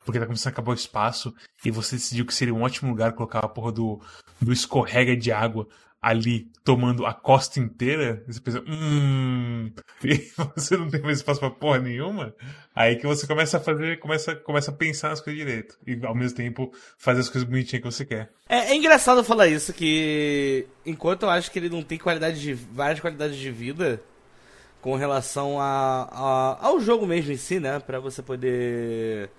porque 0.08 0.20
tá 0.22 0.26
começando 0.26 0.48
a 0.48 0.54
acabar 0.54 0.72
o 0.72 0.74
espaço, 0.74 1.36
e 1.66 1.70
você 1.70 1.98
decidiu 1.98 2.26
que 2.26 2.34
seria 2.34 2.54
um 2.54 2.62
ótimo 2.62 2.90
lugar 2.90 3.12
colocar 3.12 3.40
a 3.40 3.50
porra 3.50 3.74
do, 3.74 4.02
do 4.40 4.54
escorrega 4.54 5.18
de 5.18 5.34
água 5.34 5.68
ali 6.02 6.52
tomando 6.64 7.06
a 7.06 7.14
costa 7.14 7.60
inteira, 7.60 8.24
você 8.28 8.39
pensa, 8.39 8.64
hum, 8.68 9.72
e 10.04 10.32
você 10.56 10.78
não 10.78 10.89
tem 10.89 11.02
mais 11.02 11.18
espaço 11.18 11.39
pra 11.39 11.50
porra 11.50 11.80
nenhuma, 11.80 12.36
aí 12.76 12.95
que 12.95 13.08
você 13.08 13.26
começa 13.26 13.58
a 13.58 13.60
fazer, 13.60 14.00
começa, 14.00 14.36
começa 14.36 14.72
a 14.72 14.74
pensar 14.74 15.10
nas 15.10 15.22
coisas 15.22 15.39
direito, 15.39 15.78
e 15.86 16.00
ao 16.06 16.16
mesmo 16.16 16.38
tempo 16.38 16.72
fazer 16.98 17.22
as 17.22 17.30
coisas 17.30 17.50
bonitinhas 17.50 17.84
que 17.84 17.91
você 17.91 18.06
quer. 18.06 18.32
É, 18.48 18.72
é 18.72 18.76
engraçado 18.76 19.24
falar 19.24 19.48
isso, 19.48 19.74
que 19.74 20.68
enquanto 20.86 21.24
eu 21.24 21.30
acho 21.30 21.52
que 21.52 21.60
ele 21.60 21.70
não 21.70 21.82
tem 21.82 21.98
qualidade 21.98 22.39
de, 22.39 22.54
várias 22.54 23.00
qualidades 23.00 23.38
de 23.38 23.52
vida, 23.52 24.02
com 24.82 24.95
relação 24.95 25.60
a, 25.60 26.08
a, 26.12 26.68
ao 26.68 26.80
jogo 26.80 27.08
mesmo 27.08 27.32
em 27.32 27.38
si, 27.38 27.60
né, 27.60 27.80
pra 27.80 28.00
você 28.00 28.22
poder 28.22 29.30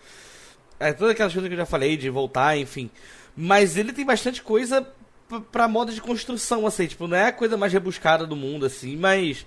é, 0.80 0.92
todas 0.92 1.12
aquelas 1.12 1.32
coisas 1.32 1.48
que 1.48 1.54
eu 1.54 1.58
já 1.58 1.66
falei, 1.66 1.96
de 1.96 2.08
voltar, 2.10 2.56
enfim. 2.56 2.90
Mas 3.36 3.76
ele 3.76 3.92
tem 3.92 4.04
bastante 4.04 4.42
coisa 4.42 4.86
pra 5.52 5.68
moda 5.68 5.92
de 5.92 6.00
construção, 6.00 6.66
assim. 6.66 6.86
Tipo, 6.86 7.06
não 7.06 7.16
é 7.16 7.26
a 7.26 7.32
coisa 7.32 7.56
mais 7.56 7.72
rebuscada 7.72 8.26
do 8.26 8.36
mundo, 8.36 8.66
assim, 8.66 8.96
mas 8.96 9.44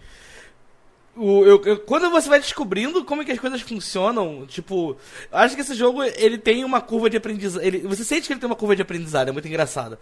o, 1.15 1.43
eu, 1.43 1.61
eu, 1.65 1.79
quando 1.79 2.09
você 2.09 2.29
vai 2.29 2.39
descobrindo 2.39 3.03
como 3.03 3.21
é 3.21 3.25
que 3.25 3.33
as 3.33 3.39
coisas 3.39 3.59
funcionam, 3.59 4.45
tipo, 4.47 4.95
acho 5.29 5.55
que 5.55 5.61
esse 5.61 5.75
jogo 5.75 6.01
ele 6.03 6.37
tem 6.37 6.63
uma 6.63 6.79
curva 6.79 7.09
de 7.09 7.17
aprendizado. 7.17 7.61
Você 7.83 8.05
sente 8.05 8.27
que 8.27 8.33
ele 8.33 8.39
tem 8.39 8.47
uma 8.47 8.55
curva 8.55 8.77
de 8.77 8.81
aprendizado, 8.81 9.27
é 9.27 9.31
muito 9.31 9.47
engraçado. 9.47 9.97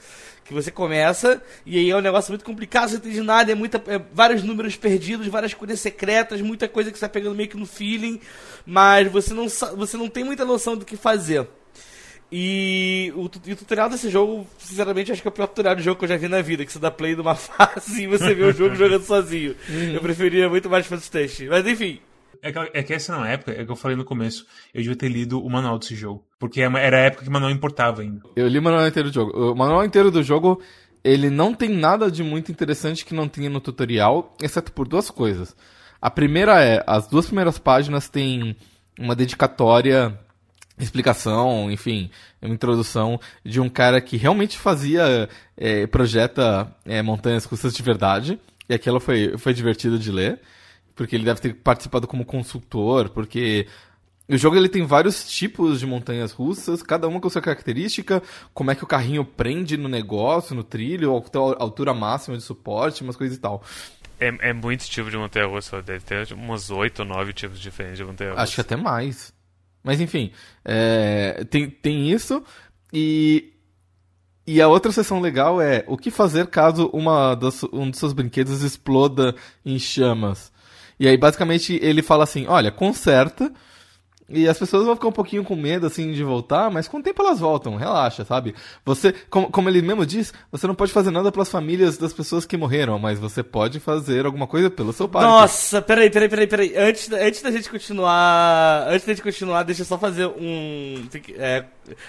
Que 0.46 0.54
você 0.54 0.70
começa 0.70 1.42
e 1.66 1.80
aí 1.80 1.90
é 1.90 1.96
um 1.96 2.02
negócio 2.02 2.32
muito 2.32 2.46
complicado, 2.46 2.90
você 2.90 2.98
não 2.98 3.06
entende 3.06 3.22
nada, 3.22 3.52
é, 3.52 3.56
muita, 3.56 3.82
é 3.88 4.00
vários 4.14 4.44
números 4.44 4.76
perdidos, 4.76 5.26
várias 5.28 5.54
coisas 5.54 5.80
secretas, 5.80 6.42
muita 6.42 6.68
coisa 6.68 6.92
que 6.92 6.98
você 7.00 7.06
tá 7.06 7.10
pegando 7.10 7.36
meio 7.36 7.50
que 7.50 7.58
no 7.58 7.66
feeling, 7.66 8.22
mas 8.64 9.12
você 9.12 9.34
não, 9.34 9.50
você 9.50 9.98
não 9.98 10.10
tem 10.10 10.24
muita 10.24 10.46
noção 10.46 10.78
do 10.78 10.86
que 10.86 10.96
fazer. 10.96 11.48
E 12.32 13.12
o, 13.16 13.30
e 13.46 13.54
o, 13.54 13.56
tutorial 13.56 13.90
desse 13.90 14.10
jogo, 14.10 14.46
sinceramente, 14.58 15.12
acho 15.12 15.22
que 15.22 15.28
é 15.28 15.32
o 15.32 15.34
pior 15.34 15.48
tutorial 15.48 15.76
de 15.76 15.82
jogo 15.82 15.98
que 15.98 16.06
eu 16.06 16.10
já 16.10 16.18
vi 16.18 16.28
na 16.28 16.42
vida. 16.42 16.64
Que 16.64 16.72
você 16.72 16.80
dá 16.80 16.92
play 16.92 17.16
numa 17.16 17.34
fase 17.36 18.04
e 18.04 18.08
você 18.08 18.36
vê 18.36 18.44
o 18.44 18.54
jogo 18.54 18.76
jogando 18.76 19.04
sozinho. 19.04 19.56
Uhum. 19.68 19.94
Eu 19.94 20.02
preferia 20.02 20.48
muito 20.48 20.70
mais 20.70 20.86
Phantasy 20.86 21.12
Test. 21.12 21.42
Mas 21.48 21.66
enfim. 21.66 22.00
É 22.42 22.52
que, 22.54 22.60
é 22.74 22.84
que 22.84 22.94
essa 22.94 23.14
não 23.14 23.26
é 23.26 23.34
época, 23.34 23.52
é 23.52 23.66
que 23.66 23.72
eu 23.72 23.76
falei 23.76 23.98
no 23.98 24.06
começo, 24.06 24.46
eu 24.74 24.82
devia 24.82 24.96
ter 24.96 25.10
lido 25.10 25.44
o 25.44 25.50
manual 25.50 25.78
desse 25.78 25.94
jogo. 25.94 26.24
Porque 26.40 26.62
é 26.62 26.66
era 26.66 26.98
a 26.98 27.02
época 27.02 27.24
que 27.24 27.30
o 27.30 27.34
manual 27.34 27.52
importava 27.52 28.02
ainda. 28.02 28.22
Eu 28.34 28.48
li 28.48 28.60
o 28.60 28.62
manual 28.62 28.88
inteiro 28.88 29.10
do 29.10 29.14
jogo. 29.14 29.52
O 29.52 29.56
manual 29.56 29.84
inteiro 29.84 30.10
do 30.10 30.24
jogo, 30.24 30.62
ele 31.04 31.30
não 31.30 31.54
tem 31.54 31.70
nada 31.70 32.10
de 32.10 32.24
muito 32.24 32.50
interessante 32.50 33.04
que 33.04 33.14
não 33.14 33.28
tinha 33.28 33.50
no 33.50 33.60
tutorial, 33.60 34.36
exceto 34.42 34.72
por 34.72 34.88
duas 34.88 35.10
coisas. 35.10 35.54
A 36.02 36.10
primeira 36.10 36.64
é, 36.64 36.82
as 36.88 37.08
duas 37.08 37.26
primeiras 37.26 37.60
páginas 37.60 38.08
têm 38.08 38.56
uma 38.98 39.16
dedicatória 39.16 40.18
explicação, 40.80 41.72
enfim, 41.72 42.10
uma 42.42 42.54
introdução 42.54 43.20
de 43.44 43.60
um 43.60 43.70
cara 43.70 44.00
que 44.02 44.18
realmente 44.18 44.58
fazia, 44.58 45.30
é, 45.58 45.86
projeta 45.88 46.76
é, 46.86 47.02
montanhas 47.02 47.46
russas 47.46 47.74
de 47.74 47.84
verdade. 47.84 48.40
E 48.68 48.74
aquilo 48.74 49.00
foi, 49.00 49.38
foi 49.38 49.54
divertido 49.54 49.98
de 49.98 50.12
ler, 50.12 50.40
porque 50.96 51.16
ele 51.16 51.26
deve 51.26 51.42
ter 51.42 51.54
participado 51.56 52.06
como 52.08 52.24
consultor, 52.24 53.10
porque 53.10 53.68
O 54.30 54.38
jogo 54.38 54.56
ele 54.56 54.70
tem 54.70 54.86
vários 54.86 55.28
tipos 55.28 55.80
de 55.80 55.88
montanhas 55.88 56.32
russas, 56.32 56.84
cada 56.84 57.08
uma 57.08 57.20
com 57.20 57.28
sua 57.32 57.42
característica, 57.42 58.22
como 58.54 58.70
é 58.70 58.76
que 58.76 58.84
o 58.84 58.88
carrinho 58.88 59.26
prende 59.26 59.76
no 59.76 59.90
negócio, 59.90 60.56
no 60.56 60.64
trilho, 60.64 61.12
a 61.12 61.64
altura 61.64 61.96
máxima 61.96 62.38
de 62.38 62.44
suporte, 62.44 63.02
umas 63.02 63.16
coisas 63.16 63.36
e 63.36 63.40
tal. 63.40 63.64
É, 64.20 64.50
é 64.50 64.54
muito 64.54 64.86
tipo 64.86 65.10
de 65.10 65.18
montanha 65.18 65.48
russa, 65.48 65.82
deve 65.82 66.02
ter 66.02 66.32
uns 66.36 66.70
oito 66.70 67.00
ou 67.00 67.06
nove 67.06 67.34
tipos 67.34 67.60
diferentes 67.60 67.98
de 67.98 68.04
montanha 68.04 68.32
russa. 68.32 68.44
Acho 68.44 68.56
que 68.56 68.62
até 68.62 68.76
mais. 68.76 69.34
Mas 69.84 70.02
enfim, 70.02 70.32
é, 70.64 71.46
tem, 71.50 71.70
tem 71.70 72.12
isso. 72.12 72.44
E, 72.92 73.54
e 74.46 74.62
a 74.62 74.68
outra 74.68 74.92
seção 74.92 75.20
legal 75.20 75.62
é 75.62 75.84
o 75.88 75.98
que 75.98 76.12
fazer 76.12 76.48
caso 76.48 76.90
uma 76.94 77.36
das, 77.36 77.64
um 77.72 77.90
dos 77.90 78.00
seus 78.00 78.14
brinquedos 78.14 78.62
exploda 78.62 79.36
em 79.66 79.78
chamas. 79.80 80.52
E 81.00 81.08
aí, 81.08 81.18
basicamente, 81.18 81.80
ele 81.82 82.02
fala 82.02 82.24
assim: 82.24 82.46
olha, 82.48 82.72
conserta 82.72 83.52
e 84.30 84.48
as 84.48 84.58
pessoas 84.58 84.86
vão 84.86 84.96
ficar 84.96 85.08
um 85.08 85.14
pouquinho 85.14 85.44
com 85.44 85.56
medo, 85.56 85.88
assim, 85.88 86.12
de 86.12 86.24
voltar, 86.24 86.70
mas 86.70 86.88
com 86.88 86.98
o 86.98 87.04
tempo 87.04 87.22
elas 87.22 87.40
voltam, 87.40 87.76
relaxa, 87.76 88.24
sabe? 88.24 88.54
Você, 88.86 89.14
como, 89.30 89.50
como 89.50 89.70
ele 89.70 89.82
mesmo 89.82 90.06
diz, 90.06 90.34
você 90.52 90.68
não 90.68 90.76
pode 90.76 90.92
fazer 90.92 91.12
nada 91.12 91.32
pelas 91.32 91.50
famílias 91.50 91.98
das 91.98 92.14
pessoas 92.14 92.46
que 92.46 92.56
morreram, 92.56 93.00
mas 93.00 93.20
você 93.20 93.42
pode 93.42 93.80
fazer 93.80 94.26
alguma 94.26 94.46
coisa 94.46 94.70
pelo 94.70 94.94
seu 94.94 95.08
pai. 95.08 95.24
Nossa, 95.24 95.82
peraí, 95.82 96.10
peraí, 96.10 96.30
peraí, 96.30 96.48
peraí. 96.48 96.78
Antes, 96.78 97.12
antes 97.12 97.42
da 97.42 97.52
gente 97.52 97.70
continuar. 97.70 98.88
Antes 98.88 99.06
da 99.06 99.14
gente 99.14 99.24
continuar, 99.24 99.64
deixa 99.64 99.82
eu 99.82 99.86
só 99.86 99.98
fazer 99.98 100.28
um. 100.28 101.08
É, 101.38 101.66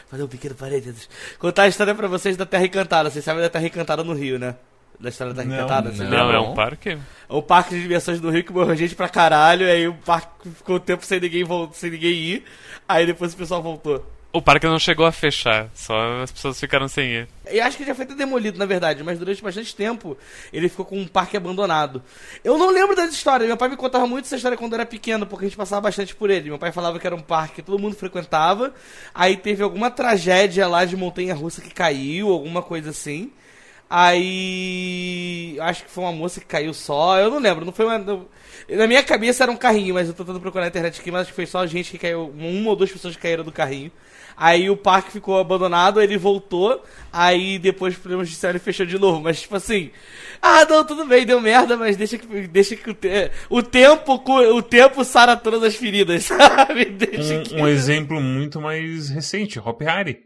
fazer 0.08 0.22
um 0.22 0.28
pequeno 0.28 0.54
parênteses. 0.54 1.08
Contar 1.38 1.62
a 1.62 1.68
história 1.68 1.94
pra 1.94 2.08
vocês 2.08 2.36
da 2.36 2.44
Terra 2.44 2.66
Encantada. 2.66 3.10
Vocês 3.10 3.24
sabem 3.24 3.42
da 3.42 3.48
Terra 3.48 3.66
Encantada 3.66 4.04
no 4.04 4.12
Rio, 4.12 4.38
né? 4.38 4.56
Da 5.00 5.08
história 5.08 5.32
da 5.32 5.42
Encantada? 5.42 5.90
Não, 5.90 6.10
não, 6.10 6.32
é 6.32 6.40
um 6.40 6.54
parque? 6.54 6.90
É 6.90 7.34
um 7.34 7.42
parque 7.42 7.74
de 7.74 7.80
diversões 7.80 8.20
do 8.20 8.30
Rio 8.30 8.44
que 8.44 8.52
morreu 8.52 8.76
gente 8.76 8.94
pra 8.94 9.08
caralho, 9.08 9.66
aí 9.66 9.88
o 9.88 9.94
parque 9.94 10.50
ficou 10.50 10.76
um 10.76 10.80
tempo 10.80 11.04
sem 11.04 11.18
ninguém, 11.18 11.44
sem 11.72 11.90
ninguém 11.90 12.12
ir, 12.12 12.44
aí 12.86 13.06
depois 13.06 13.32
o 13.32 13.36
pessoal 13.36 13.62
voltou. 13.62 14.04
O 14.32 14.40
parque 14.40 14.64
não 14.64 14.78
chegou 14.78 15.04
a 15.04 15.10
fechar, 15.10 15.68
só 15.74 16.22
as 16.22 16.30
pessoas 16.30 16.60
ficaram 16.60 16.86
sem 16.86 17.10
ir. 17.10 17.28
Eu 17.46 17.64
acho 17.64 17.76
que 17.76 17.84
já 17.84 17.96
foi 17.96 18.04
até 18.04 18.14
demolido, 18.14 18.58
na 18.58 18.66
verdade, 18.66 19.02
mas 19.02 19.18
durante 19.18 19.42
bastante 19.42 19.74
tempo 19.74 20.16
ele 20.52 20.68
ficou 20.68 20.84
com 20.84 21.00
um 21.00 21.06
parque 21.06 21.36
abandonado. 21.36 22.00
Eu 22.44 22.56
não 22.56 22.70
lembro 22.70 22.94
das 22.94 23.10
histórias, 23.10 23.48
meu 23.48 23.56
pai 23.56 23.68
me 23.68 23.76
contava 23.76 24.06
muito 24.06 24.26
essa 24.26 24.36
história 24.36 24.56
quando 24.56 24.74
eu 24.74 24.76
era 24.76 24.86
pequeno, 24.86 25.26
porque 25.26 25.46
a 25.46 25.48
gente 25.48 25.56
passava 25.56 25.80
bastante 25.80 26.14
por 26.14 26.30
ele. 26.30 26.48
Meu 26.48 26.60
pai 26.60 26.70
falava 26.70 26.96
que 27.00 27.06
era 27.06 27.16
um 27.16 27.20
parque 27.20 27.56
que 27.56 27.62
todo 27.62 27.76
mundo 27.76 27.96
frequentava, 27.96 28.72
aí 29.12 29.36
teve 29.36 29.64
alguma 29.64 29.90
tragédia 29.90 30.68
lá 30.68 30.84
de 30.84 30.96
montanha-russa 30.96 31.60
que 31.60 31.70
caiu, 31.70 32.28
alguma 32.28 32.62
coisa 32.62 32.90
assim. 32.90 33.32
Aí. 33.92 35.56
Acho 35.60 35.84
que 35.84 35.90
foi 35.90 36.04
uma 36.04 36.12
moça 36.12 36.38
que 36.38 36.46
caiu 36.46 36.72
só. 36.72 37.18
Eu 37.18 37.28
não 37.28 37.40
lembro, 37.40 37.64
não 37.64 37.72
foi 37.72 37.84
uma. 37.84 37.98
Na 38.68 38.86
minha 38.86 39.02
cabeça 39.02 39.42
era 39.42 39.50
um 39.50 39.56
carrinho, 39.56 39.94
mas 39.94 40.06
eu 40.06 40.14
tô 40.14 40.22
tentando 40.24 40.40
procurar 40.40 40.62
na 40.62 40.68
internet 40.68 41.00
aqui, 41.00 41.10
mas 41.10 41.22
acho 41.22 41.30
que 41.30 41.36
foi 41.36 41.46
só 41.46 41.66
gente 41.66 41.90
que 41.90 41.98
caiu. 41.98 42.32
Uma 42.38 42.70
ou 42.70 42.76
duas 42.76 42.92
pessoas 42.92 43.16
que 43.16 43.22
caíram 43.22 43.42
do 43.42 43.50
carrinho. 43.50 43.90
Aí 44.36 44.70
o 44.70 44.76
parque 44.76 45.10
ficou 45.10 45.40
abandonado, 45.40 46.00
ele 46.00 46.16
voltou. 46.16 46.84
Aí 47.12 47.58
depois 47.58 47.96
o 47.96 47.98
problema 47.98 48.24
judicial 48.24 48.52
ele 48.52 48.60
fechou 48.60 48.86
de 48.86 48.96
novo. 48.96 49.20
Mas 49.20 49.42
tipo 49.42 49.56
assim. 49.56 49.90
Ah, 50.40 50.64
não, 50.64 50.84
tudo 50.84 51.04
bem, 51.04 51.26
deu 51.26 51.40
merda, 51.40 51.76
mas 51.76 51.96
deixa 51.96 52.16
que, 52.16 52.46
deixa 52.46 52.76
que 52.76 52.90
o, 52.90 52.94
te, 52.94 53.08
o 53.50 53.60
tempo 53.60 54.22
o 54.24 54.62
tempo 54.62 55.04
sara 55.04 55.36
todas 55.36 55.64
as 55.64 55.74
feridas, 55.74 56.24
sabe? 56.30 56.96
Um, 57.18 57.42
que... 57.42 57.54
um, 57.56 57.66
exemplo 57.66 58.20
muito 58.20 58.60
mais 58.60 59.10
recente, 59.10 59.58
Hop 59.58 59.82
Harry. 59.82 60.20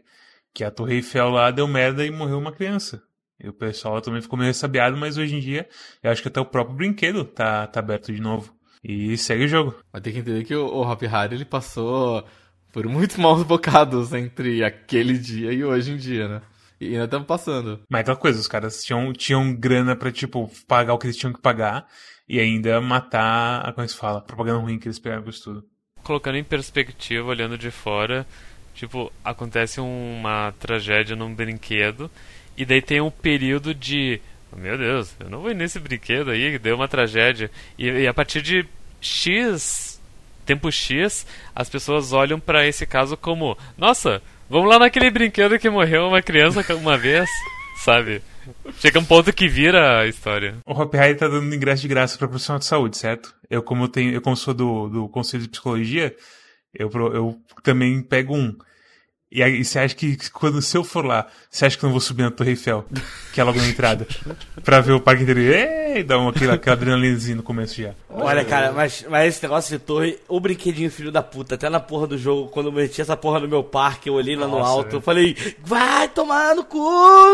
Que 0.53 0.63
a 0.63 0.69
Torre 0.69 0.97
Eiffel 0.97 1.29
lá 1.29 1.49
deu 1.49 1.67
merda 1.67 2.05
e 2.05 2.11
morreu 2.11 2.37
uma 2.37 2.51
criança. 2.51 3.01
E 3.39 3.49
o 3.49 3.53
pessoal 3.53 4.01
também 4.01 4.21
ficou 4.21 4.39
meio 4.39 4.53
sabiado, 4.53 4.95
mas 4.95 5.17
hoje 5.17 5.35
em 5.35 5.39
dia 5.39 5.67
eu 6.01 6.11
acho 6.11 6.21
que 6.21 6.27
até 6.27 6.39
o 6.39 6.45
próprio 6.45 6.77
brinquedo 6.77 7.25
tá, 7.25 7.67
tá 7.67 7.79
aberto 7.79 8.13
de 8.13 8.21
novo. 8.21 8.53
E 8.83 9.17
segue 9.17 9.45
o 9.45 9.47
jogo. 9.47 9.75
Mas 9.91 10.01
tem 10.01 10.13
que 10.13 10.19
entender 10.19 10.43
que 10.43 10.55
o, 10.55 10.65
o 10.67 10.81
Hop 10.81 11.01
Harry 11.01 11.35
ele 11.35 11.45
passou 11.45 12.23
por 12.71 12.85
muitos 12.87 13.17
maus 13.17 13.41
bocados 13.43 14.13
entre 14.13 14.63
aquele 14.63 15.17
dia 15.17 15.51
e 15.51 15.63
hoje 15.63 15.91
em 15.91 15.97
dia, 15.97 16.27
né? 16.27 16.41
E 16.79 16.87
ainda 16.87 17.05
estamos 17.05 17.25
passando. 17.25 17.79
Mas 17.89 18.01
aquela 18.01 18.17
coisa, 18.17 18.39
os 18.39 18.47
caras 18.47 18.83
tinham, 18.83 19.13
tinham 19.13 19.55
grana 19.55 19.95
pra, 19.95 20.11
tipo, 20.11 20.51
pagar 20.67 20.93
o 20.93 20.97
que 20.97 21.07
eles 21.07 21.17
tinham 21.17 21.33
que 21.33 21.41
pagar 21.41 21.87
e 22.27 22.39
ainda 22.39 22.81
matar, 22.81 23.61
a, 23.61 23.71
como 23.71 23.83
é 23.83 23.87
que 23.87 23.93
se 23.93 23.97
fala, 23.97 24.19
a 24.19 24.21
propaganda 24.21 24.59
ruim 24.59 24.77
que 24.77 24.87
eles 24.87 24.99
pegaram 24.99 25.23
com 25.23 25.29
isso 25.29 25.43
tudo. 25.43 25.63
Colocando 26.03 26.37
em 26.37 26.43
perspectiva, 26.43 27.27
olhando 27.27 27.57
de 27.57 27.71
fora, 27.71 28.27
tipo, 28.73 29.11
acontece 29.23 29.79
uma 29.79 30.53
tragédia 30.59 31.15
num 31.15 31.33
brinquedo 31.33 32.11
e 32.57 32.65
daí 32.65 32.81
tem 32.81 33.01
um 33.01 33.11
período 33.11 33.73
de. 33.73 34.21
Meu 34.55 34.77
Deus, 34.77 35.13
eu 35.19 35.29
não 35.29 35.41
vou 35.41 35.53
nesse 35.53 35.79
brinquedo 35.79 36.31
aí, 36.31 36.57
deu 36.57 36.75
uma 36.75 36.87
tragédia. 36.87 37.51
E, 37.77 37.87
e 37.87 38.07
a 38.07 38.13
partir 38.13 38.41
de 38.41 38.65
X, 39.01 40.01
tempo 40.45 40.71
X, 40.71 41.27
as 41.53 41.69
pessoas 41.69 42.13
olham 42.13 42.39
para 42.39 42.65
esse 42.65 42.85
caso 42.85 43.17
como: 43.17 43.57
Nossa, 43.77 44.21
vamos 44.49 44.69
lá 44.69 44.79
naquele 44.79 45.11
brinquedo 45.11 45.59
que 45.59 45.69
morreu 45.69 46.07
uma 46.07 46.21
criança 46.21 46.63
uma 46.75 46.97
vez, 46.97 47.29
sabe? 47.83 48.21
Chega 48.79 48.99
um 48.99 49.05
ponto 49.05 49.33
que 49.33 49.47
vira 49.47 49.99
a 49.99 50.07
história. 50.07 50.55
O 50.65 50.73
Hop 50.73 50.93
High 50.93 51.15
tá 51.15 51.27
dando 51.27 51.53
ingresso 51.53 51.81
de 51.81 51.87
graça 51.87 52.17
para 52.17 52.27
profissional 52.27 52.59
de 52.59 52.65
saúde, 52.65 52.97
certo? 52.97 53.33
Eu, 53.49 53.63
como 53.63 53.87
tenho, 53.87 54.13
eu 54.13 54.21
como 54.21 54.37
sou 54.37 54.53
do, 54.53 54.87
do 54.87 55.09
Conselho 55.09 55.43
de 55.43 55.49
Psicologia, 55.49 56.15
eu, 56.73 56.89
eu 57.13 57.41
também 57.63 58.01
pego 58.01 58.35
um. 58.35 58.55
E 59.35 59.43
aí 59.43 59.65
você 59.65 59.79
acha 59.79 59.93
que 59.93 60.17
quando 60.31 60.61
se 60.61 60.77
eu 60.77 60.83
for 60.85 61.03
lá, 61.03 61.27
você 61.51 61.65
acha 61.65 61.77
que 61.77 61.83
eu 61.83 61.87
não 61.87 61.91
vou 61.91 61.99
subir 61.99 62.23
na 62.23 62.31
Torre 62.31 62.51
Eiffel, 62.51 62.85
que 63.33 63.41
é 63.41 63.43
logo 63.43 63.59
na 63.59 63.67
entrada, 63.67 64.07
pra 64.63 64.79
ver 64.79 64.93
o 64.93 64.99
parque 65.01 65.23
inteiro 65.23 65.41
e 65.41 66.03
dar 66.03 66.19
uma, 66.19 66.29
aquela, 66.29 66.53
aquela 66.53 66.77
adrenalinazinha 66.77 67.35
no 67.35 67.43
começo 67.43 67.81
já. 67.81 67.91
Olha, 68.09 68.45
cara, 68.45 68.71
mas, 68.71 69.05
mas 69.09 69.35
esse 69.35 69.43
negócio 69.43 69.77
de 69.77 69.83
torre, 69.83 70.17
o 70.29 70.39
brinquedinho 70.39 70.89
filho 70.89 71.11
da 71.11 71.21
puta, 71.21 71.55
até 71.55 71.69
na 71.69 71.81
porra 71.81 72.07
do 72.07 72.17
jogo, 72.17 72.47
quando 72.47 72.67
eu 72.67 72.71
meti 72.71 73.01
essa 73.01 73.17
porra 73.17 73.41
no 73.41 73.47
meu 73.49 73.61
parque, 73.61 74.07
eu 74.07 74.13
olhei 74.13 74.37
lá 74.37 74.47
Nossa, 74.47 74.57
no 74.57 74.65
alto, 74.65 74.95
é. 74.95 74.97
eu 74.99 75.01
falei, 75.01 75.35
vai 75.65 76.07
tomar 76.07 76.55
no 76.55 76.63
cu, 76.63 76.79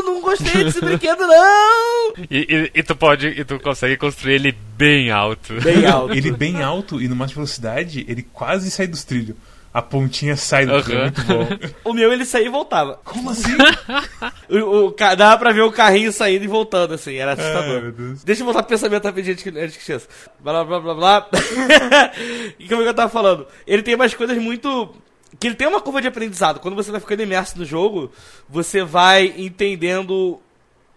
não 0.04 0.22
gostei 0.22 0.64
desse 0.64 0.82
brinquedo 0.84 1.20
não! 1.20 2.14
E, 2.32 2.48
e, 2.50 2.80
e, 2.80 2.82
tu 2.82 2.96
pode, 2.96 3.28
e 3.28 3.46
tu 3.46 3.60
consegue 3.60 3.96
construir 3.96 4.34
ele 4.34 4.58
bem 4.76 5.12
alto. 5.12 5.54
Bem 5.62 5.86
alto. 5.86 6.16
ele 6.16 6.32
bem 6.32 6.64
alto 6.64 7.00
e 7.00 7.08
máxima 7.10 7.44
velocidade, 7.44 8.04
ele 8.10 8.24
quase 8.24 8.72
sai 8.72 8.88
dos 8.88 9.04
trilhos 9.04 9.36
a 9.74 9.82
pontinha 9.82 10.36
sai 10.36 10.66
do 10.66 10.74
uhum. 10.74 10.80
é 10.80 11.02
muito 11.04 11.24
bom. 11.24 11.48
o 11.90 11.94
meu 11.94 12.12
ele 12.12 12.26
saía 12.26 12.48
e 12.48 12.50
voltava. 12.50 13.00
Como 13.06 13.30
assim? 13.30 13.56
o, 14.50 14.88
o, 14.88 14.96
dava 15.16 15.38
pra 15.38 15.54
ver 15.54 15.62
o 15.62 15.72
carrinho 15.72 16.12
saindo 16.12 16.44
e 16.44 16.48
voltando, 16.48 16.94
assim, 16.94 17.16
era 17.16 17.34
assustador. 17.34 17.94
Deixa 18.26 18.42
eu 18.42 18.46
voltar 18.46 18.64
pro 18.64 18.70
pensamento 18.70 19.06
rapidinho 19.06 19.34
antes 19.34 19.44
que, 19.44 19.50
antes 19.50 19.76
que 19.78 19.82
esqueça. 19.82 20.08
Blá 20.40 20.64
blá 20.66 20.80
blá 20.80 20.94
blá. 20.94 21.30
e 22.60 22.68
como 22.68 22.82
é 22.82 22.84
que 22.84 22.90
eu 22.90 22.94
tava 22.94 23.10
falando? 23.10 23.48
Ele 23.66 23.82
tem 23.82 23.96
umas 23.96 24.14
coisas 24.14 24.38
muito. 24.38 24.94
Que 25.40 25.48
ele 25.48 25.56
tem 25.56 25.68
uma 25.68 25.80
curva 25.80 26.02
de 26.02 26.10
aprendizado. 26.10 26.60
Quando 26.60 26.76
você 26.76 26.92
vai 26.92 27.00
ficando 27.00 27.24
imerso 27.24 27.58
no 27.58 27.64
jogo, 27.64 28.12
você 28.50 28.84
vai 28.84 29.34
entendendo 29.38 30.42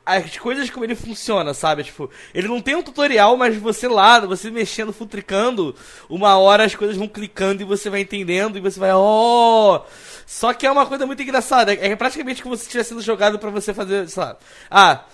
as 0.04 0.36
coisas 0.36 0.68
como 0.70 0.84
ele 0.84 0.94
funciona, 0.94 1.54
sabe? 1.54 1.84
Tipo, 1.84 2.10
ele 2.34 2.48
não 2.48 2.60
tem 2.60 2.74
um 2.74 2.82
tutorial, 2.82 3.36
mas 3.36 3.56
você 3.56 3.88
lá, 3.88 4.20
você 4.20 4.50
mexendo, 4.50 4.92
futricando, 4.92 5.74
uma 6.08 6.36
hora 6.36 6.64
as 6.64 6.74
coisas 6.74 6.96
vão 6.96 7.08
clicando 7.08 7.62
e 7.62 7.64
você 7.64 7.88
vai 7.88 8.00
entendendo 8.00 8.58
e 8.58 8.60
você 8.60 8.78
vai, 8.78 8.92
oh! 8.92 9.80
Só 10.26 10.52
que 10.52 10.66
é 10.66 10.70
uma 10.70 10.86
coisa 10.86 11.06
muito 11.06 11.22
engraçada, 11.22 11.72
é 11.72 11.94
praticamente 11.96 12.42
como 12.42 12.56
se 12.56 12.68
tivesse 12.68 12.90
sendo 12.90 13.02
jogado 13.02 13.38
para 13.38 13.50
você 13.50 13.72
fazer, 13.72 14.08
sei 14.08 14.22
lá, 14.22 14.36
ah, 14.70 15.04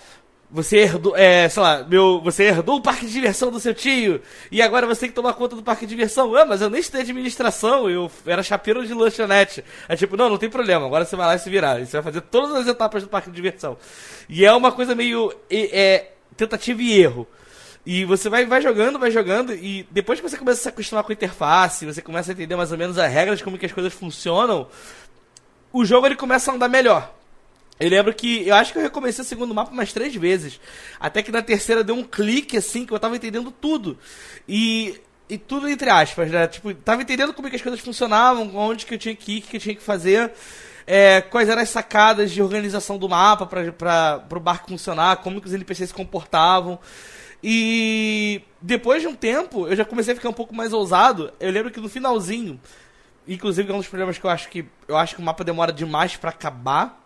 você 0.51 0.79
herdou, 0.79 1.15
é, 1.15 1.47
sei 1.47 1.63
lá, 1.63 1.83
meu, 1.83 2.19
você 2.21 2.43
herdou 2.43 2.75
o 2.75 2.81
parque 2.81 3.05
de 3.05 3.13
diversão 3.13 3.49
do 3.49 3.59
seu 3.59 3.73
tio 3.73 4.21
e 4.51 4.61
agora 4.61 4.85
você 4.85 5.01
tem 5.01 5.09
que 5.09 5.15
tomar 5.15 5.33
conta 5.33 5.55
do 5.55 5.63
parque 5.63 5.85
de 5.85 5.91
diversão. 5.91 6.35
Ah, 6.35 6.45
mas 6.45 6.61
eu 6.61 6.69
nem 6.69 6.81
estudei 6.81 7.03
administração, 7.03 7.89
eu 7.89 8.11
era 8.25 8.43
chapeiro 8.43 8.85
de 8.85 8.93
lanchonete. 8.93 9.63
É 9.87 9.95
tipo, 9.95 10.17
não, 10.17 10.29
não 10.29 10.37
tem 10.37 10.49
problema, 10.49 10.85
agora 10.85 11.05
você 11.05 11.15
vai 11.15 11.25
lá 11.25 11.35
e 11.35 11.39
se 11.39 11.49
virar. 11.49 11.79
E 11.79 11.85
você 11.85 11.93
vai 11.93 12.03
fazer 12.03 12.21
todas 12.21 12.53
as 12.53 12.67
etapas 12.67 13.01
do 13.01 13.07
parque 13.07 13.29
de 13.29 13.35
diversão. 13.35 13.77
E 14.27 14.45
é 14.45 14.51
uma 14.53 14.73
coisa 14.73 14.93
meio 14.93 15.33
é, 15.49 16.09
tentativa 16.35 16.81
e 16.81 16.99
erro. 16.99 17.25
E 17.85 18.03
você 18.03 18.29
vai, 18.29 18.45
vai 18.45 18.61
jogando, 18.61 18.99
vai 18.99 19.09
jogando, 19.09 19.53
e 19.53 19.87
depois 19.89 20.19
que 20.19 20.29
você 20.29 20.37
começa 20.37 20.59
a 20.59 20.63
se 20.63 20.69
acostumar 20.69 21.03
com 21.03 21.11
a 21.11 21.13
interface, 21.13 21.85
você 21.85 22.01
começa 22.01 22.31
a 22.31 22.33
entender 22.33 22.55
mais 22.55 22.71
ou 22.71 22.77
menos 22.77 22.97
as 22.97 23.11
regras, 23.11 23.41
como 23.41 23.57
que 23.57 23.65
as 23.65 23.71
coisas 23.71 23.91
funcionam, 23.91 24.67
o 25.73 25.83
jogo 25.83 26.05
ele 26.05 26.15
começa 26.15 26.51
a 26.51 26.55
andar 26.55 26.69
melhor. 26.69 27.20
Eu 27.81 27.89
lembro 27.89 28.13
que 28.13 28.47
eu 28.47 28.53
acho 28.53 28.71
que 28.71 28.77
eu 28.77 28.83
recomecei 28.83 29.23
o 29.23 29.27
segundo 29.27 29.55
mapa 29.55 29.71
umas 29.71 29.91
três 29.91 30.15
vezes. 30.15 30.61
Até 30.99 31.23
que 31.23 31.31
na 31.31 31.41
terceira 31.41 31.83
deu 31.83 31.95
um 31.95 32.03
clique 32.03 32.55
assim 32.55 32.85
que 32.85 32.93
eu 32.93 32.99
tava 32.99 33.15
entendendo 33.15 33.51
tudo. 33.51 33.97
E. 34.47 35.01
E 35.27 35.37
tudo 35.37 35.67
entre 35.69 35.89
aspas, 35.89 36.29
né? 36.29 36.45
Tipo, 36.45 36.73
tava 36.73 37.01
entendendo 37.01 37.33
como 37.33 37.47
é 37.47 37.49
que 37.49 37.55
as 37.55 37.61
coisas 37.61 37.79
funcionavam, 37.79 38.53
onde 38.53 38.85
que 38.85 38.93
eu 38.93 38.97
tinha 38.97 39.15
que 39.15 39.37
ir, 39.37 39.39
o 39.39 39.41
que 39.43 39.55
eu 39.55 39.61
tinha 39.61 39.73
que 39.73 39.81
fazer. 39.81 40.31
É, 40.85 41.21
quais 41.21 41.47
eram 41.47 41.61
as 41.61 41.69
sacadas 41.69 42.31
de 42.31 42.41
organização 42.41 42.97
do 42.97 43.07
mapa 43.07 43.45
para 43.45 44.25
o 44.29 44.39
barco 44.41 44.69
funcionar, 44.69 45.17
como 45.17 45.39
que 45.39 45.47
os 45.47 45.53
NPCs 45.53 45.89
se 45.89 45.95
comportavam. 45.95 46.77
E 47.41 48.41
depois 48.61 49.01
de 49.01 49.07
um 49.07 49.15
tempo, 49.15 49.67
eu 49.67 49.75
já 49.75 49.85
comecei 49.85 50.13
a 50.13 50.15
ficar 50.17 50.29
um 50.29 50.33
pouco 50.33 50.53
mais 50.53 50.73
ousado. 50.73 51.31
Eu 51.39 51.49
lembro 51.49 51.71
que 51.71 51.79
no 51.79 51.87
finalzinho, 51.87 52.59
inclusive 53.27 53.71
é 53.71 53.73
um 53.73 53.77
dos 53.77 53.87
problemas 53.87 54.17
que 54.17 54.25
eu 54.25 54.29
acho 54.29 54.49
que 54.49 54.65
eu 54.87 54.97
acho 54.97 55.15
que 55.15 55.21
o 55.21 55.25
mapa 55.25 55.43
demora 55.43 55.71
demais 55.71 56.17
para 56.17 56.29
acabar 56.29 57.00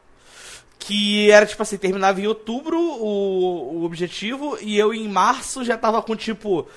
que 0.80 1.32
era 1.32 1.46
tipo 1.46 1.62
assim, 1.62 1.78
terminava 1.78 2.22
em 2.22 2.28
outubro 2.28 2.78
o, 2.78 3.80
o 3.80 3.84
objetivo 3.84 4.58
e 4.62 4.78
eu 4.78 4.94
em 4.94 5.08
março 5.08 5.64
já 5.64 5.78
tava 5.78 6.02
com 6.02 6.16
tipo 6.16 6.68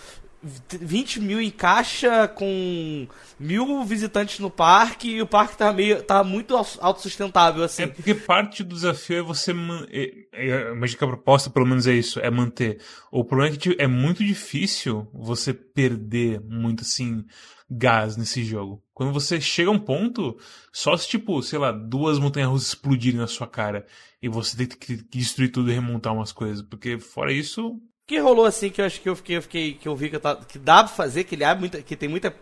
20 0.43 1.21
mil 1.21 1.41
em 1.41 1.51
caixa, 1.51 2.29
com 2.29 3.07
mil 3.39 3.85
visitantes 3.85 4.39
no 4.39 4.51
parque, 4.51 5.11
e 5.11 5.23
o 5.23 5.27
parque 5.27 5.57
tá, 5.57 5.73
meio, 5.73 6.03
tá 6.03 6.23
muito 6.23 6.57
autossustentável, 6.57 7.65
assim. 7.65 7.83
É 7.83 7.87
porque 7.89 8.15
parte 8.15 8.63
do 8.63 8.75
desafio 8.75 9.19
é 9.19 9.23
você. 9.23 9.53
É, 9.91 10.11
é, 10.33 10.71
imagina 10.71 10.99
que 10.99 11.05
a 11.05 11.09
proposta, 11.09 11.51
pelo 11.51 11.67
menos, 11.67 11.87
é 11.87 11.93
isso: 11.93 12.21
é 12.21 12.31
manter. 12.31 12.81
O 13.11 13.25
problema 13.25 13.53
é 13.53 13.57
que 13.57 13.71
tipo, 13.71 13.83
é 13.83 13.87
muito 13.87 14.25
difícil 14.25 15.09
você 15.13 15.53
perder 15.53 16.41
muito, 16.41 16.83
assim, 16.83 17.25
gás 17.69 18.17
nesse 18.17 18.45
jogo. 18.45 18.83
Quando 18.99 19.13
você 19.13 19.41
chega 19.41 19.71
a 19.71 19.73
um 19.73 19.79
ponto, 19.79 20.37
só 20.73 20.97
se, 20.97 21.07
tipo, 21.07 21.41
sei 21.41 21.57
lá, 21.57 21.71
duas 21.71 22.19
montanhas 22.19 22.51
russas 22.51 22.69
explodirem 22.71 23.21
na 23.21 23.29
sua 23.29 23.47
cara 23.47 23.87
e 24.21 24.29
você 24.29 24.57
tem 24.57 24.67
que 24.67 24.97
destruir 25.09 25.53
tudo 25.53 25.71
e 25.71 25.73
remontar 25.73 26.13
umas 26.13 26.33
coisas. 26.33 26.63
Porque, 26.63 26.99
fora 26.99 27.33
isso, 27.33 27.81
que 28.05 28.19
rolou 28.19 28.45
assim 28.45 28.71
que 28.71 28.81
eu 28.81 28.85
acho 28.85 29.01
que 29.01 29.09
eu 29.09 29.15
fiquei, 29.15 29.37
eu 29.37 29.43
fiquei 29.43 29.75
que 29.75 29.87
eu 29.87 29.95
vi 29.95 30.11
que, 30.11 30.17
eu 30.17 30.21
tava, 30.21 30.45
que 30.45 30.59
dá 30.59 30.83
pra 30.83 30.93
fazer, 30.93 31.23
que 31.23 31.37
ele 31.37 31.45
abre 31.45 31.61
muita, 31.61 31.81
que 31.81 31.95
tem 31.95 32.09
muita 32.09 32.35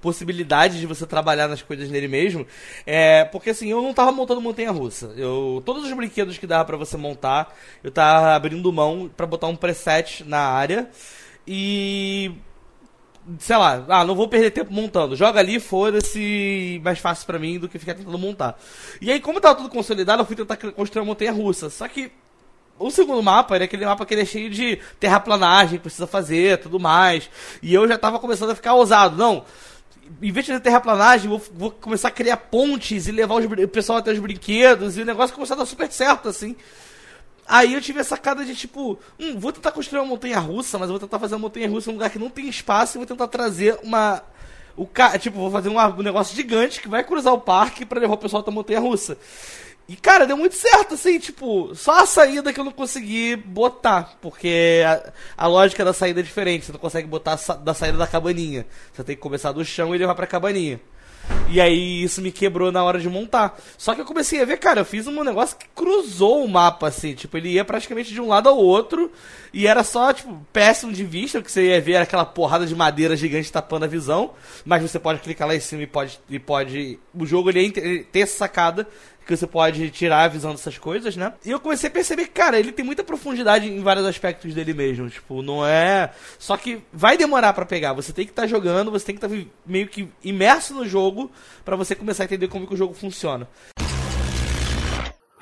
possibilidade 0.00 0.80
de 0.80 0.86
você 0.86 1.06
trabalhar 1.06 1.46
nas 1.46 1.60
coisas 1.60 1.90
nele 1.90 2.08
mesmo. 2.08 2.46
É, 2.86 3.26
porque 3.26 3.50
assim, 3.50 3.68
eu 3.70 3.82
não 3.82 3.92
tava 3.92 4.10
montando 4.10 4.40
montanha 4.40 4.70
russa. 4.70 5.12
Eu 5.14 5.62
todos 5.62 5.84
os 5.84 5.92
brinquedos 5.92 6.38
que 6.38 6.46
dava 6.46 6.64
para 6.64 6.78
você 6.78 6.96
montar, 6.96 7.54
eu 7.84 7.90
tava 7.90 8.34
abrindo 8.34 8.72
mão 8.72 9.10
para 9.14 9.26
botar 9.26 9.48
um 9.48 9.56
preset 9.56 10.24
na 10.24 10.40
área 10.40 10.88
e 11.46 12.32
sei 13.38 13.56
lá, 13.56 13.84
ah, 13.88 14.04
não 14.04 14.14
vou 14.14 14.28
perder 14.28 14.50
tempo 14.50 14.72
montando. 14.72 15.16
Joga 15.16 15.40
ali, 15.40 15.60
foda-se, 15.60 16.80
mais 16.82 16.98
fácil 16.98 17.26
para 17.26 17.38
mim 17.38 17.58
do 17.58 17.68
que 17.68 17.78
ficar 17.78 17.94
tentando 17.94 18.18
montar. 18.18 18.58
E 19.00 19.10
aí, 19.10 19.20
como 19.20 19.40
tava 19.40 19.56
tudo 19.56 19.68
consolidado, 19.68 20.22
eu 20.22 20.26
fui 20.26 20.36
tentar 20.36 20.56
construir 20.56 21.02
uma 21.02 21.06
montanha 21.06 21.32
russa. 21.32 21.68
Só 21.68 21.86
que 21.88 22.10
o 22.78 22.90
segundo 22.90 23.22
mapa 23.22 23.56
era 23.56 23.64
aquele 23.64 23.84
mapa 23.84 24.06
que 24.06 24.14
ele 24.14 24.22
é 24.22 24.26
cheio 24.26 24.48
de 24.48 24.78
terraplanagem, 25.00 25.78
precisa 25.78 26.06
fazer, 26.06 26.58
tudo 26.58 26.78
mais. 26.78 27.28
E 27.62 27.74
eu 27.74 27.86
já 27.86 27.98
tava 27.98 28.18
começando 28.18 28.50
a 28.50 28.54
ficar 28.54 28.74
ousado. 28.74 29.16
Não, 29.16 29.44
em 30.22 30.32
vez 30.32 30.46
de 30.46 30.52
fazer 30.52 30.62
terraplanagem, 30.62 31.28
vou, 31.28 31.42
vou 31.54 31.70
começar 31.70 32.08
a 32.08 32.12
criar 32.12 32.36
pontes 32.36 33.08
e 33.08 33.12
levar 33.12 33.34
os, 33.34 33.44
o 33.44 33.68
pessoal 33.68 33.98
até 33.98 34.12
os 34.12 34.18
brinquedos. 34.18 34.96
E 34.96 35.02
o 35.02 35.04
negócio 35.04 35.34
começou 35.34 35.54
a 35.54 35.58
dar 35.58 35.66
super 35.66 35.90
certo, 35.90 36.28
assim. 36.28 36.56
Aí 37.48 37.72
eu 37.72 37.80
tive 37.80 37.98
a 37.98 38.04
sacada 38.04 38.44
de 38.44 38.54
tipo, 38.54 38.98
hum, 39.18 39.38
vou 39.38 39.50
tentar 39.50 39.72
construir 39.72 40.00
uma 40.00 40.08
montanha 40.08 40.38
russa, 40.38 40.78
mas 40.78 40.90
vou 40.90 40.98
tentar 40.98 41.18
fazer 41.18 41.34
uma 41.34 41.40
montanha 41.40 41.68
russa 41.68 41.88
em 41.88 41.92
um 41.94 41.96
lugar 41.96 42.10
que 42.10 42.18
não 42.18 42.28
tem 42.28 42.46
espaço 42.46 42.96
e 42.96 42.98
vou 42.98 43.06
tentar 43.06 43.26
trazer 43.26 43.78
uma. 43.82 44.22
O 44.76 44.86
ca... 44.86 45.18
Tipo, 45.18 45.38
vou 45.38 45.50
fazer 45.50 45.70
um 45.70 46.02
negócio 46.02 46.36
gigante 46.36 46.80
que 46.80 46.88
vai 46.88 47.02
cruzar 47.02 47.32
o 47.32 47.40
parque 47.40 47.86
para 47.86 47.98
levar 48.00 48.14
o 48.14 48.18
pessoal 48.18 48.42
até 48.42 48.50
a 48.50 48.54
montanha 48.54 48.80
russa. 48.80 49.16
E, 49.88 49.96
cara, 49.96 50.26
deu 50.26 50.36
muito 50.36 50.54
certo, 50.54 50.94
assim, 50.94 51.18
tipo, 51.18 51.74
só 51.74 52.00
a 52.00 52.06
saída 52.06 52.52
que 52.52 52.60
eu 52.60 52.64
não 52.64 52.72
consegui 52.72 53.36
botar, 53.36 54.18
porque 54.20 54.82
a, 54.86 55.12
a 55.44 55.46
lógica 55.46 55.82
da 55.82 55.94
saída 55.94 56.20
é 56.20 56.22
diferente, 56.22 56.66
você 56.66 56.72
não 56.72 56.78
consegue 56.78 57.08
botar 57.08 57.36
da 57.64 57.72
saída 57.72 57.96
da 57.96 58.06
cabaninha. 58.06 58.66
Você 58.92 59.02
tem 59.02 59.16
que 59.16 59.22
começar 59.22 59.52
do 59.52 59.64
chão 59.64 59.94
e 59.94 59.98
levar 59.98 60.14
pra 60.14 60.26
cabaninha. 60.26 60.78
E 61.50 61.60
aí 61.60 62.02
isso 62.02 62.20
me 62.20 62.30
quebrou 62.30 62.70
na 62.70 62.84
hora 62.84 63.00
de 63.00 63.08
montar. 63.08 63.58
Só 63.78 63.94
que 63.94 64.00
eu 64.00 64.04
comecei 64.04 64.40
a 64.40 64.44
ver, 64.44 64.58
cara, 64.58 64.82
eu 64.82 64.84
fiz 64.84 65.06
um 65.06 65.24
negócio 65.24 65.56
que 65.56 65.66
cruzou 65.74 66.44
o 66.44 66.48
mapa, 66.48 66.88
assim, 66.88 67.14
tipo, 67.14 67.36
ele 67.38 67.50
ia 67.50 67.64
praticamente 67.64 68.12
de 68.12 68.20
um 68.20 68.28
lado 68.28 68.50
ao 68.50 68.58
outro, 68.58 69.10
e 69.52 69.66
era 69.66 69.82
só, 69.82 70.12
tipo, 70.12 70.46
péssimo 70.52 70.92
de 70.92 71.04
vista, 71.04 71.38
o 71.38 71.42
que 71.42 71.50
você 71.50 71.68
ia 71.68 71.80
ver 71.80 71.94
era 71.94 72.04
aquela 72.04 72.26
porrada 72.26 72.66
de 72.66 72.74
madeira 72.74 73.16
gigante 73.16 73.50
tapando 73.50 73.86
a 73.86 73.88
visão, 73.88 74.32
mas 74.64 74.82
você 74.82 74.98
pode 74.98 75.20
clicar 75.20 75.48
lá 75.48 75.56
em 75.56 75.60
cima 75.60 75.82
e 75.82 75.86
pode. 75.86 76.20
E 76.28 76.38
pode 76.38 76.98
o 77.14 77.24
jogo 77.24 77.48
ele, 77.48 77.72
ele 77.76 78.04
tem 78.04 78.22
essa 78.22 78.36
sacada 78.36 78.86
que 79.28 79.36
você 79.36 79.46
pode 79.46 79.90
tirar 79.90 80.22
a 80.22 80.28
visão 80.28 80.52
dessas 80.52 80.78
coisas, 80.78 81.14
né? 81.14 81.34
E 81.44 81.50
eu 81.50 81.60
comecei 81.60 81.90
a 81.90 81.92
perceber 81.92 82.24
que, 82.24 82.30
cara, 82.30 82.58
ele 82.58 82.72
tem 82.72 82.82
muita 82.82 83.04
profundidade 83.04 83.68
em 83.68 83.82
vários 83.82 84.06
aspectos 84.06 84.54
dele 84.54 84.72
mesmo. 84.72 85.10
Tipo, 85.10 85.42
não 85.42 85.66
é. 85.66 86.14
Só 86.38 86.56
que 86.56 86.82
vai 86.90 87.18
demorar 87.18 87.52
para 87.52 87.66
pegar. 87.66 87.92
Você 87.92 88.10
tem 88.10 88.24
que 88.24 88.32
estar 88.32 88.42
tá 88.42 88.48
jogando, 88.48 88.90
você 88.90 89.04
tem 89.04 89.14
que 89.14 89.22
estar 89.22 89.36
tá 89.36 89.50
meio 89.66 89.86
que 89.86 90.08
imerso 90.24 90.72
no 90.72 90.88
jogo 90.88 91.30
para 91.62 91.76
você 91.76 91.94
começar 91.94 92.22
a 92.22 92.26
entender 92.26 92.48
como 92.48 92.66
que 92.66 92.72
o 92.72 92.76
jogo 92.76 92.94
funciona. 92.94 93.46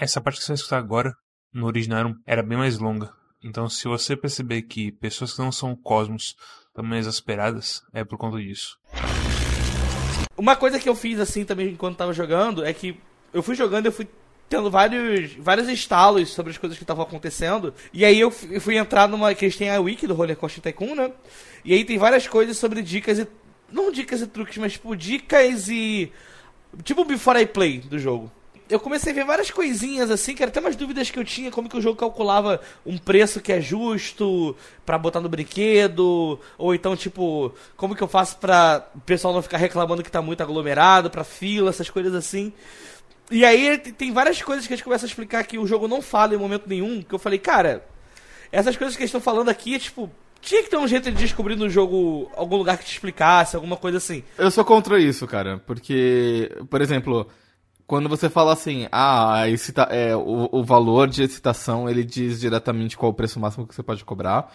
Essa 0.00 0.20
parte 0.20 0.40
que 0.40 0.44
você 0.44 0.48
vai 0.48 0.56
escutar 0.56 0.78
agora, 0.78 1.14
no 1.54 1.66
original, 1.66 2.12
era 2.26 2.42
bem 2.42 2.58
mais 2.58 2.80
longa. 2.80 3.12
Então, 3.40 3.68
se 3.68 3.86
você 3.86 4.16
perceber 4.16 4.62
que 4.62 4.90
pessoas 4.90 5.32
que 5.32 5.38
não 5.38 5.52
são 5.52 5.76
cosmos 5.76 6.34
estão 6.66 6.84
mais 6.84 7.06
exasperadas, 7.06 7.82
é 7.94 8.04
por 8.04 8.18
conta 8.18 8.38
disso. 8.38 8.76
Uma 10.36 10.56
coisa 10.56 10.80
que 10.80 10.88
eu 10.88 10.96
fiz 10.96 11.20
assim 11.20 11.44
também 11.44 11.68
enquanto 11.68 11.96
tava 11.96 12.12
jogando 12.12 12.64
é 12.64 12.74
que 12.74 13.00
eu 13.36 13.42
fui 13.42 13.54
jogando, 13.54 13.84
eu 13.84 13.92
fui 13.92 14.08
tendo 14.48 14.70
vários, 14.70 15.34
vários 15.34 15.68
estalos 15.68 16.30
sobre 16.30 16.52
as 16.52 16.58
coisas 16.58 16.78
que 16.78 16.84
estavam 16.84 17.04
acontecendo. 17.04 17.74
E 17.92 18.02
aí 18.02 18.18
eu 18.18 18.30
fui 18.30 18.78
entrar 18.78 19.06
numa. 19.06 19.34
que 19.34 19.44
eles 19.44 19.56
têm 19.56 19.70
a 19.70 19.78
wiki 19.78 20.06
do 20.06 20.14
Roller 20.14 20.36
Coaster 20.36 20.62
Tycoon, 20.62 20.94
né? 20.94 21.12
E 21.62 21.74
aí 21.74 21.84
tem 21.84 21.98
várias 21.98 22.26
coisas 22.26 22.56
sobre 22.56 22.80
dicas 22.80 23.18
e. 23.18 23.28
Não 23.70 23.90
dicas 23.92 24.22
e 24.22 24.26
truques, 24.26 24.56
mas 24.56 24.72
tipo 24.72 24.96
dicas 24.96 25.68
e. 25.68 26.10
Tipo 26.82 27.04
Before 27.04 27.38
I 27.38 27.46
Play 27.46 27.80
do 27.80 27.98
jogo 27.98 28.30
eu 28.68 28.80
comecei 28.80 29.12
a 29.12 29.14
ver 29.14 29.24
várias 29.24 29.50
coisinhas 29.50 30.10
assim, 30.10 30.34
que 30.34 30.42
eram 30.42 30.50
até 30.50 30.60
umas 30.60 30.74
dúvidas 30.74 31.10
que 31.10 31.18
eu 31.18 31.24
tinha, 31.24 31.50
como 31.50 31.68
que 31.68 31.76
o 31.76 31.80
jogo 31.80 31.96
calculava 31.96 32.60
um 32.84 32.98
preço 32.98 33.40
que 33.40 33.52
é 33.52 33.60
justo 33.60 34.56
para 34.84 34.98
botar 34.98 35.20
no 35.20 35.28
brinquedo, 35.28 36.40
ou 36.58 36.74
então 36.74 36.96
tipo, 36.96 37.54
como 37.76 37.94
que 37.94 38.02
eu 38.02 38.08
faço 38.08 38.38
para 38.38 38.88
o 38.94 39.00
pessoal 39.00 39.32
não 39.32 39.42
ficar 39.42 39.58
reclamando 39.58 40.02
que 40.02 40.10
tá 40.10 40.20
muito 40.20 40.42
aglomerado, 40.42 41.10
para 41.10 41.22
fila, 41.22 41.70
essas 41.70 41.88
coisas 41.88 42.14
assim. 42.14 42.52
E 43.30 43.44
aí 43.44 43.78
tem 43.78 44.12
várias 44.12 44.40
coisas 44.40 44.66
que 44.66 44.72
a 44.72 44.76
gente 44.76 44.84
começa 44.84 45.04
a 45.04 45.08
explicar 45.08 45.44
que 45.44 45.58
o 45.58 45.66
jogo 45.66 45.88
não 45.88 46.00
fala 46.00 46.34
em 46.34 46.38
momento 46.38 46.68
nenhum, 46.68 47.02
que 47.02 47.14
eu 47.14 47.18
falei, 47.18 47.38
cara, 47.38 47.84
essas 48.52 48.76
coisas 48.76 48.96
que 48.96 49.02
eles 49.02 49.08
estão 49.08 49.20
falando 49.20 49.48
aqui, 49.48 49.78
tipo, 49.78 50.10
tinha 50.40 50.62
que 50.62 50.70
ter 50.70 50.76
um 50.76 50.86
jeito 50.86 51.10
de 51.10 51.18
descobrir 51.18 51.56
no 51.56 51.68
jogo 51.68 52.30
algum 52.36 52.56
lugar 52.56 52.78
que 52.78 52.84
te 52.84 52.92
explicasse, 52.92 53.56
alguma 53.56 53.76
coisa 53.76 53.98
assim. 53.98 54.22
Eu 54.38 54.50
sou 54.50 54.64
contra 54.64 54.98
isso, 55.00 55.26
cara, 55.26 55.60
porque, 55.66 56.50
por 56.70 56.80
exemplo, 56.80 57.26
quando 57.86 58.08
você 58.08 58.30
fala 58.30 58.52
assim, 58.52 58.86
ah, 58.92 59.48
excita 59.48 59.82
é, 59.90 60.14
o, 60.14 60.48
o 60.52 60.64
valor 60.64 61.08
de 61.08 61.22
excitação, 61.22 61.88
ele 61.88 62.04
diz 62.04 62.40
diretamente 62.40 62.96
qual 62.96 63.10
o 63.10 63.14
preço 63.14 63.40
máximo 63.40 63.66
que 63.66 63.74
você 63.74 63.82
pode 63.82 64.04
cobrar 64.04 64.52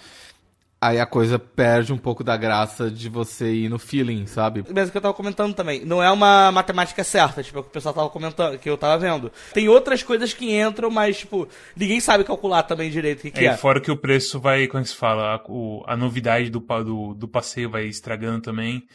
aí 0.82 1.00
a 1.00 1.06
coisa 1.06 1.38
perde 1.38 1.94
um 1.94 1.98
pouco 1.98 2.24
da 2.24 2.36
graça 2.36 2.90
de 2.90 3.08
você 3.08 3.54
ir 3.54 3.70
no 3.70 3.78
feeling, 3.78 4.26
sabe? 4.26 4.66
Mesmo 4.68 4.92
que 4.92 4.98
eu 4.98 5.02
tava 5.02 5.14
comentando 5.14 5.54
também, 5.54 5.86
não 5.86 6.02
é 6.02 6.10
uma 6.10 6.52
matemática 6.52 7.04
certa, 7.04 7.44
tipo, 7.44 7.60
é 7.60 7.62
o 7.62 7.64
que 7.64 7.70
o 7.70 7.74
pessoal 7.74 7.94
tava 7.94 8.10
comentando, 8.10 8.58
que 8.58 8.68
eu 8.68 8.76
tava 8.76 8.98
vendo. 8.98 9.32
Tem 9.54 9.70
outras 9.70 10.02
coisas 10.02 10.34
que 10.34 10.60
entram, 10.60 10.90
mas, 10.90 11.20
tipo, 11.20 11.48
ninguém 11.76 12.00
sabe 12.00 12.24
calcular 12.24 12.64
também 12.64 12.90
direito 12.90 13.20
o 13.20 13.22
que, 13.22 13.32
que 13.32 13.46
é, 13.46 13.50
é. 13.50 13.58
Fora 13.58 13.80
que 13.80 13.92
o 13.92 13.98
preço 13.98 14.40
vai, 14.40 14.66
como 14.66 14.84
se 14.84 14.96
fala, 14.96 15.36
a, 15.36 15.42
o, 15.48 15.84
a 15.86 15.96
novidade 15.96 16.50
do, 16.50 16.60
do, 16.60 17.14
do 17.14 17.28
passeio 17.28 17.70
vai 17.70 17.86
estragando 17.86 18.42
também. 18.42 18.88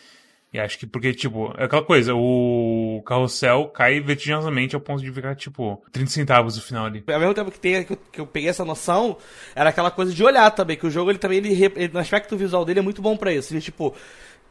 E 0.53 0.59
acho 0.59 0.79
que 0.79 0.87
porque, 0.87 1.13
tipo, 1.13 1.53
é 1.59 1.65
aquela 1.65 1.83
coisa, 1.83 2.15
o 2.15 3.03
carrossel 3.05 3.67
cai 3.67 4.01
vertiginosamente 4.01 4.75
ao 4.75 4.81
ponto 4.81 5.03
de 5.03 5.13
ficar, 5.13 5.35
tipo, 5.35 5.83
30 5.93 6.11
centavos 6.11 6.57
no 6.57 6.63
final 6.63 6.87
ali. 6.87 7.05
Ao 7.07 7.19
mesmo 7.21 7.35
tempo 7.35 7.51
que, 7.51 7.59
tem, 7.59 7.85
que, 7.85 7.93
eu, 7.93 7.99
que 8.13 8.21
eu 8.21 8.27
peguei 8.27 8.49
essa 8.49 8.65
noção, 8.65 9.19
era 9.55 9.71
aquela 9.71 9.91
coisa 9.91 10.15
de 10.15 10.25
olhar 10.25 10.51
também, 10.53 10.77
que 10.77 10.87
o 10.87 10.91
jogo, 10.91 11.11
ele 11.11 11.19
também, 11.19 11.39
ele, 11.39 11.73
ele 11.77 11.91
no 11.93 11.99
aspecto 11.99 12.37
visual 12.37 12.65
dele, 12.65 12.79
é 12.79 12.83
muito 12.83 13.03
bom 13.03 13.17
para 13.17 13.33
isso. 13.33 13.53
Ele, 13.53 13.61
tipo, 13.61 13.95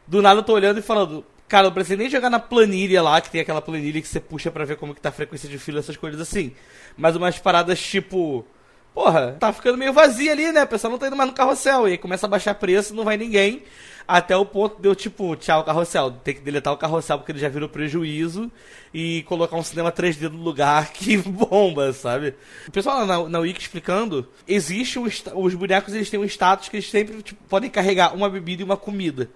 do 0.06 0.22
nada 0.22 0.40
eu 0.40 0.44
tô 0.44 0.52
olhando 0.52 0.78
e 0.78 0.82
falando, 0.82 1.24
cara, 1.48 1.66
eu 1.66 1.72
preciso 1.72 1.98
nem 1.98 2.10
jogar 2.10 2.30
na 2.30 2.38
planilha 2.38 3.02
lá, 3.02 3.20
que 3.20 3.30
tem 3.30 3.40
aquela 3.40 3.62
planilha 3.62 4.00
que 4.00 4.06
você 4.06 4.20
puxa 4.20 4.50
para 4.50 4.64
ver 4.64 4.76
como 4.76 4.94
que 4.94 5.00
tá 5.00 5.08
a 5.08 5.12
frequência 5.12 5.48
de 5.48 5.58
fila, 5.58 5.80
essas 5.80 5.96
coisas 5.96 6.20
assim. 6.20 6.52
Mas 6.96 7.16
umas 7.16 7.38
paradas, 7.38 7.80
tipo 7.80 8.46
porra, 8.96 9.36
tá 9.38 9.52
ficando 9.52 9.76
meio 9.76 9.92
vazio 9.92 10.32
ali, 10.32 10.50
né? 10.50 10.62
O 10.62 10.66
pessoal 10.66 10.90
não 10.90 10.98
tá 10.98 11.06
indo 11.06 11.16
mais 11.16 11.28
no 11.28 11.36
carrossel. 11.36 11.86
E 11.86 11.92
aí 11.92 11.98
começa 11.98 12.24
a 12.24 12.30
baixar 12.30 12.54
preço, 12.54 12.94
não 12.94 13.04
vai 13.04 13.18
ninguém. 13.18 13.62
Até 14.08 14.36
o 14.36 14.44
ponto 14.46 14.80
de 14.80 14.88
eu, 14.88 14.94
tipo, 14.94 15.34
tchau, 15.36 15.64
carrossel. 15.64 16.12
Tem 16.12 16.34
que 16.34 16.40
deletar 16.40 16.72
o 16.72 16.76
carrossel 16.76 17.18
porque 17.18 17.32
ele 17.32 17.38
já 17.38 17.48
virou 17.48 17.68
prejuízo. 17.68 18.50
E 18.94 19.22
colocar 19.24 19.56
um 19.56 19.62
cinema 19.62 19.90
3D 19.90 20.30
no 20.30 20.42
lugar 20.42 20.90
que 20.94 21.16
bomba, 21.16 21.92
sabe? 21.92 22.34
O 22.68 22.70
pessoal 22.70 22.98
lá 23.00 23.06
na, 23.06 23.28
na 23.28 23.38
Wiki 23.40 23.60
explicando, 23.60 24.26
existe 24.46 24.98
um, 24.98 25.06
os 25.34 25.54
bonecos 25.54 25.94
eles 25.94 26.08
têm 26.08 26.20
um 26.20 26.24
status 26.24 26.68
que 26.68 26.76
eles 26.76 26.88
sempre 26.88 27.20
tipo, 27.22 27.42
podem 27.48 27.68
carregar 27.68 28.14
uma 28.14 28.30
bebida 28.30 28.62
e 28.62 28.64
uma 28.64 28.76
comida. 28.76 29.28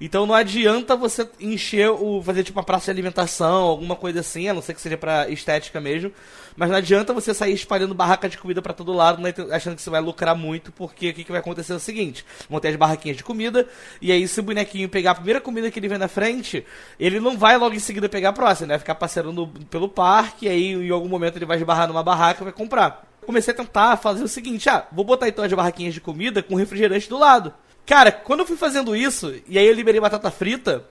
Então 0.00 0.26
não 0.26 0.34
adianta 0.34 0.94
você 0.94 1.28
encher 1.40 1.90
o. 1.90 2.22
fazer 2.22 2.44
tipo 2.44 2.58
uma 2.58 2.64
praça 2.64 2.86
de 2.86 2.90
alimentação, 2.92 3.62
alguma 3.64 3.96
coisa 3.96 4.20
assim, 4.20 4.48
a 4.48 4.54
não 4.54 4.62
ser 4.62 4.74
que 4.74 4.80
seja 4.80 4.96
pra 4.96 5.28
estética 5.28 5.80
mesmo. 5.80 6.12
Mas 6.56 6.70
não 6.70 6.76
adianta 6.76 7.12
você 7.12 7.32
sair 7.32 7.52
espalhando 7.52 7.94
barraca 7.94 8.28
de 8.28 8.36
comida 8.36 8.60
para 8.60 8.72
todo 8.72 8.92
lado, 8.92 9.22
né, 9.22 9.32
achando 9.52 9.76
que 9.76 9.82
você 9.82 9.90
vai 9.90 10.00
lucrar 10.00 10.34
muito, 10.34 10.72
porque 10.72 11.10
o 11.10 11.14
que, 11.14 11.24
que 11.24 11.30
vai 11.30 11.40
acontecer 11.40 11.72
é 11.72 11.76
o 11.76 11.80
seguinte: 11.80 12.24
vão 12.48 12.58
ter 12.58 12.68
as 12.68 12.76
barraquinhas 12.76 13.16
de 13.16 13.24
comida, 13.24 13.68
e 14.02 14.10
aí 14.10 14.26
se 14.26 14.40
o 14.40 14.42
bonequinho 14.42 14.88
pegar 14.88 15.12
a 15.12 15.14
primeira 15.14 15.40
comida 15.40 15.70
que 15.70 15.78
ele 15.78 15.88
vê 15.88 15.98
na 15.98 16.08
frente, 16.08 16.64
ele 16.98 17.20
não 17.20 17.38
vai 17.38 17.56
logo 17.56 17.74
em 17.74 17.80
seguida 17.80 18.08
pegar 18.08 18.30
a 18.30 18.32
próxima, 18.32 18.68
né? 18.68 18.74
Vai 18.74 18.80
ficar 18.80 18.96
passeando 18.96 19.46
pelo 19.70 19.88
parque, 19.88 20.46
e 20.46 20.48
aí 20.48 20.72
em 20.72 20.90
algum 20.90 21.08
momento 21.08 21.36
ele 21.36 21.46
vai 21.46 21.56
esbarrar 21.58 21.88
numa 21.88 22.02
barraca 22.02 22.42
e 22.42 22.44
vai 22.44 22.52
comprar. 22.52 23.04
Comecei 23.24 23.52
a 23.52 23.56
tentar 23.56 23.96
fazer 23.96 24.24
o 24.24 24.28
seguinte: 24.28 24.68
ah, 24.68 24.86
vou 24.90 25.04
botar 25.04 25.28
então 25.28 25.44
as 25.44 25.52
barraquinhas 25.52 25.94
de 25.94 26.00
comida 26.00 26.42
com 26.42 26.54
refrigerante 26.54 27.08
do 27.08 27.18
lado. 27.18 27.52
Cara, 27.88 28.12
quando 28.12 28.40
eu 28.40 28.46
fui 28.46 28.58
fazendo 28.58 28.94
isso, 28.94 29.34
e 29.48 29.58
aí 29.58 29.66
eu 29.66 29.72
liberei 29.72 29.98
batata 29.98 30.30
frita, 30.30 30.84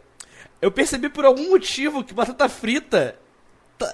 eu 0.60 0.72
percebi 0.72 1.10
por 1.10 1.26
algum 1.26 1.52
motivo 1.52 2.04
que 2.04 2.12
batata 2.12 2.50
frita 2.50 3.16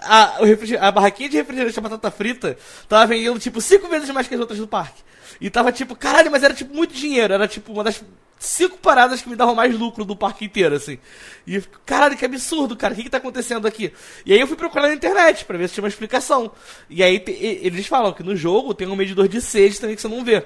a, 0.04 0.38
a 0.80 0.90
barraquinha 0.90 1.28
de 1.28 1.36
refrigerante 1.36 1.76
de 1.76 1.82
batata 1.82 2.10
frita 2.10 2.58
tava 2.88 3.06
vendendo, 3.08 3.38
tipo, 3.38 3.60
cinco 3.60 3.90
vezes 3.90 4.10
mais 4.12 4.26
que 4.26 4.34
as 4.34 4.40
outras 4.40 4.58
do 4.58 4.70
parque. 4.70 5.04
E 5.42 5.50
tava 5.50 5.70
tipo, 5.74 5.98
caralho, 5.98 6.32
mas 6.32 6.44
era 6.44 6.54
tipo 6.54 6.74
muito 6.74 6.94
dinheiro. 6.94 7.34
Era 7.34 7.46
tipo 7.46 7.74
uma 7.74 7.84
das 7.84 8.02
cinco 8.40 8.78
paradas 8.78 9.22
que 9.22 9.28
me 9.28 9.36
davam 9.36 9.54
mais 9.54 9.78
lucro 9.78 10.06
do 10.06 10.16
parque 10.16 10.46
inteiro, 10.46 10.76
assim. 10.76 10.98
E 11.46 11.60
caralho, 11.86 12.16
que 12.16 12.24
absurdo, 12.24 12.78
cara, 12.78 12.94
o 12.94 12.96
que 12.96 13.04
que 13.04 13.10
tá 13.10 13.18
acontecendo 13.18 13.68
aqui? 13.68 13.92
E 14.26 14.32
aí 14.32 14.40
eu 14.40 14.48
fui 14.48 14.56
procurar 14.56 14.88
na 14.88 14.94
internet 14.94 15.44
pra 15.44 15.58
ver 15.58 15.68
se 15.68 15.74
tinha 15.74 15.84
uma 15.84 15.90
explicação. 15.90 16.54
E 16.90 17.04
aí 17.04 17.22
eles 17.28 17.86
falam 17.86 18.14
que 18.14 18.24
no 18.24 18.34
jogo 18.34 18.74
tem 18.74 18.88
um 18.88 18.96
medidor 18.96 19.28
de 19.28 19.42
sede 19.42 19.78
também 19.78 19.98
que 19.98 20.02
você 20.02 20.08
não 20.08 20.24
vê. 20.24 20.42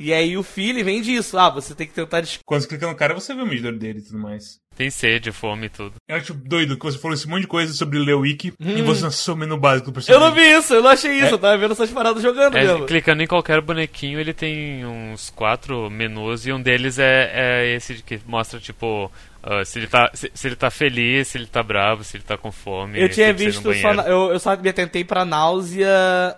E 0.00 0.12
aí 0.14 0.36
o 0.36 0.42
feeling 0.42 0.82
vem 0.82 1.02
disso, 1.02 1.36
ah, 1.38 1.50
você 1.50 1.74
tem 1.74 1.86
que 1.86 1.92
tentar 1.92 2.22
Quando 2.44 2.62
você 2.62 2.68
clica 2.68 2.86
no 2.86 2.94
cara, 2.94 3.12
você 3.14 3.34
vê 3.34 3.42
o 3.42 3.46
medidor 3.46 3.72
dele 3.76 3.98
e 3.98 4.02
tudo 4.02 4.18
mais. 4.18 4.58
Tem 4.76 4.88
sede, 4.88 5.30
fome 5.30 5.66
e 5.66 5.68
tudo. 5.68 5.94
Eu 6.08 6.16
acho 6.16 6.32
doido 6.32 6.78
que 6.78 6.84
você 6.84 6.96
falou 6.96 7.14
esse 7.14 7.28
monte 7.28 7.42
de 7.42 7.46
coisa 7.48 7.72
sobre 7.74 7.98
ler 7.98 8.14
o 8.14 8.20
wiki 8.20 8.54
e 8.58 8.80
você 8.80 9.02
não 9.02 9.10
some 9.10 9.44
no 9.44 9.58
básico 9.58 9.90
do 9.90 9.98
Hum. 9.98 10.00
Eu 10.08 10.18
personagem. 10.20 10.28
não 10.28 10.34
vi 10.34 10.58
isso, 10.58 10.72
eu 10.74 10.82
não 10.82 10.90
achei 10.90 11.12
isso, 11.18 11.34
eu 11.34 11.38
tava 11.38 11.58
vendo 11.58 11.72
essas 11.72 11.90
paradas 11.90 12.22
jogando 12.22 12.56
É, 12.56 12.62
mesmo. 12.64 12.86
clicando 12.86 13.22
em 13.22 13.26
qualquer 13.26 13.60
bonequinho, 13.60 14.18
ele 14.18 14.32
tem 14.32 14.86
uns 14.86 15.28
quatro 15.28 15.90
menus 15.90 16.46
e 16.46 16.52
um 16.52 16.62
deles 16.62 16.98
é, 16.98 17.30
é 17.34 17.74
esse 17.76 18.02
que 18.02 18.18
mostra, 18.26 18.58
tipo, 18.58 19.12
ah, 19.42 19.62
se, 19.66 19.80
ele 19.80 19.86
tá, 19.86 20.10
se, 20.14 20.30
se 20.32 20.48
ele 20.48 20.56
tá 20.56 20.70
feliz, 20.70 21.28
se 21.28 21.36
ele 21.36 21.46
tá 21.46 21.62
bravo, 21.62 22.02
se 22.02 22.16
ele 22.16 22.24
tá 22.24 22.38
com 22.38 22.50
fome. 22.50 22.98
Eu 22.98 23.08
tinha 23.10 23.34
visto 23.34 23.74
só. 23.74 23.92
eu, 24.06 24.32
eu 24.32 24.38
só 24.40 24.56
me 24.56 24.68
atentei 24.68 25.04
pra 25.04 25.26
náusea, 25.26 25.88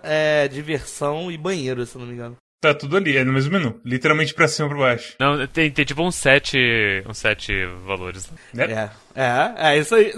é, 0.02 0.48
diversão 0.48 1.30
e 1.30 1.38
banheiro, 1.38 1.86
se 1.86 1.94
eu 1.94 2.00
não 2.00 2.08
me 2.08 2.14
engano. 2.14 2.36
Tá 2.62 2.72
tudo 2.72 2.96
ali, 2.96 3.16
é 3.16 3.24
no 3.24 3.32
mesmo 3.32 3.50
menu. 3.52 3.80
Literalmente 3.84 4.32
pra 4.32 4.46
cima 4.46 4.68
e 4.68 4.70
pra 4.70 4.78
baixo. 4.78 5.14
Não, 5.18 5.44
tem, 5.48 5.68
tem 5.68 5.84
tipo 5.84 6.00
uns 6.00 6.14
sete, 6.14 6.56
uns 7.08 7.18
sete 7.18 7.52
valores. 7.84 8.30
Né? 8.54 8.88
É, 9.16 9.20
é, 9.20 9.74
é 9.74 9.78
isso 9.78 9.92
aí. 9.96 10.12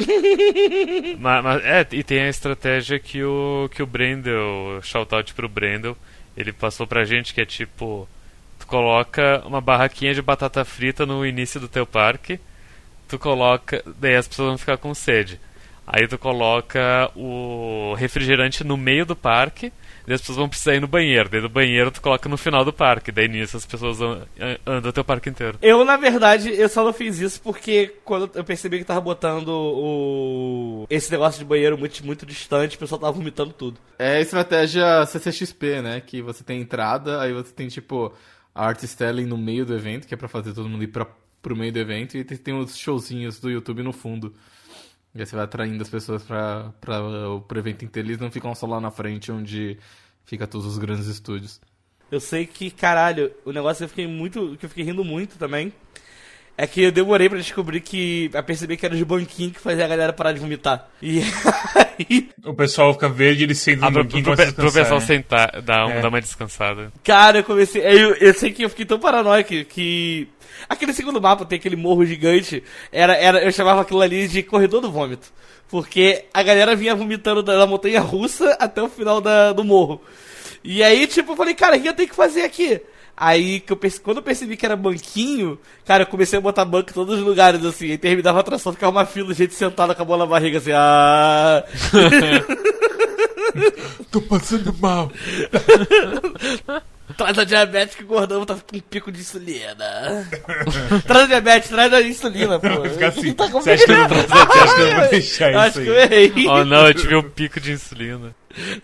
Mas, 1.18 1.42
mas- 1.42 1.64
é, 1.64 1.86
e 1.92 2.03
tem 2.03 2.20
a 2.20 2.28
estratégia 2.28 2.99
que 2.99 3.24
o, 3.24 3.70
que 3.74 3.82
o 3.82 3.86
Brendel, 3.86 4.78
shoutout 4.82 5.32
pro 5.32 5.49
Brendel, 5.49 5.97
ele 6.36 6.53
passou 6.53 6.86
pra 6.86 7.05
gente, 7.07 7.32
que 7.32 7.40
é 7.40 7.47
tipo, 7.47 8.07
tu 8.59 8.66
coloca 8.66 9.42
uma 9.47 9.62
barraquinha 9.62 10.12
de 10.12 10.20
batata 10.20 10.62
frita 10.66 11.07
no 11.07 11.24
início 11.24 11.59
do 11.59 11.66
teu 11.66 11.86
parque, 11.86 12.38
tu 13.09 13.18
coloca, 13.18 13.82
daí 13.99 14.16
as 14.16 14.28
pessoas 14.28 14.49
vão 14.49 14.59
ficar 14.59 14.76
com 14.76 14.92
sede. 14.92 15.40
Aí 15.86 16.07
tu 16.07 16.18
coloca 16.18 17.11
o 17.16 17.95
refrigerante 17.97 18.62
no 18.64 18.76
meio 18.76 19.07
do 19.07 19.16
parque, 19.16 19.72
daí 20.07 20.14
as 20.14 20.20
pessoas 20.20 20.38
vão 20.38 20.48
precisar 20.48 20.74
ir 20.74 20.80
no 20.80 20.88
banheiro. 20.88 21.28
Daí 21.28 21.40
do 21.40 21.48
banheiro 21.48 21.90
tu 21.90 22.00
coloca 22.00 22.28
no 22.28 22.36
final 22.36 22.64
do 22.64 22.72
parque, 22.72 23.11
daí 23.12 23.28
nisso 23.28 23.57
as 23.57 23.66
pessoas 23.66 24.00
an- 24.00 24.26
andam 24.66 24.90
o 24.90 24.92
teu 24.92 25.05
parque 25.05 25.28
inteiro. 25.30 25.59
Eu, 25.62 25.84
na 25.84 25.96
verdade, 25.96 26.50
eu 26.50 26.68
só 26.68 26.84
não 26.84 26.92
fiz 26.92 27.18
isso 27.20 27.40
porque 27.42 27.94
quando 28.05 28.30
eu 28.34 28.44
percebi 28.44 28.78
que 28.78 28.84
tava 28.84 29.00
botando 29.00 29.48
o. 29.98 30.86
esse 30.90 31.11
negócio 31.11 31.38
de 31.38 31.44
banheiro 31.44 31.76
muito, 31.78 32.05
muito 32.05 32.26
distante, 32.26 32.76
o 32.76 32.78
pessoal 32.78 33.00
tava 33.00 33.12
vomitando 33.12 33.52
tudo. 33.52 33.78
É 33.98 34.16
a 34.16 34.20
estratégia 34.20 35.05
CCXP, 35.07 35.82
né? 35.82 36.00
Que 36.00 36.20
você 36.22 36.42
tem 36.44 36.61
entrada, 36.61 37.20
aí 37.20 37.32
você 37.32 37.52
tem, 37.52 37.68
tipo, 37.68 38.12
a 38.55 38.66
art 38.66 38.82
styling 38.82 39.26
no 39.26 39.36
meio 39.38 39.64
do 39.64 39.74
evento, 39.74 40.07
que 40.07 40.14
é 40.14 40.16
pra 40.16 40.28
fazer 40.28 40.52
todo 40.52 40.68
mundo 40.68 40.84
ir 40.84 40.88
pra, 40.88 41.07
pro 41.42 41.57
meio 41.57 41.72
do 41.72 41.78
evento, 41.78 42.16
e 42.16 42.24
tem, 42.24 42.36
tem 42.38 42.55
os 42.59 42.76
showzinhos 42.76 43.38
do 43.40 43.50
YouTube 43.50 43.82
no 43.82 43.92
fundo. 43.92 44.34
E 45.14 45.20
aí 45.20 45.26
você 45.26 45.36
vai 45.36 45.44
atraindo 45.44 45.82
as 45.82 45.88
pessoas 45.88 46.22
pra, 46.24 46.72
pro 46.80 47.58
evento 47.58 47.84
inteiro, 47.84 48.08
eles 48.08 48.18
não 48.18 48.30
ficam 48.30 48.54
só 48.54 48.66
lá 48.66 48.80
na 48.80 48.90
frente, 48.90 49.30
onde 49.30 49.78
fica 50.24 50.46
todos 50.46 50.66
os 50.66 50.76
grandes 50.76 51.06
estúdios. 51.06 51.60
Eu 52.10 52.20
sei 52.20 52.46
que, 52.46 52.70
caralho, 52.70 53.32
o 53.44 53.52
negócio 53.52 53.84
eu 53.84 53.88
fiquei 53.88 54.06
muito. 54.06 54.56
que 54.58 54.66
eu 54.66 54.68
fiquei 54.68 54.84
rindo 54.84 55.04
muito 55.04 55.36
também. 55.38 55.72
É 56.57 56.68
que 56.68 56.82
eu 56.82 56.92
demorei 56.92 57.28
pra 57.28 57.36
descobrir 57.38 57.80
que. 57.80 58.30
a 58.32 58.42
perceber 58.42 58.76
que 58.76 58.86
era 58.86 58.94
os 58.94 59.02
banquinhos 59.02 59.55
que 59.55 59.61
fazia 59.61 59.84
a 59.84 59.88
galera 59.88 60.12
parar 60.12 60.32
de 60.32 60.38
vomitar. 60.38 60.88
E 61.02 61.20
aí. 61.98 62.28
O 62.44 62.55
pessoal 62.55 62.92
fica 62.92 63.09
verde 63.09 63.42
e 63.42 63.44
ele 63.46 63.55
senta 63.57 63.86
Ah, 63.86 63.90
no 63.90 63.94
pro, 63.94 64.05
banquinho 64.05 64.22
pro, 64.24 64.32
e 64.32 64.36
começa 64.36 64.50
a 64.52 64.55
pro 64.55 64.72
pessoal 64.72 65.00
né? 65.00 65.07
sentar, 65.07 65.61
dar, 65.62 65.86
um, 65.86 65.90
É. 65.90 66.00
dar 66.00 66.09
uma 66.09 66.20
descansada. 66.20 66.92
Cara, 67.02 67.38
eu 67.38 67.44
comecei. 67.44 67.82
Eu, 67.82 68.14
eu 68.14 68.32
sei 68.34 68.52
que 68.52 68.62
eu 68.62 68.70
fiquei 68.70 68.84
tão 68.84 68.98
paranoico 69.00 69.52
que. 69.64 70.28
Aquele 70.68 70.92
segundo 70.92 71.20
mapa 71.20 71.44
tem 71.44 71.59
aquele 71.59 71.74
morro 71.76 72.07
gigante. 72.07 72.62
Era, 72.92 73.14
era, 73.16 73.42
eu 73.42 73.50
chamava 73.50 73.80
aquilo 73.82 74.00
ali 74.00 74.28
de 74.28 74.42
corredor 74.42 74.80
do 74.80 74.92
vômito. 74.92 75.32
Porque 75.68 76.26
a 76.32 76.42
galera 76.42 76.76
vinha 76.76 76.94
vomitando 76.94 77.42
da, 77.42 77.57
da 77.59 77.66
montanha 77.66 78.00
russa 78.00 78.57
até 78.61 78.80
o 78.80 78.88
final 78.88 79.20
da, 79.20 79.52
do 79.52 79.64
morro. 79.64 80.00
E 80.62 80.82
aí, 80.84 81.07
tipo, 81.09 81.32
eu 81.32 81.36
falei, 81.36 81.55
cara, 81.55 81.76
o 81.76 81.80
que 81.82 81.88
eu 81.88 81.94
tenho 81.94 82.09
que 82.09 82.14
fazer 82.14 82.42
aqui? 82.42 82.80
Aí, 83.16 83.60
que 83.60 83.72
eu 83.72 83.76
perce- 83.76 84.00
quando 84.00 84.16
eu 84.16 84.22
percebi 84.24 84.56
que 84.56 84.66
era 84.66 84.74
banquinho, 84.74 85.56
cara, 85.86 86.02
eu 86.02 86.06
comecei 86.06 86.36
a 86.38 86.42
botar 86.42 86.64
banco 86.64 86.90
em 86.90 86.94
todos 86.94 87.16
os 87.18 87.24
lugares, 87.24 87.64
assim. 87.64 87.90
Aí 87.92 87.98
terminava 87.98 88.38
a 88.38 88.40
atração, 88.40 88.72
ficava 88.72 88.90
uma 88.90 89.06
fila 89.06 89.28
de 89.32 89.38
gente 89.38 89.54
sentada 89.54 89.94
com 89.94 90.02
a 90.02 90.04
mão 90.04 90.18
na 90.18 90.26
barriga, 90.26 90.58
assim, 90.58 90.72
ah. 90.74 91.62
Tô 94.10 94.20
passando 94.22 94.74
mal. 94.80 95.10
Traz 97.16 97.38
a 97.38 97.44
diabetes 97.44 97.94
que 97.94 98.02
o 98.02 98.06
gordão 98.06 98.44
tá 98.46 98.54
com 98.56 98.76
um 98.76 98.80
pico 98.80 99.12
de 99.12 99.20
insulina. 99.20 100.26
traz 101.06 101.24
a 101.24 101.26
diabetes, 101.26 101.68
traz 101.68 101.92
a 101.92 102.00
insulina, 102.02 102.58
pô. 102.58 102.88
Fica 102.88 103.08
assim. 103.08 103.32
Tá 103.34 103.48
com 103.50 103.60
Você 103.60 103.72
acha 103.72 103.84
que 103.84 103.92
eu 103.92 103.96
não 103.98 104.08
você 104.08 104.58
acha 104.58 104.74
que 104.74 104.80
eu 104.80 104.96
vou 105.00 105.08
deixar 105.10 105.52
Eu 105.52 105.58
acho 105.60 105.68
isso 105.68 105.82
que 105.82 105.88
eu 105.88 105.94
aí? 105.94 106.00
errei. 106.02 106.32
Oh 106.48 106.64
não, 106.64 106.88
eu 106.88 106.94
tive 106.94 107.14
um 107.14 107.22
pico 107.30 107.60
de 107.60 107.72
insulina. 107.72 108.34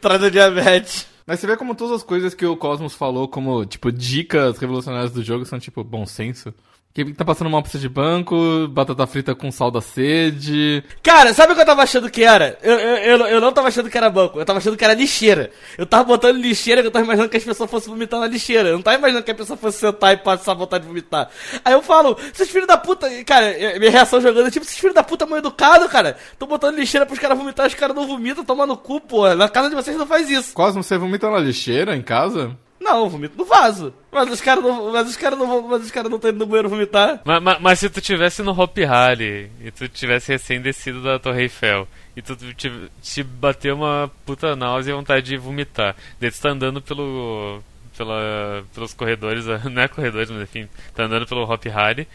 Traz 0.00 0.22
a 0.22 0.28
diabetes. 0.28 1.06
Mas 1.30 1.38
você 1.38 1.46
vê 1.46 1.56
como 1.56 1.76
todas 1.76 1.94
as 1.94 2.02
coisas 2.02 2.34
que 2.34 2.44
o 2.44 2.56
Cosmos 2.56 2.92
falou 2.92 3.28
como, 3.28 3.64
tipo, 3.64 3.92
dicas 3.92 4.58
revolucionárias 4.58 5.12
do 5.12 5.22
jogo 5.22 5.46
são, 5.46 5.60
tipo, 5.60 5.84
bom 5.84 6.04
senso. 6.04 6.52
Que 6.92 7.04
tá 7.14 7.24
passando 7.24 7.48
mal 7.48 7.62
precisa 7.62 7.82
de 7.82 7.88
banco, 7.88 8.66
batata 8.68 9.06
frita 9.06 9.32
com 9.32 9.52
sal 9.52 9.70
da 9.70 9.80
sede. 9.80 10.82
Cara, 11.00 11.32
sabe 11.32 11.52
o 11.52 11.54
que 11.54 11.62
eu 11.62 11.66
tava 11.66 11.84
achando 11.84 12.10
que 12.10 12.24
era? 12.24 12.58
Eu, 12.60 12.74
eu, 12.74 12.96
eu, 12.96 13.26
eu 13.26 13.40
não 13.40 13.52
tava 13.52 13.68
achando 13.68 13.88
que 13.88 13.96
era 13.96 14.10
banco, 14.10 14.40
eu 14.40 14.44
tava 14.44 14.58
achando 14.58 14.76
que 14.76 14.82
era 14.82 14.92
lixeira. 14.92 15.52
Eu 15.78 15.86
tava 15.86 16.02
botando 16.02 16.38
lixeira, 16.38 16.80
que 16.80 16.88
eu 16.88 16.90
tava 16.90 17.04
imaginando 17.04 17.30
que 17.30 17.36
as 17.36 17.44
pessoas 17.44 17.70
fossem 17.70 17.92
vomitar 17.92 18.18
na 18.18 18.26
lixeira. 18.26 18.70
Eu 18.70 18.74
não 18.74 18.82
tava 18.82 18.98
imaginando 18.98 19.24
que 19.24 19.30
a 19.30 19.34
pessoa 19.36 19.56
fosse 19.56 19.78
sentar 19.78 20.14
e 20.14 20.16
passar 20.16 20.54
vontade 20.54 20.82
de 20.82 20.88
vomitar. 20.88 21.30
Aí 21.64 21.72
eu 21.72 21.80
falo, 21.80 22.16
vocês 22.32 22.50
filhos 22.50 22.66
da 22.66 22.76
puta. 22.76 23.08
Cara, 23.24 23.54
minha 23.78 23.90
reação 23.90 24.20
jogando 24.20 24.48
é 24.48 24.50
tipo, 24.50 24.66
vocês 24.66 24.78
filhos 24.78 24.94
da 24.94 25.04
puta 25.04 25.24
mal 25.26 25.38
educado, 25.38 25.88
cara. 25.88 26.16
Tô 26.40 26.46
botando 26.46 26.76
lixeira 26.76 27.06
pros 27.06 27.20
caras 27.20 27.38
vomitar, 27.38 27.68
os 27.68 27.74
caras 27.74 27.94
não 27.94 28.04
vomitam, 28.04 28.44
toma 28.44 28.66
no 28.66 28.76
cu, 28.76 29.00
porra. 29.00 29.36
Na 29.36 29.48
casa 29.48 29.68
de 29.68 29.76
vocês 29.76 29.96
não 29.96 30.08
faz 30.08 30.28
isso. 30.28 30.52
Cosmos, 30.54 30.86
você 30.86 30.98
vomita 30.98 31.30
na 31.30 31.38
lixeira 31.38 31.94
em 31.94 32.02
casa? 32.02 32.58
Não, 32.80 33.08
vomito 33.10 33.36
no 33.36 33.44
vaso. 33.44 33.92
Mas 34.10 34.30
os 34.30 34.40
caras 34.40 34.64
não. 34.64 34.90
Mas 34.90 35.08
os 35.08 35.16
caras 35.16 35.38
não. 35.38 35.68
Mas 35.68 35.84
os 35.84 35.90
caras 35.90 36.08
não 36.08 36.16
estão 36.16 36.30
indo 36.30 36.38
no 36.38 36.46
banheiro 36.46 36.68
vomitar. 36.68 37.20
Mas, 37.24 37.42
mas, 37.42 37.60
mas 37.60 37.78
se 37.78 37.90
tu 37.90 38.00
tivesse 38.00 38.42
no 38.42 38.58
Hop 38.58 38.76
Harry 38.78 39.50
e 39.60 39.70
tu 39.70 39.86
tivesse 39.86 40.32
recém 40.32 40.60
descido 40.60 41.02
da 41.02 41.18
Torre 41.18 41.42
Eiffel 41.42 41.86
e 42.16 42.22
tu 42.22 42.34
te, 42.34 42.72
te 43.02 43.22
bateu 43.22 43.76
uma 43.76 44.10
puta 44.24 44.56
náusea 44.56 44.92
e 44.92 44.96
vontade 44.96 45.26
de 45.26 45.36
vomitar, 45.36 45.94
daí 46.18 46.30
tu 46.30 46.40
tá 46.40 46.50
andando 46.50 46.80
pelo. 46.80 47.62
Pela, 47.96 48.64
pelos 48.72 48.94
corredores, 48.94 49.44
não 49.70 49.82
é 49.82 49.86
corredores, 49.86 50.30
mas 50.30 50.40
enfim, 50.40 50.66
tá 50.94 51.04
andando 51.04 51.26
pelo 51.26 51.42
Hop 51.42 51.62
Harry, 51.66 52.08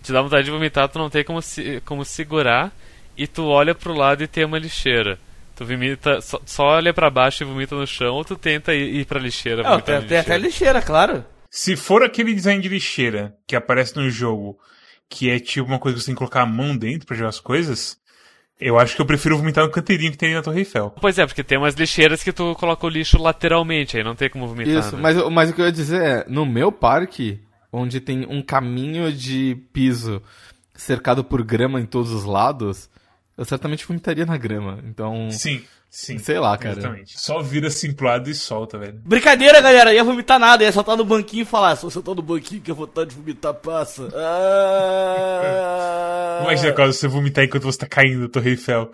te 0.00 0.12
dá 0.12 0.22
vontade 0.22 0.44
de 0.44 0.50
vomitar, 0.52 0.88
tu 0.88 0.96
não 0.96 1.10
tem 1.10 1.24
como, 1.24 1.42
se, 1.42 1.82
como 1.84 2.04
segurar 2.04 2.70
e 3.16 3.26
tu 3.26 3.46
olha 3.46 3.74
pro 3.74 3.94
lado 3.94 4.22
e 4.22 4.28
tem 4.28 4.44
uma 4.44 4.60
lixeira. 4.60 5.18
Tu 5.54 5.64
vomita, 5.64 6.20
só, 6.20 6.40
só 6.44 6.64
olha 6.64 6.92
pra 6.92 7.10
baixo 7.10 7.42
e 7.42 7.46
vomita 7.46 7.76
no 7.76 7.86
chão, 7.86 8.14
ou 8.14 8.24
tu 8.24 8.36
tenta 8.36 8.74
ir, 8.74 8.96
ir 8.96 9.04
pra 9.06 9.20
lixeira 9.20 9.62
Não, 9.62 9.80
tem, 9.80 9.94
na 9.94 10.00
tem 10.02 10.18
até 10.18 10.36
lixeira. 10.36 10.38
lixeira, 10.38 10.82
claro. 10.82 11.24
Se 11.50 11.76
for 11.76 12.02
aquele 12.02 12.34
design 12.34 12.60
de 12.60 12.68
lixeira 12.68 13.36
que 13.46 13.54
aparece 13.54 13.96
no 13.96 14.10
jogo, 14.10 14.58
que 15.08 15.30
é 15.30 15.38
tipo 15.38 15.68
uma 15.68 15.78
coisa 15.78 15.96
que 15.96 16.02
você 16.02 16.06
tem 16.06 16.14
que 16.14 16.18
colocar 16.18 16.42
a 16.42 16.46
mão 16.46 16.76
dentro 16.76 17.06
pra 17.06 17.16
jogar 17.16 17.28
as 17.28 17.38
coisas, 17.38 17.96
eu 18.60 18.78
acho 18.78 18.96
que 18.96 19.02
eu 19.02 19.06
prefiro 19.06 19.36
vomitar 19.36 19.64
no 19.64 19.70
canteirinho 19.70 20.10
que 20.10 20.18
tem 20.18 20.28
ali 20.30 20.36
na 20.36 20.42
Torre 20.42 20.60
Eiffel. 20.60 20.90
Pois 21.00 21.18
é, 21.18 21.26
porque 21.26 21.44
tem 21.44 21.58
umas 21.58 21.74
lixeiras 21.74 22.22
que 22.22 22.32
tu 22.32 22.54
coloca 22.56 22.86
o 22.86 22.90
lixo 22.90 23.20
lateralmente, 23.20 23.96
aí 23.96 24.02
não 24.02 24.16
tem 24.16 24.28
como 24.28 24.48
vomitar. 24.48 24.74
Isso, 24.74 24.96
né? 24.96 25.02
mas, 25.02 25.16
mas 25.30 25.50
o 25.50 25.52
que 25.52 25.60
eu 25.60 25.66
ia 25.66 25.72
dizer 25.72 26.02
é, 26.02 26.24
no 26.28 26.44
meu 26.44 26.72
parque, 26.72 27.40
onde 27.72 28.00
tem 28.00 28.26
um 28.28 28.42
caminho 28.42 29.12
de 29.12 29.56
piso 29.72 30.20
cercado 30.74 31.22
por 31.22 31.42
grama 31.44 31.80
em 31.80 31.86
todos 31.86 32.10
os 32.10 32.24
lados, 32.24 32.88
eu 33.36 33.44
certamente 33.44 33.86
vomitaria 33.86 34.24
na 34.24 34.36
grama. 34.36 34.80
Então, 34.84 35.30
Sim, 35.30 35.62
sim. 35.90 36.18
Sei 36.18 36.38
lá, 36.38 36.56
cara. 36.56 36.78
Exatamente. 36.78 37.20
Só 37.20 37.42
vira 37.42 37.70
simplado 37.70 38.30
e 38.30 38.34
solta, 38.34 38.78
velho. 38.78 39.00
Brincadeira, 39.04 39.60
galera, 39.60 39.92
ia 39.92 40.04
vomitar 40.04 40.38
nada, 40.38 40.62
ia 40.64 40.72
soltar 40.72 40.96
no 40.96 41.04
banquinho 41.04 41.42
e 41.42 41.46
falar, 41.46 41.76
se 41.76 41.84
eu 41.84 41.90
sentar 41.90 42.14
no 42.14 42.22
banquinho 42.22 42.60
que 42.60 42.70
a 42.70 42.74
vontade 42.74 43.10
de 43.10 43.16
vomitar 43.16 43.54
passa. 43.54 44.08
Ah... 45.16 46.40
Imagina 46.42 46.72
quando 46.72 46.92
você 46.92 47.06
vomitar 47.08 47.44
enquanto 47.44 47.64
você 47.64 47.78
tá 47.78 47.86
caindo 47.86 48.28
Torre 48.28 48.50
Eiffel. 48.50 48.90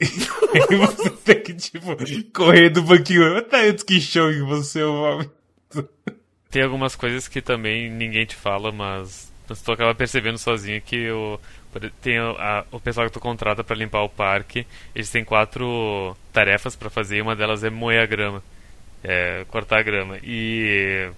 e 0.00 0.04
aí 0.70 0.76
você 0.76 1.10
tem 1.10 1.42
que, 1.42 1.54
tipo, 1.54 1.96
correr 2.32 2.70
do 2.70 2.82
banquinho 2.82 3.36
até 3.36 3.68
antes 3.68 3.82
que 3.84 4.00
show 4.00 4.30
em 4.30 4.42
você 4.42 4.82
o 4.82 4.92
vômito. 4.92 5.32
Tem 6.50 6.62
algumas 6.62 6.94
coisas 6.94 7.26
que 7.26 7.42
também 7.42 7.90
ninguém 7.90 8.24
te 8.24 8.36
fala, 8.36 8.70
mas, 8.70 9.32
mas 9.48 9.60
tu 9.60 9.72
acaba 9.72 9.92
percebendo 9.92 10.38
sozinho 10.38 10.80
que 10.80 11.10
o, 11.10 11.36
tem 12.02 12.20
o, 12.20 12.30
a- 12.38 12.64
o 12.70 12.80
pessoal 12.80 13.06
que 13.06 13.12
tu 13.12 13.20
contrata 13.20 13.62
pra 13.64 13.76
limpar 13.76 14.02
o 14.02 14.08
parque, 14.08 14.66
eles 14.94 15.10
têm 15.10 15.24
quatro 15.24 16.16
tarefas 16.32 16.74
pra 16.76 16.90
fazer 16.90 17.18
e 17.18 17.22
uma 17.22 17.34
delas 17.36 17.62
é 17.64 17.70
moer 17.70 18.02
a 18.02 18.06
grama, 18.06 18.42
é, 19.02 19.44
cortar 19.48 19.78
a 19.78 19.82
grama. 19.82 20.18
E 20.22 21.10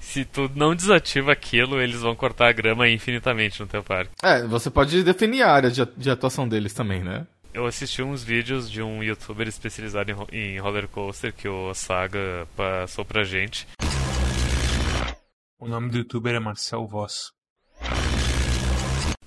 se 0.00 0.24
tu 0.24 0.50
não 0.54 0.74
desativa 0.74 1.32
aquilo, 1.32 1.80
eles 1.80 2.00
vão 2.00 2.14
cortar 2.16 2.48
a 2.48 2.52
grama 2.52 2.88
infinitamente 2.88 3.60
no 3.60 3.66
teu 3.66 3.82
parque. 3.82 4.10
é, 4.22 4.42
você 4.46 4.68
pode 4.70 5.02
definir 5.02 5.42
a 5.42 5.52
área 5.52 5.70
de, 5.70 5.84
de 5.96 6.10
atuação 6.10 6.48
deles 6.48 6.72
também, 6.74 7.02
né? 7.02 7.26
Eu 7.54 7.66
assisti 7.66 8.02
uns 8.02 8.24
vídeos 8.24 8.70
de 8.70 8.80
um 8.82 9.02
youtuber 9.02 9.46
especializado 9.46 10.10
em, 10.32 10.54
em 10.54 10.58
roller 10.58 10.88
coaster 10.88 11.34
que 11.34 11.46
o 11.46 11.74
Saga 11.74 12.48
passou 12.56 13.04
pra 13.04 13.24
gente. 13.24 13.66
O 15.60 15.68
nome 15.68 15.90
do 15.90 15.98
youtuber 15.98 16.34
é 16.34 16.40
Marcel 16.40 16.86
Voss. 16.86 17.30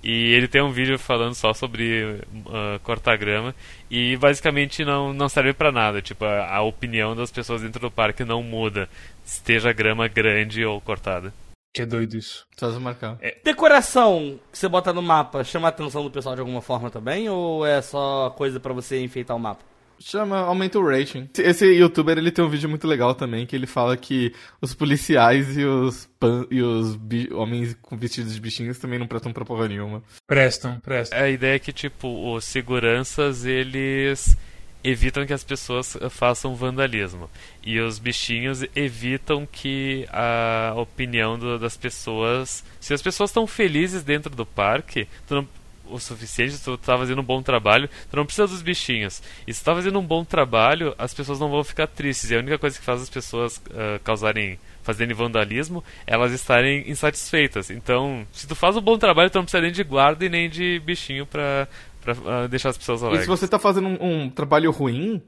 E 0.08 0.32
ele 0.34 0.46
tem 0.46 0.62
um 0.62 0.70
vídeo 0.70 0.96
falando 1.00 1.34
só 1.34 1.52
sobre 1.52 2.20
uh, 2.46 2.78
cortar 2.84 3.16
grama 3.16 3.52
e 3.90 4.16
basicamente 4.16 4.84
não, 4.84 5.12
não 5.12 5.28
serve 5.28 5.52
para 5.52 5.72
nada. 5.72 6.00
Tipo, 6.00 6.24
a, 6.24 6.58
a, 6.58 6.62
opinião 6.62 7.16
das 7.16 7.32
pessoas 7.32 7.62
dentro 7.62 7.80
do 7.80 7.90
parque 7.90 8.24
não 8.24 8.40
muda, 8.40 8.88
esteja 9.24 9.70
a 9.70 9.72
grama 9.72 10.06
grande 10.06 10.64
ou 10.64 10.80
cortada. 10.80 11.34
Que 11.74 11.82
é 11.82 11.86
doido 11.86 12.16
isso. 12.16 12.46
Só 12.56 12.70
marcar. 12.78 13.18
É. 13.20 13.36
Decoração 13.42 14.38
que 14.52 14.56
você 14.56 14.68
bota 14.68 14.92
no 14.92 15.02
mapa 15.02 15.42
chama 15.42 15.66
a 15.66 15.70
atenção 15.70 16.04
do 16.04 16.10
pessoal 16.10 16.36
de 16.36 16.40
alguma 16.40 16.62
forma 16.62 16.88
também? 16.88 17.28
Ou 17.28 17.66
é 17.66 17.82
só 17.82 18.30
coisa 18.30 18.60
para 18.60 18.72
você 18.72 19.02
enfeitar 19.02 19.36
o 19.36 19.40
mapa? 19.40 19.64
Chama 19.98 20.38
Aumenta 20.38 20.78
o 20.78 20.86
Rating. 20.86 21.28
Esse 21.38 21.66
youtuber, 21.66 22.18
ele 22.18 22.30
tem 22.30 22.44
um 22.44 22.48
vídeo 22.48 22.68
muito 22.68 22.86
legal 22.86 23.14
também, 23.14 23.46
que 23.46 23.56
ele 23.56 23.66
fala 23.66 23.96
que 23.96 24.32
os 24.60 24.74
policiais 24.74 25.56
e 25.56 25.64
os, 25.64 26.08
pan, 26.18 26.46
e 26.50 26.62
os 26.62 26.98
homens 27.32 27.76
com 27.80 27.96
vestidos 27.96 28.34
de 28.34 28.40
bichinhos 28.40 28.78
também 28.78 28.98
não 28.98 29.06
prestam 29.06 29.32
pra 29.32 29.44
porra 29.44 29.68
nenhuma. 29.68 30.02
Prestam, 30.26 30.78
prestam. 30.80 31.18
A 31.18 31.28
ideia 31.28 31.56
é 31.56 31.58
que, 31.58 31.72
tipo, 31.72 32.34
os 32.34 32.44
seguranças, 32.44 33.44
eles 33.44 34.36
evitam 34.84 35.26
que 35.26 35.32
as 35.32 35.42
pessoas 35.42 35.96
façam 36.10 36.54
vandalismo. 36.54 37.28
E 37.64 37.80
os 37.80 37.98
bichinhos 37.98 38.64
evitam 38.74 39.44
que 39.44 40.06
a 40.10 40.74
opinião 40.76 41.38
do, 41.38 41.58
das 41.58 41.76
pessoas... 41.76 42.64
Se 42.80 42.94
as 42.94 43.02
pessoas 43.02 43.30
estão 43.30 43.46
felizes 43.46 44.04
dentro 44.04 44.34
do 44.34 44.46
parque, 44.46 45.08
tu 45.26 45.34
não 45.34 45.48
o 45.90 45.98
suficiente, 45.98 46.58
tu 46.62 46.76
tá 46.76 46.96
fazendo 46.96 47.20
um 47.20 47.24
bom 47.24 47.42
trabalho, 47.42 47.88
tu 48.10 48.16
não 48.16 48.24
precisa 48.24 48.46
dos 48.46 48.62
bichinhos. 48.62 49.22
E 49.46 49.52
se 49.52 49.62
tu 49.62 49.64
tá 49.64 49.74
fazendo 49.74 49.98
um 49.98 50.06
bom 50.06 50.24
trabalho, 50.24 50.94
as 50.98 51.14
pessoas 51.14 51.40
não 51.40 51.50
vão 51.50 51.64
ficar 51.64 51.86
tristes. 51.86 52.30
E 52.30 52.34
a 52.34 52.38
única 52.38 52.58
coisa 52.58 52.78
que 52.78 52.84
faz 52.84 53.02
as 53.02 53.10
pessoas 53.10 53.58
uh, 53.58 54.00
causarem, 54.02 54.58
fazendo 54.82 55.14
vandalismo, 55.14 55.82
elas 56.06 56.32
estarem 56.32 56.88
insatisfeitas. 56.90 57.70
Então, 57.70 58.26
se 58.32 58.46
tu 58.46 58.54
faz 58.54 58.76
um 58.76 58.80
bom 58.80 58.98
trabalho, 58.98 59.30
tu 59.30 59.36
não 59.36 59.44
precisa 59.44 59.62
nem 59.62 59.72
de 59.72 59.84
guarda 59.84 60.24
e 60.24 60.28
nem 60.28 60.48
de 60.48 60.80
bichinho 60.84 61.26
pra, 61.26 61.68
pra 62.00 62.12
uh, 62.12 62.48
deixar 62.48 62.70
as 62.70 62.78
pessoas 62.78 63.02
alegres. 63.02 63.22
E 63.22 63.24
se 63.24 63.28
você 63.28 63.48
tá 63.48 63.58
fazendo 63.58 63.88
um, 63.88 64.24
um 64.24 64.30
trabalho 64.30 64.70
ruim, 64.70 65.22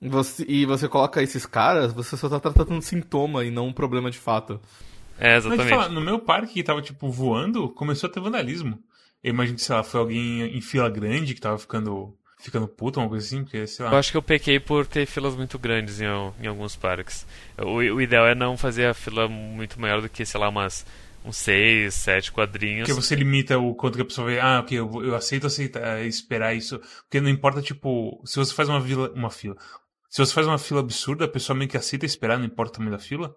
você, 0.00 0.44
e 0.48 0.64
você 0.64 0.88
coloca 0.88 1.22
esses 1.22 1.44
caras, 1.44 1.92
você 1.92 2.16
só 2.16 2.28
tá 2.28 2.38
tratando 2.38 2.72
um 2.72 2.80
sintoma 2.80 3.44
e 3.44 3.50
não 3.50 3.68
um 3.68 3.72
problema 3.72 4.10
de 4.10 4.18
fato. 4.18 4.60
É, 5.18 5.36
exatamente. 5.36 5.68
Falar, 5.68 5.88
no 5.88 6.00
meu 6.00 6.18
parque 6.20 6.54
que 6.54 6.62
tava, 6.62 6.80
tipo, 6.80 7.10
voando, 7.10 7.68
começou 7.70 8.08
a 8.08 8.12
ter 8.12 8.20
vandalismo. 8.20 8.78
Eu 9.22 9.30
imagino 9.30 9.56
que, 9.56 9.64
sei 9.64 9.74
lá, 9.74 9.82
foi 9.82 10.00
alguém 10.00 10.56
em 10.56 10.60
fila 10.60 10.88
grande 10.88 11.34
que 11.34 11.40
tava 11.40 11.58
ficando 11.58 12.14
ficando 12.40 12.68
puto, 12.68 13.00
uma 13.00 13.08
coisa 13.08 13.26
assim, 13.26 13.42
porque, 13.42 13.66
sei 13.66 13.84
lá. 13.84 13.92
Eu 13.92 13.98
acho 13.98 14.12
que 14.12 14.16
eu 14.16 14.22
pequei 14.22 14.60
por 14.60 14.86
ter 14.86 15.06
filas 15.06 15.34
muito 15.34 15.58
grandes 15.58 16.00
em, 16.00 16.04
em 16.04 16.46
alguns 16.46 16.76
parques. 16.76 17.26
O, 17.58 17.78
o, 17.78 18.00
ideal 18.00 18.26
é 18.26 18.34
não 18.34 18.56
fazer 18.56 18.86
a 18.86 18.94
fila 18.94 19.28
muito 19.28 19.80
maior 19.80 20.00
do 20.00 20.08
que, 20.08 20.24
sei 20.24 20.40
lá, 20.40 20.48
umas 20.48 20.86
uns 21.24 21.36
seis, 21.36 21.94
sete 21.94 22.30
quadrinhos. 22.30 22.88
Porque 22.88 23.00
você 23.00 23.16
limita 23.16 23.58
o 23.58 23.74
quanto 23.74 23.96
que 23.96 24.02
a 24.02 24.04
pessoa 24.04 24.28
vê, 24.28 24.38
ah, 24.38 24.60
ok, 24.60 24.78
eu, 24.78 25.04
eu 25.04 25.16
aceito 25.16 25.48
aceitar, 25.48 25.98
eh, 25.98 26.06
esperar 26.06 26.54
isso. 26.54 26.80
Porque 27.02 27.20
não 27.20 27.28
importa, 27.28 27.60
tipo, 27.60 28.22
se 28.24 28.36
você 28.36 28.54
faz 28.54 28.68
uma 28.68 28.80
fila, 28.80 29.10
uma 29.10 29.30
fila. 29.30 29.56
Se 30.08 30.24
você 30.24 30.32
faz 30.32 30.46
uma 30.46 30.58
fila 30.58 30.80
absurda, 30.80 31.24
a 31.24 31.28
pessoa 31.28 31.56
meio 31.56 31.68
que 31.68 31.76
aceita 31.76 32.06
esperar, 32.06 32.38
não 32.38 32.46
importa 32.46 32.72
o 32.72 32.74
tamanho 32.76 32.96
da 32.96 33.02
fila 33.02 33.34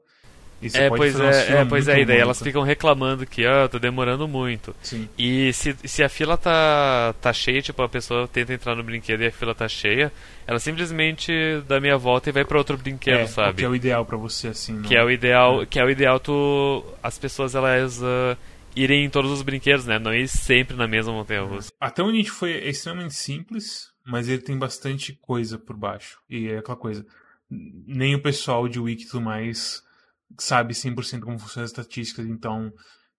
é, 0.74 0.90
pois 0.90 1.20
é, 1.20 1.62
é, 1.62 1.66
pois 1.66 1.88
é, 1.88 2.02
e 2.02 2.06
daí 2.06 2.20
elas 2.20 2.42
ficam 2.42 2.62
reclamando 2.62 3.26
que, 3.26 3.46
ah, 3.46 3.68
tô 3.68 3.80
demorando 3.80 4.28
muito. 4.28 4.76
Sim. 4.82 5.10
E 5.18 5.52
se, 5.54 5.76
se 5.84 6.04
a 6.04 6.10
fila 6.10 6.38
tá, 6.38 7.16
tá 7.20 7.34
cheia, 7.34 7.62
tipo, 7.62 7.82
a 7.82 7.90
pessoa 7.90 8.28
tenta 8.28 8.54
entrar 8.54 8.76
no 8.76 8.84
brinquedo 8.84 9.22
e 9.22 9.28
a 9.28 9.32
fila 9.32 9.56
tá 9.56 9.68
cheia, 9.68 10.12
ela 10.46 10.60
simplesmente 10.60 11.32
dá 11.68 11.80
meia 11.80 11.98
volta 11.98 12.30
e 12.30 12.32
vai 12.32 12.46
para 12.46 12.58
outro 12.58 12.78
brinquedo, 12.78 13.22
é, 13.22 13.28
sabe? 13.28 13.58
Que 13.58 13.66
é 13.66 13.70
o 13.70 13.76
ideal 13.76 14.06
para 14.06 14.18
você, 14.18 14.50
assim. 14.50 14.74
Não... 14.74 14.84
Que 14.84 14.96
é 14.96 15.04
o 15.04 15.10
ideal, 15.10 15.64
é. 15.64 15.66
que 15.66 15.80
é 15.80 15.84
o 15.84 15.90
ideal 15.90 16.20
tu, 16.20 16.84
as 17.02 17.18
pessoas, 17.18 17.56
elas... 17.56 18.00
Uh, 18.02 18.38
irem 18.76 19.04
em 19.04 19.10
todos 19.10 19.32
os 19.32 19.42
brinquedos, 19.42 19.86
né? 19.86 20.00
Não 20.00 20.14
ir 20.14 20.30
sempre 20.30 20.78
na 20.78 20.88
mesma 20.88 21.12
montanha 21.12 21.42
russa. 21.42 21.74
Até 21.78 22.02
onde 22.02 22.14
a 22.14 22.18
gente 22.22 22.32
foi 22.32 22.54
é 22.54 22.70
extremamente 22.70 23.16
simples, 23.16 23.90
mas 24.06 24.30
ele 24.30 24.42
tem 24.42 24.58
bastante 24.58 25.12
coisa 25.22 25.58
por 25.58 25.76
baixo. 25.76 26.20
E 26.30 26.48
é 26.48 26.60
aquela 26.60 26.78
coisa. 26.78 27.06
Nem 27.50 28.16
o 28.16 28.22
pessoal 28.22 28.70
de 28.70 28.80
Wiki 28.80 29.04
e 29.04 29.08
tudo 29.08 29.22
mais 29.22 29.84
sabe 30.40 30.74
100% 30.74 31.22
como 31.22 31.40
funcionam 31.40 31.66
as 31.66 31.72
estatísticas, 31.72 32.26
então 32.26 32.72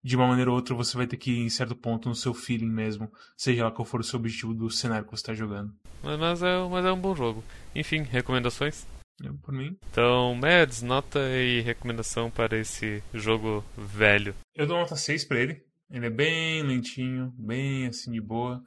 de 0.05 0.17
uma 0.17 0.27
maneira 0.27 0.51
ou 0.51 0.57
outra 0.57 0.75
você 0.75 0.97
vai 0.97 1.07
ter 1.07 1.17
que 1.17 1.31
ir 1.31 1.39
em 1.39 1.49
certo 1.49 1.77
ponto 1.77 2.09
no 2.09 2.15
seu 2.15 2.35
feeling 2.35 2.71
mesmo, 2.71 3.11
seja 3.37 3.65
lá 3.65 3.71
qual 3.71 3.85
for 3.85 4.01
o 4.01 4.05
seu 4.05 4.19
objetivo 4.19 4.53
do 4.53 4.69
cenário 4.71 5.05
que 5.05 5.11
você 5.11 5.23
está 5.23 5.35
jogando. 5.35 5.73
Mas, 6.03 6.43
é, 6.43 6.69
mas 6.69 6.85
é 6.85 6.93
um 6.93 7.01
bom 7.01 7.15
jogo. 7.15 7.45
Enfim, 7.75 8.03
recomendações? 8.03 8.85
É, 9.23 9.31
por 9.43 9.55
mim. 9.55 9.77
Então, 9.91 10.35
Mads, 10.35 10.83
nota 10.83 11.21
e 11.21 11.61
recomendação 11.61 12.31
para 12.31 12.59
esse 12.59 13.03
jogo 13.15 13.65
velho. 13.77 14.35
Eu 14.55 14.67
dou 14.67 14.79
nota 14.79 14.97
6 14.97 15.25
para 15.27 15.41
ele. 15.41 15.65
Ele 15.89 16.07
é 16.07 16.11
bem 16.11 16.63
lentinho, 16.63 17.33
bem 17.37 17.87
assim 17.87 18.11
de 18.11 18.21
boa, 18.21 18.63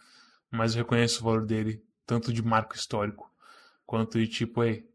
mas 0.51 0.73
eu 0.73 0.83
reconheço 0.83 1.21
o 1.21 1.25
valor 1.25 1.45
dele, 1.45 1.81
tanto 2.05 2.31
de 2.31 2.43
marco 2.43 2.75
histórico, 2.75 3.29
quanto 3.83 4.19
de 4.19 4.27
tipo, 4.27 4.63
ei, 4.63 4.85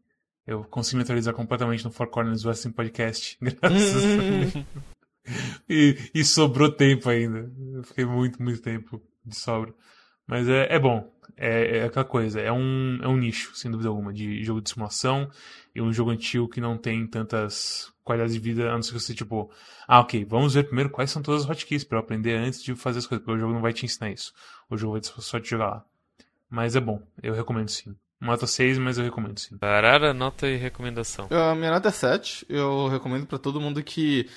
eu 0.45 0.63
consigo 0.63 0.97
me 0.97 1.03
atualizar 1.03 1.33
completamente 1.33 1.83
no 1.83 1.91
Four 1.91 2.07
Corners 2.07 2.45
Wrestling 2.45 2.71
Podcast. 2.71 3.37
Graças 3.41 4.65
e, 5.69 5.97
e 6.13 6.23
sobrou 6.23 6.71
tempo 6.71 7.09
ainda. 7.09 7.51
Eu 7.73 7.83
fiquei 7.83 8.05
muito, 8.05 8.41
muito 8.41 8.61
tempo 8.61 9.01
de 9.25 9.35
sobra. 9.35 9.73
Mas 10.27 10.47
é, 10.47 10.73
é 10.73 10.79
bom. 10.79 11.11
É, 11.37 11.77
é, 11.77 11.83
aquela 11.85 12.05
coisa. 12.05 12.39
É 12.39 12.51
um, 12.51 12.99
é 13.01 13.07
um 13.07 13.17
nicho, 13.17 13.55
sem 13.55 13.69
dúvida 13.71 13.89
alguma, 13.89 14.13
de 14.13 14.43
jogo 14.43 14.61
de 14.61 14.69
simulação. 14.69 15.29
E 15.73 15.81
um 15.81 15.93
jogo 15.93 16.11
antigo 16.11 16.49
que 16.49 16.61
não 16.61 16.77
tem 16.77 17.05
tantas 17.07 17.91
qualidades 18.03 18.33
de 18.33 18.39
vida, 18.39 18.69
a 18.69 18.73
não 18.73 18.81
ser 18.81 18.93
que 18.93 18.99
você, 18.99 19.13
tipo, 19.13 19.49
ah, 19.87 19.99
ok, 19.99 20.25
vamos 20.25 20.53
ver 20.53 20.65
primeiro 20.65 20.89
quais 20.89 21.11
são 21.11 21.21
todas 21.21 21.43
as 21.43 21.47
hotkeys 21.47 21.83
para 21.83 21.97
eu 21.97 22.01
aprender 22.01 22.35
antes 22.35 22.61
de 22.61 22.75
fazer 22.75 22.99
as 22.99 23.07
coisas, 23.07 23.23
porque 23.23 23.37
o 23.37 23.39
jogo 23.39 23.53
não 23.53 23.61
vai 23.61 23.73
te 23.73 23.85
ensinar 23.85 24.11
isso. 24.11 24.33
O 24.69 24.75
jogo 24.75 24.93
vai 24.93 25.01
só 25.03 25.39
te 25.39 25.49
jogar 25.49 25.67
lá. 25.67 25.85
Mas 26.49 26.75
é 26.75 26.81
bom, 26.81 27.01
eu 27.23 27.33
recomendo 27.33 27.69
sim. 27.69 27.95
Nota 28.21 28.45
6, 28.45 28.77
mas 28.77 28.99
eu 28.99 29.03
recomendo 29.03 29.39
sim. 29.39 29.57
Parara, 29.57 30.13
nota 30.13 30.47
e 30.47 30.55
recomendação. 30.55 31.27
A 31.31 31.55
minha 31.55 31.71
nota 31.71 31.89
é 31.89 31.91
7. 31.91 32.45
Eu 32.47 32.87
recomendo 32.87 33.25
para 33.25 33.39
todo 33.39 33.59
mundo 33.59 33.83
que. 33.83 34.29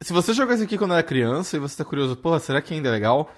Se 0.00 0.14
você 0.14 0.32
jogou 0.32 0.54
esse 0.54 0.64
aqui 0.64 0.78
quando 0.78 0.94
era 0.94 1.02
criança 1.02 1.56
e 1.56 1.60
você 1.60 1.76
tá 1.76 1.84
curioso, 1.84 2.16
porra, 2.16 2.38
será 2.38 2.62
que 2.62 2.72
ainda 2.72 2.88
é 2.88 2.92
legal? 2.92 3.30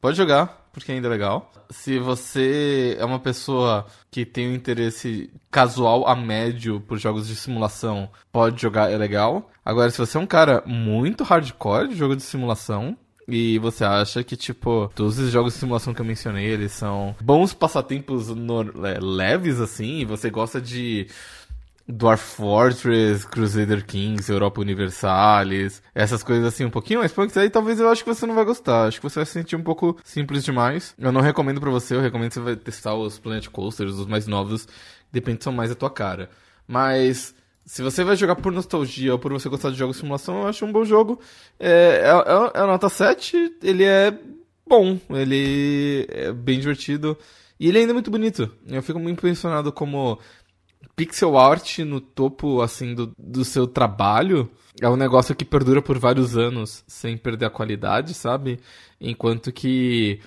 Pode 0.00 0.16
jogar, 0.16 0.68
porque 0.72 0.92
ainda 0.92 1.08
é 1.08 1.10
legal. 1.10 1.50
Se 1.70 1.98
você 1.98 2.96
é 2.98 3.04
uma 3.04 3.18
pessoa 3.18 3.86
que 4.10 4.26
tem 4.26 4.48
um 4.48 4.54
interesse 4.54 5.32
casual 5.50 6.06
a 6.06 6.16
médio 6.16 6.80
por 6.80 6.98
jogos 6.98 7.28
de 7.28 7.36
simulação, 7.36 8.10
pode 8.32 8.60
jogar, 8.60 8.90
é 8.90 8.96
legal. 8.98 9.50
Agora, 9.64 9.90
se 9.90 9.98
você 9.98 10.18
é 10.18 10.20
um 10.20 10.26
cara 10.26 10.62
muito 10.66 11.24
hardcore 11.24 11.88
de 11.88 11.94
jogo 11.94 12.16
de 12.16 12.22
simulação, 12.22 12.96
e 13.30 13.58
você 13.58 13.84
acha 13.84 14.22
que, 14.22 14.36
tipo, 14.36 14.90
todos 14.94 15.18
os 15.18 15.30
jogos 15.30 15.54
de 15.54 15.60
simulação 15.60 15.94
que 15.94 16.00
eu 16.00 16.04
mencionei, 16.04 16.46
eles 16.46 16.72
são 16.72 17.14
bons 17.20 17.54
passatempos 17.54 18.28
no, 18.28 18.62
é, 18.86 18.98
leves, 19.00 19.60
assim, 19.60 20.04
você 20.04 20.30
gosta 20.30 20.60
de 20.60 21.06
Dwarf 21.90 22.22
Fortress, 22.22 23.26
Crusader 23.26 23.84
Kings, 23.84 24.30
Europa 24.30 24.60
Universalis, 24.60 25.82
essas 25.94 26.22
coisas 26.22 26.46
assim 26.46 26.64
um 26.64 26.70
pouquinho 26.70 27.00
mais 27.00 27.12
punks, 27.12 27.36
aí 27.36 27.50
talvez 27.50 27.80
eu 27.80 27.88
acho 27.88 28.04
que 28.04 28.14
você 28.14 28.26
não 28.26 28.34
vai 28.34 28.44
gostar. 28.44 28.86
Acho 28.86 28.98
que 29.00 29.08
você 29.08 29.20
vai 29.20 29.26
se 29.26 29.32
sentir 29.32 29.56
um 29.56 29.62
pouco 29.62 29.98
simples 30.04 30.44
demais. 30.44 30.94
Eu 30.98 31.12
não 31.12 31.20
recomendo 31.20 31.60
para 31.60 31.70
você, 31.70 31.94
eu 31.94 32.00
recomendo 32.00 32.28
que 32.28 32.34
você 32.34 32.40
vai 32.40 32.56
testar 32.56 32.94
os 32.94 33.18
Planet 33.18 33.48
Coasters, 33.48 33.94
os 33.94 34.06
mais 34.06 34.26
novos, 34.26 34.68
depende 35.10 35.42
são 35.42 35.52
mais 35.52 35.70
a 35.70 35.74
tua 35.74 35.90
cara. 35.90 36.30
Mas 36.66 37.34
se 37.64 37.82
você 37.82 38.02
vai 38.02 38.16
jogar 38.16 38.36
por 38.36 38.52
nostalgia 38.52 39.12
ou 39.12 39.18
por 39.18 39.32
você 39.32 39.48
gostar 39.48 39.70
de 39.70 39.76
jogos 39.76 39.96
de 39.96 40.00
simulação, 40.00 40.42
eu 40.42 40.48
acho 40.48 40.64
um 40.64 40.72
bom 40.72 40.84
jogo. 40.84 41.20
É, 41.58 42.02
é, 42.04 42.60
é, 42.60 42.62
é 42.62 42.66
nota 42.66 42.88
7, 42.88 43.58
ele 43.62 43.84
é 43.84 44.18
bom, 44.66 44.98
ele 45.10 46.06
é 46.10 46.32
bem 46.32 46.58
divertido. 46.58 47.16
E 47.58 47.68
ele 47.68 47.78
ainda 47.78 47.92
é 47.92 47.94
muito 47.94 48.10
bonito. 48.10 48.50
Eu 48.66 48.82
fico 48.82 48.98
muito 48.98 49.18
impressionado 49.18 49.70
como 49.72 50.18
pixel 50.96 51.38
art 51.38 51.78
no 51.80 52.00
topo, 52.00 52.62
assim, 52.62 52.94
do, 52.94 53.12
do 53.18 53.44
seu 53.44 53.66
trabalho 53.66 54.50
é 54.80 54.88
um 54.88 54.96
negócio 54.96 55.34
que 55.34 55.44
perdura 55.44 55.82
por 55.82 55.98
vários 55.98 56.36
anos 56.36 56.82
sem 56.86 57.16
perder 57.16 57.46
a 57.46 57.50
qualidade, 57.50 58.14
sabe? 58.14 58.60
Enquanto 59.00 59.52
que 59.52 60.20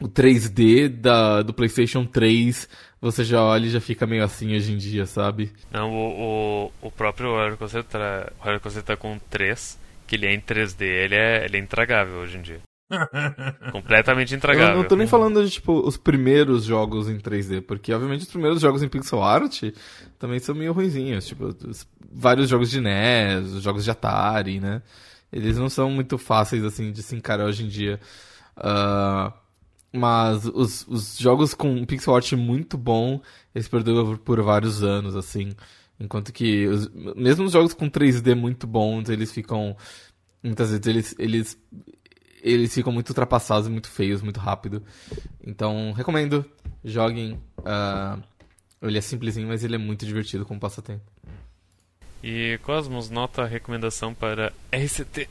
o 0.00 0.08
3D 0.08 0.88
da, 0.88 1.42
do 1.42 1.52
PlayStation 1.52 2.06
3 2.06 2.68
você 3.00 3.24
já 3.24 3.42
olha 3.42 3.66
e 3.66 3.70
já 3.70 3.80
fica 3.80 4.06
meio 4.06 4.24
assim 4.24 4.54
hoje 4.54 4.72
em 4.72 4.76
dia, 4.76 5.06
sabe? 5.06 5.52
Não, 5.70 5.92
o, 5.92 6.70
o, 6.82 6.88
o 6.88 6.90
próprio 6.90 7.28
tá, 7.88 8.32
Roller 8.38 8.60
Coaster 8.60 8.82
tá 8.82 8.96
com 8.96 9.18
3, 9.30 9.78
que 10.06 10.16
ele 10.16 10.26
é 10.26 10.34
em 10.34 10.40
3D, 10.40 10.82
ele 10.82 11.14
é, 11.14 11.44
ele 11.44 11.56
é 11.56 11.60
intragável 11.60 12.16
hoje 12.16 12.38
em 12.38 12.42
dia. 12.42 12.60
Completamente 13.70 14.34
intragável. 14.34 14.76
Eu 14.76 14.82
não 14.82 14.88
tô 14.88 14.96
nem 14.96 15.06
falando 15.06 15.44
de, 15.44 15.50
tipo, 15.50 15.86
os 15.86 15.96
primeiros 15.96 16.64
jogos 16.64 17.08
em 17.08 17.18
3D, 17.18 17.60
porque, 17.60 17.92
obviamente, 17.92 18.22
os 18.22 18.30
primeiros 18.30 18.60
jogos 18.60 18.82
em 18.82 18.88
pixel 18.88 19.22
art 19.22 19.62
também 20.18 20.38
são 20.38 20.54
meio 20.54 20.72
ruinzinhos. 20.72 21.26
Tipo, 21.26 21.54
vários 22.10 22.48
jogos 22.48 22.70
de 22.70 22.80
NES, 22.80 23.62
jogos 23.62 23.84
de 23.84 23.90
Atari, 23.90 24.58
né? 24.58 24.82
Eles 25.30 25.58
não 25.58 25.68
são 25.68 25.90
muito 25.90 26.16
fáceis, 26.16 26.64
assim, 26.64 26.90
de 26.90 27.02
se 27.02 27.14
encarar 27.14 27.44
hoje 27.44 27.64
em 27.64 27.68
dia. 27.68 28.00
Uh, 28.56 29.32
mas 29.92 30.44
os, 30.44 30.86
os 30.86 31.18
jogos 31.18 31.54
com 31.54 31.84
pixel 31.84 32.14
art 32.14 32.32
muito 32.32 32.76
bom, 32.76 33.20
eles 33.54 33.68
perduram 33.68 34.16
por 34.16 34.40
vários 34.42 34.82
anos, 34.82 35.16
assim. 35.16 35.52
Enquanto 35.98 36.32
que 36.32 36.66
os, 36.66 36.88
mesmo 37.16 37.44
os 37.46 37.52
jogos 37.52 37.74
com 37.74 37.90
3D 37.90 38.34
muito 38.34 38.66
bons, 38.66 39.08
eles 39.08 39.32
ficam. 39.32 39.76
Muitas 40.42 40.70
vezes 40.70 40.86
eles, 40.86 41.14
eles, 41.18 41.58
eles 42.42 42.72
ficam 42.72 42.92
muito 42.92 43.08
ultrapassados, 43.08 43.68
muito 43.68 43.88
feios, 43.88 44.22
muito 44.22 44.38
rápido. 44.38 44.82
Então, 45.44 45.92
recomendo. 45.92 46.44
Joguem. 46.84 47.40
Uh, 47.58 48.22
ele 48.80 48.98
é 48.98 49.00
simplesinho, 49.00 49.48
mas 49.48 49.64
ele 49.64 49.74
é 49.74 49.78
muito 49.78 50.06
divertido 50.06 50.44
como 50.44 50.60
passatempo. 50.60 51.02
E 52.22 52.58
Cosmos, 52.62 53.10
nota 53.10 53.42
a 53.42 53.46
recomendação 53.46 54.14
para 54.14 54.52
RCT. 54.72 55.28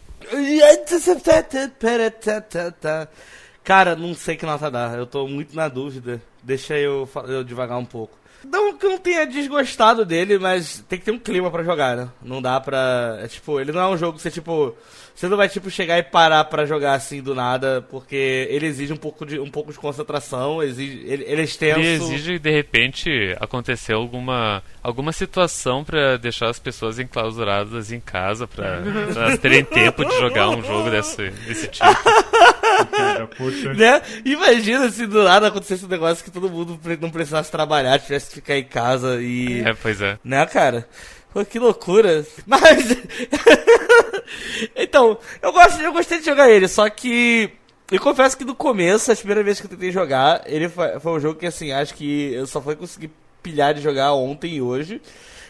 Cara, 3.68 3.97
não 3.97 4.13
sei 4.15 4.38
que 4.38 4.45
nota 4.45 4.72
dar. 4.72 4.97
Eu 4.97 5.05
tô 5.05 5.28
muito 5.28 5.53
na 5.53 5.68
dúvida. 5.68 6.22
Deixa 6.41 6.78
eu, 6.78 7.07
eu 7.28 7.43
devagar 7.43 7.78
um 7.78 7.84
pouco. 7.84 8.18
Não 8.45 8.78
que 8.78 8.86
eu 8.86 8.91
não 8.91 8.97
tenha 8.97 9.28
desgostado 9.28 10.05
dele, 10.05 10.39
mas 10.39 10.82
tem 10.88 10.97
que 10.97 11.03
ter 11.03 11.11
um 11.11 11.20
clima 11.20 11.51
para 11.51 11.65
jogar, 11.65 11.97
né? 11.97 12.07
Não 12.22 12.41
dá 12.41 12.61
pra. 12.61 13.20
É, 13.22 13.28
tipo, 13.28 13.59
ele 13.59 13.74
não 13.74 13.82
é 13.82 13.88
um 13.89 13.97
jogo 13.97 14.15
que 14.15 14.22
você, 14.22 14.32
tipo. 14.32 14.74
Você 15.13 15.28
não 15.28 15.36
vai, 15.36 15.49
tipo, 15.49 15.70
chegar 15.70 15.97
e 15.97 16.03
parar 16.03 16.45
para 16.45 16.65
jogar 16.65 16.93
assim 16.93 17.22
do 17.22 17.36
nada, 17.36 17.86
porque 17.89 18.47
ele 18.49 18.68
exige 18.68 18.93
um 18.93 18.97
pouco 18.97 19.26
de, 19.26 19.38
um 19.38 19.49
pouco 19.49 19.74
de 19.74 19.80
concentração, 19.80 20.63
exige, 20.63 21.03
ele, 21.05 21.26
ele 21.28 21.41
é 21.41 21.43
extenso. 21.43 21.80
Ele 21.80 21.88
exige, 21.88 22.39
de 22.39 22.51
repente, 22.51 23.36
acontecer 23.39 23.93
alguma, 23.93 24.63
alguma 24.82 25.11
situação 25.11 25.84
para 25.84 26.18
deixar 26.18 26.49
as 26.49 26.59
pessoas 26.59 26.99
enclausuradas 26.99 27.91
em 27.91 27.99
casa, 27.99 28.47
para 28.47 28.84
elas 29.13 29.39
terem 29.39 29.65
tempo 29.65 30.05
de 30.05 30.15
jogar 30.20 30.51
um 30.51 30.63
jogo 30.63 30.89
desse, 30.91 31.32
desse 31.32 31.68
tipo. 31.68 31.86
né? 33.75 34.01
Imagina 34.25 34.89
se 34.89 35.05
do 35.05 35.23
nada 35.23 35.47
acontecesse 35.47 35.86
um 35.86 35.89
negócio 35.89 36.23
que 36.23 36.32
todo 36.32 36.49
mundo 36.49 36.80
não 37.01 37.09
precisasse 37.09 37.51
trabalhar, 37.51 37.99
tivesse 37.99 38.30
que 38.30 38.36
ficar 38.36 38.57
em 38.57 38.63
casa 38.63 39.21
e. 39.21 39.61
É, 39.61 39.73
pois 39.73 40.01
é. 40.01 40.17
Né, 40.23 40.45
cara? 40.45 40.88
Pô, 41.34 41.43
que 41.45 41.59
loucura. 41.59 42.25
Mas. 42.45 42.97
então, 44.75 45.17
eu, 45.41 45.51
gosto, 45.51 45.82
eu 45.82 45.93
gostei 45.93 46.19
de 46.19 46.25
jogar 46.25 46.49
ele, 46.49 46.67
só 46.67 46.89
que. 46.89 47.51
Eu 47.89 48.01
confesso 48.01 48.38
que 48.38 48.43
no 48.43 48.53
começo, 48.53 49.11
as 49.11 49.19
primeiras 49.19 49.45
vezes 49.45 49.61
que 49.61 49.67
eu 49.67 49.71
tentei 49.71 49.91
jogar, 49.91 50.41
ele 50.45 50.67
foi, 50.67 50.99
foi 50.99 51.11
um 51.13 51.19
jogo 51.21 51.39
que, 51.39 51.45
assim, 51.45 51.71
acho 51.71 51.93
que 51.93 52.34
eu 52.34 52.45
só 52.45 52.61
fui 52.61 52.75
conseguir 52.75 53.09
pilhar 53.41 53.73
de 53.73 53.82
jogar 53.82 54.13
ontem 54.13 54.55
e 54.55 54.61
hoje. 54.61 55.01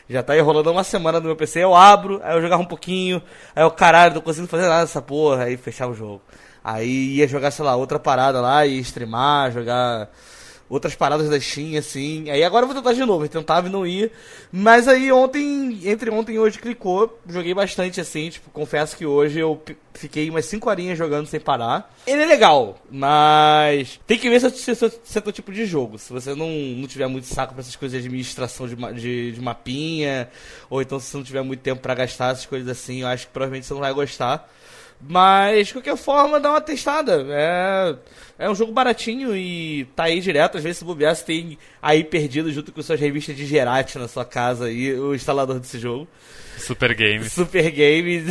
Já 0.10 0.24
tá 0.24 0.38
enrolando 0.38 0.72
uma 0.72 0.84
semana 0.84 1.20
no 1.20 1.26
meu 1.26 1.36
PC, 1.36 1.64
eu 1.64 1.76
abro, 1.76 2.22
aí 2.24 2.36
eu 2.36 2.42
jogava 2.42 2.62
um 2.62 2.66
pouquinho, 2.66 3.22
aí 3.56 3.64
eu, 3.64 3.72
caralho, 3.72 4.16
não 4.16 4.22
consigo 4.22 4.48
fazer 4.48 4.68
nada 4.68 4.82
dessa 4.82 5.02
porra, 5.02 5.46
aí 5.46 5.58
fechava 5.58 5.92
o 5.92 5.96
jogo. 5.96 6.22
Aí 6.68 7.16
ia 7.16 7.28
jogar, 7.30 7.50
sei 7.50 7.64
lá, 7.64 7.78
outra 7.78 7.98
parada 7.98 8.42
lá, 8.42 8.66
ia 8.66 8.82
streamar, 8.82 9.54
jogar 9.54 10.10
outras 10.68 10.94
paradas 10.96 11.30
da 11.30 11.40
Steam, 11.40 11.78
assim. 11.78 12.30
Aí 12.30 12.44
agora 12.44 12.64
eu 12.64 12.68
vou 12.68 12.76
tentar 12.76 12.92
de 12.92 13.06
novo, 13.06 13.26
tentava 13.30 13.70
e 13.70 13.72
não 13.72 13.88
ia. 13.88 14.12
Mas 14.52 14.86
aí 14.86 15.10
ontem, 15.10 15.80
entre 15.86 16.10
ontem 16.10 16.34
e 16.34 16.40
hoje 16.40 16.60
clicou, 16.60 17.22
joguei 17.26 17.54
bastante, 17.54 18.02
assim, 18.02 18.30
tipo, 18.30 18.50
confesso 18.50 18.98
que 18.98 19.06
hoje 19.06 19.40
eu 19.40 19.64
fiquei 19.94 20.30
umas 20.30 20.44
5 20.44 20.70
horinhas 20.70 20.98
jogando 20.98 21.26
sem 21.28 21.40
parar. 21.40 21.90
Ele 22.06 22.24
é 22.24 22.26
legal, 22.26 22.78
mas 22.92 23.98
tem 24.06 24.20
que 24.20 24.30
ver 24.30 24.42
se, 24.42 24.50
se, 24.50 24.76
se 24.76 25.18
é 25.18 25.22
teu 25.22 25.32
tipo 25.32 25.54
de 25.54 25.66
jogo. 25.66 25.98
Se 25.98 26.12
você 26.12 26.36
não, 26.36 26.50
não 26.50 26.86
tiver 26.86 27.08
muito 27.08 27.28
saco 27.28 27.54
pra 27.54 27.62
essas 27.62 27.78
coisas 27.78 27.98
de 27.98 28.06
administração 28.06 28.68
de, 28.68 28.76
de, 28.76 29.32
de 29.32 29.42
mapinha, 29.42 30.30
ou 30.70 30.82
então 30.82 31.00
se 31.00 31.06
você 31.06 31.16
não 31.16 31.24
tiver 31.24 31.44
muito 31.44 31.62
tempo 31.62 31.82
para 31.82 31.96
gastar 31.96 32.34
essas 32.34 32.46
coisas 32.46 32.68
assim, 32.68 33.04
eu 33.04 33.08
acho 33.08 33.28
que 33.28 33.32
provavelmente 33.32 33.66
você 33.66 33.74
não 33.74 33.80
vai 33.80 33.94
gostar. 33.94 34.50
Mas, 35.00 35.68
de 35.68 35.74
qualquer 35.74 35.96
forma, 35.96 36.40
dá 36.40 36.50
uma 36.50 36.62
testada. 36.62 37.26
É, 37.30 37.96
é 38.40 38.50
um 38.50 38.56
jogo 38.56 38.72
baratinho 38.72 39.36
e 39.36 39.86
tá 39.96 40.06
aí 40.06 40.20
direto. 40.20 40.58
Às 40.58 40.64
vezes, 40.64 40.80
se 40.80 40.86
bobear, 40.86 41.16
você 41.16 41.24
tem 41.24 41.58
aí 41.82 42.04
perdido 42.04 42.52
junto 42.52 42.72
com 42.72 42.82
suas 42.82 43.00
revistas 43.00 43.36
de 43.36 43.46
Gerati 43.46 43.98
na 44.00 44.08
sua 44.08 44.26
casa 44.26 44.66
aí, 44.66 44.94
o 45.00 45.14
instalador 45.14 45.60
desse 45.60 45.78
jogo. 45.78 46.08
Super 46.58 46.96
Games. 46.96 47.32
Super 47.32 47.70
Games. 47.70 48.26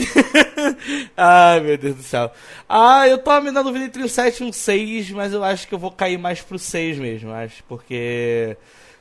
Ai, 1.17 1.61
meu 1.61 1.79
Deus 1.79 1.97
do 1.97 2.03
céu. 2.03 2.31
Ah, 2.69 3.07
eu 3.07 3.19
tô 3.19 3.41
me 3.41 3.53
dando 3.53 3.67
dúvida 3.67 3.85
entre 3.85 4.03
um 4.03 4.09
7 4.09 4.43
e 4.43 4.47
um 4.47 4.53
6, 4.53 5.11
mas 5.13 5.33
eu 5.33 5.45
acho 5.45 5.69
que 5.69 5.75
eu 5.75 5.79
vou 5.79 5.93
cair 5.93 6.19
mais 6.19 6.41
pro 6.41 6.59
6 6.59 6.99
mesmo, 6.99 7.31
acho. 7.33 7.63
Porque 7.65 8.57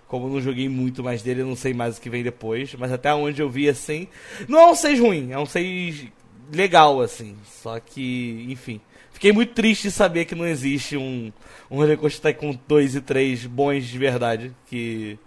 como 0.07 0.27
eu 0.27 0.33
não 0.33 0.41
joguei 0.41 0.69
muito 0.69 1.03
mais 1.03 1.23
dele, 1.23 1.41
eu 1.41 1.47
não 1.47 1.55
sei 1.55 1.73
mais 1.73 1.97
o 1.97 2.01
que 2.01 2.09
vem 2.09 2.21
depois. 2.21 2.75
Mas 2.75 2.91
até 2.91 3.13
onde 3.13 3.41
eu 3.41 3.49
vi 3.49 3.67
assim. 3.67 4.07
Não 4.47 4.59
é 4.59 4.67
um 4.67 4.75
6 4.75 4.99
ruim, 4.99 5.31
é 5.31 5.39
um 5.39 5.45
6 5.47 6.05
legal, 6.51 7.01
assim. 7.01 7.37
Só 7.45 7.79
que, 7.79 8.45
enfim. 8.49 8.81
Fiquei 9.11 9.31
muito 9.31 9.53
triste 9.53 9.83
de 9.83 9.91
saber 9.91 10.25
que 10.25 10.35
não 10.35 10.45
existe 10.45 10.97
um, 10.97 11.31
um 11.71 11.77
Roller 11.77 11.97
com 12.37 12.59
2 12.67 12.95
e 12.95 13.01
3 13.01 13.45
bons 13.45 13.85
de 13.85 13.97
verdade. 13.97 14.51
Que 14.67 15.17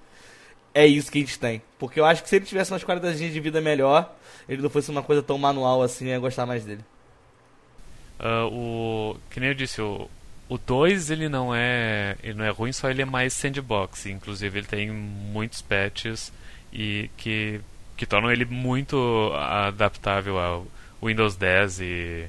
é 0.74 0.86
isso 0.86 1.10
que 1.10 1.18
a 1.18 1.20
gente 1.20 1.38
tem. 1.38 1.62
Porque 1.78 1.98
eu 1.98 2.04
acho 2.04 2.22
que 2.22 2.28
se 2.28 2.36
ele 2.36 2.44
tivesse 2.44 2.72
umas 2.72 2.84
qualidades 2.84 3.18
de 3.18 3.40
vida 3.40 3.60
melhor, 3.60 4.14
ele 4.48 4.62
não 4.62 4.70
fosse 4.70 4.90
uma 4.90 5.02
coisa 5.02 5.22
tão 5.22 5.38
manual 5.38 5.82
assim, 5.82 6.06
eu 6.06 6.12
ia 6.12 6.18
gostar 6.18 6.46
mais 6.46 6.64
dele. 6.64 6.82
Uh, 8.20 8.46
o 8.52 9.16
que 9.30 9.40
nem 9.40 9.50
eu 9.50 9.54
disse, 9.54 9.80
o, 9.80 10.08
o 10.48 10.58
2 10.58 11.10
ele 11.10 11.28
não 11.28 11.54
é 11.54 12.16
ele 12.22 12.34
não 12.34 12.44
é 12.44 12.50
ruim, 12.50 12.72
só 12.72 12.90
ele 12.90 13.02
é 13.02 13.04
mais 13.04 13.32
sandbox. 13.32 14.06
Inclusive 14.06 14.58
ele 14.58 14.66
tem 14.66 14.90
muitos 14.90 15.62
patches 15.62 16.32
e 16.72 17.10
que 17.16 17.60
que 17.96 18.06
tornam 18.06 18.30
ele 18.30 18.44
muito 18.44 19.32
adaptável 19.34 20.38
ao 20.38 20.66
Windows 21.02 21.36
10 21.36 21.80
e, 21.80 22.28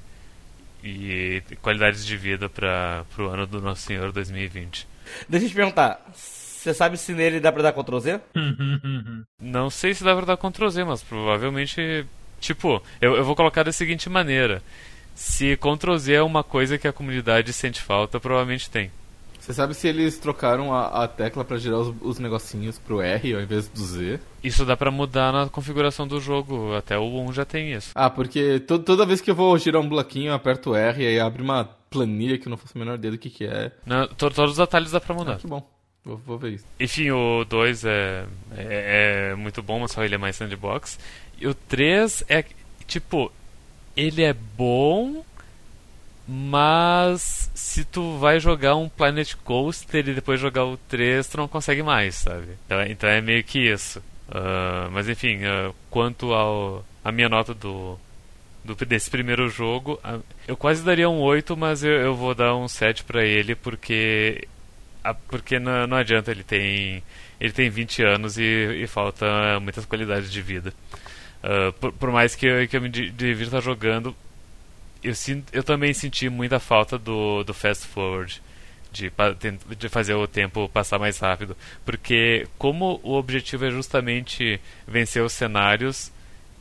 e 0.83 1.43
qualidades 1.61 2.05
de 2.05 2.15
vida 2.15 2.49
para 2.49 3.05
o 3.17 3.23
ano 3.23 3.45
do 3.45 3.61
Nosso 3.61 3.81
Senhor 3.83 4.11
2020. 4.11 4.87
Deixa 5.27 5.45
eu 5.45 5.49
te 5.49 5.55
perguntar, 5.55 6.05
você 6.13 6.73
sabe 6.73 6.97
se 6.97 7.13
nele 7.13 7.39
dá 7.39 7.51
pra 7.51 7.63
dar 7.63 7.73
Ctrl 7.73 7.99
Z? 7.99 8.21
Não 9.41 9.69
sei 9.69 9.93
se 9.93 10.03
dá 10.03 10.15
pra 10.15 10.25
dar 10.25 10.37
Ctrl 10.37 10.67
Z, 10.69 10.83
mas 10.83 11.01
provavelmente. 11.01 12.05
Tipo, 12.39 12.81
eu, 13.01 13.15
eu 13.15 13.23
vou 13.23 13.35
colocar 13.35 13.63
da 13.63 13.71
seguinte 13.71 14.09
maneira: 14.09 14.61
se 15.15 15.57
Ctrl 15.57 15.97
Z 15.97 16.13
é 16.13 16.21
uma 16.21 16.43
coisa 16.43 16.77
que 16.77 16.87
a 16.87 16.93
comunidade 16.93 17.53
sente 17.53 17.81
falta, 17.81 18.19
provavelmente 18.19 18.69
tem. 18.69 18.91
Você 19.49 19.55
sabe 19.55 19.73
se 19.73 19.87
eles 19.87 20.19
trocaram 20.19 20.71
a, 20.71 21.05
a 21.05 21.07
tecla 21.07 21.43
para 21.43 21.57
girar 21.57 21.79
os, 21.79 21.91
os 22.03 22.19
negocinhos 22.19 22.77
pro 22.77 23.01
R 23.01 23.33
ao 23.33 23.41
invés 23.41 23.67
do 23.67 23.83
Z? 23.83 24.19
Isso 24.43 24.63
dá 24.63 24.77
para 24.77 24.91
mudar 24.91 25.33
na 25.33 25.49
configuração 25.49 26.07
do 26.07 26.21
jogo, 26.21 26.75
até 26.75 26.99
o 26.99 27.19
1 27.21 27.33
já 27.33 27.45
tem 27.45 27.73
isso. 27.73 27.89
Ah, 27.95 28.11
porque 28.11 28.59
to 28.59 28.77
toda 28.77 29.07
vez 29.07 29.21
que 29.21 29.31
eu 29.31 29.33
vou 29.33 29.57
girar 29.57 29.81
um 29.81 29.89
bloquinho, 29.89 30.27
eu 30.27 30.33
aperto 30.35 30.75
R 30.75 31.03
e 31.03 31.07
aí 31.07 31.19
abre 31.19 31.41
uma 31.41 31.65
planilha 31.89 32.37
que 32.37 32.47
eu 32.47 32.51
não 32.51 32.57
faço 32.57 32.73
a 32.75 32.79
menor 32.79 32.93
ideia 32.93 33.13
do 33.13 33.17
que 33.17 33.27
que 33.27 33.45
é. 33.45 33.71
Não, 33.87 34.05
to 34.09 34.29
todos 34.29 34.51
os 34.51 34.59
atalhos 34.59 34.91
dá 34.91 35.01
pra 35.01 35.15
mudar. 35.15 35.33
Ah, 35.33 35.37
que 35.37 35.47
bom. 35.47 35.67
Vou, 36.05 36.17
vou, 36.17 36.37
ver 36.37 36.53
isso. 36.53 36.65
Enfim, 36.79 37.09
o 37.09 37.43
2 37.43 37.85
é, 37.85 38.25
é, 38.55 39.29
é 39.31 39.35
muito 39.35 39.63
bom, 39.63 39.79
mas 39.79 39.93
só 39.93 40.05
ele 40.05 40.13
é 40.13 40.19
mais 40.19 40.35
sandbox. 40.35 40.99
E 41.41 41.47
o 41.47 41.55
3 41.55 42.23
é, 42.29 42.45
tipo, 42.85 43.31
ele 43.97 44.21
é 44.21 44.33
bom, 44.33 45.25
mas 46.31 47.49
se 47.55 47.83
tu 47.83 48.19
vai 48.19 48.39
jogar 48.39 48.75
um 48.75 48.87
Planet 48.87 49.33
Coaster 49.43 50.07
e 50.07 50.13
depois 50.13 50.39
jogar 50.39 50.63
o 50.63 50.77
3, 50.77 51.27
tu 51.27 51.37
não 51.37 51.47
consegue 51.47 51.81
mais, 51.81 52.13
sabe? 52.15 52.49
Então, 52.65 52.83
então 52.83 53.09
é 53.09 53.19
meio 53.19 53.43
que 53.43 53.57
isso. 53.57 53.97
Uh, 54.27 54.91
mas 54.91 55.09
enfim, 55.09 55.37
uh, 55.37 55.73
quanto 55.89 56.31
ao 56.31 56.85
a 57.03 57.11
minha 57.11 57.27
nota 57.27 57.55
do, 57.55 57.99
do 58.63 58.75
desse 58.85 59.09
primeiro 59.09 59.49
jogo, 59.49 59.99
uh, 60.05 60.21
eu 60.47 60.55
quase 60.55 60.83
daria 60.83 61.09
um 61.09 61.19
8, 61.19 61.57
mas 61.57 61.83
eu, 61.83 61.93
eu 61.93 62.15
vou 62.15 62.35
dar 62.35 62.55
um 62.55 62.67
7 62.67 63.03
para 63.05 63.25
ele 63.25 63.55
porque 63.55 64.47
porque 65.27 65.57
não, 65.57 65.87
não, 65.87 65.97
adianta, 65.97 66.29
ele 66.29 66.43
tem 66.43 67.01
ele 67.39 67.51
tem 67.51 67.71
20 67.71 68.03
anos 68.03 68.37
e, 68.37 68.43
e 68.83 68.85
falta 68.85 69.59
muitas 69.59 69.83
qualidades 69.83 70.31
de 70.31 70.41
vida. 70.43 70.71
Por, 71.79 71.93
por, 71.93 72.11
mais 72.11 72.35
que 72.35 72.45
eu, 72.45 72.67
que 72.67 72.75
eu 72.75 72.81
me 72.81 72.89
divirta 72.89 73.61
jogando, 73.61 74.13
eu, 75.03 75.13
eu 75.51 75.63
também 75.63 75.93
senti 75.93 76.29
muita 76.29 76.59
falta 76.59 76.97
do, 76.97 77.43
do 77.43 77.53
fast 77.53 77.87
forward. 77.87 78.41
De, 78.91 79.11
de 79.77 79.87
fazer 79.87 80.15
o 80.15 80.27
tempo 80.27 80.67
passar 80.67 80.97
mais 80.97 81.19
rápido. 81.19 81.55
Porque, 81.85 82.47
como 82.57 82.99
o 83.03 83.13
objetivo 83.13 83.65
é 83.65 83.69
justamente 83.69 84.59
vencer 84.87 85.23
os 85.23 85.31
cenários, 85.31 86.11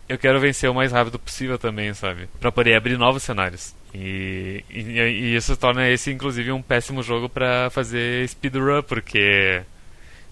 eu 0.08 0.18
quero 0.18 0.38
vencer 0.38 0.70
o 0.70 0.74
mais 0.74 0.92
rápido 0.92 1.18
possível 1.18 1.58
também, 1.58 1.92
sabe? 1.94 2.28
Para 2.38 2.52
poder 2.52 2.74
abrir 2.76 2.98
novos 2.98 3.22
cenários. 3.22 3.74
E, 3.94 4.64
e, 4.68 4.80
e, 4.80 5.36
isso 5.36 5.56
torna 5.56 5.88
esse, 5.88 6.10
inclusive, 6.10 6.52
um 6.52 6.62
péssimo 6.62 7.02
jogo 7.02 7.28
para 7.28 7.70
fazer 7.70 8.28
speedrun, 8.28 8.82
porque 8.82 9.62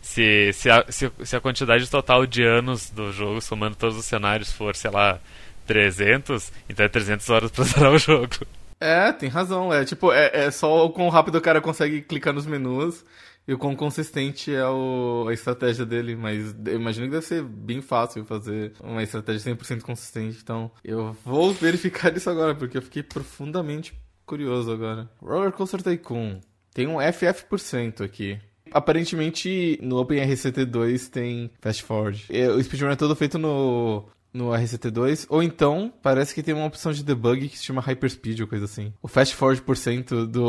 se, 0.00 0.52
se, 0.52 0.70
a, 0.70 0.84
se, 0.88 1.10
se 1.24 1.36
a 1.36 1.40
quantidade 1.40 1.90
total 1.90 2.26
de 2.26 2.42
anos 2.42 2.90
do 2.90 3.12
jogo, 3.12 3.40
somando 3.40 3.76
todos 3.76 3.96
os 3.96 4.04
cenários, 4.04 4.52
for, 4.52 4.74
sei 4.76 4.90
lá, 4.90 5.18
300, 5.66 6.52
então 6.68 6.86
é 6.86 6.88
300 6.88 7.28
horas 7.30 7.50
pra 7.50 7.64
zerar 7.66 7.92
o 7.92 7.98
jogo. 7.98 8.34
É, 8.80 9.12
tem 9.12 9.28
razão. 9.28 9.72
É 9.72 9.84
tipo, 9.84 10.12
é, 10.12 10.30
é 10.32 10.50
só 10.50 10.86
o 10.86 10.90
quão 10.90 11.08
rápido 11.08 11.36
o 11.36 11.40
cara 11.40 11.60
consegue 11.60 12.02
clicar 12.02 12.32
nos 12.32 12.46
menus 12.46 13.04
e 13.48 13.54
o 13.54 13.58
quão 13.58 13.76
consistente 13.76 14.54
é 14.54 14.66
o, 14.66 15.26
a 15.28 15.32
estratégia 15.32 15.86
dele. 15.86 16.16
Mas 16.16 16.54
eu 16.66 16.76
imagino 16.76 17.06
que 17.06 17.12
deve 17.12 17.26
ser 17.26 17.42
bem 17.42 17.80
fácil 17.80 18.24
fazer 18.24 18.72
uma 18.82 19.02
estratégia 19.02 19.54
100% 19.54 19.82
consistente. 19.82 20.38
Então 20.42 20.70
eu 20.84 21.16
vou 21.24 21.52
verificar 21.52 22.14
isso 22.16 22.28
agora, 22.28 22.54
porque 22.54 22.78
eu 22.78 22.82
fiquei 22.82 23.02
profundamente 23.02 23.94
curioso 24.24 24.72
agora. 24.72 25.08
Roller 25.22 25.52
Coaster 25.52 25.82
Tycoon. 25.82 26.40
Tem 26.74 26.86
um 26.86 26.98
FF% 27.00 28.04
aqui. 28.04 28.38
Aparentemente 28.72 29.78
no 29.80 29.96
OpenRCT 29.98 30.64
2 30.64 31.08
tem 31.08 31.50
Fast 31.60 31.84
Forward. 31.84 32.26
O 32.54 32.62
speedrun 32.62 32.90
é 32.90 32.96
todo 32.96 33.14
feito 33.14 33.38
no 33.38 34.04
no 34.36 34.50
RCT2, 34.50 35.26
ou 35.28 35.42
então 35.42 35.92
parece 36.02 36.34
que 36.34 36.42
tem 36.42 36.54
uma 36.54 36.66
opção 36.66 36.92
de 36.92 37.02
debug 37.02 37.48
que 37.48 37.58
se 37.58 37.64
chama 37.64 37.80
Hyperspeed 37.80 38.42
ou 38.42 38.48
coisa 38.48 38.66
assim. 38.66 38.92
O 39.02 39.08
fast 39.08 39.34
forward 39.34 39.62
por 39.62 39.76
cento 39.76 40.26
do 40.26 40.42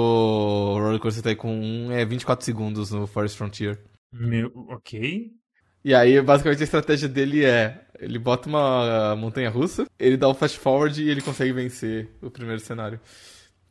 Roller 0.77 0.99
Coaster 0.99 1.23
Tycoon 1.23 1.87
1 1.87 1.91
é 1.93 2.05
24 2.05 2.45
segundos 2.45 2.91
no 2.91 3.07
Forest 3.07 3.37
Frontier. 3.37 3.79
Meu, 4.11 4.51
ok. 4.69 5.31
E 5.83 5.93
aí, 5.93 6.21
basicamente, 6.21 6.61
a 6.61 6.63
estratégia 6.65 7.07
dele 7.07 7.45
é: 7.45 7.85
ele 7.99 8.19
bota 8.19 8.49
uma 8.49 9.15
montanha 9.15 9.49
russa, 9.49 9.85
ele 9.97 10.17
dá 10.17 10.27
o 10.27 10.33
fast 10.33 10.59
forward 10.59 11.01
e 11.01 11.09
ele 11.09 11.21
consegue 11.21 11.53
vencer 11.53 12.09
o 12.21 12.29
primeiro 12.29 12.59
cenário. 12.59 12.99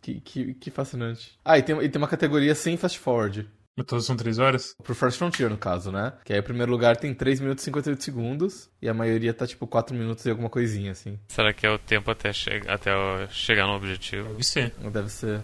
Que, 0.01 0.21
que, 0.21 0.55
que 0.55 0.71
fascinante. 0.71 1.39
Ah, 1.45 1.59
e 1.59 1.63
tem, 1.63 1.77
e 1.83 1.89
tem 1.89 2.01
uma 2.01 2.09
categoria 2.09 2.55
sem 2.55 2.77
fast 2.77 2.99
forward. 2.99 3.49
Todas 3.85 4.07
são 4.07 4.17
3 4.17 4.39
horas? 4.39 4.75
Pro 4.83 4.95
First 4.95 5.19
Frontier, 5.19 5.51
no 5.51 5.59
caso, 5.59 5.93
né? 5.93 6.15
Que 6.25 6.33
aí 6.33 6.39
o 6.39 6.43
primeiro 6.43 6.73
lugar 6.73 6.97
tem 6.97 7.13
3 7.13 7.41
minutos 7.41 7.63
e 7.63 7.67
58 7.67 8.03
segundos 8.03 8.71
e 8.81 8.89
a 8.89 8.95
maioria 8.95 9.35
tá 9.35 9.47
tipo 9.47 9.67
4 9.67 9.95
minutos 9.95 10.25
e 10.25 10.31
alguma 10.31 10.49
coisinha, 10.49 10.93
assim. 10.93 11.19
Será 11.29 11.53
que 11.53 11.67
é 11.67 11.71
o 11.71 11.79
tempo 11.79 12.11
até, 12.11 12.33
che 12.33 12.51
até 12.67 12.91
chegar 13.29 13.67
no 13.67 13.75
objetivo? 13.75 14.29
Deve 14.31 14.45
ser. 14.45 14.73
Deve 14.91 15.11
ser. 15.11 15.43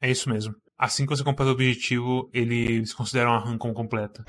É 0.00 0.10
isso 0.10 0.28
mesmo. 0.28 0.54
Assim 0.76 1.04
que 1.06 1.14
você 1.14 1.22
completa 1.22 1.50
o 1.50 1.54
objetivo, 1.54 2.28
eles 2.32 2.92
consideram 2.92 3.34
a 3.34 3.38
run 3.38 3.56
como 3.56 3.72
completa. 3.72 4.24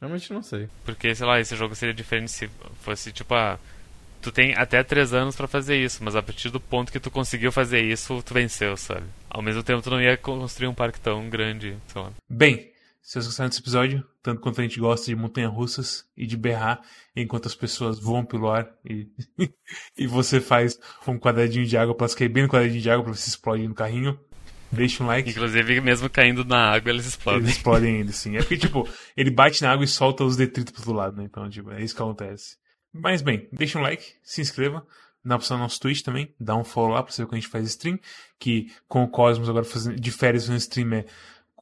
Realmente 0.00 0.32
não 0.32 0.42
sei. 0.42 0.68
Porque, 0.84 1.14
sei 1.14 1.26
lá, 1.26 1.40
esse 1.40 1.54
jogo 1.54 1.74
seria 1.74 1.94
diferente 1.94 2.30
se 2.30 2.48
fosse 2.80 3.12
tipo, 3.12 3.34
ah, 3.34 3.58
tu 4.22 4.32
tem 4.32 4.54
até 4.54 4.82
3 4.82 5.12
anos 5.12 5.36
para 5.36 5.48
fazer 5.48 5.76
isso, 5.76 6.02
mas 6.02 6.16
a 6.16 6.22
partir 6.22 6.48
do 6.48 6.60
ponto 6.60 6.92
que 6.92 7.00
tu 7.00 7.10
conseguiu 7.10 7.52
fazer 7.52 7.82
isso, 7.82 8.22
tu 8.22 8.32
venceu, 8.32 8.76
sabe? 8.76 9.04
Ao 9.28 9.42
mesmo 9.42 9.62
tempo, 9.62 9.82
tu 9.82 9.90
não 9.90 10.00
ia 10.00 10.16
construir 10.16 10.68
um 10.68 10.74
parque 10.74 11.00
tão 11.00 11.28
grande, 11.28 11.76
sei 11.88 12.00
lá. 12.00 12.12
Bem, 12.30 12.70
se 13.02 13.14
vocês 13.14 13.26
gostaram 13.26 13.48
desse 13.48 13.60
episódio, 13.60 14.06
tanto 14.22 14.40
quanto 14.40 14.60
a 14.60 14.64
gente 14.64 14.78
gosta 14.78 15.06
de 15.06 15.16
montanha-russas 15.16 16.04
e 16.16 16.26
de 16.26 16.36
berrar 16.36 16.80
enquanto 17.16 17.46
as 17.46 17.54
pessoas 17.54 17.98
voam 17.98 18.24
pelo 18.24 18.48
ar 18.48 18.70
e, 18.88 19.08
e 19.98 20.06
você 20.06 20.40
faz 20.40 20.78
um 21.06 21.18
quadradinho 21.18 21.66
de 21.66 21.76
água 21.76 21.96
cair 22.16 22.28
bem 22.28 22.44
no 22.44 22.48
quadradinho 22.48 22.80
de 22.80 22.90
água 22.90 23.04
para 23.04 23.14
você 23.14 23.28
explodir 23.28 23.68
no 23.68 23.74
carrinho, 23.74 24.18
Deixa 24.72 25.04
um 25.04 25.06
like. 25.06 25.28
Inclusive, 25.28 25.82
mesmo 25.82 26.08
caindo 26.08 26.46
na 26.46 26.70
água, 26.72 26.90
eles 26.90 27.04
explodem. 27.04 27.42
Eles 27.42 27.56
explodem 27.56 27.96
ainda, 27.96 28.12
sim. 28.12 28.36
É 28.36 28.38
porque, 28.38 28.56
tipo, 28.56 28.88
ele 29.14 29.30
bate 29.30 29.60
na 29.60 29.70
água 29.70 29.84
e 29.84 29.88
solta 29.88 30.24
os 30.24 30.34
detritos 30.34 30.74
outro 30.78 30.94
lado, 30.94 31.16
né? 31.18 31.24
Então, 31.24 31.48
tipo, 31.50 31.70
é 31.70 31.82
isso 31.82 31.94
que 31.94 32.00
acontece. 32.00 32.56
Mas, 32.92 33.22
bem, 33.22 33.48
deixa 33.50 33.78
um 33.78 33.82
like, 33.82 34.14
se 34.22 34.40
inscreva. 34.40 34.86
Dá 35.24 35.36
opção 35.36 35.56
no 35.56 35.62
nosso 35.62 35.80
Twitch 35.80 36.02
também. 36.02 36.34
Dá 36.38 36.56
um 36.56 36.64
follow 36.64 36.92
lá 36.92 37.02
pra 37.02 37.12
saber 37.12 37.28
quando 37.28 37.38
a 37.38 37.40
gente 37.40 37.50
faz 37.50 37.66
stream. 37.68 37.98
Que 38.38 38.72
com 38.88 39.04
o 39.04 39.08
Cosmos 39.08 39.48
agora 39.48 39.64
fazendo, 39.64 39.98
de 39.98 40.10
férias 40.10 40.48
no 40.48 40.56
stream 40.56 40.92
é 40.92 41.04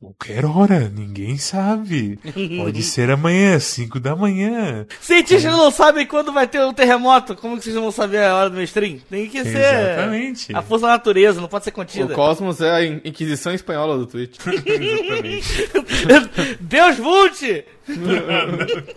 Qualquer 0.01 0.47
hora, 0.47 0.89
ninguém 0.89 1.37
sabe. 1.37 2.19
Pode 2.57 2.81
ser 2.83 3.11
amanhã, 3.11 3.61
5 3.61 4.01
da 4.01 4.17
manhã. 4.17 4.87
Cientistas 4.99 5.53
não 5.53 5.71
sabem 5.71 6.07
quando 6.07 6.33
vai 6.33 6.49
ter 6.49 6.59
um 6.65 6.73
terremoto. 6.73 7.37
Como 7.37 7.59
que 7.59 7.65
vocês 7.65 7.77
vão 7.77 7.93
saber 7.93 8.25
a 8.25 8.35
hora 8.35 8.49
do 8.49 8.55
meu 8.57 8.65
stream? 8.65 8.99
Tem 9.11 9.29
que 9.29 9.45
ser 9.45 9.59
Exatamente. 9.59 10.57
a 10.57 10.63
força 10.63 10.87
da 10.87 10.93
natureza, 10.93 11.39
não 11.39 11.49
pode 11.49 11.65
ser 11.65 11.73
contida. 11.73 12.15
O 12.15 12.17
Cosmos 12.17 12.63
é 12.63 12.71
a 12.71 12.83
Inquisição 12.83 13.53
Espanhola 13.53 13.99
do 13.99 14.07
Twitch. 14.07 14.39
Exatamente. 14.41 15.69
Deus 16.61 16.97
Vult! 16.97 17.65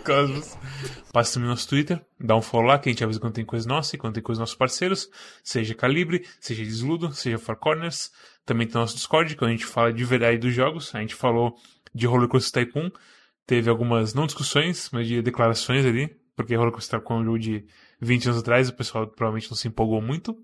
Cosmos. 0.06 0.56
Passa 1.12 1.34
também 1.34 1.48
no 1.48 1.54
nosso 1.54 1.68
Twitter, 1.68 2.00
dá 2.18 2.34
um 2.34 2.42
follow 2.42 2.66
lá, 2.66 2.78
que 2.78 2.88
a 2.88 2.92
gente 2.92 3.04
avisa 3.04 3.20
quando 3.20 3.34
tem 3.34 3.44
coisa 3.44 3.68
nossa 3.68 3.94
e 3.94 3.98
quando 3.98 4.14
tem 4.14 4.22
coisa 4.22 4.38
dos 4.38 4.48
nossos 4.48 4.56
parceiros, 4.56 5.08
seja 5.44 5.72
Calibre, 5.72 6.26
seja 6.40 6.64
Desludo, 6.64 7.12
seja 7.12 7.38
Four 7.38 7.56
Corners. 7.56 8.10
Também 8.44 8.66
tem 8.66 8.76
o 8.76 8.80
nosso 8.80 8.96
Discord, 8.96 9.36
que 9.36 9.44
a 9.44 9.48
gente 9.48 9.64
fala 9.64 9.92
de 9.92 10.04
verdade 10.04 10.38
dos 10.38 10.54
jogos. 10.54 10.94
A 10.94 11.00
gente 11.00 11.14
falou 11.14 11.56
de 11.94 12.06
Roller 12.06 12.28
Coaster 12.28 12.66
Tycoon, 12.66 12.90
teve 13.46 13.70
algumas, 13.70 14.14
não 14.14 14.26
discussões, 14.26 14.90
mas 14.92 15.06
de 15.06 15.22
declarações 15.22 15.86
ali, 15.86 16.14
porque 16.36 16.54
Roller 16.54 16.72
Coaster 16.72 17.00
Tycoon 17.00 17.18
é 17.18 17.20
um 17.20 17.24
jogo 17.24 17.38
de 17.38 17.64
20 18.00 18.26
anos 18.26 18.40
atrás, 18.40 18.68
o 18.68 18.74
pessoal 18.74 19.06
provavelmente 19.06 19.50
não 19.50 19.56
se 19.56 19.68
empolgou 19.68 20.02
muito. 20.02 20.36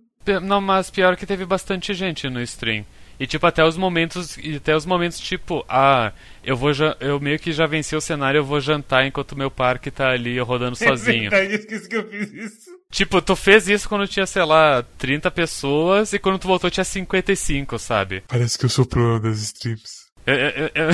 Não, 0.42 0.60
mas 0.60 0.90
pior 0.90 1.16
que 1.16 1.26
teve 1.26 1.44
bastante 1.44 1.94
gente 1.94 2.28
no 2.28 2.40
stream. 2.42 2.84
E 3.18 3.26
tipo, 3.26 3.46
até 3.46 3.62
os 3.64 3.76
momentos. 3.76 4.38
Até 4.56 4.74
os 4.74 4.86
momentos, 4.86 5.18
tipo, 5.18 5.64
ah, 5.68 6.12
eu 6.42 6.56
vou 6.56 6.70
eu 7.00 7.20
meio 7.20 7.38
que 7.38 7.52
já 7.52 7.66
venci 7.66 7.94
o 7.94 8.00
cenário, 8.00 8.38
eu 8.38 8.44
vou 8.44 8.60
jantar 8.60 9.06
enquanto 9.06 9.36
meu 9.36 9.50
parque 9.50 9.90
tá 9.90 10.10
ali 10.10 10.38
rodando 10.38 10.76
sozinho. 10.76 11.26
É 11.26 11.30
verdade, 11.30 11.54
esqueci 11.54 11.88
que 11.88 11.96
eu 11.96 12.08
fiz 12.08 12.32
isso. 12.32 12.69
Tipo, 12.90 13.22
tu 13.22 13.36
fez 13.36 13.68
isso 13.68 13.88
quando 13.88 14.08
tinha, 14.08 14.26
sei 14.26 14.44
lá, 14.44 14.82
30 14.98 15.30
pessoas 15.30 16.12
e 16.12 16.18
quando 16.18 16.38
tu 16.38 16.48
voltou 16.48 16.70
tinha 16.70 16.84
55, 16.84 17.78
sabe? 17.78 18.22
Parece 18.26 18.58
que 18.58 18.64
eu 18.64 18.68
sou 18.68 18.84
pro 18.84 19.20
das 19.20 19.40
streams. 19.40 20.10
Eu, 20.26 20.34
eu, 20.34 20.70
eu, 20.74 20.88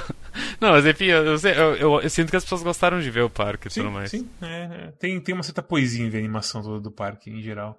não, 0.60 0.70
mas 0.70 0.86
enfim, 0.86 1.06
eu, 1.06 1.36
eu, 1.76 2.10
sinto 2.10 2.30
que 2.30 2.36
as 2.36 2.44
pessoas 2.44 2.62
gostaram 2.62 3.00
de 3.00 3.10
ver 3.10 3.22
o 3.22 3.30
parque 3.30 3.68
e 3.68 3.70
sim, 3.70 3.80
tudo 3.80 3.92
mais. 3.92 4.10
Sim, 4.10 4.28
é, 4.40 4.46
é. 4.46 4.92
Tem, 4.98 5.20
tem 5.20 5.34
uma 5.34 5.42
certa 5.42 5.62
poesia 5.62 6.04
em 6.04 6.08
ver 6.08 6.18
a 6.18 6.20
animação 6.20 6.62
do, 6.62 6.80
do 6.80 6.90
parque 6.90 7.30
em 7.30 7.42
geral. 7.42 7.78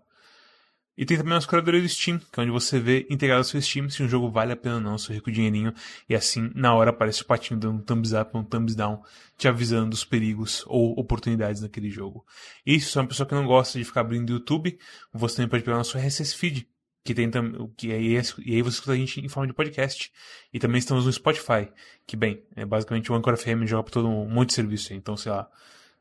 E 0.96 1.06
tem 1.06 1.18
também 1.18 1.34
as 1.34 1.46
curadorias 1.46 1.84
do 1.84 1.90
Steam, 1.90 2.20
que 2.20 2.40
é 2.40 2.44
onde 2.44 2.52
você 2.52 2.80
vê 2.80 3.08
integrado 3.10 3.40
ao 3.40 3.44
seu 3.44 3.60
Steam 3.60 3.90
se 3.90 4.04
um 4.04 4.08
jogo 4.08 4.30
vale 4.30 4.52
a 4.54 4.56
pena 4.56 4.76
ou 4.76 4.82
não, 4.82 4.98
seu 4.98 5.14
rico 5.14 5.32
dinheirinho. 5.32 5.74
E 6.08 6.14
assim, 6.14 6.52
na 6.54 6.74
hora 6.76 6.92
aparece 6.92 7.24
o 7.24 7.26
patinho 7.26 7.60
dando 7.60 7.80
um 7.80 7.82
thumbs 7.82 8.14
up 8.14 8.30
ou 8.34 8.42
um 8.42 8.44
thumbs 8.44 8.76
down, 8.76 9.02
te 9.38 9.48
avisando 9.48 9.90
dos 9.90 10.06
perigos 10.06 10.64
ou 10.68 10.98
oportunidades 11.00 11.62
naquele 11.62 11.90
jogo. 11.90 12.24
E 12.66 12.80
se 12.80 12.90
você 12.90 13.00
é 13.00 13.02
uma 13.02 13.08
pessoa 13.08 13.28
que 13.28 13.34
não 13.34 13.48
gosta 13.48 13.80
de 13.80 13.86
ficar 13.86 14.02
abrindo 14.02 14.30
o 14.30 14.34
YouTube, 14.34 14.78
você 15.12 15.38
também 15.38 15.50
pode 15.50 15.64
pegar 15.64 15.78
no 15.78 15.86
seu 15.86 16.00
RSS 16.00 16.36
Feed, 16.36 16.68
que 17.04 17.14
tem 17.14 17.30
que 17.76 17.92
aí, 17.92 18.14
e 18.46 18.56
aí 18.56 18.62
você 18.62 18.76
escuta 18.76 18.94
a 18.94 18.96
gente 18.96 19.20
em 19.20 19.28
forma 19.28 19.48
de 19.48 19.54
podcast. 19.54 20.12
E 20.54 20.60
também 20.60 20.78
estamos 20.78 21.06
no 21.06 21.12
Spotify, 21.12 21.70
que 22.06 22.16
bem, 22.16 22.44
é 22.56 22.66
basicamente 22.66 23.12
o 23.12 23.16
Anchor 23.16 23.36
FM 23.36 23.66
joga 23.66 23.84
por 23.84 23.92
todo 23.92 24.08
um 24.08 24.30
monte 24.30 24.50
de 24.50 24.54
serviço. 24.54 24.94
Então, 24.94 25.18
sei 25.18 25.32
lá, 25.32 25.50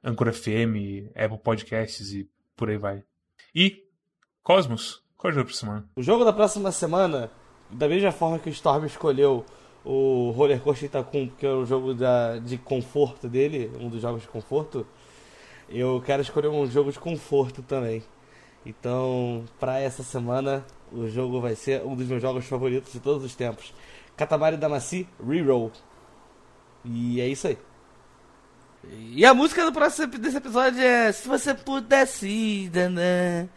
Anchor 0.04 0.32
FM, 0.32 1.08
Apple 1.16 1.38
Podcasts 1.42 2.12
e 2.12 2.28
por 2.54 2.68
aí 2.68 2.76
vai. 2.76 3.02
E 3.54 3.81
Cosmos, 4.42 5.00
qual 5.16 5.30
é 5.30 5.32
o 5.32 5.36
jogo 5.36 5.50
da 5.50 5.54
semana? 5.54 5.84
O 5.94 6.02
jogo 6.02 6.24
da 6.24 6.32
próxima 6.32 6.72
semana, 6.72 7.30
da 7.70 7.86
mesma 7.86 8.10
forma 8.10 8.40
que 8.40 8.48
o 8.48 8.52
Storm 8.52 8.84
escolheu 8.84 9.46
o 9.84 10.32
Roller 10.32 10.60
Coaster 10.60 10.90
Tycoon, 10.90 11.28
porque 11.28 11.46
é 11.46 11.50
o 11.50 11.64
jogo 11.64 11.94
da, 11.94 12.38
de 12.38 12.58
conforto 12.58 13.28
dele, 13.28 13.70
um 13.78 13.88
dos 13.88 14.02
jogos 14.02 14.22
de 14.22 14.28
conforto, 14.28 14.84
eu 15.68 16.02
quero 16.04 16.22
escolher 16.22 16.48
um 16.48 16.66
jogo 16.66 16.90
de 16.90 16.98
conforto 16.98 17.62
também. 17.62 18.02
Então, 18.66 19.44
para 19.60 19.78
essa 19.78 20.02
semana, 20.02 20.66
o 20.90 21.08
jogo 21.08 21.40
vai 21.40 21.54
ser 21.54 21.84
um 21.84 21.94
dos 21.94 22.08
meus 22.08 22.20
jogos 22.20 22.44
favoritos 22.44 22.92
de 22.92 22.98
todos 22.98 23.24
os 23.24 23.36
tempos. 23.36 23.72
Katamari 24.16 24.56
Damacy 24.56 25.08
Reroll. 25.24 25.70
E 26.84 27.20
é 27.20 27.28
isso 27.28 27.46
aí. 27.46 27.58
E 28.90 29.24
a 29.24 29.32
música 29.32 29.64
do 29.64 29.72
próximo 29.72 30.18
desse 30.18 30.36
episódio 30.36 30.80
é 30.80 31.12
Se 31.12 31.28
você 31.28 31.54
pudesse. 31.54 32.68
Danã. 32.70 33.48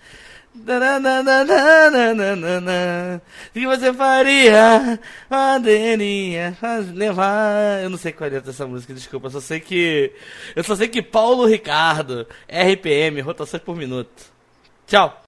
O 3.49 3.53
que 3.53 3.65
você 3.65 3.93
faria? 3.93 4.99
Poderia 5.29 6.57
levar. 6.93 7.83
Eu 7.83 7.89
não 7.89 7.97
sei 7.97 8.11
qual 8.11 8.29
é 8.29 8.39
dessa 8.39 8.65
música, 8.65 8.93
desculpa. 8.93 9.27
Eu 9.27 9.31
só 9.31 9.39
sei 9.41 9.59
que. 9.59 10.13
Eu 10.55 10.63
só 10.63 10.75
sei 10.75 10.87
que 10.87 11.01
Paulo 11.01 11.45
Ricardo, 11.45 12.25
RPM, 12.47 13.21
rotações 13.21 13.61
por 13.61 13.75
minuto. 13.75 14.31
Tchau. 14.87 15.21